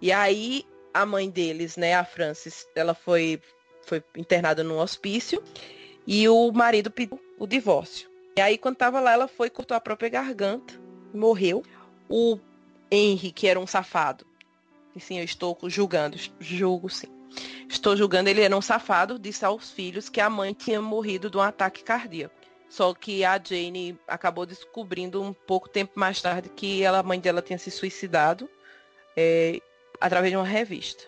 E 0.00 0.12
aí 0.12 0.64
a 0.92 1.06
mãe 1.06 1.28
deles, 1.28 1.76
né, 1.76 1.94
a 1.94 2.04
Frances, 2.04 2.66
ela 2.74 2.94
foi 2.94 3.40
foi 3.86 4.02
internada 4.16 4.64
num 4.64 4.78
hospício 4.78 5.40
e 6.06 6.28
o 6.28 6.50
marido 6.50 6.90
pediu 6.90 7.20
o 7.38 7.46
divórcio. 7.46 8.10
E 8.36 8.40
aí 8.40 8.58
quando 8.58 8.76
tava 8.76 9.00
lá, 9.00 9.12
ela 9.12 9.28
foi 9.28 9.48
cortou 9.48 9.76
a 9.76 9.80
própria 9.80 10.08
garganta 10.08 10.85
morreu. 11.12 11.62
O 12.08 12.38
Henry, 12.90 13.32
que 13.32 13.48
era 13.48 13.58
um 13.58 13.66
safado. 13.66 14.26
E 14.94 15.00
sim, 15.00 15.18
eu 15.18 15.24
estou 15.24 15.58
julgando, 15.64 16.16
julgo 16.40 16.88
sim. 16.88 17.08
Estou 17.68 17.96
julgando, 17.96 18.30
ele 18.30 18.40
era 18.40 18.56
um 18.56 18.62
safado, 18.62 19.18
disse 19.18 19.44
aos 19.44 19.70
filhos 19.70 20.08
que 20.08 20.20
a 20.20 20.30
mãe 20.30 20.54
tinha 20.54 20.80
morrido 20.80 21.28
de 21.28 21.36
um 21.36 21.42
ataque 21.42 21.82
cardíaco. 21.82 22.34
Só 22.68 22.94
que 22.94 23.24
a 23.24 23.40
Jane 23.42 23.98
acabou 24.06 24.46
descobrindo 24.46 25.22
um 25.22 25.32
pouco 25.32 25.68
tempo 25.68 25.92
mais 25.96 26.20
tarde 26.20 26.48
que 26.48 26.82
ela, 26.82 26.98
a 26.98 27.02
mãe 27.02 27.20
dela 27.20 27.42
tinha 27.42 27.58
se 27.58 27.70
suicidado 27.70 28.48
é, 29.16 29.60
através 30.00 30.30
de 30.30 30.36
uma 30.36 30.46
revista. 30.46 31.04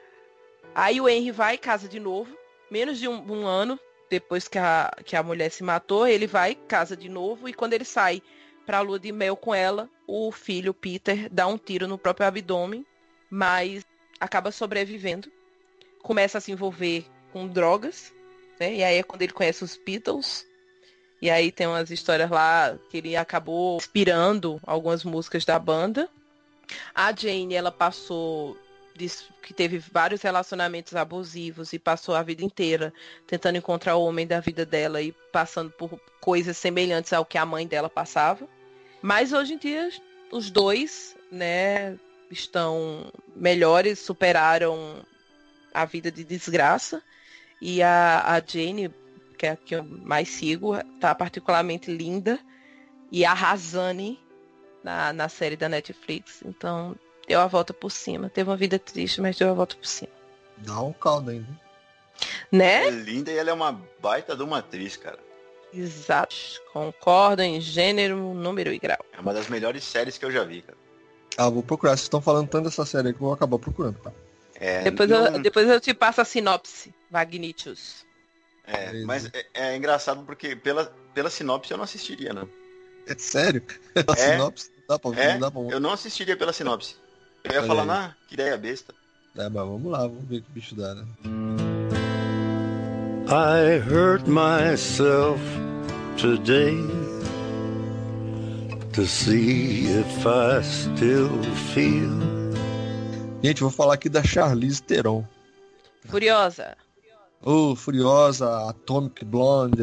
Aí 0.74 1.00
o 1.00 1.08
Henry 1.08 1.30
vai 1.30 1.58
casa 1.58 1.88
de 1.88 1.98
novo, 1.98 2.36
menos 2.70 2.98
de 2.98 3.08
um, 3.08 3.32
um 3.32 3.46
ano 3.46 3.78
depois 4.08 4.48
que 4.48 4.58
a, 4.58 4.90
que 5.04 5.16
a 5.16 5.22
mulher 5.22 5.50
se 5.50 5.62
matou, 5.62 6.06
ele 6.06 6.26
vai 6.26 6.54
casa 6.54 6.96
de 6.96 7.08
novo 7.08 7.48
e 7.48 7.52
quando 7.52 7.74
ele 7.74 7.84
sai 7.84 8.22
para 8.68 8.76
a 8.76 8.82
lua 8.82 8.98
de 8.98 9.10
mel 9.10 9.34
com 9.34 9.54
ela, 9.54 9.88
o 10.06 10.30
filho 10.30 10.74
Peter 10.74 11.26
dá 11.32 11.46
um 11.46 11.56
tiro 11.56 11.88
no 11.88 11.96
próprio 11.96 12.26
abdômen, 12.26 12.84
mas 13.30 13.82
acaba 14.20 14.52
sobrevivendo. 14.52 15.32
Começa 16.02 16.36
a 16.36 16.40
se 16.42 16.52
envolver 16.52 17.06
com 17.32 17.48
drogas, 17.48 18.12
né? 18.60 18.74
E 18.74 18.84
aí 18.84 18.98
é 18.98 19.02
quando 19.02 19.22
ele 19.22 19.32
conhece 19.32 19.64
os 19.64 19.74
Beatles. 19.78 20.46
E 21.22 21.30
aí 21.30 21.50
tem 21.50 21.66
umas 21.66 21.90
histórias 21.90 22.28
lá 22.28 22.78
que 22.90 22.98
ele 22.98 23.16
acabou 23.16 23.78
inspirando 23.78 24.60
algumas 24.66 25.02
músicas 25.02 25.46
da 25.46 25.58
banda. 25.58 26.06
A 26.94 27.10
Jane, 27.10 27.54
ela 27.54 27.72
passou 27.72 28.54
que 29.42 29.54
teve 29.54 29.78
vários 29.78 30.20
relacionamentos 30.20 30.94
abusivos 30.94 31.72
e 31.72 31.78
passou 31.78 32.14
a 32.14 32.22
vida 32.22 32.44
inteira 32.44 32.92
tentando 33.26 33.56
encontrar 33.56 33.96
o 33.96 34.04
homem 34.04 34.26
da 34.26 34.40
vida 34.40 34.66
dela 34.66 35.00
e 35.00 35.12
passando 35.32 35.70
por 35.70 35.98
coisas 36.20 36.58
semelhantes 36.58 37.14
ao 37.14 37.24
que 37.24 37.38
a 37.38 37.46
mãe 37.46 37.66
dela 37.66 37.88
passava. 37.88 38.46
Mas 39.08 39.32
hoje 39.32 39.54
em 39.54 39.56
dia 39.56 39.88
os 40.30 40.50
dois, 40.50 41.16
né, 41.32 41.98
estão 42.30 43.10
melhores, 43.34 43.98
superaram 44.00 45.02
a 45.72 45.86
vida 45.86 46.12
de 46.12 46.22
desgraça 46.22 47.02
e 47.58 47.82
a, 47.82 48.22
a 48.26 48.38
Jane, 48.38 48.94
que 49.38 49.46
é 49.46 49.52
a 49.52 49.56
que 49.56 49.76
eu 49.76 49.82
mais 49.82 50.28
sigo, 50.28 50.74
tá 51.00 51.14
particularmente 51.14 51.90
linda 51.90 52.38
e 53.10 53.24
arrasane 53.24 54.20
na, 54.84 55.10
na 55.14 55.30
série 55.30 55.56
da 55.56 55.70
Netflix. 55.70 56.42
Então 56.44 56.94
deu 57.26 57.40
a 57.40 57.46
volta 57.46 57.72
por 57.72 57.90
cima. 57.90 58.28
Teve 58.28 58.50
uma 58.50 58.58
vida 58.58 58.78
triste, 58.78 59.22
mas 59.22 59.38
deu 59.38 59.48
a 59.48 59.54
volta 59.54 59.74
por 59.74 59.86
cima. 59.86 60.12
Dá 60.58 60.82
um 60.82 60.92
caldo 60.92 61.30
ainda. 61.30 61.48
Né? 62.52 62.88
É 62.88 62.90
linda 62.90 63.32
e 63.32 63.38
ela 63.38 63.48
é 63.48 63.54
uma 63.54 63.72
baita 64.02 64.36
de 64.36 64.42
uma 64.42 64.58
atriz, 64.58 64.98
cara. 64.98 65.27
Exato. 65.72 66.34
Concordo 66.72 67.42
em 67.42 67.60
gênero, 67.60 68.16
número 68.34 68.72
e 68.72 68.78
grau. 68.78 68.98
É 69.12 69.20
uma 69.20 69.34
das 69.34 69.48
melhores 69.48 69.84
séries 69.84 70.16
que 70.16 70.24
eu 70.24 70.30
já 70.30 70.44
vi, 70.44 70.62
cara. 70.62 70.78
Ah, 71.36 71.48
vou 71.48 71.62
procurar. 71.62 71.92
Vocês 71.92 72.02
estão 72.02 72.20
falando 72.20 72.48
tanto 72.48 72.64
dessa 72.64 72.84
série 72.84 73.08
aí 73.08 73.14
que 73.14 73.20
eu 73.20 73.26
vou 73.26 73.34
acabar 73.34 73.58
procurando, 73.58 73.98
tá? 74.00 74.12
É, 74.56 74.82
depois, 74.82 75.08
não... 75.08 75.26
eu, 75.26 75.38
depois 75.38 75.68
eu 75.68 75.80
te 75.80 75.94
passo 75.94 76.20
a 76.20 76.24
sinopse, 76.24 76.92
Magnitius. 77.10 78.04
É, 78.66 79.04
mas 79.04 79.26
é, 79.26 79.46
é, 79.54 79.76
engraçado 79.76 80.24
porque 80.24 80.56
pela, 80.56 80.92
pela 81.14 81.30
sinopse 81.30 81.70
eu 81.70 81.76
não 81.76 81.84
assistiria, 81.84 82.32
não. 82.32 82.48
É 83.06 83.16
sério? 83.16 83.62
Pela 83.94 84.18
é, 84.18 84.32
sinopse? 84.32 84.70
Dá 84.86 84.98
pra 84.98 85.10
ver, 85.10 85.20
é, 85.20 85.32
não 85.32 85.40
dá 85.40 85.50
pra 85.50 85.62
ver. 85.62 85.72
Eu 85.72 85.80
não 85.80 85.92
assistiria 85.92 86.36
pela 86.36 86.52
sinopse. 86.52 86.96
Eu 87.42 87.52
ia 87.52 87.58
Olha 87.60 87.66
falar, 87.66 87.90
ah, 87.90 88.16
que 88.26 88.34
ideia 88.34 88.58
besta. 88.58 88.94
É, 89.34 89.48
mas 89.48 89.52
vamos 89.52 89.90
lá, 89.90 90.00
vamos 90.00 90.28
ver 90.28 90.42
que 90.42 90.50
bicho 90.50 90.74
dá, 90.74 90.94
né? 90.94 91.06
I 93.30 93.76
hurt 93.76 94.26
myself 94.26 95.38
today 96.16 96.80
to 98.94 99.06
see 99.06 99.84
if 99.84 100.26
I 100.26 100.62
still 100.62 101.28
feel. 101.74 102.08
Gente, 103.42 103.60
vou 103.60 103.70
falar 103.70 103.94
aqui 103.94 104.08
da 104.08 104.22
Charlize 104.22 104.82
Theron. 104.82 105.26
Furiosa. 106.06 106.74
Ô, 107.42 107.72
oh, 107.72 107.76
Furiosa, 107.76 108.70
Atomic 108.70 109.22
Blonde. 109.26 109.82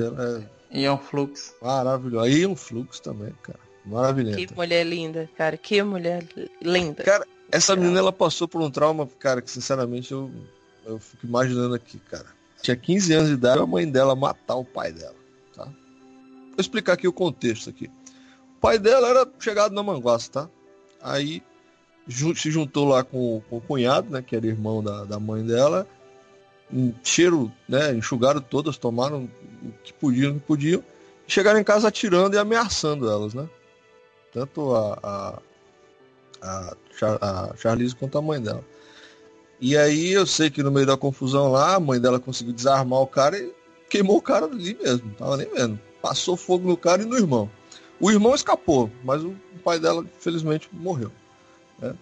É... 0.71 0.79
Ion 0.79 0.97
Flux. 0.97 1.53
Maravilhoso. 1.61 2.27
Ion 2.27 2.55
Flux 2.55 2.99
também, 2.99 3.31
cara. 3.43 3.59
Maravilhoso. 3.85 4.37
Que 4.37 4.55
mulher 4.55 4.83
linda, 4.83 5.29
cara. 5.37 5.55
Que 5.55 5.83
mulher 5.83 6.25
linda. 6.63 7.03
Cara, 7.03 7.27
essa 7.51 7.75
menina 7.75 7.99
ela 7.99 8.11
passou 8.11 8.47
por 8.47 8.59
um 8.59 8.71
trauma, 8.71 9.07
cara, 9.19 9.39
que 9.39 9.51
sinceramente 9.51 10.11
eu, 10.11 10.31
eu 10.83 10.97
fico 10.97 11.27
imaginando 11.27 11.75
aqui, 11.75 11.99
cara. 11.99 12.33
Tinha 12.65 12.75
15 12.75 13.13
anos 13.13 13.27
de 13.27 13.35
idade, 13.35 13.61
a 13.61 13.67
mãe 13.67 13.87
dela 13.87 14.15
matar 14.15 14.55
o 14.55 14.65
pai 14.65 14.91
dela, 14.91 15.13
tá? 15.53 15.65
Vou 15.65 16.55
explicar 16.57 16.93
aqui 16.93 17.07
o 17.07 17.13
contexto 17.13 17.69
aqui. 17.69 17.91
O 18.57 18.59
pai 18.59 18.79
dela 18.79 19.07
era 19.07 19.27
chegado 19.39 19.71
na 19.75 19.83
Manguaça, 19.83 20.31
tá? 20.31 20.49
Aí 20.99 21.43
se 22.09 22.49
juntou 22.49 22.87
lá 22.87 23.03
com, 23.03 23.39
com 23.47 23.57
o 23.57 23.61
cunhado, 23.61 24.09
né, 24.09 24.23
que 24.23 24.35
era 24.35 24.47
irmão 24.47 24.83
da, 24.83 25.03
da 25.03 25.19
mãe 25.19 25.45
dela. 25.45 25.87
Cheiro, 27.03 27.51
né, 27.69 27.93
enxugaram 27.93 28.41
todas, 28.41 28.79
tomaram 28.79 29.29
o 29.61 29.71
que 29.83 29.93
podiam, 29.93 30.31
o 30.31 30.39
que 30.39 30.47
podiam. 30.47 30.83
Chegaram 31.27 31.59
em 31.59 31.63
casa 31.63 31.89
atirando 31.89 32.33
e 32.33 32.39
ameaçando 32.39 33.07
elas, 33.07 33.35
né? 33.35 33.47
Tanto 34.33 34.73
a, 34.73 34.99
a, 35.03 35.39
a, 36.41 36.75
a 37.51 37.57
Charlize 37.57 37.95
quanto 37.95 38.17
a 38.17 38.23
mãe 38.23 38.41
dela. 38.41 38.65
E 39.65 39.75
aí 39.75 40.11
eu 40.11 40.27
sei 40.27 40.51
que 40.51 40.61
no 40.61 40.69
meio 40.69 40.85
da 40.85 40.95
confusão 40.95 41.51
lá, 41.51 41.73
a 41.73 41.79
mãe 41.79 41.99
dela 41.99 42.19
conseguiu 42.19 42.53
desarmar 42.53 42.99
o 42.99 43.07
cara 43.07 43.35
e 43.35 43.51
queimou 43.89 44.17
o 44.17 44.21
cara 44.21 44.45
ali 44.45 44.77
mesmo, 44.79 45.09
tava 45.17 45.37
nem 45.37 45.49
vendo. 45.49 45.79
Passou 46.03 46.37
fogo 46.37 46.67
no 46.67 46.77
cara 46.77 47.01
e 47.01 47.05
no 47.05 47.17
irmão. 47.17 47.49
O 47.99 48.11
irmão 48.11 48.35
escapou, 48.35 48.91
mas 49.03 49.23
o 49.23 49.33
pai 49.63 49.79
dela, 49.79 50.05
infelizmente, 50.19 50.69
morreu. 50.71 51.11
Né? 51.79 51.95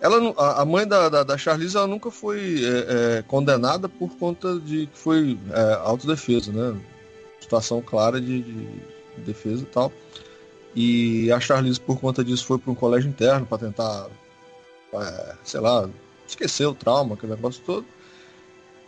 Ela, 0.00 0.32
a 0.60 0.64
mãe 0.64 0.86
da, 0.86 1.08
da, 1.08 1.24
da 1.24 1.36
Charlize 1.36 1.76
ela 1.76 1.88
nunca 1.88 2.08
foi 2.08 2.60
é, 2.64 3.16
é, 3.18 3.22
condenada 3.22 3.88
por 3.88 4.16
conta 4.16 4.56
de 4.60 4.86
que 4.86 4.96
foi 4.96 5.36
é, 5.50 5.80
autodefesa, 5.82 6.52
né? 6.52 6.80
Situação 7.40 7.82
clara 7.82 8.20
de, 8.20 8.42
de 8.42 8.80
defesa 9.24 9.64
e 9.64 9.66
tal. 9.66 9.92
E 10.72 11.32
a 11.32 11.40
Charlize, 11.40 11.80
por 11.80 11.98
conta 11.98 12.22
disso, 12.22 12.46
foi 12.46 12.58
para 12.58 12.70
um 12.70 12.76
colégio 12.76 13.10
interno 13.10 13.44
para 13.44 13.58
tentar, 13.58 14.06
é, 14.94 15.34
sei 15.42 15.58
lá, 15.58 15.90
esquecer 16.30 16.66
o 16.66 16.74
trauma, 16.74 17.14
aquele 17.14 17.34
negócio 17.34 17.62
todo. 17.64 17.86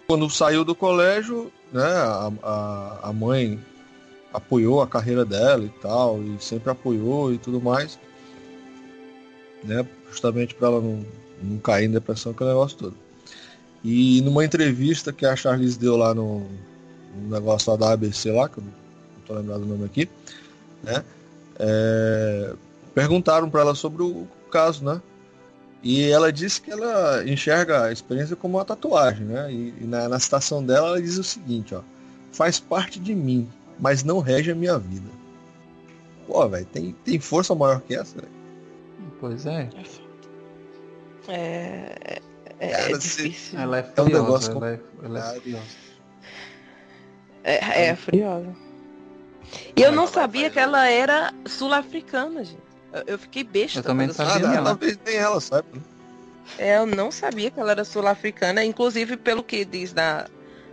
Quando 0.07 0.28
saiu 0.30 0.64
do 0.64 0.74
colégio, 0.74 1.53
né, 1.72 1.84
a, 1.84 2.32
a, 2.43 2.99
a 3.09 3.12
mãe 3.12 3.62
apoiou 4.32 4.80
a 4.80 4.86
carreira 4.86 5.24
dela 5.24 5.64
e 5.64 5.68
tal, 5.80 6.22
e 6.22 6.36
sempre 6.43 6.70
apoiou 6.70 7.32
e 7.32 7.39
tudo 7.39 7.61
mais, 7.61 7.99
né, 9.64 9.86
justamente 10.09 10.55
para 10.55 10.68
ela 10.68 10.80
não, 10.80 11.05
não 11.43 11.59
cair 11.59 11.86
em 11.86 11.91
depressão, 11.91 12.32
aquele 12.32 12.51
negócio 12.51 12.78
todo. 12.78 12.97
E 13.84 14.20
numa 14.22 14.45
entrevista 14.45 15.12
que 15.12 15.24
a 15.24 15.36
Charlize 15.36 15.78
deu 15.78 15.97
lá 15.97 16.14
no, 16.14 16.41
no 17.14 17.30
negócio 17.30 17.70
lá 17.70 17.76
da 17.76 17.93
ABC 17.93 18.30
lá, 18.30 18.49
que 18.49 18.59
eu 18.59 18.64
não 18.64 18.72
tô 19.26 19.34
lembrado 19.34 19.62
o 19.62 19.66
nome 19.66 19.84
aqui, 19.84 20.09
né, 20.82 21.05
é, 21.59 22.55
perguntaram 22.95 23.51
para 23.51 23.61
ela 23.61 23.74
sobre 23.74 24.03
o 24.03 24.26
caso, 24.51 24.84
né? 24.84 25.01
E 25.83 26.11
ela 26.11 26.33
disse 26.33 26.61
que 26.61 26.70
ela 26.70 27.22
enxerga 27.24 27.85
a 27.85 27.93
experiência 27.93 28.35
como 28.35 28.59
uma 28.59 28.64
tatuagem, 28.64 29.26
né? 29.26 29.53
E, 29.53 29.74
e 29.81 29.85
na, 29.85 30.09
na, 30.09 30.18
citação 30.18 30.64
dela 30.64 30.89
ela 30.89 31.03
diz 31.03 31.18
o 31.18 31.24
seguinte, 31.24 31.74
ó: 31.74 31.83
faz 32.33 32.59
parte 32.59 32.99
de 32.99 33.14
mim, 33.14 33.49
mas 33.79 34.03
não 34.03 34.18
rege 34.18 34.51
a 34.51 34.55
minha 34.55 34.79
vida. 34.79 35.09
Pô, 36.26 36.47
velho, 36.49 36.66
tem, 36.66 36.93
tem 37.05 37.20
força 37.20 37.55
maior 37.55 37.81
que 37.81 37.95
essa, 37.95 38.20
véio? 38.20 38.33
Pois 39.20 39.47
é. 39.47 39.68
É, 41.29 42.20
é, 42.59 42.91
é 42.91 42.99
difícil. 42.99 43.59
Ela 43.59 43.79
é 43.79 43.83
furiosa. 43.83 44.01
É 44.01 44.05
um 44.05 44.22
negócio 44.22 44.53
ela 44.53 44.70
é, 44.70 44.81
ela 45.05 45.18
é 45.18 45.41
furiosa. 45.41 45.66
É, 47.45 47.85
é 47.87 47.97
furiosa. 47.97 48.57
E 49.76 49.83
eu 49.83 49.93
não 49.93 50.07
sabia 50.07 50.51
que 50.51 50.59
ela 50.59 50.89
era 50.89 51.33
sul-africana, 51.47 52.45
gente. 52.45 52.68
Eu 53.07 53.18
fiquei 53.18 53.45
besta. 53.45 53.80
Eu 53.80 53.82
também 53.82 54.10
sabia. 54.12 54.60
Ah, 54.60 54.62
talvez 54.62 54.98
nem 55.05 55.16
ela 55.16 55.40
sabe. 55.40 55.69
É, 56.59 56.78
eu 56.78 56.86
não 56.86 57.10
sabia 57.10 57.51
que 57.51 57.60
ela 57.60 57.73
era 57.73 57.85
sul-africana, 57.85 58.65
inclusive 58.65 59.16
pelo 59.16 59.43
que 59.43 59.65
diz 59.65 59.93
na, 59.93 60.27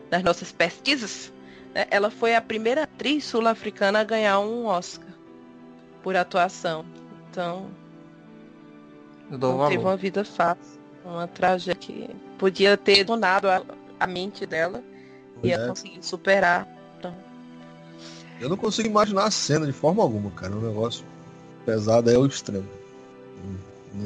nas 0.09 0.23
nossas 0.23 0.51
pesquisas, 0.51 1.33
né, 1.73 1.85
ela 1.91 2.09
foi 2.09 2.33
a 2.33 2.41
primeira 2.41 2.83
atriz 2.83 3.25
sul-africana 3.25 3.99
a 3.99 4.03
ganhar 4.03 4.39
um 4.39 4.65
Oscar 4.65 5.09
por 6.01 6.15
atuação. 6.15 6.85
Então, 7.29 7.69
eu 9.29 9.37
não 9.37 9.57
valor. 9.57 9.69
teve 9.69 9.83
uma 9.83 9.97
vida 9.97 10.23
fácil, 10.23 10.79
uma 11.03 11.27
tragédia 11.27 11.75
que 11.75 12.09
podia 12.37 12.77
ter 12.77 13.03
donado 13.03 13.49
a, 13.49 13.61
a 13.99 14.07
mente 14.07 14.45
dela 14.45 14.81
e 15.43 15.49
ia 15.49 15.55
é. 15.55 15.67
conseguir 15.67 15.97
superar 16.01 16.65
eu 18.39 18.49
não 18.49 18.57
consigo 18.57 18.87
imaginar 18.87 19.25
a 19.25 19.31
cena 19.31 19.65
de 19.65 19.71
forma 19.71 20.03
alguma, 20.03 20.29
cara. 20.31 20.53
Um 20.53 20.61
negócio 20.61 21.05
pesado 21.65 22.09
é 22.09 22.17
o 22.17 22.25
extremo. 22.25 22.67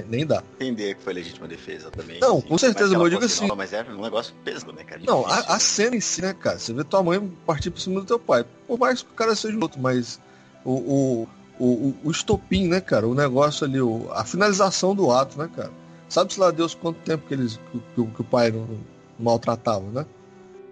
Nem 0.08 0.26
dá. 0.26 0.44
Entender 0.56 0.96
que 0.96 1.02
foi 1.02 1.14
legítima 1.14 1.48
defesa 1.48 1.90
também. 1.90 2.20
Não, 2.20 2.38
assim, 2.38 2.48
com 2.48 2.58
certeza, 2.60 2.94
mas 2.94 3.02
eu 3.02 3.10
digo 3.10 3.26
assim. 3.26 3.48
mas 3.56 3.74
é 3.74 3.84
um 3.84 4.02
negócio 4.02 4.34
pesado, 4.44 4.72
né, 4.72 4.84
cara? 4.84 5.02
Não, 5.04 5.26
a, 5.26 5.40
a, 5.56 5.60
cena 5.60 5.96
em 5.96 6.00
si, 6.00 6.22
né, 6.22 6.32
cara? 6.32 6.60
Você 6.60 6.72
vê 6.74 6.84
tua 6.84 7.02
mãe 7.02 7.20
partir 7.46 7.72
por 7.72 7.80
cima 7.80 8.00
do 8.00 8.06
teu 8.06 8.20
pai. 8.20 8.46
Por 8.68 8.78
mais 8.78 9.02
que 9.02 9.10
o 9.10 9.16
cara 9.16 9.36
seja 9.36 9.58
outro, 9.60 9.80
mas 9.82 10.20
o, 10.64 10.74
o, 10.74 11.28
o, 11.60 11.96
o 12.04 12.12
estopim, 12.12 12.68
né, 12.68 12.80
cara? 12.80 13.08
O 13.08 13.16
negócio 13.16 13.66
ali, 13.66 13.82
o, 13.82 14.08
a 14.12 14.24
finalização 14.24 14.94
do 14.94 15.12
ato, 15.12 15.40
né, 15.40 15.50
cara? 15.56 15.72
Sabe-se 16.08 16.40
lá 16.40 16.52
Deus 16.52 16.76
quanto 16.76 17.00
tempo 17.00 17.28
que, 17.28 17.34
eles, 17.34 17.60
que, 17.72 17.80
que, 17.96 18.12
que 18.12 18.22
o 18.22 18.24
pai 18.24 18.52
não, 18.52 18.62
não 18.62 18.80
maltratava, 19.18 19.86
né? 19.92 20.06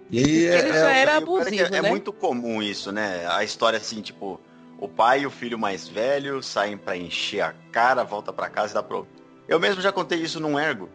E 0.10 0.20
aí 0.20 0.46
é, 0.46 0.60
ele 0.60 0.74
já 0.74 0.92
é, 0.92 1.02
era 1.02 1.18
abusivo, 1.18 1.66
é, 1.66 1.70
né? 1.70 1.78
é 1.80 1.90
muito 1.90 2.14
comum 2.14 2.62
isso, 2.62 2.92
né? 2.92 3.28
A 3.28 3.44
história 3.44 3.78
assim, 3.78 4.02
tipo, 4.02 4.40
o 4.80 4.88
pai 4.88 5.22
e 5.22 5.26
o 5.26 5.32
filho 5.32 5.58
mais 5.58 5.88
velho 5.88 6.42
saem 6.44 6.78
para 6.78 6.96
encher 6.96 7.42
a 7.42 7.54
cara, 7.72 8.04
volta 8.04 8.32
para 8.32 8.50
casa 8.50 8.72
e 8.72 8.74
dá 8.76 8.84
pro. 8.84 9.08
Eu 9.48 9.60
mesmo 9.60 9.82
já 9.82 9.92
contei 9.92 10.20
isso 10.20 10.40
num 10.40 10.60
ergo. 10.60 10.90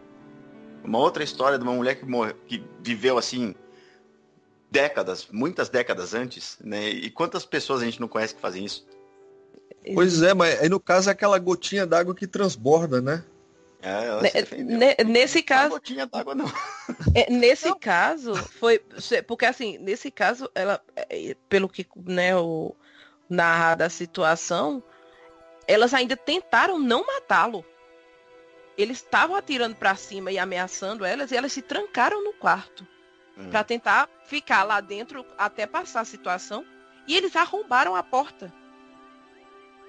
Uma 0.83 0.99
outra 0.99 1.23
história 1.23 1.57
de 1.57 1.63
uma 1.63 1.73
mulher 1.73 1.95
que, 1.95 2.05
morre, 2.05 2.33
que 2.47 2.63
viveu 2.81 3.17
assim 3.17 3.55
décadas, 4.69 5.27
muitas 5.31 5.69
décadas 5.69 6.13
antes, 6.13 6.57
né? 6.63 6.89
E 6.89 7.09
quantas 7.09 7.45
pessoas 7.45 7.81
a 7.81 7.85
gente 7.85 8.01
não 8.01 8.07
conhece 8.07 8.35
que 8.35 8.41
fazem 8.41 8.65
isso? 8.65 8.85
Pois 9.93 10.21
é, 10.21 10.33
mas 10.33 10.61
aí 10.61 10.69
no 10.69 10.79
caso 10.79 11.09
é 11.09 11.11
aquela 11.11 11.37
gotinha 11.37 11.85
d'água 11.85 12.15
que 12.15 12.25
transborda, 12.25 13.01
né? 13.01 13.23
É, 13.81 15.03
nesse 15.03 15.43
caso. 15.43 15.79
D'água, 16.09 16.33
não. 16.33 16.45
É, 17.13 17.27
nesse 17.31 17.67
não. 17.67 17.77
caso, 17.77 18.33
foi. 18.33 18.81
Porque 19.27 19.45
assim, 19.45 19.77
nesse 19.77 20.09
caso, 20.09 20.49
ela. 20.55 20.81
É, 20.95 21.35
pelo 21.49 21.67
que 21.67 21.85
né, 22.05 22.33
o, 22.35 22.73
narrada 23.33 23.85
a 23.85 23.89
situação, 23.89 24.81
elas 25.67 25.93
ainda 25.93 26.15
tentaram 26.15 26.79
não 26.79 27.05
matá-lo. 27.05 27.65
Eles 28.77 28.97
estavam 28.97 29.35
atirando 29.35 29.75
para 29.75 29.95
cima 29.95 30.31
e 30.31 30.39
ameaçando 30.39 31.05
elas 31.05 31.31
e 31.31 31.35
elas 31.35 31.51
se 31.51 31.61
trancaram 31.61 32.23
no 32.23 32.33
quarto 32.33 32.87
hum. 33.37 33.49
para 33.49 33.63
tentar 33.63 34.09
ficar 34.25 34.63
lá 34.63 34.79
dentro 34.79 35.25
até 35.37 35.67
passar 35.67 36.01
a 36.01 36.05
situação 36.05 36.65
e 37.07 37.15
eles 37.15 37.35
arrombaram 37.35 37.95
a 37.95 38.03
porta. 38.03 38.53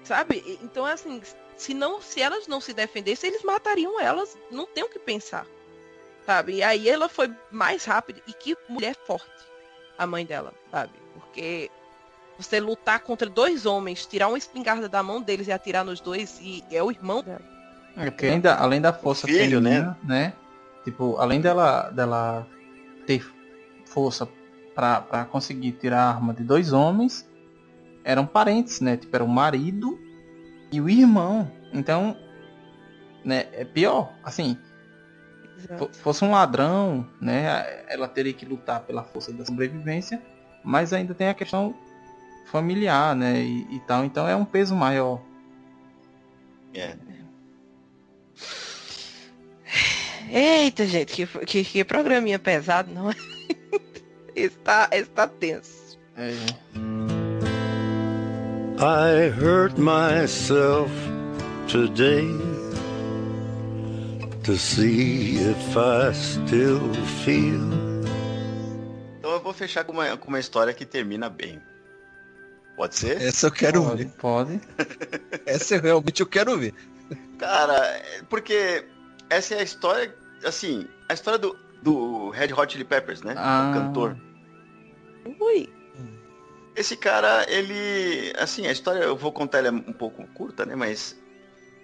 Sabe? 0.03 0.59
Então 0.61 0.85
assim, 0.85 1.21
se 1.57 1.73
não, 1.73 2.01
se 2.01 2.21
elas 2.21 2.47
não 2.47 2.61
se 2.61 2.73
defendessem, 2.73 3.29
eles 3.29 3.43
matariam 3.43 3.99
elas, 3.99 4.37
não 4.51 4.65
tem 4.65 4.83
o 4.83 4.89
que 4.89 4.99
pensar. 4.99 5.47
Sabe? 6.25 6.55
E 6.55 6.63
aí 6.63 6.89
ela 6.89 7.07
foi 7.07 7.31
mais 7.51 7.85
rápida 7.85 8.21
e 8.27 8.33
que 8.33 8.57
mulher 8.67 8.95
forte, 9.05 9.29
a 9.97 10.05
mãe 10.07 10.25
dela, 10.25 10.53
sabe? 10.71 10.93
Porque 11.13 11.71
você 12.37 12.59
lutar 12.59 12.99
contra 12.99 13.29
dois 13.29 13.65
homens, 13.65 14.05
tirar 14.05 14.27
uma 14.27 14.37
espingarda 14.37 14.89
da 14.89 15.01
mão 15.01 15.21
deles 15.21 15.47
e 15.47 15.51
atirar 15.51 15.85
nos 15.85 15.99
dois, 15.99 16.39
e 16.41 16.63
é 16.71 16.83
o 16.83 16.91
irmão 16.91 17.23
dela. 17.23 17.41
É 17.95 18.11
porque 18.11 18.25
ainda, 18.25 18.55
além 18.55 18.81
da 18.81 18.91
força 18.91 19.25
filho, 19.25 19.61
feminina, 19.61 19.97
né? 20.03 20.25
né? 20.25 20.33
Tipo, 20.83 21.17
além 21.17 21.39
dela, 21.39 21.89
dela 21.91 22.45
ter 23.07 23.25
força 23.85 24.27
para 24.75 25.25
conseguir 25.31 25.71
tirar 25.73 26.01
a 26.01 26.09
arma 26.09 26.33
de 26.33 26.43
dois 26.43 26.73
homens, 26.73 27.27
eram 28.03 28.25
parentes, 28.25 28.81
né? 28.81 28.97
Tipo, 28.97 29.15
era 29.15 29.23
o 29.23 29.27
marido 29.27 29.97
e 30.71 30.81
o 30.81 30.89
irmão. 30.89 31.49
Então, 31.73 32.17
né, 33.23 33.47
é 33.53 33.63
pior. 33.63 34.13
Assim, 34.23 34.57
fosse 35.93 36.23
um 36.23 36.31
ladrão, 36.31 37.07
né? 37.19 37.83
Ela 37.87 38.07
teria 38.07 38.33
que 38.33 38.45
lutar 38.45 38.81
pela 38.81 39.03
força 39.03 39.31
da 39.31 39.45
sobrevivência, 39.45 40.21
mas 40.63 40.93
ainda 40.93 41.13
tem 41.13 41.29
a 41.29 41.33
questão 41.33 41.73
familiar, 42.45 43.15
né? 43.15 43.39
E, 43.41 43.75
e 43.75 43.79
tal. 43.81 44.05
Então 44.05 44.27
é 44.27 44.35
um 44.35 44.45
peso 44.45 44.75
maior. 44.75 45.21
É. 46.73 46.95
Eita, 50.29 50.85
gente, 50.85 51.13
que, 51.13 51.45
que, 51.45 51.63
que 51.63 51.83
programinha 51.83 52.39
pesado, 52.39 52.91
não 52.91 53.11
é? 53.11 53.15
está, 54.35 54.89
está 54.91 55.27
tenso. 55.27 55.97
É. 56.17 56.33
I 58.77 59.29
hurt 59.29 59.77
myself 59.77 60.91
today 61.67 62.27
to 64.43 64.57
see 64.57 65.37
if 65.37 65.77
I 65.77 66.11
still 66.13 66.93
feel. 67.23 67.69
Então 69.19 69.31
eu 69.31 69.39
vou 69.41 69.53
fechar 69.53 69.83
com 69.83 69.93
uma, 69.93 70.17
com 70.17 70.27
uma 70.27 70.39
história 70.39 70.73
que 70.73 70.85
termina 70.85 71.29
bem. 71.29 71.61
Pode 72.75 72.95
ser? 72.95 73.21
Essa 73.21 73.47
eu 73.47 73.51
quero 73.51 73.83
pode, 73.83 74.03
ver. 74.03 74.11
Pode. 74.17 74.61
Essa 75.45 75.77
realmente 75.79 76.21
eu 76.21 76.27
quero 76.27 76.57
ver. 76.57 76.73
Cara, 77.37 78.01
porque 78.29 78.85
essa 79.29 79.55
é 79.55 79.59
a 79.59 79.63
história, 79.63 80.15
assim, 80.43 80.87
a 81.07 81.13
história 81.13 81.37
do, 81.37 81.57
do 81.81 82.29
Red 82.29 82.53
Hot 82.53 82.71
Chili 82.71 82.83
Peppers, 82.83 83.21
né? 83.21 83.35
Ah. 83.37 83.69
O 83.69 83.73
cantor. 83.79 84.17
Ui. 85.39 85.69
Esse 86.75 86.97
cara, 86.97 87.45
ele. 87.49 88.33
Assim, 88.37 88.67
a 88.67 88.71
história 88.71 88.99
eu 88.99 89.15
vou 89.15 89.31
contar 89.31 89.59
ela 89.59 89.69
é 89.69 89.71
um 89.71 89.93
pouco 89.93 90.27
curta, 90.33 90.65
né? 90.65 90.75
Mas 90.75 91.17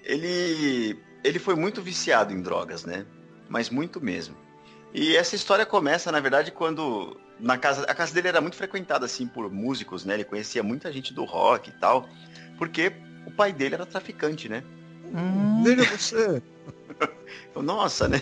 ele. 0.03 0.99
Ele 1.23 1.39
foi 1.39 1.55
muito 1.55 1.81
viciado 1.81 2.33
em 2.33 2.41
drogas, 2.41 2.83
né? 2.83 3.05
Mas 3.47 3.69
muito 3.69 4.01
mesmo. 4.01 4.35
E 4.93 5.15
essa 5.15 5.35
história 5.35 5.65
começa, 5.65 6.11
na 6.11 6.19
verdade, 6.19 6.51
quando. 6.51 7.17
Na 7.41 7.57
casa, 7.57 7.83
a 7.83 7.95
casa 7.95 8.13
dele 8.13 8.27
era 8.27 8.39
muito 8.39 8.55
frequentada, 8.55 9.05
assim, 9.05 9.25
por 9.27 9.51
músicos, 9.51 10.05
né? 10.05 10.13
Ele 10.13 10.23
conhecia 10.23 10.61
muita 10.61 10.91
gente 10.93 11.13
do 11.13 11.25
rock 11.25 11.69
e 11.69 11.73
tal. 11.73 12.07
Porque 12.57 12.93
o 13.25 13.31
pai 13.31 13.51
dele 13.51 13.75
era 13.75 13.85
traficante, 13.85 14.47
né? 14.47 14.63
Hum. 15.13 15.63
Veja 15.63 15.83
você. 15.85 16.41
Nossa, 17.55 18.07
né? 18.07 18.21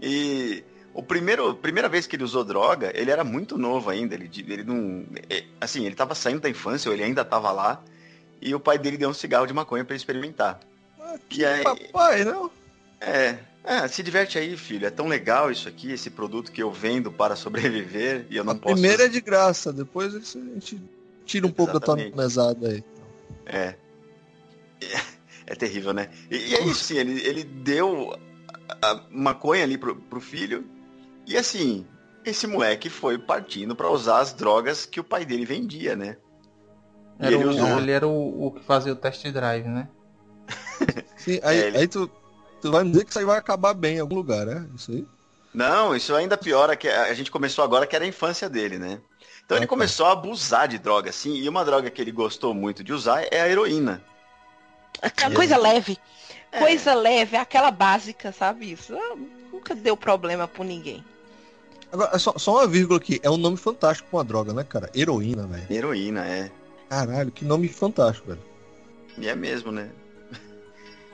E 0.00 0.62
o 0.92 1.02
primeiro, 1.02 1.54
primeira 1.54 1.88
vez 1.88 2.06
que 2.06 2.16
ele 2.16 2.24
usou 2.24 2.44
droga, 2.44 2.90
ele 2.94 3.10
era 3.10 3.24
muito 3.24 3.58
novo 3.58 3.90
ainda. 3.90 4.14
Ele, 4.14 4.30
ele 4.48 4.64
não. 4.64 5.06
É, 5.28 5.44
assim, 5.60 5.80
ele 5.80 5.92
estava 5.92 6.14
saindo 6.14 6.40
da 6.40 6.48
infância, 6.48 6.88
ou 6.88 6.94
ele 6.94 7.04
ainda 7.04 7.22
estava 7.22 7.50
lá. 7.50 7.82
E 8.40 8.54
o 8.54 8.60
pai 8.60 8.78
dele 8.78 8.96
deu 8.96 9.08
um 9.08 9.14
cigarro 9.14 9.46
de 9.46 9.52
maconha 9.52 9.84
para 9.84 9.96
experimentar. 9.96 10.60
Ah, 11.00 11.16
que 11.28 11.40
e 11.40 11.44
aí, 11.44 11.62
papai, 11.64 12.24
não? 12.24 12.50
É, 13.00 13.38
é, 13.66 13.88
se 13.88 14.00
diverte 14.00 14.38
aí, 14.38 14.56
filho. 14.56 14.86
É 14.86 14.90
tão 14.90 15.08
legal 15.08 15.50
isso 15.50 15.68
aqui, 15.68 15.90
esse 15.90 16.08
produto 16.08 16.52
que 16.52 16.62
eu 16.62 16.70
vendo 16.70 17.10
para 17.10 17.34
sobreviver 17.34 18.24
e 18.30 18.36
eu 18.36 18.44
não 18.44 18.52
a 18.52 18.56
posso. 18.56 18.74
Primeiro 18.74 19.02
é 19.02 19.08
de 19.08 19.20
graça, 19.20 19.72
depois 19.72 20.14
a 20.14 20.20
gente 20.20 20.80
tira 21.24 21.46
um 21.46 21.50
Exatamente. 21.50 21.54
pouco 21.54 21.72
da 21.72 21.80
tua 21.80 21.96
mesada 21.96 22.68
aí. 22.68 22.84
É. 23.44 23.74
É 25.48 25.54
terrível, 25.54 25.92
né? 25.92 26.08
E, 26.30 26.36
e 26.36 26.54
é 26.54 26.62
isso, 26.64 26.84
sim, 26.84 26.96
ele, 26.96 27.20
ele 27.26 27.44
deu 27.44 28.16
a 28.82 29.00
maconha 29.10 29.62
ali 29.62 29.78
pro, 29.78 29.94
pro 29.94 30.20
filho 30.20 30.64
e 31.26 31.36
assim, 31.36 31.86
esse 32.24 32.46
moleque 32.46 32.88
foi 32.88 33.18
partindo 33.18 33.74
para 33.74 33.90
usar 33.90 34.18
as 34.18 34.32
drogas 34.32 34.86
que 34.86 35.00
o 35.00 35.04
pai 35.04 35.24
dele 35.24 35.44
vendia, 35.44 35.94
né? 35.94 36.16
Era 37.18 37.34
ele, 37.34 37.44
o, 37.44 37.50
usou... 37.50 37.78
ele 37.78 37.90
era 37.90 38.06
o, 38.06 38.46
o, 38.46 38.50
que 38.50 38.62
fazia 38.62 38.92
o 38.92 38.96
test 38.96 39.24
drive, 39.28 39.66
né? 39.66 39.88
Sim, 41.16 41.40
aí, 41.42 41.58
é, 41.58 41.66
ele... 41.68 41.78
aí 41.78 41.88
tu, 41.88 42.10
tu 42.60 42.70
vai 42.70 42.84
me 42.84 42.90
dizer 42.90 43.04
que 43.04 43.10
isso 43.10 43.18
aí 43.18 43.24
vai 43.24 43.38
acabar 43.38 43.74
bem 43.74 43.96
em 43.96 44.00
algum 44.00 44.14
lugar, 44.14 44.46
né? 44.46 44.66
Isso 44.74 44.90
aí? 44.90 45.06
Não, 45.52 45.96
isso 45.96 46.14
ainda 46.14 46.36
piora 46.36 46.76
que 46.76 46.88
a 46.88 47.14
gente 47.14 47.30
começou 47.30 47.64
agora 47.64 47.86
que 47.86 47.96
era 47.96 48.04
a 48.04 48.08
infância 48.08 48.48
dele, 48.48 48.78
né? 48.78 49.00
Então 49.44 49.56
ah, 49.56 49.58
ele 49.58 49.66
tá. 49.66 49.70
começou 49.70 50.06
a 50.06 50.12
abusar 50.12 50.68
de 50.68 50.76
droga, 50.76 51.10
assim, 51.10 51.34
e 51.34 51.48
uma 51.48 51.64
droga 51.64 51.90
que 51.90 52.02
ele 52.02 52.12
gostou 52.12 52.52
muito 52.52 52.84
de 52.84 52.92
usar 52.92 53.26
é 53.30 53.40
a 53.40 53.48
heroína. 53.48 54.02
Aquela 55.00 55.34
coisa 55.34 55.56
leve. 55.56 55.96
É. 56.52 56.58
Coisa 56.58 56.94
leve, 56.94 57.36
aquela 57.36 57.70
básica, 57.70 58.32
sabe 58.32 58.72
isso? 58.72 58.94
Nunca 59.52 59.74
deu 59.74 59.96
problema 59.96 60.48
por 60.48 60.64
ninguém. 60.64 61.04
Agora, 61.92 62.18
só, 62.18 62.34
só 62.36 62.56
uma 62.56 62.66
vírgula 62.66 62.98
aqui. 62.98 63.20
É 63.22 63.30
um 63.30 63.36
nome 63.36 63.56
fantástico 63.56 64.08
com 64.10 64.16
uma 64.16 64.24
droga, 64.24 64.52
né, 64.52 64.64
cara? 64.64 64.90
Heroína, 64.94 65.46
velho. 65.46 65.66
Heroína, 65.70 66.26
é. 66.26 66.50
Caralho, 66.88 67.30
que 67.30 67.44
nome 67.44 67.68
fantástico, 67.68 68.28
velho. 68.28 68.42
E 69.18 69.28
é 69.28 69.34
mesmo, 69.34 69.72
né? 69.72 69.90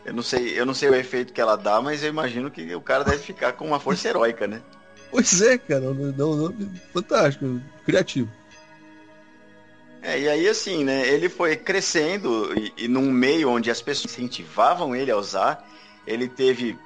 Eu 0.05 0.13
não 0.13 0.23
sei, 0.23 0.59
eu 0.59 0.67
não 0.67 0.75
sei 0.75 0.89
o 0.89 0.95
efeito 0.95 1.33
que 1.33 1.41
ela 1.41 1.57
dá, 1.57 1.81
mas 1.81 2.03
eu 2.03 2.09
imagino 2.09 2.51
que 2.51 2.75
o 2.75 2.81
cara 2.81 3.05
deve 3.05 3.19
ficar 3.19 3.53
com 3.53 3.67
uma 3.67 3.79
força 3.79 4.09
heróica, 4.09 4.47
né? 4.47 4.61
Pois 5.11 5.41
é, 5.43 5.59
cara, 5.59 5.85
um 5.85 6.13
nome 6.13 6.71
fantástico, 6.93 7.61
criativo. 7.85 8.31
É, 10.01 10.19
e 10.19 10.29
aí 10.29 10.49
assim, 10.49 10.83
né, 10.83 11.07
ele 11.07 11.29
foi 11.29 11.55
crescendo 11.55 12.53
e, 12.59 12.73
e 12.85 12.89
num 12.89 13.13
meio 13.13 13.51
onde 13.51 13.71
as 13.71 13.81
pessoas 13.81 14.13
incentivavam 14.13 14.97
ele 14.97 15.13
a 15.13 15.17
usar, 15.17 15.65
ele 16.05 16.27
teve 16.29 16.77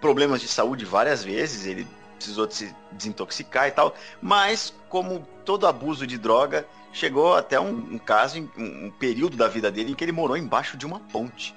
problemas 0.00 0.40
de 0.40 0.48
saúde 0.48 0.84
várias 0.84 1.22
vezes, 1.22 1.66
ele 1.66 1.86
precisou 2.16 2.46
de 2.46 2.54
se 2.54 2.76
desintoxicar 2.92 3.68
e 3.68 3.70
tal. 3.70 3.94
Mas, 4.20 4.74
como 4.88 5.26
todo 5.44 5.66
abuso 5.66 6.06
de 6.06 6.18
droga, 6.18 6.66
chegou 6.92 7.34
até 7.34 7.58
um, 7.58 7.94
um 7.94 7.98
caso, 7.98 8.40
um, 8.56 8.86
um, 8.86 8.90
período 8.90 9.36
da 9.36 9.48
vida 9.48 9.70
dele 9.70 9.92
em 9.92 9.94
que 9.94 10.04
ele 10.04 10.12
morou 10.12 10.36
embaixo 10.36 10.76
de 10.76 10.84
uma 10.84 11.00
ponte, 11.00 11.54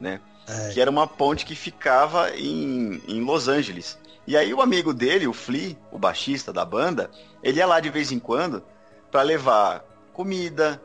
né? 0.00 0.20
É. 0.48 0.72
Que 0.72 0.80
era 0.80 0.90
uma 0.90 1.06
ponte 1.06 1.44
que 1.44 1.54
ficava 1.54 2.30
em, 2.30 3.02
em 3.08 3.20
Los 3.24 3.48
Angeles. 3.48 3.98
E 4.26 4.36
aí 4.36 4.52
o 4.52 4.60
amigo 4.60 4.92
dele, 4.92 5.26
o 5.26 5.32
Flea, 5.32 5.76
o 5.90 5.98
baixista 5.98 6.52
da 6.52 6.64
banda, 6.64 7.10
ele 7.42 7.58
ia 7.58 7.66
lá 7.66 7.78
de 7.80 7.90
vez 7.90 8.10
em 8.10 8.18
quando 8.18 8.62
para 9.10 9.22
levar 9.22 9.84
comida, 10.12 10.80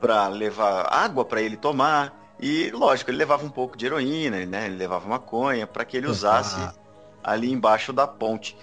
para 0.00 0.26
levar 0.28 0.92
água 0.92 1.24
para 1.24 1.40
ele 1.40 1.56
tomar. 1.56 2.18
E, 2.40 2.70
lógico, 2.70 3.10
ele 3.10 3.18
levava 3.18 3.44
um 3.44 3.50
pouco 3.50 3.76
de 3.76 3.86
heroína, 3.86 4.44
né? 4.46 4.66
Ele 4.66 4.76
levava 4.76 5.08
maconha 5.08 5.66
para 5.66 5.84
que 5.84 5.96
ele 5.96 6.06
usasse 6.06 6.58
ali 7.22 7.52
embaixo 7.52 7.92
da 7.92 8.06
ponte. 8.06 8.56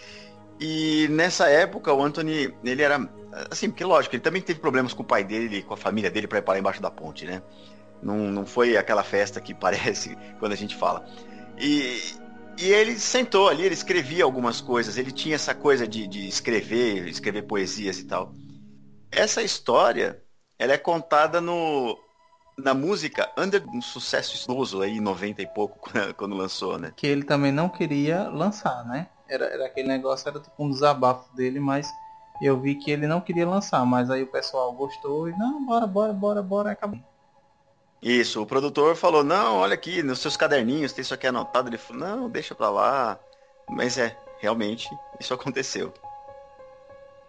E 0.60 1.08
nessa 1.12 1.48
época 1.48 1.94
o 1.94 2.04
Anthony, 2.04 2.54
ele 2.64 2.82
era 2.82 3.08
assim, 3.52 3.70
porque 3.70 3.84
lógico, 3.86 4.16
ele 4.16 4.24
também 4.24 4.42
teve 4.42 4.60
problemas 4.60 4.94
com 4.94 5.04
o 5.04 5.06
pai 5.06 5.24
dele, 5.24 5.62
com 5.62 5.74
a 5.74 5.78
família 5.78 6.10
dele 6.10 6.28
para 6.28 6.40
ir 6.40 6.42
para 6.42 6.58
embaixo 6.60 6.82
da 6.82 6.90
ponte, 6.90 7.26
né? 7.26 7.42
Não, 8.02 8.18
não 8.32 8.46
foi 8.46 8.78
aquela 8.78 9.04
festa 9.04 9.42
que 9.42 9.54
parece 9.56 10.18
quando 10.40 10.54
a 10.54 10.58
gente 10.58 10.76
fala. 10.76 11.06
E, 11.58 12.00
e 12.60 12.66
ele 12.66 12.98
sentou 12.98 13.50
ali, 13.50 13.64
ele 13.64 13.74
escrevia 13.74 14.24
algumas 14.24 14.62
coisas, 14.62 14.98
ele 14.98 15.12
tinha 15.12 15.36
essa 15.36 15.54
coisa 15.54 15.88
de, 15.88 16.08
de 16.08 16.28
escrever, 16.28 17.08
escrever 17.08 17.44
poesias 17.44 18.00
e 18.00 18.06
tal. 18.06 18.34
Essa 19.12 19.42
história, 19.42 20.22
ela 20.60 20.74
é 20.74 20.78
contada 20.78 21.40
no 21.40 21.98
na 22.58 22.74
música 22.74 23.32
Under, 23.38 23.64
um 23.70 23.82
sucesso 23.82 24.36
exploso 24.36 24.82
aí 24.82 24.98
em 24.98 25.00
90 25.00 25.44
e 25.44 25.48
pouco, 25.48 25.92
quando 26.18 26.36
lançou, 26.36 26.80
né? 26.80 26.92
Que 26.96 27.06
ele 27.06 27.24
também 27.24 27.52
não 27.52 27.70
queria 27.70 28.28
lançar, 28.30 28.84
né? 28.86 29.08
Era, 29.30 29.46
era 29.46 29.66
aquele 29.68 29.88
negócio, 29.88 30.28
era 30.28 30.40
tipo 30.40 30.64
um 30.64 30.70
desabafo 30.70 31.34
dele, 31.36 31.60
mas 31.60 31.88
eu 32.42 32.60
vi 32.60 32.76
que 32.76 32.90
ele 32.90 33.06
não 33.06 33.22
queria 33.22 33.48
lançar, 33.48 33.86
mas 33.86 34.10
aí 34.10 34.24
o 34.24 34.32
pessoal 34.32 34.72
gostou 34.74 35.30
e 35.30 35.38
não, 35.38 35.64
bora, 35.66 35.86
bora, 35.86 36.14
bora, 36.14 36.42
bora, 36.42 36.72
acabou. 36.72 37.00
Isso, 38.02 38.42
o 38.42 38.46
produtor 38.46 38.96
falou, 38.96 39.24
não, 39.24 39.56
olha 39.56 39.74
aqui, 39.74 40.04
nos 40.04 40.20
seus 40.20 40.38
caderninhos 40.38 40.94
tem 40.94 41.02
isso 41.02 41.14
aqui 41.14 41.28
anotado. 41.28 41.70
Ele 41.70 41.78
falou, 41.78 42.08
não, 42.08 42.30
deixa 42.30 42.54
pra 42.54 42.70
lá. 42.70 43.20
Mas 43.70 43.98
é, 43.98 44.18
realmente, 44.40 44.90
isso 45.20 45.34
aconteceu. 45.34 45.94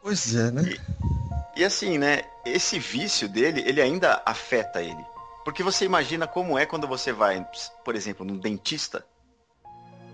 Pois 0.02 0.34
é, 0.34 0.50
né? 0.50 0.62
E, 0.62 1.60
E 1.60 1.64
assim, 1.64 1.98
né? 1.98 2.22
Esse 2.44 2.78
vício 2.78 3.28
dele, 3.28 3.62
ele 3.66 3.80
ainda 3.80 4.22
afeta 4.24 4.80
ele. 4.80 5.04
Porque 5.44 5.62
você 5.62 5.84
imagina 5.84 6.26
como 6.26 6.58
é 6.58 6.66
quando 6.66 6.86
você 6.86 7.12
vai, 7.12 7.44
por 7.84 7.96
exemplo, 7.96 8.24
num 8.24 8.36
dentista 8.36 9.04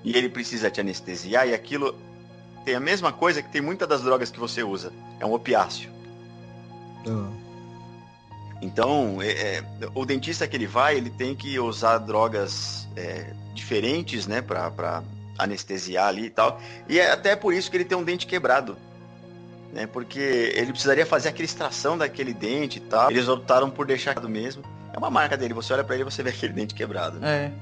e 0.04 0.16
ele 0.16 0.28
precisa 0.28 0.70
te 0.70 0.80
anestesiar 0.80 1.48
e 1.48 1.54
aquilo 1.54 1.98
tem 2.64 2.74
a 2.74 2.80
mesma 2.80 3.12
coisa 3.12 3.42
que 3.42 3.50
tem 3.50 3.60
muitas 3.60 3.88
das 3.88 4.02
drogas 4.02 4.30
que 4.30 4.38
você 4.38 4.62
usa. 4.62 4.92
É 5.18 5.26
um 5.26 5.34
opiáceo. 5.34 5.90
Uhum. 7.06 7.43
Então, 8.64 9.20
é, 9.20 9.58
é, 9.58 9.62
o 9.94 10.06
dentista 10.06 10.48
que 10.48 10.56
ele 10.56 10.66
vai, 10.66 10.96
ele 10.96 11.10
tem 11.10 11.34
que 11.34 11.58
usar 11.58 11.98
drogas 11.98 12.88
é, 12.96 13.26
diferentes, 13.52 14.26
né, 14.26 14.40
para 14.40 15.02
anestesiar 15.38 16.08
ali 16.08 16.24
e 16.26 16.30
tal. 16.30 16.58
E 16.88 16.98
é 16.98 17.12
até 17.12 17.36
por 17.36 17.52
isso 17.52 17.70
que 17.70 17.76
ele 17.76 17.84
tem 17.84 17.96
um 17.96 18.02
dente 18.02 18.26
quebrado. 18.26 18.78
Né, 19.70 19.86
porque 19.86 20.52
ele 20.54 20.70
precisaria 20.70 21.04
fazer 21.04 21.28
aquela 21.28 21.44
extração 21.44 21.98
daquele 21.98 22.32
dente 22.32 22.78
e 22.78 22.80
tal. 22.80 23.10
Eles 23.10 23.28
optaram 23.28 23.68
por 23.68 23.86
deixar 23.86 24.14
do 24.14 24.30
mesmo. 24.30 24.62
É 24.94 24.98
uma 24.98 25.10
marca 25.10 25.36
dele, 25.36 25.52
você 25.52 25.74
olha 25.74 25.84
para 25.84 25.96
ele 25.96 26.04
você 26.04 26.22
vê 26.22 26.30
aquele 26.32 26.54
dente 26.54 26.74
quebrado. 26.74 27.18
Né? 27.18 27.52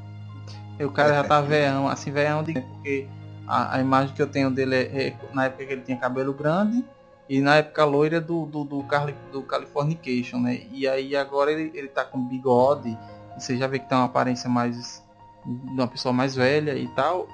É. 0.79 0.83
E 0.83 0.85
o 0.85 0.91
cara 0.93 1.15
já 1.15 1.25
tá 1.25 1.41
veião, 1.41 1.89
assim, 1.89 2.13
veião 2.13 2.45
de... 2.45 2.53
Porque 2.53 3.09
a, 3.47 3.77
a, 3.77 3.81
imagem 3.81 4.15
que 4.15 4.23
eu 4.23 4.27
tenho 4.29 4.51
dele 4.51 4.77
é, 4.77 5.09
é, 5.09 5.17
na 5.33 5.47
época 5.47 5.67
que 5.67 5.73
ele 5.73 5.83
tinha 5.83 5.97
cabelo 5.97 6.33
grande 6.33 6.85
e 7.33 7.41
na 7.41 7.57
época 7.57 7.83
loira 7.87 8.21
do, 8.21 8.45
do, 8.45 8.63
do, 8.63 8.83
Carli, 8.83 9.17
do 9.33 9.43
Californication, 9.43 10.39
né? 10.39 10.67
E 10.71 10.87
aí 10.87 11.17
agora 11.17 11.51
ele, 11.51 11.73
ele 11.73 11.89
tá 11.89 12.05
com 12.05 12.23
bigode, 12.29 12.91
e 12.91 13.41
você 13.41 13.57
já 13.57 13.67
vê 13.67 13.79
que 13.79 13.89
tem 13.89 13.97
uma 13.97 14.05
aparência 14.05 14.51
mais 14.51 15.03
de 15.47 15.73
uma 15.73 15.89
pessoa 15.89 16.13
mais 16.13 16.35
velha 16.35 16.77
e 16.77 16.87
tal. 16.89 17.27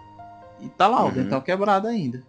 E 0.61 0.69
tá 0.69 0.87
lá, 0.87 1.03
uhum. 1.03 1.09
o 1.09 1.11
dentão 1.11 1.41
quebrado 1.41 1.89
ainda. 1.89 2.23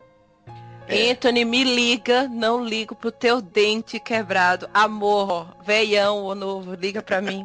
É. 0.88 1.12
Anthony, 1.12 1.46
me 1.46 1.64
liga, 1.64 2.28
não 2.28 2.66
ligo 2.66 2.96
pro 2.96 3.12
teu 3.12 3.40
dente 3.40 4.00
quebrado. 4.00 4.68
Amor, 4.74 5.56
veião 5.64 6.24
ou 6.24 6.34
novo, 6.34 6.74
liga 6.74 7.04
pra 7.04 7.22
mim. 7.22 7.44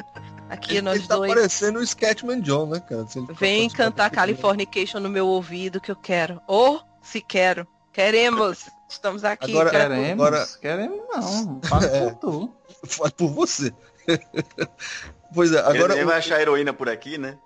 Aqui 0.49 0.77
ele, 0.77 0.83
nós 0.83 1.01
ele 1.01 1.07
tá 1.07 1.17
dois. 1.17 1.35
parecendo 1.35 1.81
o 1.81 1.83
Sketchman 1.83 2.41
John, 2.41 2.65
né, 2.65 2.81
cara? 2.81 3.07
Vem 3.39 3.69
cantar 3.69 4.09
Californication 4.11 5.01
no 5.01 5.11
meu 5.11 5.27
ouvido 5.27 5.83
que 5.83 5.91
eu 5.91 5.97
quero. 5.97 6.41
Ou, 6.47 6.77
oh, 6.77 6.81
se 7.03 7.21
quero. 7.21 7.67
Queremos. 7.93 8.71
Estamos 8.89 9.25
aqui. 9.25 9.51
Agora, 9.51 9.71
queremos, 9.71 10.13
agora... 10.13 10.47
queremos 10.61 11.01
não. 11.09 11.61
Faz 11.63 11.85
é, 11.85 12.01
por 12.01 12.15
tu. 12.17 12.55
Faz 12.87 13.11
por 13.13 13.29
você. 13.31 13.73
pois 15.35 15.53
é, 15.53 15.61
agora. 15.61 15.95
Ele 15.95 16.05
vai 16.05 16.19
achar 16.19 16.41
heroína 16.41 16.73
por 16.73 16.89
aqui, 16.89 17.19
né? 17.19 17.39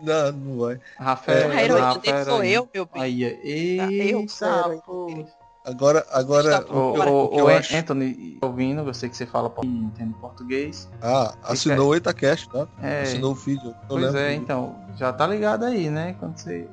Não, 0.00 0.32
não 0.32 0.58
vai. 0.58 0.80
Rafael, 0.98 1.52
é, 1.52 1.56
a 1.56 1.64
heroína 1.64 1.98
dele 1.98 2.24
sou 2.24 2.44
eu, 2.44 2.68
meu 2.72 2.86
bem. 2.86 3.02
Aí, 3.02 4.10
eu 4.10 4.28
sou 4.28 5.28
Agora, 5.62 6.06
agora. 6.10 6.64
O, 6.72 6.78
o, 6.78 7.36
o, 7.36 7.44
o 7.44 7.48
Anthony, 7.48 8.38
ouvindo, 8.40 8.80
eu 8.80 8.94
sei 8.94 9.10
que 9.10 9.16
você 9.16 9.26
fala 9.26 9.52
entende 9.62 10.14
português. 10.14 10.88
Ah, 11.02 11.34
assinou 11.42 11.90
o 11.90 11.96
Itacast, 11.96 12.48
tá? 12.48 12.66
É, 12.82 13.02
assinou 13.02 13.32
o 13.32 13.34
vídeo. 13.34 13.74
Pois 13.86 14.14
é, 14.14 14.32
então, 14.32 14.74
já 14.96 15.12
tá 15.12 15.26
ligado 15.26 15.66
aí, 15.66 15.90
né? 15.90 16.16
Quando 16.18 16.38
você 16.38 16.66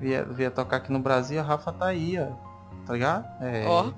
vier, 0.00 0.26
vier 0.26 0.50
tocar 0.50 0.78
aqui 0.78 0.92
no 0.92 0.98
Brasil, 0.98 1.38
a 1.38 1.44
Rafa 1.44 1.72
tá 1.72 1.86
aí, 1.86 2.18
ó 2.18 2.47
tá 2.88 2.94
ligado? 2.94 3.42
É... 3.42 3.66
Ó. 3.66 3.92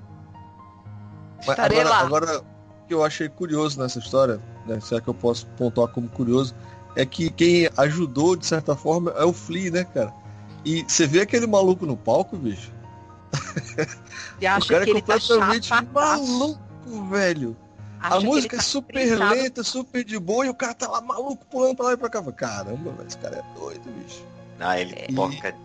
Estarei 1.39 1.79
agora, 1.79 1.95
lá. 1.95 2.01
Agora, 2.01 2.39
o 2.39 2.87
que 2.87 2.93
eu 2.93 3.03
achei 3.03 3.29
curioso 3.29 3.81
nessa 3.81 3.97
história, 3.97 4.39
né, 4.67 4.79
se 4.79 4.93
é 4.93 5.01
que 5.01 5.07
eu 5.07 5.13
posso 5.13 5.47
pontuar 5.57 5.87
como 5.87 6.07
curioso, 6.09 6.53
é 6.95 7.05
que 7.05 7.31
quem 7.31 7.69
ajudou, 7.77 8.35
de 8.35 8.45
certa 8.45 8.75
forma, 8.75 9.11
é 9.11 9.23
o 9.23 9.33
Flea, 9.33 9.71
né, 9.71 9.83
cara? 9.85 10.13
E 10.63 10.83
você 10.87 11.07
vê 11.07 11.21
aquele 11.21 11.47
maluco 11.47 11.85
no 11.85 11.97
palco, 11.97 12.37
bicho? 12.37 12.71
E 14.39 14.45
acha 14.45 14.65
o 14.65 14.69
cara 14.69 14.85
que 14.85 14.91
é 14.91 14.93
completamente 14.95 15.69
tá 15.69 15.81
maluco, 15.81 16.59
velho. 17.09 17.55
Acha 17.99 18.17
a 18.17 18.19
música 18.19 18.55
é 18.55 18.59
tá 18.59 18.63
super 18.63 19.17
lenta, 19.17 19.63
super 19.63 20.03
de 20.03 20.19
boa, 20.19 20.45
e 20.45 20.49
o 20.49 20.53
cara 20.53 20.73
tá 20.73 20.87
lá 20.87 21.01
maluco 21.01 21.45
pulando 21.45 21.75
pra 21.77 21.85
lá 21.87 21.93
e 21.93 21.97
pra 21.97 22.09
cá. 22.09 22.21
Caramba, 22.31 22.91
velho, 22.91 23.07
esse 23.07 23.17
cara 23.17 23.37
é 23.37 23.59
doido, 23.59 23.89
bicho. 24.03 24.23
Ah, 24.59 24.79
ele 24.79 24.93
é. 24.95 25.07
toca 25.13 25.55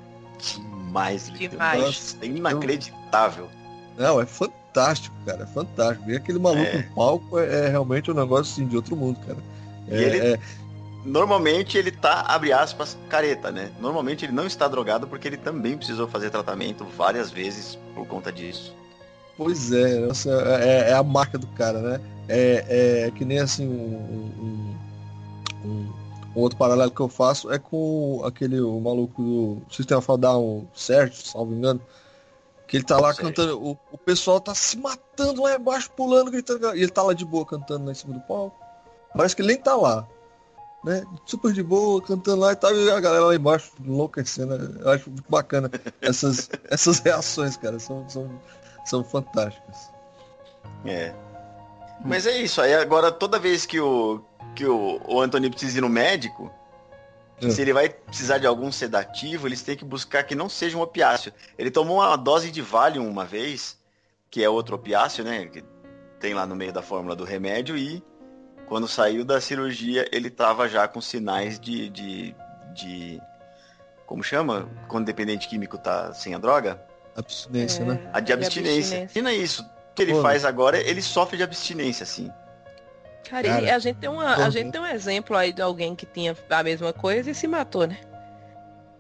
demais, 0.97 1.31
demais. 1.31 2.17
é 2.21 2.27
inacreditável. 2.27 3.49
Não, 3.99 4.21
é 4.21 4.27
fantástico, 4.27 5.15
cara. 5.25 5.43
É 5.43 5.47
fantástico. 5.47 6.11
E 6.11 6.17
aquele 6.17 6.39
maluco 6.39 6.63
é. 6.63 6.79
no 6.79 6.95
palco 6.95 7.39
é, 7.39 7.67
é, 7.67 7.69
realmente 7.69 8.11
um 8.11 8.15
negócio 8.15 8.53
assim, 8.53 8.67
de 8.67 8.77
outro 8.77 8.97
mundo, 8.97 9.19
cara. 9.27 9.39
É, 9.89 10.03
ele, 10.03 10.19
é... 10.19 10.39
Normalmente 11.05 11.79
ele 11.79 11.93
tá, 11.93 12.23
abre 12.23 12.53
aspas, 12.53 12.99
careta, 13.09 13.51
né? 13.53 13.71
Normalmente 13.81 14.25
ele 14.25 14.33
não 14.33 14.47
está 14.47 14.67
drogado 14.67 15.07
porque 15.07 15.29
ele 15.29 15.37
também 15.37 15.77
precisou 15.77 16.09
fazer 16.09 16.31
tratamento 16.31 16.85
várias 16.85 17.31
vezes 17.31 17.79
por 17.95 18.07
conta 18.07 18.33
disso. 18.33 18.75
Pois 19.37 19.71
é, 19.71 20.01
nossa, 20.01 20.31
é, 20.63 20.91
é 20.91 20.95
a 20.95 21.03
marca 21.03 21.39
do 21.39 21.47
cara, 21.49 21.81
né? 21.81 22.01
É, 22.29 23.05
é 23.07 23.11
que 23.13 23.25
nem 23.25 23.39
assim 23.39 23.69
um, 23.69 24.75
um, 25.63 25.69
um 25.69 25.93
um 26.37 26.41
outro 26.41 26.59
paralelo 26.59 26.91
que 26.91 27.01
eu 27.01 27.09
faço 27.09 27.51
é 27.51 27.59
com 27.59 28.23
aquele 28.23 28.61
o 28.61 28.79
maluco 28.79 29.23
do 29.23 29.63
Sistema 29.75 30.03
Fadal, 30.03 30.43
o 30.43 30.69
Sérgio, 30.75 31.27
salvo 31.27 31.55
engano. 31.55 31.81
Que 32.69 32.77
ele 32.77 32.85
tá 32.85 33.01
lá 33.01 33.15
cantando. 33.15 33.59
O, 33.59 33.79
o 33.91 33.97
pessoal 33.97 34.39
tá 34.39 34.55
se 34.55 34.77
matando 34.77 35.43
lá 35.43 35.55
embaixo, 35.55 35.91
pulando, 35.93 36.31
gritando. 36.31 36.77
E 36.77 36.83
ele 36.83 36.91
tá 36.91 37.03
lá 37.03 37.15
de 37.15 37.25
boa 37.25 37.47
cantando 37.47 37.87
lá 37.87 37.93
em 37.93 37.95
cima 37.95 38.13
do 38.13 38.21
palco. 38.21 38.55
Parece 39.17 39.35
que 39.35 39.41
ele 39.41 39.49
nem 39.49 39.57
tá 39.57 39.75
lá. 39.75 40.07
Né? 40.85 41.05
Super 41.25 41.53
de 41.53 41.63
boa, 41.63 42.03
cantando 42.03 42.43
lá 42.43 42.53
e 42.53 42.57
tal, 42.57 42.75
e 42.75 42.91
a 42.91 43.01
galera 43.01 43.25
lá 43.25 43.35
embaixo 43.35 43.73
enlouquecendo. 43.81 44.55
Eu 44.81 44.91
acho 44.91 45.09
muito 45.09 45.31
bacana 45.31 45.71
essas, 46.03 46.51
essas 46.69 46.99
reações, 46.99 47.57
cara. 47.57 47.79
São, 47.79 48.07
são, 48.11 48.31
são 48.85 49.03
fantásticas. 49.03 49.91
É. 50.85 51.15
Mas 52.05 52.27
é 52.27 52.37
isso, 52.37 52.61
aí 52.61 52.75
agora 52.75 53.11
toda 53.11 53.39
vez 53.39 53.65
que 53.65 53.81
o, 53.81 54.23
que 54.57 54.67
o, 54.67 55.01
o 55.07 55.21
Anthony 55.21 55.51
precisa 55.51 55.79
ir 55.79 55.83
no 55.83 55.89
médico, 55.89 56.51
é. 57.41 57.51
se 57.51 57.61
ele 57.61 57.73
vai 57.73 57.91
precisar 57.91 58.39
de 58.39 58.47
algum 58.47 58.73
sedativo, 58.73 59.47
eles 59.47 59.63
têm 59.63 59.77
que 59.77 59.85
buscar 59.85 60.25
que 60.25 60.35
não 60.35 60.49
seja 60.49 60.77
um 60.77 60.81
opiáceo. 60.81 61.33
Ele 61.59 61.71
tomou 61.71 61.99
uma 61.99 62.17
dose 62.17 62.51
de 62.51 62.63
Valium 62.63 63.09
uma 63.09 63.25
vez, 63.25 63.79
que 64.31 64.43
é 64.43 64.49
outro 64.49 64.77
opiáceo, 64.77 65.23
né? 65.23 65.45
Que 65.47 65.63
tem 66.19 66.33
lá 66.33 66.47
no 66.47 66.57
meio 66.57 66.73
da 66.73 66.83
fórmula 66.83 67.15
do 67.15 67.25
remédio, 67.25 67.77
e 67.77 68.03
quando 68.67 68.89
saiu 68.89 69.25
da 69.25 69.41
cirurgia, 69.41 70.09
ele 70.11 70.31
tava 70.31 70.69
já 70.69 70.89
com 70.89 71.01
sinais 71.01 71.61
de. 71.61 71.91
de, 71.91 72.35
de 72.75 73.21
como 74.07 74.25
chama? 74.25 74.69
Quando 74.89 75.03
o 75.05 75.07
dependente 75.07 75.47
químico 75.47 75.77
tá 75.77 76.15
sem 76.15 76.35
a 76.35 76.39
droga? 76.39 76.83
Abstinência, 77.15 77.85
né? 77.85 77.95
é, 78.01 78.05
né? 78.05 78.11
A 78.13 78.21
de 78.21 78.33
abstinência. 78.33 78.97
Imagina 78.97 79.33
isso. 79.33 79.63
O 79.63 79.95
que 79.95 80.03
ele 80.03 80.13
Pô, 80.13 80.23
faz 80.23 80.45
agora, 80.45 80.79
ele 80.79 81.03
sofre 81.03 81.37
de 81.37 81.43
abstinência, 81.43 82.05
assim. 82.05 82.31
Cara, 83.29 83.49
Cara, 83.49 83.75
a 83.75 83.79
gente 83.79 83.97
tem 83.97 84.09
uma, 84.09 84.37
a 84.37 84.51
gente 84.51 84.71
tem 84.71 84.81
um 84.81 84.87
exemplo 84.87 85.37
aí 85.37 85.53
de 85.53 85.61
alguém 85.61 85.97
que 85.97 86.07
tinha 86.07 86.37
a 86.49 86.63
mesma 86.63 86.93
coisa 86.93 87.31
e 87.31 87.35
se 87.35 87.49
matou, 87.49 87.87
né? 87.87 87.99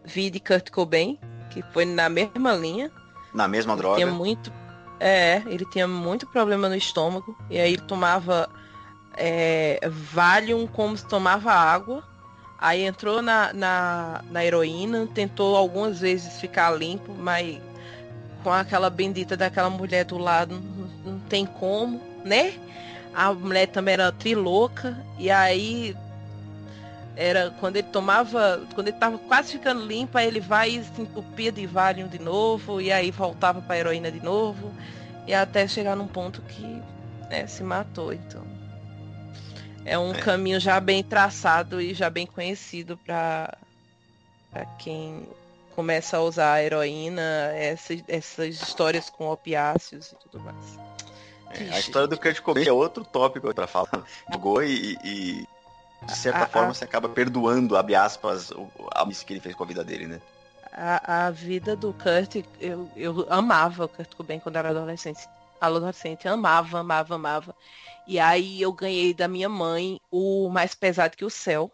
Vi 0.04 0.30
de 0.30 0.40
Kurt 0.40 0.70
Cobain, 0.70 1.18
que 1.50 1.62
foi 1.72 1.84
na 1.84 2.08
mesma 2.08 2.52
linha. 2.54 2.90
Na 3.32 3.46
mesma 3.46 3.74
ele 3.74 3.82
droga. 3.82 3.96
Tinha 3.96 4.06
muito, 4.08 4.52
é, 4.98 5.42
ele 5.46 5.64
tinha 5.66 5.86
muito 5.86 6.26
problema 6.26 6.68
no 6.68 6.74
estômago 6.74 7.36
e 7.48 7.58
aí 7.58 7.74
ele 7.74 7.82
tomava 7.82 8.48
é, 9.16 9.80
Valium 9.88 10.66
como 10.66 10.96
se 10.96 11.06
tomava 11.06 11.52
água. 11.52 12.02
Aí 12.58 12.82
entrou 12.82 13.20
na, 13.20 13.52
na, 13.52 14.24
na 14.30 14.44
heroína, 14.44 15.06
tentou 15.14 15.56
algumas 15.56 16.00
vezes 16.00 16.40
ficar 16.40 16.70
limpo, 16.70 17.12
mas 17.12 17.60
com 18.42 18.50
aquela 18.50 18.88
bendita 18.88 19.36
daquela 19.36 19.68
mulher 19.68 20.04
do 20.04 20.16
lado 20.16 20.54
não, 20.54 21.12
não 21.12 21.20
tem 21.20 21.44
como, 21.44 22.00
né? 22.24 22.54
A 23.16 23.32
mulher 23.32 23.66
também 23.68 23.94
era 23.94 24.12
trilouca, 24.12 24.94
e 25.18 25.30
aí 25.30 25.96
era 27.16 27.50
quando 27.58 27.76
ele 27.76 27.88
tomava, 27.88 28.60
quando 28.74 28.88
ele 28.88 28.98
tava 28.98 29.16
quase 29.16 29.52
ficando 29.52 29.86
limpo, 29.86 30.18
aí 30.18 30.26
ele 30.26 30.38
vai 30.38 30.72
e 30.72 30.84
se 30.84 31.00
entupia 31.00 31.50
de 31.50 31.66
Valium 31.66 32.08
de 32.08 32.18
novo, 32.18 32.78
e 32.78 32.92
aí 32.92 33.10
voltava 33.10 33.62
pra 33.62 33.78
heroína 33.78 34.12
de 34.12 34.22
novo, 34.22 34.70
e 35.26 35.32
até 35.32 35.66
chegar 35.66 35.96
num 35.96 36.06
ponto 36.06 36.42
que 36.42 36.82
né, 37.30 37.46
se 37.46 37.62
matou, 37.62 38.12
então. 38.12 38.44
É 39.82 39.98
um 39.98 40.10
é. 40.10 40.20
caminho 40.20 40.60
já 40.60 40.78
bem 40.78 41.02
traçado 41.02 41.80
e 41.80 41.94
já 41.94 42.10
bem 42.10 42.26
conhecido 42.26 42.98
para 42.98 43.56
quem 44.78 45.26
começa 45.74 46.18
a 46.18 46.22
usar 46.22 46.52
a 46.52 46.62
heroína, 46.62 47.22
essas, 47.54 48.02
essas 48.06 48.56
histórias 48.56 49.08
com 49.08 49.30
opiáceos 49.30 50.12
e 50.12 50.16
tudo 50.18 50.38
mais. 50.38 50.78
É, 51.50 51.74
a 51.74 51.78
história 51.78 52.08
do 52.08 52.18
Kurt 52.18 52.40
Cobain 52.40 52.66
é 52.66 52.72
outro 52.72 53.04
tópico 53.04 53.52
para 53.54 53.66
falar. 53.66 54.04
Jogou 54.32 54.62
e, 54.62 54.98
e, 55.04 55.46
de 56.02 56.16
certa 56.16 56.44
a, 56.44 56.46
forma, 56.46 56.70
a, 56.70 56.74
você 56.74 56.84
acaba 56.84 57.08
perdoando, 57.08 57.76
abre 57.76 57.94
aspas, 57.94 58.52
a 58.92 59.04
miss 59.04 59.22
que 59.22 59.32
ele 59.32 59.40
fez 59.40 59.54
com 59.54 59.64
a 59.64 59.66
vida 59.66 59.84
dele, 59.84 60.06
né? 60.06 60.20
A, 60.72 61.26
a 61.26 61.30
vida 61.30 61.74
do 61.74 61.94
Kurt, 61.94 62.44
eu, 62.60 62.90
eu 62.96 63.26
amava 63.30 63.84
o 63.84 63.88
Kurt 63.88 64.14
Cobain 64.14 64.40
quando 64.40 64.56
era 64.56 64.70
adolescente. 64.70 65.26
Adolescente, 65.60 66.28
amava, 66.28 66.80
amava, 66.80 67.14
amava. 67.14 67.54
E 68.06 68.20
aí 68.20 68.60
eu 68.60 68.72
ganhei 68.72 69.14
da 69.14 69.26
minha 69.26 69.48
mãe 69.48 70.00
o 70.10 70.48
Mais 70.50 70.74
Pesado 70.74 71.16
que 71.16 71.24
o 71.24 71.30
Céu, 71.30 71.72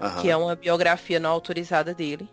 uhum. 0.00 0.20
que 0.20 0.30
é 0.30 0.36
uma 0.36 0.56
biografia 0.56 1.20
não 1.20 1.30
autorizada 1.30 1.94
dele. 1.94 2.28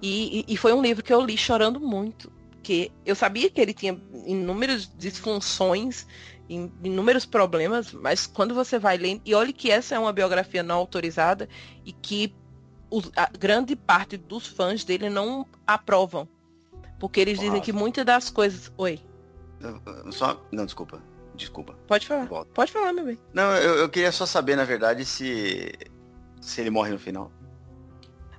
E, 0.00 0.40
e, 0.40 0.54
e, 0.54 0.56
foi 0.56 0.72
um 0.72 0.82
livro 0.82 1.02
que 1.02 1.12
eu 1.12 1.20
li 1.20 1.36
chorando 1.36 1.80
muito 1.80 2.30
porque 2.64 2.90
eu 3.04 3.14
sabia 3.14 3.50
que 3.50 3.60
ele 3.60 3.74
tinha 3.74 4.00
inúmeras 4.24 4.90
disfunções 4.96 6.06
inúmeros 6.48 7.26
problemas, 7.26 7.92
mas 7.92 8.26
quando 8.26 8.54
você 8.54 8.78
vai 8.78 8.96
lendo, 8.96 9.20
e 9.22 9.34
olhe 9.34 9.52
que 9.52 9.70
essa 9.70 9.94
é 9.94 9.98
uma 9.98 10.12
biografia 10.14 10.62
não 10.62 10.76
autorizada 10.76 11.46
e 11.84 11.92
que 11.92 12.34
a 13.16 13.26
grande 13.38 13.76
parte 13.76 14.16
dos 14.16 14.46
fãs 14.46 14.82
dele 14.82 15.10
não 15.10 15.46
aprovam. 15.66 16.26
Porque 16.98 17.20
eles 17.20 17.36
Nossa. 17.36 17.46
dizem 17.48 17.62
que 17.62 17.72
muitas 17.72 18.04
das 18.04 18.30
coisas. 18.30 18.72
Oi. 18.78 18.98
Só. 20.10 20.42
Não, 20.50 20.64
desculpa. 20.64 21.02
Desculpa. 21.34 21.74
Pode 21.86 22.06
falar. 22.06 22.26
Volta. 22.26 22.50
Pode 22.54 22.72
falar, 22.72 22.92
meu 22.92 23.04
bem. 23.04 23.18
Não, 23.32 23.54
eu, 23.56 23.76
eu 23.76 23.88
queria 23.90 24.12
só 24.12 24.24
saber, 24.24 24.56
na 24.56 24.64
verdade, 24.64 25.04
se. 25.04 25.72
Se 26.40 26.60
ele 26.60 26.70
morre 26.70 26.92
no 26.92 26.98
final. 26.98 27.30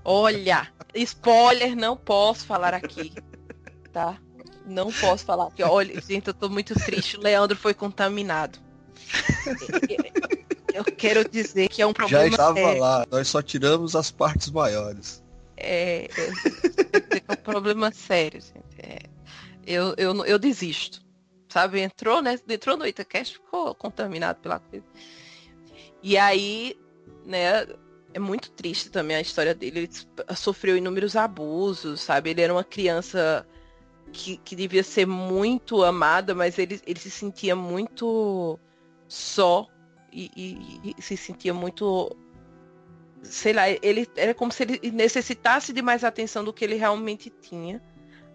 Olha, 0.04 0.72
spoiler 0.94 1.76
não 1.76 1.98
posso 1.98 2.46
falar 2.46 2.74
aqui. 2.74 3.12
Tá? 3.96 4.18
Não 4.66 4.92
posso 4.92 5.24
falar 5.24 5.48
aqui. 5.48 5.64
Olha, 5.64 6.02
gente, 6.02 6.28
eu 6.28 6.34
tô 6.34 6.50
muito 6.50 6.76
triste. 6.76 7.16
O 7.16 7.22
Leandro 7.22 7.56
foi 7.56 7.74
contaminado. 7.74 8.60
Eu 10.74 10.84
quero 10.84 11.24
dizer 11.30 11.70
que 11.70 11.82
é 11.82 11.88
um 11.88 11.94
problema. 11.94 12.26
Já 12.26 12.30
estava 12.30 12.56
sério. 12.56 12.82
lá, 12.82 13.06
nós 13.10 13.30
só 13.30 13.42
tiramos 13.42 13.96
as 13.96 14.12
partes 14.12 14.52
maiores. 14.52 15.24
É, 15.56 16.10
é, 16.14 16.28
é 17.26 17.32
um 17.32 17.36
problema 17.38 17.90
sério, 17.94 18.42
gente. 18.42 18.76
É, 18.80 19.00
eu, 19.66 19.94
eu, 19.98 20.26
eu 20.26 20.38
desisto. 20.38 21.02
Sabe, 21.48 21.80
entrou, 21.80 22.22
né? 22.22 22.38
Entrou 22.50 22.76
no 22.76 22.86
Itacast, 22.86 23.36
ficou 23.36 23.74
contaminado 23.76 24.42
pela 24.42 24.60
coisa. 24.60 24.86
E 26.04 26.18
aí, 26.18 26.78
né, 27.26 27.66
é 28.14 28.20
muito 28.20 28.52
triste 28.52 28.90
também 28.90 29.16
a 29.16 29.22
história 29.22 29.56
dele. 29.56 29.80
Ele 29.80 30.36
sofreu 30.36 30.76
inúmeros 30.76 31.16
abusos, 31.16 32.02
sabe? 32.02 32.32
Ele 32.32 32.42
era 32.42 32.52
uma 32.52 32.66
criança 32.66 33.48
que, 34.12 34.38
que 34.38 34.56
devia 34.56 34.84
ser 34.84 35.06
muito 35.06 35.84
amada, 35.84 36.34
mas 36.34 36.58
ele, 36.58 36.80
ele 36.86 37.00
se 37.00 37.12
sentia 37.12 37.56
muito 37.56 38.60
só 39.08 39.68
e, 40.12 40.32
e, 40.36 40.96
e 40.98 41.02
se 41.02 41.18
sentia 41.18 41.54
muito. 41.54 42.16
Sei 43.22 43.54
lá, 43.54 43.70
ele 43.70 44.08
era 44.16 44.34
como 44.34 44.52
se 44.52 44.64
ele 44.64 44.92
necessitasse 44.92 45.74
de 45.74 45.82
mais 45.82 46.04
atenção 46.04 46.44
do 46.44 46.54
que 46.54 46.64
ele 46.64 46.76
realmente 46.76 47.30
tinha. 47.30 47.82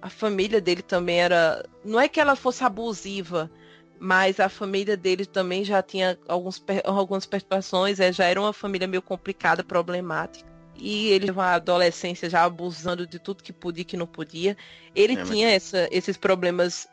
A 0.02 0.10
família 0.10 0.60
dele 0.60 0.82
também 0.82 1.20
era. 1.20 1.64
Não 1.84 2.00
é 2.00 2.08
que 2.08 2.20
ela 2.20 2.34
fosse 2.34 2.64
abusiva, 2.64 3.50
mas 3.98 4.40
a 4.40 4.48
família 4.48 4.96
dele 4.96 5.26
também 5.26 5.64
já 5.64 5.82
tinha 5.82 6.18
alguns, 6.26 6.62
algumas 6.84 7.26
perturbações, 7.26 8.00
é, 8.00 8.12
já 8.12 8.24
era 8.24 8.40
uma 8.40 8.52
família 8.52 8.88
meio 8.88 9.02
complicada, 9.02 9.62
problemática. 9.62 10.49
E 10.80 11.08
ele 11.08 11.30
uma 11.30 11.54
adolescência 11.54 12.30
já 12.30 12.42
abusando 12.42 13.06
de 13.06 13.18
tudo 13.18 13.42
que 13.42 13.52
podia 13.52 13.82
e 13.82 13.84
que 13.84 13.96
não 13.96 14.06
podia. 14.06 14.56
Ele 14.94 15.12
é, 15.14 15.24
tinha 15.24 15.48
mas... 15.48 15.56
essa, 15.56 15.88
esses 15.90 16.16
problemas 16.16 16.88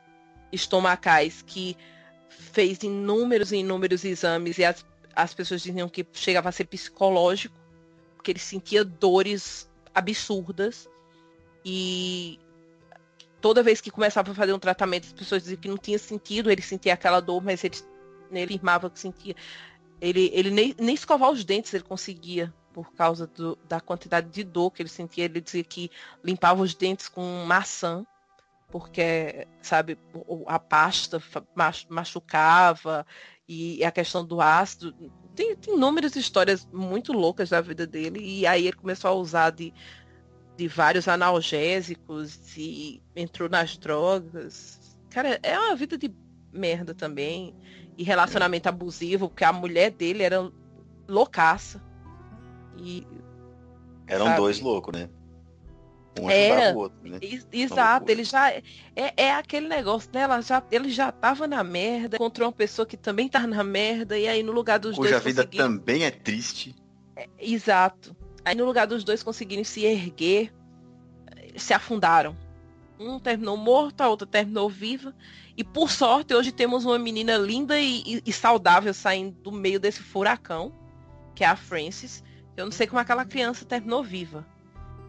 estomacais 0.51 1.41
que 1.41 1.77
fez 2.29 2.83
inúmeros 2.83 3.51
e 3.51 3.57
inúmeros 3.57 4.03
exames 4.03 4.57
e 4.57 4.65
as, 4.65 4.85
as 5.15 5.33
pessoas 5.33 5.61
diziam 5.61 5.89
que 5.89 6.05
chegava 6.13 6.49
a 6.49 6.51
ser 6.51 6.65
psicológico, 6.65 7.55
porque 8.15 8.31
ele 8.31 8.39
sentia 8.39 8.83
dores 8.83 9.69
absurdas. 9.93 10.87
E 11.65 12.39
toda 13.41 13.63
vez 13.63 13.81
que 13.81 13.89
começava 13.89 14.31
a 14.31 14.35
fazer 14.35 14.53
um 14.53 14.59
tratamento, 14.59 15.05
as 15.05 15.13
pessoas 15.13 15.43
diziam 15.43 15.59
que 15.59 15.67
não 15.67 15.77
tinha 15.77 15.97
sentido, 15.97 16.51
ele 16.51 16.61
sentia 16.61 16.93
aquela 16.93 17.19
dor, 17.19 17.43
mas 17.43 17.63
ele, 17.63 17.77
ele 18.31 18.55
afirmava 18.55 18.89
que 18.89 18.99
sentia. 18.99 19.35
Ele, 19.99 20.29
ele 20.33 20.51
nem, 20.51 20.75
nem 20.77 20.93
escovar 20.93 21.31
os 21.31 21.43
dentes 21.43 21.73
ele 21.73 21.83
conseguia, 21.83 22.53
por 22.73 22.93
causa 22.93 23.25
do, 23.27 23.57
da 23.67 23.79
quantidade 23.79 24.29
de 24.29 24.43
dor 24.43 24.71
que 24.71 24.81
ele 24.81 24.89
sentia. 24.89 25.25
Ele 25.25 25.41
dizia 25.41 25.63
que 25.63 25.89
limpava 26.23 26.61
os 26.61 26.75
dentes 26.75 27.09
com 27.09 27.45
maçã, 27.45 28.05
porque, 28.69 29.47
sabe, 29.61 29.97
a 30.45 30.59
pasta 30.59 31.21
machucava, 31.89 33.05
e 33.47 33.83
a 33.83 33.91
questão 33.91 34.25
do 34.25 34.41
ácido. 34.41 34.93
Tem, 35.33 35.55
tem 35.55 35.75
inúmeras 35.75 36.15
histórias 36.15 36.67
muito 36.71 37.13
loucas 37.13 37.49
da 37.49 37.61
vida 37.61 37.87
dele, 37.87 38.19
e 38.19 38.45
aí 38.45 38.67
ele 38.67 38.75
começou 38.75 39.09
a 39.09 39.13
usar 39.13 39.51
de 39.51 39.73
de 40.57 40.67
vários 40.67 41.07
analgésicos 41.07 42.57
e 42.57 43.01
entrou 43.15 43.47
nas 43.47 43.77
drogas. 43.77 44.97
Cara, 45.09 45.39
é 45.43 45.57
uma 45.57 45.75
vida 45.75 45.97
de 45.97 46.09
merda 46.57 46.93
também. 46.93 47.55
E 47.97 48.03
relacionamento 48.03 48.69
abusivo, 48.69 49.29
porque 49.29 49.43
a 49.43 49.51
mulher 49.51 49.91
dele 49.91 50.23
era 50.23 50.51
loucaça. 51.07 51.81
E. 52.77 53.05
Eram 54.05 54.25
sabe? 54.25 54.37
dois 54.37 54.59
loucos, 54.59 54.97
né? 54.97 55.09
Um 56.19 56.29
era, 56.29 56.75
o 56.75 56.79
outro, 56.79 56.97
né? 57.07 57.19
Exato, 57.51 58.11
ele 58.11 58.23
já. 58.23 58.51
É, 58.51 58.63
é 58.95 59.33
aquele 59.33 59.67
negócio, 59.67 60.09
né? 60.13 60.21
Ela 60.21 60.41
já, 60.41 60.63
ele 60.71 60.89
já 60.89 61.11
tava 61.11 61.47
na 61.47 61.63
merda, 61.63 62.17
encontrou 62.17 62.47
uma 62.47 62.53
pessoa 62.53 62.85
que 62.85 62.97
também 62.97 63.29
tá 63.29 63.45
na 63.45 63.63
merda, 63.63 64.17
e 64.17 64.27
aí 64.27 64.41
no 64.41 64.51
lugar 64.51 64.79
dos 64.79 64.95
Cuja 64.95 65.19
dois. 65.19 65.23
Cuja 65.23 65.43
vida 65.43 65.57
também 65.57 66.03
é 66.03 66.11
triste. 66.11 66.75
É, 67.15 67.27
exato. 67.39 68.15
Aí 68.43 68.55
no 68.55 68.65
lugar 68.65 68.87
dos 68.87 69.03
dois 69.03 69.21
conseguirem 69.21 69.63
se 69.63 69.85
erguer, 69.85 70.51
se 71.55 71.73
afundaram. 71.73 72.35
Um 72.99 73.19
terminou 73.19 73.57
morto, 73.57 74.01
a 74.01 74.09
outra 74.09 74.27
terminou 74.27 74.69
viva. 74.69 75.13
E 75.55 75.63
por 75.63 75.89
sorte, 75.91 76.33
hoje 76.33 76.51
temos 76.51 76.85
uma 76.85 76.97
menina 76.97 77.37
linda 77.37 77.79
e, 77.79 78.01
e, 78.05 78.23
e 78.25 78.33
saudável 78.33 78.93
saindo 78.93 79.35
do 79.41 79.51
meio 79.51 79.79
desse 79.79 80.01
furacão, 80.01 80.73
que 81.35 81.43
é 81.43 81.47
a 81.47 81.55
Frances. 81.55 82.23
Eu 82.55 82.65
não 82.65 82.71
sei 82.71 82.87
como 82.87 82.99
aquela 82.99 83.25
criança 83.25 83.65
terminou 83.65 84.03
viva. 84.03 84.45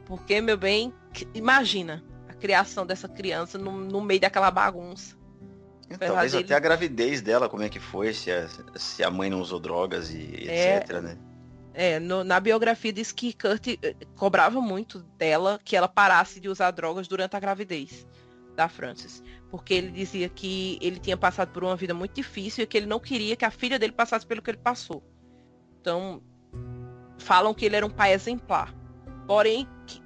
Porque, 0.04 0.40
meu 0.40 0.56
bem, 0.56 0.92
imagina 1.34 2.04
a 2.28 2.34
criação 2.34 2.86
dessa 2.86 3.08
criança 3.08 3.58
no, 3.58 3.72
no 3.72 4.00
meio 4.00 4.20
daquela 4.20 4.50
bagunça. 4.50 5.16
Talvez 5.98 6.34
até 6.34 6.54
a 6.54 6.58
gravidez 6.58 7.22
dela, 7.22 7.48
como 7.48 7.62
é 7.62 7.68
que 7.68 7.80
foi, 7.80 8.12
se 8.12 8.30
a, 8.30 8.46
se 8.76 9.02
a 9.02 9.10
mãe 9.10 9.30
não 9.30 9.40
usou 9.40 9.58
drogas 9.58 10.10
e 10.10 10.46
é, 10.46 10.76
etc, 10.76 11.00
né? 11.00 11.18
É, 11.80 12.00
no, 12.00 12.24
na 12.24 12.40
biografia 12.40 12.92
diz 12.92 13.12
que 13.12 13.32
Kurt 13.32 13.68
eh, 13.68 13.94
cobrava 14.16 14.60
muito 14.60 14.98
dela 15.16 15.60
que 15.64 15.76
ela 15.76 15.86
parasse 15.86 16.40
de 16.40 16.48
usar 16.48 16.72
drogas 16.72 17.06
durante 17.06 17.36
a 17.36 17.38
gravidez 17.38 18.04
da 18.56 18.68
Frances. 18.68 19.22
Porque 19.48 19.74
ele 19.74 19.92
dizia 19.92 20.28
que 20.28 20.76
ele 20.82 20.98
tinha 20.98 21.16
passado 21.16 21.52
por 21.52 21.62
uma 21.62 21.76
vida 21.76 21.94
muito 21.94 22.16
difícil 22.16 22.64
e 22.64 22.66
que 22.66 22.76
ele 22.76 22.86
não 22.86 22.98
queria 22.98 23.36
que 23.36 23.44
a 23.44 23.50
filha 23.52 23.78
dele 23.78 23.92
passasse 23.92 24.26
pelo 24.26 24.42
que 24.42 24.50
ele 24.50 24.58
passou. 24.58 25.04
Então, 25.80 26.20
falam 27.16 27.54
que 27.54 27.64
ele 27.64 27.76
era 27.76 27.86
um 27.86 27.90
pai 27.90 28.12
exemplar. 28.12 28.74
Porém, 29.24 29.68
que, 29.86 30.02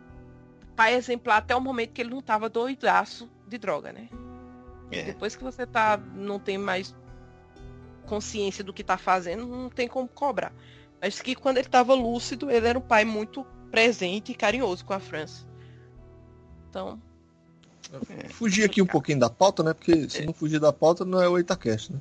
pai 0.76 0.94
exemplar 0.94 1.38
até 1.38 1.56
o 1.56 1.60
momento 1.60 1.94
que 1.94 2.02
ele 2.02 2.10
não 2.10 2.18
estava 2.18 2.50
doidaço 2.50 3.30
de 3.48 3.56
droga, 3.56 3.94
né? 3.94 4.10
É. 4.90 5.04
Depois 5.04 5.34
que 5.34 5.42
você 5.42 5.64
tá, 5.64 5.96
não 5.96 6.38
tem 6.38 6.58
mais 6.58 6.94
consciência 8.04 8.62
do 8.62 8.74
que 8.74 8.84
tá 8.84 8.98
fazendo, 8.98 9.46
não 9.46 9.70
tem 9.70 9.88
como 9.88 10.06
cobrar. 10.06 10.52
Mas 11.02 11.20
que 11.20 11.34
quando 11.34 11.56
ele 11.56 11.66
estava 11.66 11.92
lúcido, 11.94 12.48
ele 12.48 12.68
era 12.68 12.78
um 12.78 12.82
pai 12.82 13.04
muito 13.04 13.44
presente 13.72 14.30
e 14.30 14.34
carinhoso 14.36 14.84
com 14.84 14.92
a 14.92 15.00
França. 15.00 15.44
Então. 16.70 17.02
É, 18.08 18.28
fugir 18.28 18.62
aqui 18.62 18.80
um 18.80 18.86
pouquinho 18.86 19.18
da 19.18 19.28
pauta, 19.28 19.64
né? 19.64 19.74
Porque 19.74 20.08
se 20.08 20.24
não 20.24 20.32
fugir 20.32 20.60
da 20.60 20.72
pauta, 20.72 21.04
não 21.04 21.20
é 21.20 21.28
o 21.28 21.36
Itacast, 21.36 21.92
né? 21.92 21.98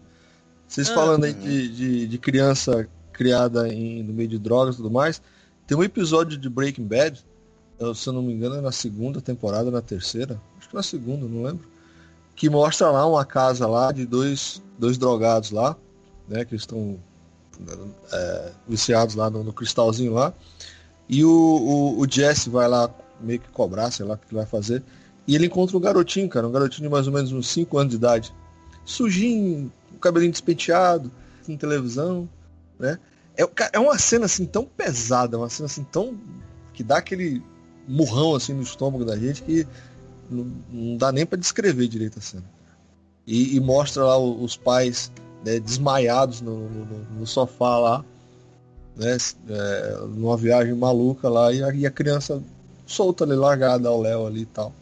Vocês 0.67 0.89
ah, 0.91 0.93
falando 0.93 1.23
aí 1.23 1.33
de, 1.33 1.67
de, 1.67 2.07
de, 2.07 2.17
criança 2.19 2.87
criada 3.11 3.67
em, 3.67 4.03
no 4.03 4.13
meio 4.13 4.29
de 4.29 4.37
drogas 4.37 4.75
e 4.75 4.77
tudo 4.77 4.91
mais, 4.91 5.21
tem 5.65 5.75
um 5.75 5.83
episódio 5.83 6.37
de 6.37 6.47
Breaking 6.47 6.85
Bad, 6.85 7.25
se 7.93 8.07
eu 8.07 8.13
não 8.13 8.21
me 8.21 8.31
engano, 8.31 8.55
é 8.55 8.61
na 8.61 8.71
segunda 8.71 9.19
temporada, 9.19 9.69
na 9.69 9.81
terceira, 9.81 10.39
acho 10.57 10.69
que 10.69 10.75
na 10.75 10.83
segunda, 10.83 11.27
não 11.27 11.43
lembro, 11.43 11.67
que 12.35 12.49
mostra 12.49 12.89
lá 12.89 13.05
uma 13.05 13.25
casa 13.25 13.67
lá 13.67 13.91
de 13.91 14.05
dois, 14.05 14.61
dois 14.77 14.97
drogados 14.97 15.51
lá, 15.51 15.75
né? 16.25 16.45
Que 16.45 16.55
estão 16.55 16.97
é, 18.11 18.51
viciados 18.67 19.15
lá 19.15 19.29
no, 19.29 19.43
no, 19.43 19.53
cristalzinho 19.53 20.13
lá. 20.13 20.33
E 21.07 21.23
o, 21.25 21.29
o, 21.29 21.99
o, 21.99 22.09
Jesse 22.09 22.49
vai 22.49 22.67
lá 22.67 22.89
meio 23.19 23.39
que 23.39 23.49
cobrar, 23.49 23.91
sei 23.91 24.05
lá 24.05 24.15
o 24.15 24.17
que 24.17 24.33
vai 24.33 24.45
fazer. 24.45 24.83
E 25.27 25.35
ele 25.35 25.45
encontra 25.45 25.77
um 25.77 25.79
garotinho, 25.79 26.27
cara, 26.29 26.47
um 26.47 26.51
garotinho 26.51 26.87
de 26.87 26.91
mais 26.91 27.07
ou 27.07 27.13
menos 27.13 27.31
uns 27.31 27.47
5 27.49 27.77
anos 27.77 27.91
de 27.91 27.97
idade. 27.97 28.33
Sujinho, 28.85 29.71
cabelinho 30.01 30.31
despenteado, 30.31 31.11
com 31.45 31.55
televisão, 31.55 32.27
né? 32.79 32.99
É, 33.37 33.45
é 33.73 33.79
uma 33.79 33.97
cena 33.97 34.25
assim 34.25 34.45
tão 34.45 34.65
pesada, 34.65 35.37
uma 35.37 35.49
cena 35.49 35.67
assim 35.67 35.83
tão. 35.83 36.17
que 36.73 36.83
dá 36.83 36.97
aquele 36.97 37.41
murrão 37.87 38.35
assim 38.35 38.53
no 38.53 38.61
estômago 38.61 39.05
da 39.05 39.17
gente 39.17 39.41
que 39.43 39.67
não, 40.29 40.51
não 40.69 40.97
dá 40.97 41.11
nem 41.11 41.25
para 41.25 41.37
descrever 41.37 41.87
direito 41.87 42.19
a 42.19 42.21
cena. 42.21 42.43
E, 43.25 43.55
e 43.55 43.59
mostra 43.59 44.03
lá 44.03 44.17
os 44.17 44.57
pais 44.57 45.11
né, 45.43 45.59
desmaiados 45.59 46.41
no, 46.41 46.69
no, 46.69 46.85
no, 47.19 47.27
sofá 47.27 47.77
lá, 47.77 48.05
né, 48.95 49.17
é, 49.49 49.97
numa 50.09 50.37
viagem 50.37 50.73
maluca 50.73 51.29
lá, 51.29 51.51
e 51.51 51.63
a, 51.63 51.73
e 51.73 51.85
a 51.85 51.91
criança 51.91 52.41
solta 52.85 53.23
ali, 53.23 53.35
largada 53.35 53.89
ao 53.89 54.01
Léo 54.01 54.27
ali 54.27 54.41
e 54.41 54.45
tal. 54.45 54.73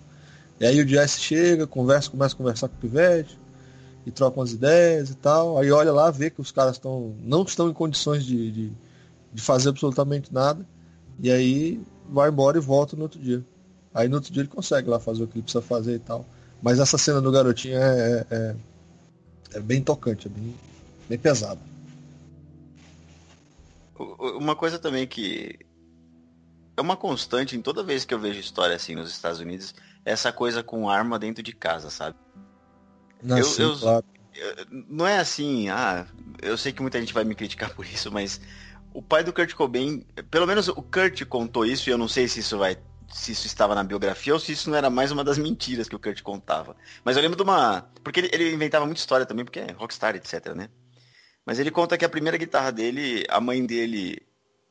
E 0.59 0.65
aí 0.65 0.81
o 0.81 0.87
Jesse 0.87 1.21
chega, 1.21 1.65
conversa, 1.65 2.09
começa 2.09 2.35
a 2.35 2.37
conversar 2.37 2.67
com 2.67 2.75
o 2.75 2.79
Pivete, 2.79 3.39
e 4.05 4.11
troca 4.11 4.39
umas 4.39 4.51
ideias 4.51 5.09
e 5.09 5.15
tal. 5.15 5.57
Aí 5.57 5.71
olha 5.71 5.91
lá, 5.91 6.09
vê 6.11 6.29
que 6.29 6.41
os 6.41 6.51
caras 6.51 6.73
estão 6.73 7.13
não 7.21 7.43
estão 7.43 7.69
em 7.69 7.73
condições 7.73 8.25
de, 8.25 8.51
de, 8.51 8.71
de, 9.33 9.41
fazer 9.41 9.69
absolutamente 9.69 10.33
nada. 10.33 10.65
E 11.19 11.31
aí 11.31 11.81
vai 12.09 12.29
embora 12.29 12.57
e 12.57 12.61
volta 12.61 12.95
no 12.95 13.03
outro 13.03 13.19
dia. 13.19 13.43
Aí 13.93 14.07
no 14.07 14.15
outro 14.15 14.31
dia 14.31 14.41
ele 14.41 14.49
consegue 14.49 14.89
lá 14.89 14.99
fazer 14.99 15.23
o 15.23 15.27
que 15.27 15.35
ele 15.35 15.43
precisa 15.43 15.61
fazer 15.61 15.95
e 15.95 15.99
tal. 15.99 16.25
Mas 16.61 16.79
essa 16.79 16.97
cena 16.97 17.21
do 17.21 17.31
garotinho 17.31 17.77
é, 17.77 18.25
é, 18.29 18.55
é 19.53 19.59
bem 19.59 19.81
tocante, 19.81 20.27
é 20.27 20.29
bem, 20.29 20.55
bem 21.07 21.17
pesado. 21.17 21.59
Uma 23.97 24.55
coisa 24.55 24.79
também 24.79 25.05
que 25.05 25.59
é 26.77 26.81
uma 26.81 26.95
constante 26.95 27.57
em 27.57 27.61
toda 27.61 27.83
vez 27.83 28.05
que 28.05 28.13
eu 28.13 28.19
vejo 28.19 28.39
história 28.39 28.75
assim 28.75 28.95
nos 28.95 29.11
Estados 29.11 29.39
Unidos, 29.39 29.75
é 30.05 30.11
essa 30.11 30.31
coisa 30.31 30.63
com 30.63 30.89
arma 30.89 31.19
dentro 31.19 31.43
de 31.43 31.51
casa, 31.51 31.89
sabe? 31.89 32.15
Não, 33.21 33.37
eu, 33.37 33.43
sim, 33.43 33.63
eu, 33.63 33.77
claro. 33.77 34.05
eu, 34.33 34.55
não 34.87 35.05
é 35.05 35.19
assim, 35.19 35.67
ah, 35.67 36.07
eu 36.41 36.57
sei 36.57 36.71
que 36.71 36.81
muita 36.81 36.99
gente 36.99 37.13
vai 37.13 37.25
me 37.25 37.35
criticar 37.35 37.73
por 37.75 37.85
isso, 37.85 38.09
mas 38.11 38.39
o 38.93 39.01
pai 39.01 39.23
do 39.23 39.33
Kurt 39.33 39.53
Cobain, 39.53 40.05
pelo 40.31 40.47
menos 40.47 40.69
o 40.69 40.75
Kurt 40.75 41.25
contou 41.25 41.65
isso 41.65 41.89
e 41.89 41.91
eu 41.91 41.97
não 41.97 42.07
sei 42.07 42.27
se 42.27 42.39
isso 42.39 42.57
vai 42.57 42.77
se 43.11 43.31
isso 43.31 43.47
estava 43.47 43.75
na 43.75 43.83
biografia 43.83 44.33
ou 44.33 44.39
se 44.39 44.51
isso 44.51 44.69
não 44.69 44.77
era 44.77 44.89
mais 44.89 45.11
uma 45.11 45.23
das 45.23 45.37
mentiras 45.37 45.87
que 45.87 45.95
o 45.95 45.99
Kurt 45.99 46.21
contava. 46.21 46.75
Mas 47.03 47.15
eu 47.15 47.21
lembro 47.21 47.37
de 47.37 47.43
uma. 47.43 47.89
Porque 48.03 48.19
ele, 48.19 48.29
ele 48.31 48.53
inventava 48.53 48.85
muita 48.85 48.99
história 48.99 49.25
também, 49.25 49.45
porque 49.45 49.59
é 49.59 49.71
rockstar, 49.71 50.15
etc, 50.15 50.53
né? 50.55 50.69
Mas 51.45 51.59
ele 51.59 51.71
conta 51.71 51.97
que 51.97 52.05
a 52.05 52.09
primeira 52.09 52.37
guitarra 52.37 52.71
dele, 52.71 53.25
a 53.29 53.39
mãe 53.39 53.65
dele 53.65 54.21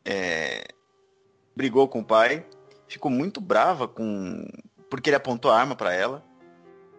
é, 0.05 0.69
brigou 1.57 1.89
com 1.89 2.01
o 2.01 2.05
pai, 2.05 2.47
ficou 2.87 3.11
muito 3.11 3.41
brava 3.41 3.89
com 3.89 4.47
porque 4.89 5.11
ele 5.11 5.17
apontou 5.17 5.51
a 5.51 5.59
arma 5.59 5.75
para 5.75 5.93
ela. 5.93 6.25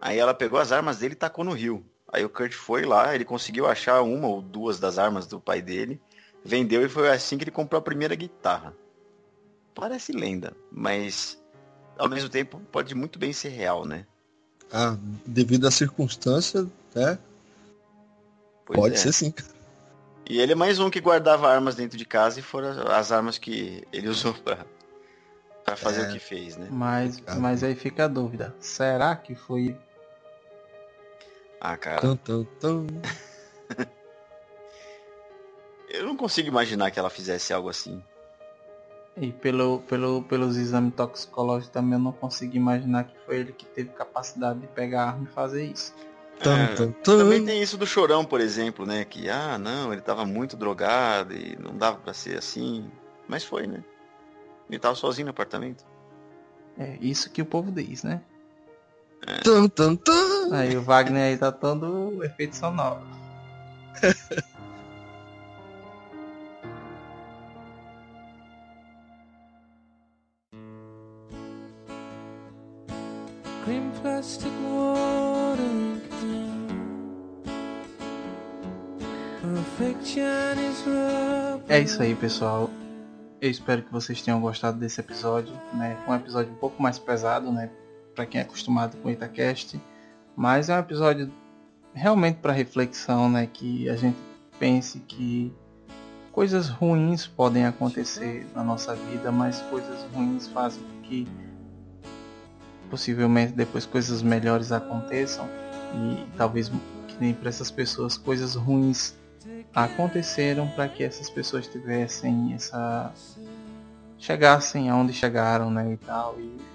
Aí 0.00 0.18
ela 0.18 0.34
pegou 0.34 0.58
as 0.58 0.72
armas 0.72 0.98
dele 0.98 1.14
e 1.14 1.16
tacou 1.16 1.44
no 1.44 1.52
rio. 1.52 1.84
Aí 2.12 2.24
o 2.24 2.30
Kurt 2.30 2.52
foi 2.52 2.84
lá, 2.84 3.14
ele 3.14 3.24
conseguiu 3.24 3.66
achar 3.66 4.02
uma 4.02 4.28
ou 4.28 4.42
duas 4.42 4.80
das 4.80 4.98
armas 4.98 5.26
do 5.26 5.40
pai 5.40 5.62
dele, 5.62 6.00
vendeu 6.44 6.84
e 6.84 6.88
foi 6.88 7.08
assim 7.08 7.38
que 7.38 7.44
ele 7.44 7.50
comprou 7.50 7.78
a 7.78 7.82
primeira 7.82 8.14
guitarra. 8.14 8.74
Parece 9.80 10.12
lenda, 10.12 10.54
mas 10.70 11.40
ao 11.98 12.06
mesmo 12.06 12.28
tempo 12.28 12.60
pode 12.70 12.94
muito 12.94 13.18
bem 13.18 13.32
ser 13.32 13.48
real, 13.48 13.86
né? 13.86 14.06
Ah, 14.70 14.96
devido 15.24 15.66
à 15.66 15.70
circunstância, 15.70 16.66
né? 16.94 17.18
Pois 18.66 18.78
pode 18.78 18.94
é. 18.94 18.98
ser 18.98 19.12
sim. 19.12 19.32
E 20.28 20.38
ele 20.38 20.52
é 20.52 20.54
mais 20.54 20.78
um 20.78 20.90
que 20.90 21.00
guardava 21.00 21.50
armas 21.50 21.74
dentro 21.74 21.96
de 21.96 22.04
casa 22.04 22.38
e 22.38 22.42
foram 22.42 22.88
as 22.92 23.10
armas 23.10 23.38
que 23.38 23.82
ele 23.90 24.06
usou 24.08 24.34
pra, 24.44 24.66
pra 25.64 25.76
fazer 25.76 26.02
é, 26.02 26.08
o 26.08 26.12
que 26.12 26.18
fez, 26.18 26.58
né? 26.58 26.68
Mas, 26.70 27.20
mas 27.38 27.64
aí 27.64 27.74
fica 27.74 28.04
a 28.04 28.08
dúvida. 28.08 28.54
Será 28.60 29.16
que 29.16 29.34
foi. 29.34 29.74
Ah, 31.58 31.76
cara. 31.78 32.02
Tum, 32.02 32.16
tum, 32.16 32.44
tum. 32.60 32.86
eu 35.88 36.04
não 36.04 36.16
consigo 36.16 36.48
imaginar 36.48 36.90
que 36.90 36.98
ela 36.98 37.10
fizesse 37.10 37.52
algo 37.52 37.70
assim. 37.70 38.02
E 39.16 39.32
pelo, 39.32 39.80
pelo, 39.80 40.22
pelos 40.22 40.56
exames 40.56 40.94
toxicológicos 40.94 41.72
também 41.72 41.94
eu 41.94 41.98
não 41.98 42.12
consigo 42.12 42.56
imaginar 42.56 43.04
que 43.04 43.14
foi 43.26 43.36
ele 43.38 43.52
que 43.52 43.66
teve 43.66 43.90
capacidade 43.90 44.60
de 44.60 44.66
pegar 44.68 45.02
a 45.02 45.08
arma 45.08 45.26
e 45.28 45.34
fazer 45.34 45.64
isso. 45.64 45.94
É, 46.40 46.86
também 47.02 47.44
tem 47.44 47.60
isso 47.62 47.76
do 47.76 47.86
chorão, 47.86 48.24
por 48.24 48.40
exemplo, 48.40 48.86
né? 48.86 49.04
Que, 49.04 49.28
ah, 49.28 49.58
não, 49.58 49.92
ele 49.92 50.00
tava 50.00 50.24
muito 50.24 50.56
drogado 50.56 51.34
e 51.34 51.54
não 51.60 51.76
dava 51.76 51.98
para 51.98 52.14
ser 52.14 52.38
assim. 52.38 52.90
Mas 53.28 53.44
foi, 53.44 53.66
né? 53.66 53.84
Ele 54.68 54.78
tava 54.78 54.94
sozinho 54.94 55.26
no 55.26 55.32
apartamento. 55.32 55.84
É, 56.78 56.96
isso 57.00 57.30
que 57.30 57.42
o 57.42 57.46
povo 57.46 57.70
diz, 57.70 58.04
né? 58.04 58.22
É. 59.26 59.40
Tum, 59.40 59.68
tum, 59.68 59.96
tum. 59.96 60.48
Aí 60.52 60.74
o 60.76 60.82
Wagner 60.82 61.24
aí 61.24 61.36
tá 61.36 61.52
todo 61.52 62.24
efeito 62.24 62.56
sonoro. 62.56 63.02
Plastic 74.02 74.52
water 74.62 75.90
É 81.68 81.80
isso 81.80 82.02
aí, 82.02 82.14
pessoal. 82.14 82.70
Eu 83.40 83.50
espero 83.50 83.82
que 83.82 83.92
vocês 83.92 84.22
tenham 84.22 84.40
gostado 84.40 84.78
desse 84.78 85.00
episódio, 85.00 85.54
né? 85.74 85.96
Um 86.08 86.14
episódio 86.14 86.52
um 86.52 86.56
pouco 86.56 86.82
mais 86.82 86.98
pesado, 86.98 87.52
né? 87.52 87.70
Para 88.14 88.26
quem 88.26 88.40
é 88.40 88.44
acostumado 88.44 88.96
com 88.98 89.10
Itacast, 89.10 89.80
mas 90.36 90.68
é 90.68 90.76
um 90.76 90.78
episódio 90.78 91.32
realmente 91.94 92.36
para 92.36 92.52
reflexão, 92.52 93.30
né? 93.30 93.46
Que 93.46 93.88
a 93.88 93.96
gente 93.96 94.18
pense 94.58 94.98
que 95.00 95.52
coisas 96.32 96.68
ruins 96.68 97.26
podem 97.26 97.66
acontecer 97.66 98.46
na 98.54 98.62
nossa 98.64 98.94
vida, 98.94 99.30
mas 99.30 99.60
coisas 99.62 100.02
ruins 100.14 100.48
fazem 100.48 100.82
com 100.82 101.00
que 101.02 101.28
possivelmente 102.90 103.52
depois 103.52 103.86
coisas 103.86 104.22
melhores 104.22 104.72
aconteçam 104.72 105.48
e 105.94 106.26
talvez 106.36 106.68
que 106.68 107.16
nem 107.20 107.32
para 107.32 107.48
essas 107.48 107.70
pessoas 107.70 108.16
coisas 108.16 108.54
ruins 108.54 109.14
aconteceram 109.74 110.68
para 110.68 110.88
que 110.88 111.04
essas 111.04 111.30
pessoas 111.30 111.66
tivessem 111.66 112.54
essa 112.54 113.12
chegassem 114.18 114.90
aonde 114.90 115.12
chegaram, 115.12 115.70
né, 115.70 115.92
e 115.92 115.96
tal 115.96 116.38
e 116.38 116.70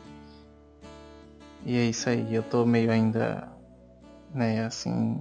e 1.65 1.75
é 1.77 1.83
isso 1.85 2.07
aí. 2.07 2.33
Eu 2.33 2.43
tô 2.43 2.63
meio 2.63 2.91
ainda, 2.91 3.49
né, 4.31 4.63
assim, 4.65 5.19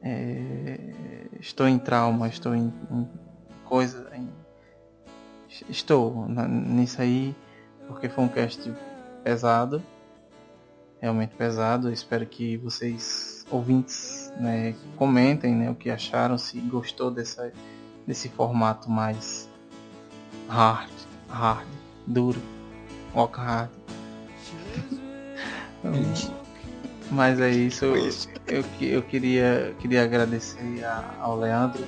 é, 0.00 0.78
estou 1.40 1.66
em 1.66 1.76
trauma, 1.76 2.28
estou 2.28 2.54
em, 2.54 2.72
em 2.90 3.08
coisa, 3.64 4.08
em, 4.14 4.28
estou 5.68 6.28
nisso 6.28 7.02
aí 7.02 7.34
porque 7.88 8.08
foi 8.08 8.24
um 8.24 8.28
cast 8.28 8.72
pesado, 9.26 9.82
realmente 11.00 11.34
pesado. 11.34 11.88
Eu 11.88 11.92
espero 11.92 12.24
que 12.24 12.56
vocês 12.58 13.44
ouvintes 13.50 14.32
né, 14.38 14.76
comentem 14.96 15.52
né, 15.52 15.68
o 15.68 15.74
que 15.74 15.90
acharam, 15.90 16.38
se 16.38 16.60
gostou 16.60 17.10
dessa, 17.10 17.52
desse 18.06 18.28
formato 18.28 18.88
mais 18.88 19.48
hard, 20.48 20.92
hard, 21.28 21.66
duro, 22.06 22.40
walk 23.12 23.36
hard. 23.36 23.70
Mas 27.10 27.40
é 27.40 27.50
isso. 27.50 27.84
Eu, 28.46 28.64
eu 28.80 29.02
queria, 29.02 29.74
queria 29.80 30.04
agradecer 30.04 30.84
ao 31.20 31.36
Leandro 31.36 31.84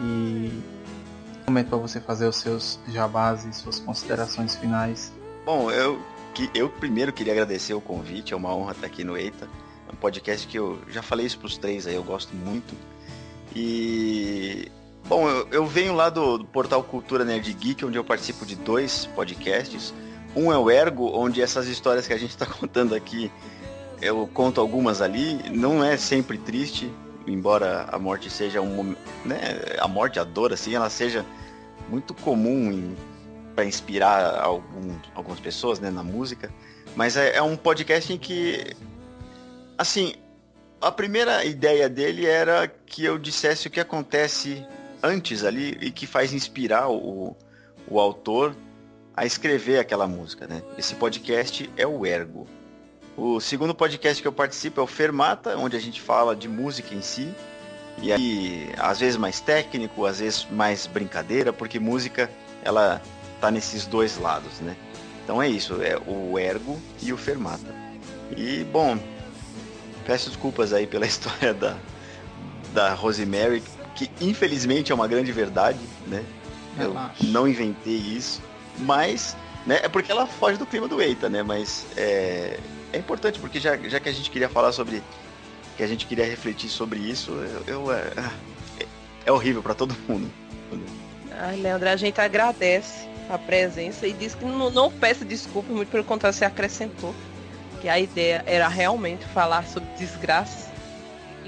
e 0.00 0.52
momento 1.46 1.70
para 1.70 1.78
você 1.78 2.00
fazer 2.00 2.26
os 2.26 2.36
seus 2.36 2.78
jabás 2.88 3.44
e 3.44 3.52
suas 3.52 3.80
considerações 3.80 4.54
finais. 4.56 5.12
Bom, 5.44 5.70
eu, 5.70 6.00
eu 6.54 6.68
primeiro 6.68 7.12
queria 7.12 7.32
agradecer 7.32 7.74
o 7.74 7.80
convite, 7.80 8.32
é 8.32 8.36
uma 8.36 8.54
honra 8.54 8.72
estar 8.72 8.86
aqui 8.86 9.02
no 9.02 9.16
EITA. 9.16 9.48
É 9.88 9.92
um 9.92 9.96
podcast 9.96 10.46
que 10.46 10.58
eu 10.58 10.78
já 10.88 11.02
falei 11.02 11.26
isso 11.26 11.38
pros 11.38 11.56
três 11.56 11.86
aí, 11.86 11.94
eu 11.94 12.04
gosto 12.04 12.34
muito. 12.36 12.74
E. 13.54 14.70
Bom, 15.06 15.28
eu, 15.28 15.48
eu 15.50 15.66
venho 15.66 15.94
lá 15.94 16.10
do, 16.10 16.38
do, 16.38 16.44
portal 16.44 16.82
Cultura 16.82 17.24
Nerd 17.24 17.50
Geek, 17.54 17.84
onde 17.84 17.96
eu 17.96 18.04
participo 18.04 18.44
de 18.44 18.54
dois 18.54 19.06
podcasts. 19.06 19.94
Um 20.36 20.52
é 20.52 20.58
o 20.58 20.70
Ergo, 20.70 21.10
onde 21.14 21.40
essas 21.40 21.66
histórias 21.66 22.06
que 22.06 22.12
a 22.12 22.18
gente 22.18 22.30
está 22.30 22.44
contando 22.46 22.94
aqui, 22.94 23.32
eu 24.02 24.28
conto 24.32 24.60
algumas 24.60 25.00
ali. 25.00 25.50
Não 25.50 25.82
é 25.82 25.96
sempre 25.96 26.36
triste, 26.36 26.92
embora 27.26 27.88
a 27.90 27.98
morte 27.98 28.28
seja 28.28 28.60
um 28.60 28.94
né, 29.24 29.76
a 29.78 29.88
morte, 29.88 30.18
a 30.18 30.24
dor 30.24 30.52
assim, 30.52 30.74
ela 30.74 30.90
seja 30.90 31.24
muito 31.88 32.12
comum 32.12 32.94
para 33.58 33.64
inspirar 33.64 34.38
algum, 34.38 34.96
algumas 35.16 35.40
pessoas, 35.40 35.80
né, 35.80 35.90
na 35.90 36.04
música. 36.04 36.48
Mas 36.94 37.16
é, 37.16 37.34
é 37.34 37.42
um 37.42 37.56
podcast 37.56 38.12
em 38.12 38.16
que 38.16 38.76
Assim, 39.76 40.14
a 40.80 40.92
primeira 40.92 41.44
ideia 41.44 41.88
dele 41.88 42.24
era 42.24 42.68
que 42.68 43.04
eu 43.04 43.18
dissesse 43.18 43.66
o 43.66 43.70
que 43.70 43.80
acontece 43.80 44.64
antes 45.02 45.44
ali 45.44 45.76
e 45.80 45.90
que 45.90 46.04
faz 46.04 46.32
inspirar 46.32 46.88
o, 46.88 47.36
o 47.88 48.00
autor 48.00 48.56
a 49.16 49.24
escrever 49.24 49.78
aquela 49.78 50.06
música, 50.06 50.46
né? 50.48 50.62
Esse 50.76 50.96
podcast 50.96 51.68
é 51.76 51.86
o 51.86 52.04
Ergo. 52.04 52.46
O 53.16 53.40
segundo 53.40 53.74
podcast 53.74 54.20
que 54.22 54.26
eu 54.26 54.32
participo 54.32 54.80
é 54.80 54.84
o 54.84 54.86
Fermata, 54.86 55.56
onde 55.56 55.76
a 55.76 55.80
gente 55.80 56.00
fala 56.00 56.34
de 56.34 56.48
música 56.48 56.92
em 56.94 57.02
si. 57.02 57.32
E 58.02 58.12
aí, 58.12 58.72
às 58.78 59.00
vezes 59.00 59.16
mais 59.16 59.40
técnico, 59.40 60.06
às 60.06 60.18
vezes 60.18 60.46
mais 60.50 60.86
brincadeira, 60.86 61.52
porque 61.52 61.80
música, 61.80 62.30
ela 62.64 63.00
tá 63.40 63.50
nesses 63.50 63.86
dois 63.86 64.18
lados, 64.18 64.60
né? 64.60 64.76
Então 65.24 65.42
é 65.42 65.48
isso, 65.48 65.82
é 65.82 65.98
o 66.06 66.38
Ergo 66.38 66.78
e 67.02 67.12
o 67.12 67.16
Fermata. 67.16 67.74
E, 68.36 68.64
bom, 68.64 68.98
Peço 70.08 70.30
desculpas 70.30 70.72
aí 70.72 70.86
pela 70.86 71.04
história 71.06 71.52
da, 71.52 71.76
da 72.72 72.94
Rosemary, 72.94 73.62
que 73.94 74.10
infelizmente 74.22 74.90
é 74.90 74.94
uma 74.94 75.06
grande 75.06 75.30
verdade, 75.30 75.78
né? 76.06 76.24
Eu 76.78 76.96
não 77.28 77.46
inventei 77.46 77.96
isso, 77.96 78.40
mas 78.78 79.36
né, 79.66 79.80
é 79.82 79.88
porque 79.88 80.10
ela 80.10 80.26
foge 80.26 80.56
do 80.56 80.64
clima 80.64 80.88
do 80.88 81.02
Eita, 81.02 81.28
né? 81.28 81.42
Mas 81.42 81.84
é, 81.94 82.58
é 82.90 82.98
importante 82.98 83.38
porque 83.38 83.60
já, 83.60 83.76
já 83.76 84.00
que 84.00 84.08
a 84.08 84.12
gente 84.12 84.30
queria 84.30 84.48
falar 84.48 84.72
sobre, 84.72 85.02
que 85.76 85.82
a 85.82 85.86
gente 85.86 86.06
queria 86.06 86.24
refletir 86.24 86.70
sobre 86.70 87.00
isso, 87.00 87.32
eu, 87.32 87.62
eu 87.66 87.92
é, 87.92 88.00
é, 88.80 88.86
é 89.26 89.32
horrível 89.32 89.62
para 89.62 89.74
todo 89.74 89.94
mundo. 90.08 90.30
Ai, 91.32 91.56
Leandro, 91.56 91.88
a 91.88 91.96
gente 91.96 92.18
agradece 92.18 93.07
a 93.34 93.38
presença 93.38 94.06
e 94.06 94.12
diz 94.12 94.34
que 94.34 94.44
não, 94.44 94.70
não 94.70 94.90
peça 94.90 95.24
desculpa, 95.24 95.72
muito 95.72 95.90
pelo 95.90 96.04
contrário, 96.04 96.36
você 96.36 96.44
acrescentou 96.44 97.14
que 97.80 97.88
a 97.88 97.98
ideia 97.98 98.42
era 98.46 98.68
realmente 98.68 99.24
falar 99.26 99.66
sobre 99.66 99.88
desgraças 99.96 100.68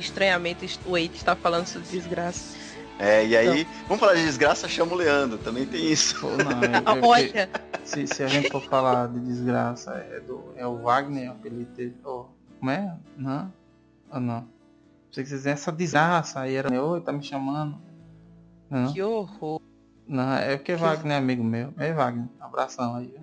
estranhamente 0.01 0.78
o 0.86 0.97
Eite 0.97 1.16
está 1.16 1.36
falando 1.36 1.66
sobre 1.66 1.89
desgraça. 1.89 2.59
É, 2.98 3.24
e 3.24 3.36
aí, 3.36 3.62
então. 3.62 3.73
vamos 3.86 4.01
falar 4.01 4.15
de 4.15 4.24
desgraça, 4.24 4.69
chama 4.69 4.93
o 4.93 4.97
Leandro, 4.97 5.39
também 5.39 5.65
tem 5.65 5.90
isso. 5.90 6.20
Pô, 6.20 6.28
não, 6.28 6.62
é, 6.62 7.01
é 7.01 7.01
Olha. 7.07 7.51
Se, 7.85 8.07
se, 8.07 8.23
a 8.23 8.27
gente 8.27 8.51
for 8.51 8.62
falar 8.62 9.09
de 9.09 9.20
desgraça, 9.20 9.94
é, 9.94 10.20
do, 10.20 10.52
é 10.57 10.66
o 10.66 10.77
Wagner, 10.82 11.31
o 11.31 11.32
apelido 11.32 11.73
dele. 11.73 11.97
Oh, 12.05 12.27
como 12.59 12.70
é? 12.70 12.94
Não? 13.16 13.52
Ou 14.12 14.20
não? 14.20 14.48
Você 15.11 15.23
que 15.23 15.31
dizer 15.31 15.51
essa 15.51 15.73
desgraça 15.73 16.40
aí 16.40 16.55
era. 16.55 16.70
Oi, 16.70 17.01
tá 17.01 17.11
me 17.11 17.23
chamando. 17.23 17.78
Não? 18.69 18.93
Que 18.93 19.02
horror. 19.02 19.59
Não, 20.10 20.34
é 20.34 20.56
porque 20.56 20.74
que... 20.74 20.80
Wagner 20.80 21.12
é 21.12 21.18
amigo 21.18 21.44
meu. 21.44 21.72
É 21.78 21.92
Wagner, 21.92 22.26
abração 22.40 22.96
aí. 22.96 23.14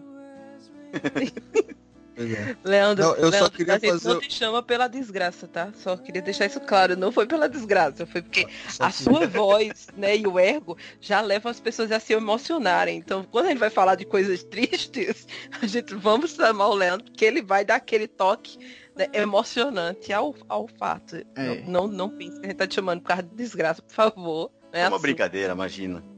É. 2.16 2.56
Leandro, 2.64 3.04
não, 3.06 3.16
eu 3.16 3.30
Leandro, 3.30 3.40
só 3.40 3.50
queria 3.50 3.76
a 3.76 3.78
gente 3.78 3.92
fazer... 3.92 4.08
não 4.08 4.20
te 4.20 4.34
chama 4.34 4.64
pela 4.64 4.88
desgraça, 4.88 5.48
tá? 5.48 5.70
Só 5.76 5.98
queria 5.98 6.22
deixar 6.22 6.46
isso 6.46 6.62
claro. 6.62 6.96
Não 6.96 7.12
foi 7.12 7.28
pela 7.28 7.48
desgraça, 7.48 8.08
foi 8.08 8.22
porque 8.22 8.48
a 8.80 8.90
sua 8.90 9.28
voz, 9.28 9.88
né, 9.98 10.18
e 10.18 10.26
o 10.26 10.40
ergo 10.40 10.78
já 11.00 11.20
levam 11.20 11.52
as 11.52 11.60
pessoas 11.60 11.92
a 11.92 12.00
se 12.00 12.14
emocionarem. 12.14 12.98
Então, 12.98 13.24
quando 13.24 13.48
a 13.48 13.50
gente 13.50 13.60
vai 13.60 13.70
falar 13.70 13.96
de 13.96 14.06
coisas 14.06 14.42
tristes, 14.44 15.28
a 15.62 15.68
gente 15.68 15.94
vamos 15.94 16.32
chamar 16.32 16.70
o 16.70 16.74
Leandro, 16.74 17.04
porque 17.04 17.26
ele 17.26 17.42
vai 17.42 17.66
dar 17.66 17.76
aquele 17.76 18.08
toque 18.08 18.58
né, 18.96 19.08
emocionante 19.14 20.12
ao, 20.14 20.34
ao 20.48 20.68
fato. 20.70 21.18
É. 21.36 21.62
Não, 21.68 21.86
não, 21.86 21.88
não 21.88 22.10
pense 22.10 22.40
que 22.40 22.46
a 22.46 22.50
gente 22.50 22.58
tá 22.58 22.66
te 22.66 22.76
chamando 22.76 23.02
por 23.02 23.10
causa 23.10 23.24
de 23.24 23.36
desgraça, 23.36 23.82
por 23.82 23.94
favor. 23.94 24.52
É, 24.72 24.82
é 24.82 24.88
uma 24.88 24.96
assim. 24.96 25.04
brincadeira, 25.04 25.54
imagina. 25.54 26.17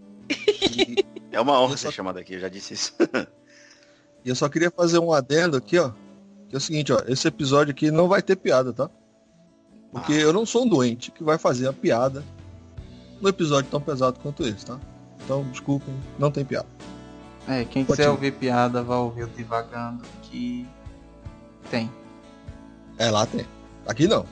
É 1.31 1.39
uma 1.39 1.59
honra 1.59 1.77
ser 1.77 1.91
chamado 1.91 2.19
aqui, 2.19 2.33
eu 2.35 2.39
já 2.39 2.49
disse 2.49 2.73
isso. 2.73 2.93
E 4.23 4.29
eu 4.29 4.35
só 4.35 4.49
queria 4.49 4.69
fazer 4.69 4.99
um 4.99 5.13
adendo 5.13 5.55
aqui, 5.55 5.79
ó. 5.79 5.91
Que 6.49 6.55
é 6.55 6.57
o 6.57 6.61
seguinte, 6.61 6.91
ó. 6.91 7.01
Esse 7.07 7.27
episódio 7.27 7.71
aqui 7.71 7.89
não 7.89 8.07
vai 8.07 8.21
ter 8.21 8.35
piada, 8.35 8.73
tá? 8.73 8.89
Porque 9.91 10.13
ah. 10.13 10.19
eu 10.19 10.33
não 10.33 10.45
sou 10.45 10.65
um 10.65 10.67
doente 10.67 11.11
que 11.11 11.23
vai 11.23 11.37
fazer 11.37 11.67
a 11.67 11.73
piada 11.73 12.23
no 13.21 13.29
episódio 13.29 13.69
tão 13.71 13.81
pesado 13.81 14.19
quanto 14.19 14.43
esse, 14.43 14.65
tá? 14.65 14.79
Então, 15.23 15.43
desculpem, 15.51 15.93
não 16.17 16.31
tem 16.31 16.43
piada. 16.43 16.67
É, 17.47 17.65
quem 17.65 17.83
Pode 17.83 17.97
quiser 17.97 18.09
ir. 18.09 18.11
ouvir 18.11 18.33
piada, 18.33 18.83
vai 18.83 18.97
ouvir 18.97 19.23
o 19.23 19.27
Divagando, 19.27 20.03
que 20.23 20.67
tem. 21.71 21.89
É, 22.97 23.09
lá 23.09 23.25
tem. 23.25 23.45
Aqui 23.87 24.07
não. 24.07 24.25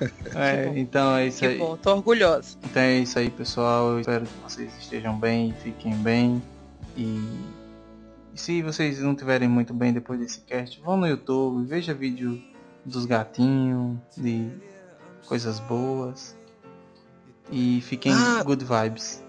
É, 0.34 0.72
então 0.76 1.16
é 1.16 1.28
isso 1.28 1.38
que 1.38 1.46
aí. 1.46 1.58
Bom, 1.58 1.76
tô 1.76 1.92
orgulhoso. 1.92 2.58
Então 2.64 2.82
é 2.82 2.98
isso 2.98 3.18
aí, 3.18 3.30
pessoal. 3.30 3.92
Eu 3.92 4.00
espero 4.00 4.26
que 4.26 4.52
vocês 4.52 4.72
estejam 4.80 5.16
bem, 5.16 5.54
fiquem 5.62 5.94
bem. 5.96 6.42
E 6.96 7.20
e 8.34 8.40
se 8.40 8.62
vocês 8.62 8.98
não 8.98 9.14
tiverem 9.14 9.48
muito 9.48 9.72
bem 9.72 9.92
depois 9.92 10.18
desse 10.18 10.40
cast, 10.40 10.80
vão 10.80 10.96
no 10.96 11.06
YouTube, 11.06 11.64
veja 11.66 11.94
vídeo 11.94 12.42
dos 12.84 13.06
gatinhos, 13.06 13.96
de 14.16 14.48
coisas 15.26 15.60
boas. 15.60 16.36
E 17.52 17.80
fiquem 17.82 18.12
ah, 18.12 18.42
good 18.42 18.64
vibes. 18.64 19.22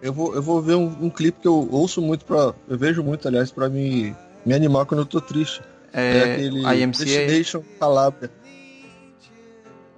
Eu 0.00 0.12
vou, 0.12 0.34
eu 0.34 0.42
vou 0.42 0.62
ver 0.62 0.74
um, 0.74 0.86
um 1.02 1.10
clipe 1.10 1.40
que 1.42 1.48
eu 1.48 1.68
ouço 1.70 2.00
muito 2.00 2.24
pra. 2.24 2.54
Eu 2.66 2.78
vejo 2.78 3.02
muito, 3.02 3.28
aliás, 3.28 3.50
pra 3.50 3.68
me, 3.68 4.16
me 4.44 4.54
animar 4.54 4.86
quando 4.86 5.00
eu 5.00 5.06
tô 5.06 5.20
triste. 5.20 5.60
É, 5.92 6.16
é 6.16 6.32
aquele 6.32 6.60
IMCA. 6.60 7.04
Destination 7.04 7.62
Calabria. 7.78 8.30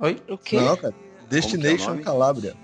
Oi? 0.01 0.23
O 0.29 0.37
quê? 0.37 0.61
Não, 0.61 0.77
cara. 0.77 0.95
Destination 1.29 1.95
é 1.95 1.99
Calabria. 1.99 2.55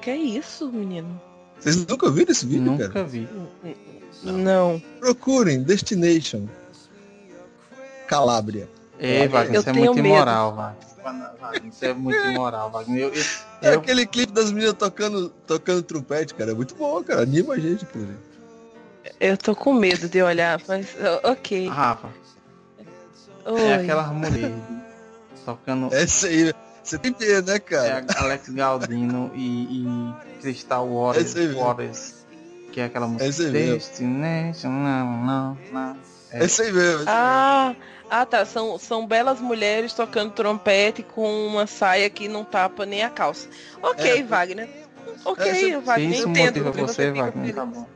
Que 0.00 0.10
é 0.10 0.16
isso, 0.16 0.70
menino? 0.70 1.20
Vocês 1.58 1.86
nunca 1.86 2.10
viram 2.10 2.32
esse 2.32 2.44
vídeo, 2.44 2.62
nunca 2.62 2.88
cara? 2.88 3.00
Nunca 3.00 3.04
vi. 3.04 3.28
Não. 4.22 4.82
Procurem 4.98 5.62
Destination. 5.62 6.46
Calabria. 8.06 8.68
Ei, 8.98 9.26
Wagner, 9.26 9.60
isso 9.60 9.68
é 9.68 9.72
muito 9.72 9.94
medo. 9.94 10.06
imoral, 10.06 10.54
Wagner. 10.54 11.72
Isso 11.72 11.84
é 11.84 11.94
muito 11.94 12.18
imoral, 12.26 12.70
Wagner. 12.70 13.00
Eu, 13.00 13.12
eu, 13.12 13.22
é 13.62 13.74
aquele 13.74 14.06
clipe 14.06 14.32
das 14.32 14.52
meninas 14.52 14.74
tocando, 14.74 15.30
tocando 15.46 15.82
trompete, 15.82 16.34
cara. 16.34 16.50
É 16.50 16.54
muito 16.54 16.74
bom, 16.74 17.02
cara. 17.02 17.22
Anima 17.22 17.54
a 17.54 17.58
gente, 17.58 17.86
cara. 17.86 18.16
Eu 19.18 19.36
tô 19.36 19.54
com 19.56 19.72
medo 19.72 20.08
de 20.08 20.22
olhar, 20.22 20.60
mas 20.68 20.94
ok. 21.24 21.68
Rafa. 21.68 22.08
Oi. 23.44 23.60
É 23.60 23.74
aquela 23.74 24.06
mulher 24.08 24.52
tocando. 25.44 25.92
Essa 25.94 26.26
aí. 26.26 26.52
Você 26.82 26.98
tem 26.98 27.14
medo, 27.18 27.52
né, 27.52 27.58
cara? 27.60 28.04
É 28.08 28.18
Alex 28.18 28.48
Galdino 28.48 29.30
e, 29.34 29.84
e 29.84 30.40
Crystal 30.40 30.88
Waters. 30.88 31.34
Waters 31.54 32.22
que 32.72 32.80
é 32.80 32.86
aquela 32.86 33.06
música. 33.06 33.28
Esse 33.28 33.50
Destination, 33.50 34.70
não, 34.70 35.16
não, 35.18 35.58
não. 35.70 35.96
É. 36.32 36.44
Esse 36.44 36.62
aí 36.62 36.72
mesmo. 36.72 37.04
Ah, 37.06 37.76
ah, 38.10 38.26
tá. 38.26 38.44
São, 38.44 38.78
são 38.78 39.06
belas 39.06 39.38
mulheres 39.38 39.92
tocando 39.92 40.32
trompete 40.32 41.02
com 41.02 41.46
uma 41.46 41.66
saia 41.66 42.08
que 42.10 42.26
não 42.26 42.44
tapa 42.44 42.86
nem 42.86 43.04
a 43.04 43.10
calça. 43.10 43.48
Ok, 43.82 44.20
é, 44.20 44.22
Wagner. 44.22 44.68
Ok, 45.24 45.72
é, 45.74 45.78
Wagner, 45.78 46.10
isso 46.10 46.28
entendo. 46.28 46.64
Motiva 46.64 46.86
você, 46.86 47.12
Wagner, 47.12 47.54
tá 47.54 47.66
bom. 47.66 47.86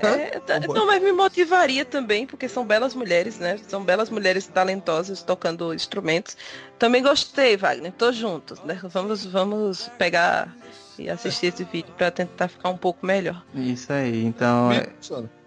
É, 0.00 0.40
tá, 0.40 0.58
não, 0.60 0.86
mas 0.86 1.02
me 1.02 1.12
motivaria 1.12 1.84
também, 1.84 2.26
porque 2.26 2.48
são 2.48 2.64
belas 2.64 2.94
mulheres, 2.94 3.38
né? 3.38 3.58
São 3.68 3.84
belas 3.84 4.08
mulheres 4.08 4.46
talentosas 4.46 5.22
tocando 5.22 5.74
instrumentos. 5.74 6.36
Também 6.78 7.02
gostei, 7.02 7.56
Wagner. 7.56 7.92
Tô 7.92 8.10
junto, 8.10 8.58
né? 8.64 8.80
Vamos, 8.84 9.26
vamos 9.26 9.90
pegar 9.98 10.54
e 10.98 11.10
assistir 11.10 11.46
esse 11.46 11.64
vídeo 11.64 11.92
para 11.96 12.10
tentar 12.10 12.48
ficar 12.48 12.70
um 12.70 12.76
pouco 12.76 13.04
melhor. 13.04 13.44
Isso 13.54 13.92
aí, 13.92 14.24
então. 14.24 14.72
É... 14.72 14.88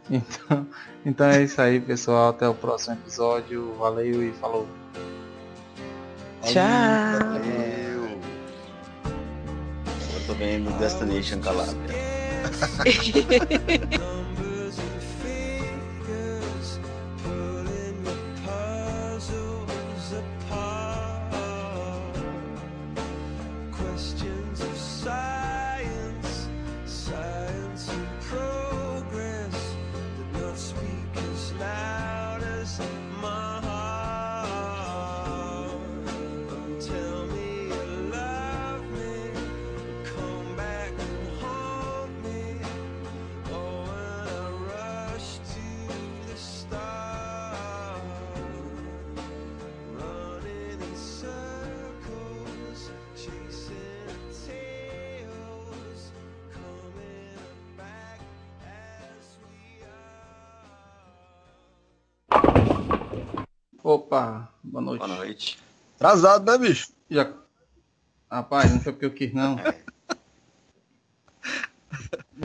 Então, 0.07 0.67
então 1.03 1.27
é 1.27 1.41
isso 1.41 1.59
aí, 1.59 1.79
pessoal. 1.79 2.29
Até 2.29 2.47
o 2.47 2.53
próximo 2.53 2.93
episódio. 2.95 3.73
Valeu 3.79 4.23
e 4.23 4.31
falou. 4.33 4.67
Tchau. 6.43 6.63
Valeu. 7.19 8.19
Eu 10.13 10.27
tô 10.27 10.33
vendo 10.33 10.71
Destination 10.77 11.39
Calabria. 11.41 11.95
Opa, 63.85 64.49
boa 64.63 64.81
noite. 64.81 65.05
Boa 65.05 65.15
noite. 65.15 65.59
Atrasado, 65.97 66.51
né, 66.51 66.57
bicho? 66.57 66.91
Já... 67.07 67.31
Rapaz, 68.31 68.73
não 68.73 68.81
foi 68.81 68.93
porque 68.93 69.05
eu 69.05 69.13
quis, 69.13 69.31
não. 69.31 69.57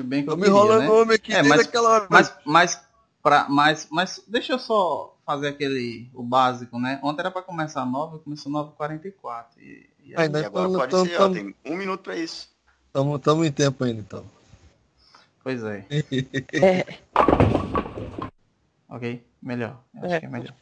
Bem 0.05 0.23
que 0.23 0.29
eu 0.29 0.35
Tô 0.35 0.37
me 0.37 0.49
enrolando 0.49 0.83
né? 0.83 0.91
homem 0.91 1.15
aqui 1.15 1.33
é, 1.33 1.43
mas, 1.43 1.63
aquela 1.63 1.89
hora. 1.89 2.07
Mas, 2.11 2.31
mas, 2.45 2.79
pra, 3.23 3.49
mas, 3.49 3.89
mas 3.91 4.23
deixa 4.29 4.53
eu 4.53 4.59
só 4.59 5.17
fazer 5.25 5.49
aquele, 5.49 6.11
o 6.13 6.23
básico, 6.23 6.79
né? 6.79 7.01
Ontem 7.03 7.21
era 7.21 7.31
para 7.31 7.41
começar 7.41 7.87
9, 7.87 8.19
começou 8.19 8.53
9h44. 8.53 9.47
E, 9.57 9.89
e, 10.05 10.15
aí, 10.15 10.31
e 10.31 10.45
agora 10.45 10.51
tamo, 10.51 10.77
pode 10.77 10.91
tamo, 10.91 11.07
ser, 11.07 11.17
tamo, 11.17 11.31
ó, 11.31 11.35
tem 11.35 11.55
um 11.65 11.75
minuto 11.75 12.03
para 12.03 12.17
isso. 12.17 12.51
Estamos 12.87 13.47
em 13.47 13.53
tempo 13.53 13.83
ainda, 13.83 14.01
então. 14.01 14.27
Pois 15.43 15.65
é. 15.65 15.87
é. 16.53 16.85
Ok, 18.91 19.25
melhor. 19.41 19.81
Acho 19.97 20.13
é. 20.13 20.21
que 20.21 20.27
é 20.27 20.29
melhor. 20.29 20.55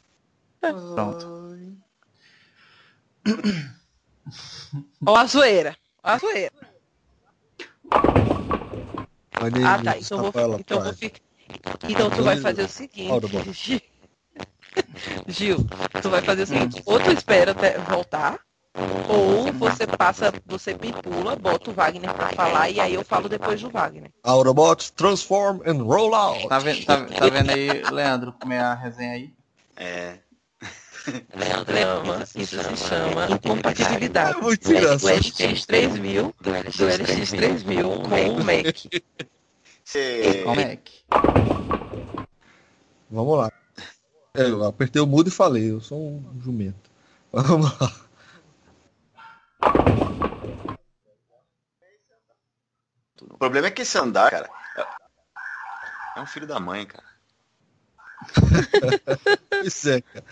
Pronto. 0.60 1.39
Ó 5.06 5.16
a 5.16 5.26
zoeira. 5.26 5.76
Ó 6.02 6.10
a 6.10 6.18
zoeira. 6.18 6.52
ah, 9.64 9.82
tá. 9.82 9.98
Então, 9.98 10.18
vou, 10.18 10.59
então, 10.59 10.82
vou 10.82 10.93
ficar, 10.93 11.20
então 11.89 12.10
tu 12.10 12.22
vai 12.22 12.36
fazer 12.36 12.62
o 12.62 12.68
seguinte. 12.68 13.82
Gil, 15.28 15.59
tu 16.02 16.10
vai 16.10 16.22
fazer 16.22 16.43
o 16.43 16.47
seguinte. 16.47 16.82
Ou 16.85 17.01
tu 17.01 17.10
espera 17.10 17.52
até 17.52 17.78
voltar. 17.78 18.40
Ou 19.09 19.52
você 19.52 19.86
passa, 19.86 20.32
você 20.47 20.74
pipula, 20.74 21.35
bota 21.35 21.70
o 21.70 21.74
Wagner 21.74 22.12
pra 22.14 22.28
falar 22.30 22.70
e 22.70 22.78
aí 22.78 22.94
eu 22.94 23.05
falo 23.05 23.28
depois 23.28 23.60
do 23.60 23.70
Wagner. 23.70 24.10
Autobots 24.22 24.90
transform 24.90 25.60
and 25.66 25.82
roll 25.82 26.14
out. 26.14 26.48
Tá 26.48 26.59
vendo, 26.59 26.85
tá, 26.85 27.06
tá 27.06 27.28
vendo 27.28 27.51
aí, 27.51 27.82
Leandro, 27.90 28.32
como 28.32 28.52
é 28.52 28.60
a 28.60 28.74
resenha 28.74 29.12
aí? 29.14 29.32
É. 29.76 30.18
Leandro, 31.34 32.22
isso 32.36 32.62
se 32.62 32.76
chama 32.76 33.26
incompatibilidade 33.30 34.38
É 34.38 34.40
muito 34.40 34.64
do 34.64 34.76
engraçado. 34.76 35.16
LX 35.16 35.66
3000 35.66 36.34
do 36.40 36.50
LX 36.50 37.30
3000 37.30 37.90
com 37.90 38.02
o 38.02 38.44
Mac. 38.44 38.76
Como 40.44 40.60
é 40.60 40.76
que? 40.76 41.04
Vamos 43.10 43.38
lá. 43.38 43.52
É, 44.34 44.42
Eu 44.42 44.64
apertei 44.64 45.00
o 45.00 45.06
mudo 45.06 45.28
e 45.28 45.32
falei, 45.32 45.70
eu 45.70 45.80
sou 45.80 45.98
um 45.98 46.40
jumento. 46.40 46.90
Vamos 47.32 47.78
lá. 47.80 47.92
O 53.30 53.38
problema 53.38 53.68
é 53.68 53.70
que 53.70 53.82
esse 53.82 53.98
andar, 53.98 54.30
cara, 54.30 54.48
é 56.16 56.20
um 56.20 56.26
filho 56.26 56.46
da 56.46 56.58
mãe, 56.60 56.86
cara. 56.86 57.06
Pois 59.48 59.86
é, 59.86 60.00
cara. 60.00 60.24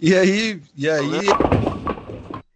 E 0.00 0.14
aí, 0.16 0.60
e 0.76 0.88
aí, 0.88 1.20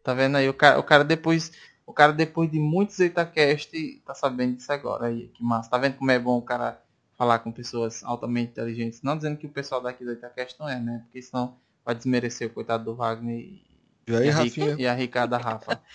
Tá 0.03 0.13
vendo 0.15 0.37
aí? 0.37 0.49
O 0.49 0.55
cara, 0.55 0.79
o 0.79 0.83
cara 0.83 1.05
depois. 1.05 1.53
O 1.87 1.93
cara 1.93 2.13
depois 2.13 2.51
de 2.51 2.59
muitos 2.59 2.99
Itacast 2.99 3.71
tá 4.07 4.15
sabendo 4.15 4.57
disso 4.57 4.73
agora. 4.73 5.07
Aí, 5.07 5.29
que 5.29 5.43
massa. 5.43 5.71
Tá 5.71 5.77
vendo 5.79 5.97
como 5.97 6.11
é 6.11 6.19
bom 6.19 6.39
o 6.39 6.43
cara 6.43 6.81
falar 7.17 7.39
com 7.41 7.53
pessoas 7.53 8.03
altamente 8.05 8.53
inteligentes? 8.53 9.03
Não 9.03 9.17
dizendo 9.17 9.37
que 9.37 9.47
o 9.47 9.51
pessoal 9.51 9.83
daqui 9.83 10.05
do 10.05 10.13
Itacast 10.13 10.59
não 10.59 10.69
é, 10.69 10.81
né? 10.81 11.01
Porque 11.05 11.21
senão 11.21 11.57
vai 11.85 11.95
desmerecer 11.95 12.49
o 12.49 12.55
coitado 12.55 12.85
do 12.85 12.95
Wagner 12.95 13.37
e, 13.39 13.63
e 14.09 14.17
aí, 14.17 14.27
e, 14.27 14.31
a, 14.31 14.35
Rafinha? 14.35 14.71
Rica- 14.71 14.83
e 14.83 14.87
a 14.87 14.95
Ricarda 14.95 15.37
Rafa. 15.39 15.81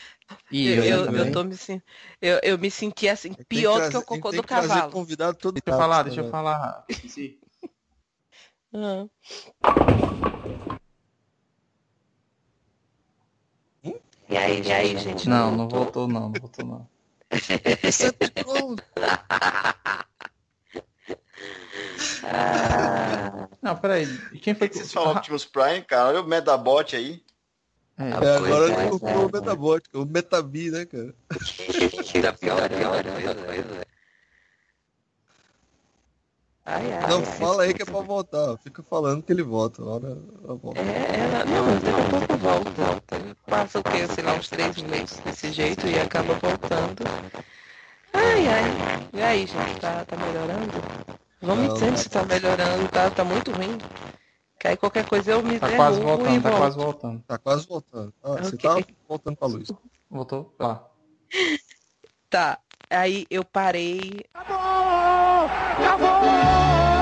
E 0.52 0.68
Eu, 0.68 0.84
eu, 0.84 0.84
eu, 0.84 1.06
também. 1.06 1.26
eu, 1.28 1.34
tô 1.34 1.44
me, 1.44 1.56
eu, 2.22 2.40
eu 2.42 2.58
me 2.58 2.72
senti 2.72 3.08
assim, 3.08 3.34
pior 3.48 3.76
do 3.76 3.78
trazer- 3.78 3.92
que 3.92 3.98
o 3.98 4.06
cocô 4.06 4.32
tem 4.32 4.42
do 4.42 4.48
cavalo. 4.48 4.92
convidado 4.92 5.38
todo 5.38 5.54
Deixa 5.56 5.70
eu 5.70 5.78
falar, 5.78 6.04
deixa 6.04 6.22
eu 6.22 6.26
falar, 6.26 6.58
Rafa. 6.58 6.86
Esqueci. 6.90 7.40
Aham. 8.74 9.10
E 14.30 14.38
aí, 14.38 14.62
e 14.62 14.72
aí, 14.72 14.98
gente? 14.98 15.28
Não, 15.28 15.56
não 15.56 15.68
voltou 15.68 16.08
não, 16.08 16.30
não 16.30 16.40
voltou 16.40 16.66
não. 16.66 16.88
Não, 23.62 23.76
peraí. 23.76 24.08
E 24.32 24.40
Quem 24.40 24.56
foi 24.56 24.68
Por 24.68 24.74
que 24.74 24.80
vocês 24.80 24.94
falam 24.94 25.16
Optimus 25.16 25.46
Prime, 25.46 25.82
cara? 25.82 26.10
Olha 26.10 26.22
o 26.22 26.28
Metabot 26.28 26.96
aí. 26.96 27.22
É, 27.98 28.10
É, 28.10 28.14
agora 28.14 28.40
Pois 28.40 28.70
é, 28.70 28.82
ele 28.82 28.90
comprou 28.90 29.28
o 29.28 29.32
Metabot, 29.32 29.84
o 29.94 30.06
Metabi, 30.06 30.72
né, 30.72 30.86
cara? 30.86 31.14
Tá 32.22 32.34
pior, 32.34 32.70
pior, 32.70 33.04
pior. 33.04 33.86
Ai, 36.72 36.94
ai, 36.94 37.10
Não, 37.10 37.18
ai. 37.20 37.26
fala 37.26 37.64
aí 37.64 37.74
que 37.74 37.82
é 37.82 37.86
pra 37.86 38.02
voltar. 38.02 38.56
Fica 38.60 38.84
falando 38.84 39.24
que 39.24 39.32
ele 39.34 39.42
volta. 39.42 39.84
Hora, 39.84 40.16
volta. 40.62 40.80
É, 40.80 41.20
ela, 41.20 41.46
não, 41.46 41.66
mas 41.66 41.82
daqui 41.82 42.00
a 42.00 42.10
pouco 42.10 42.38
volta, 42.38 42.72
volta. 42.84 43.38
Passa 43.48 43.80
o 43.80 43.84
quê? 43.84 44.08
Sei 44.08 44.24
lá, 44.24 44.34
uns 44.34 44.50
três 44.50 44.78
meses 44.84 45.20
desse 45.22 45.52
jeito 45.52 45.88
e 45.88 46.00
acaba 46.00 46.36
voltando. 46.36 47.04
Ai, 48.14 48.48
ai. 48.48 49.10
E 49.14 49.22
aí, 49.22 49.48
gente, 49.48 49.80
tá, 49.82 50.06
tá 50.06 50.16
melhorando? 50.18 50.72
Vamos 51.42 51.58
me 51.64 51.68
Não, 51.70 51.74
dizendo 51.74 51.92
não. 51.92 51.98
se 51.98 52.10
tá 52.10 52.24
melhorando, 52.24 52.88
tá, 52.90 53.10
tá 53.10 53.24
muito 53.24 53.52
ruim. 53.52 53.76
Que 54.60 54.68
aí 54.68 54.78
qualquer 54.78 55.06
coisa 55.08 55.32
eu 55.32 55.42
me 55.42 55.60
Tá 55.60 55.76
quase 55.76 56.00
derrubo 56.02 56.22
e 56.28 56.40
voltando, 56.40 56.44
tá 56.44 56.50
volto. 56.50 56.62
quase 56.62 56.78
voltando. 56.78 57.24
Tá 57.26 57.38
quase 57.40 57.68
voltando. 57.68 58.14
Ah, 58.24 58.44
você 58.44 58.56
Ok. 58.56 58.84
tá 58.84 58.94
voltando 59.08 59.38
pra 59.38 59.48
luz. 59.48 59.72
Voltou? 60.08 60.54
Lá. 60.60 60.86
Tá, 62.30 62.60
aí 62.92 63.26
eu 63.32 63.44
parei. 63.44 64.24
Acabou! 64.36 65.09
Acabou! 65.48 66.99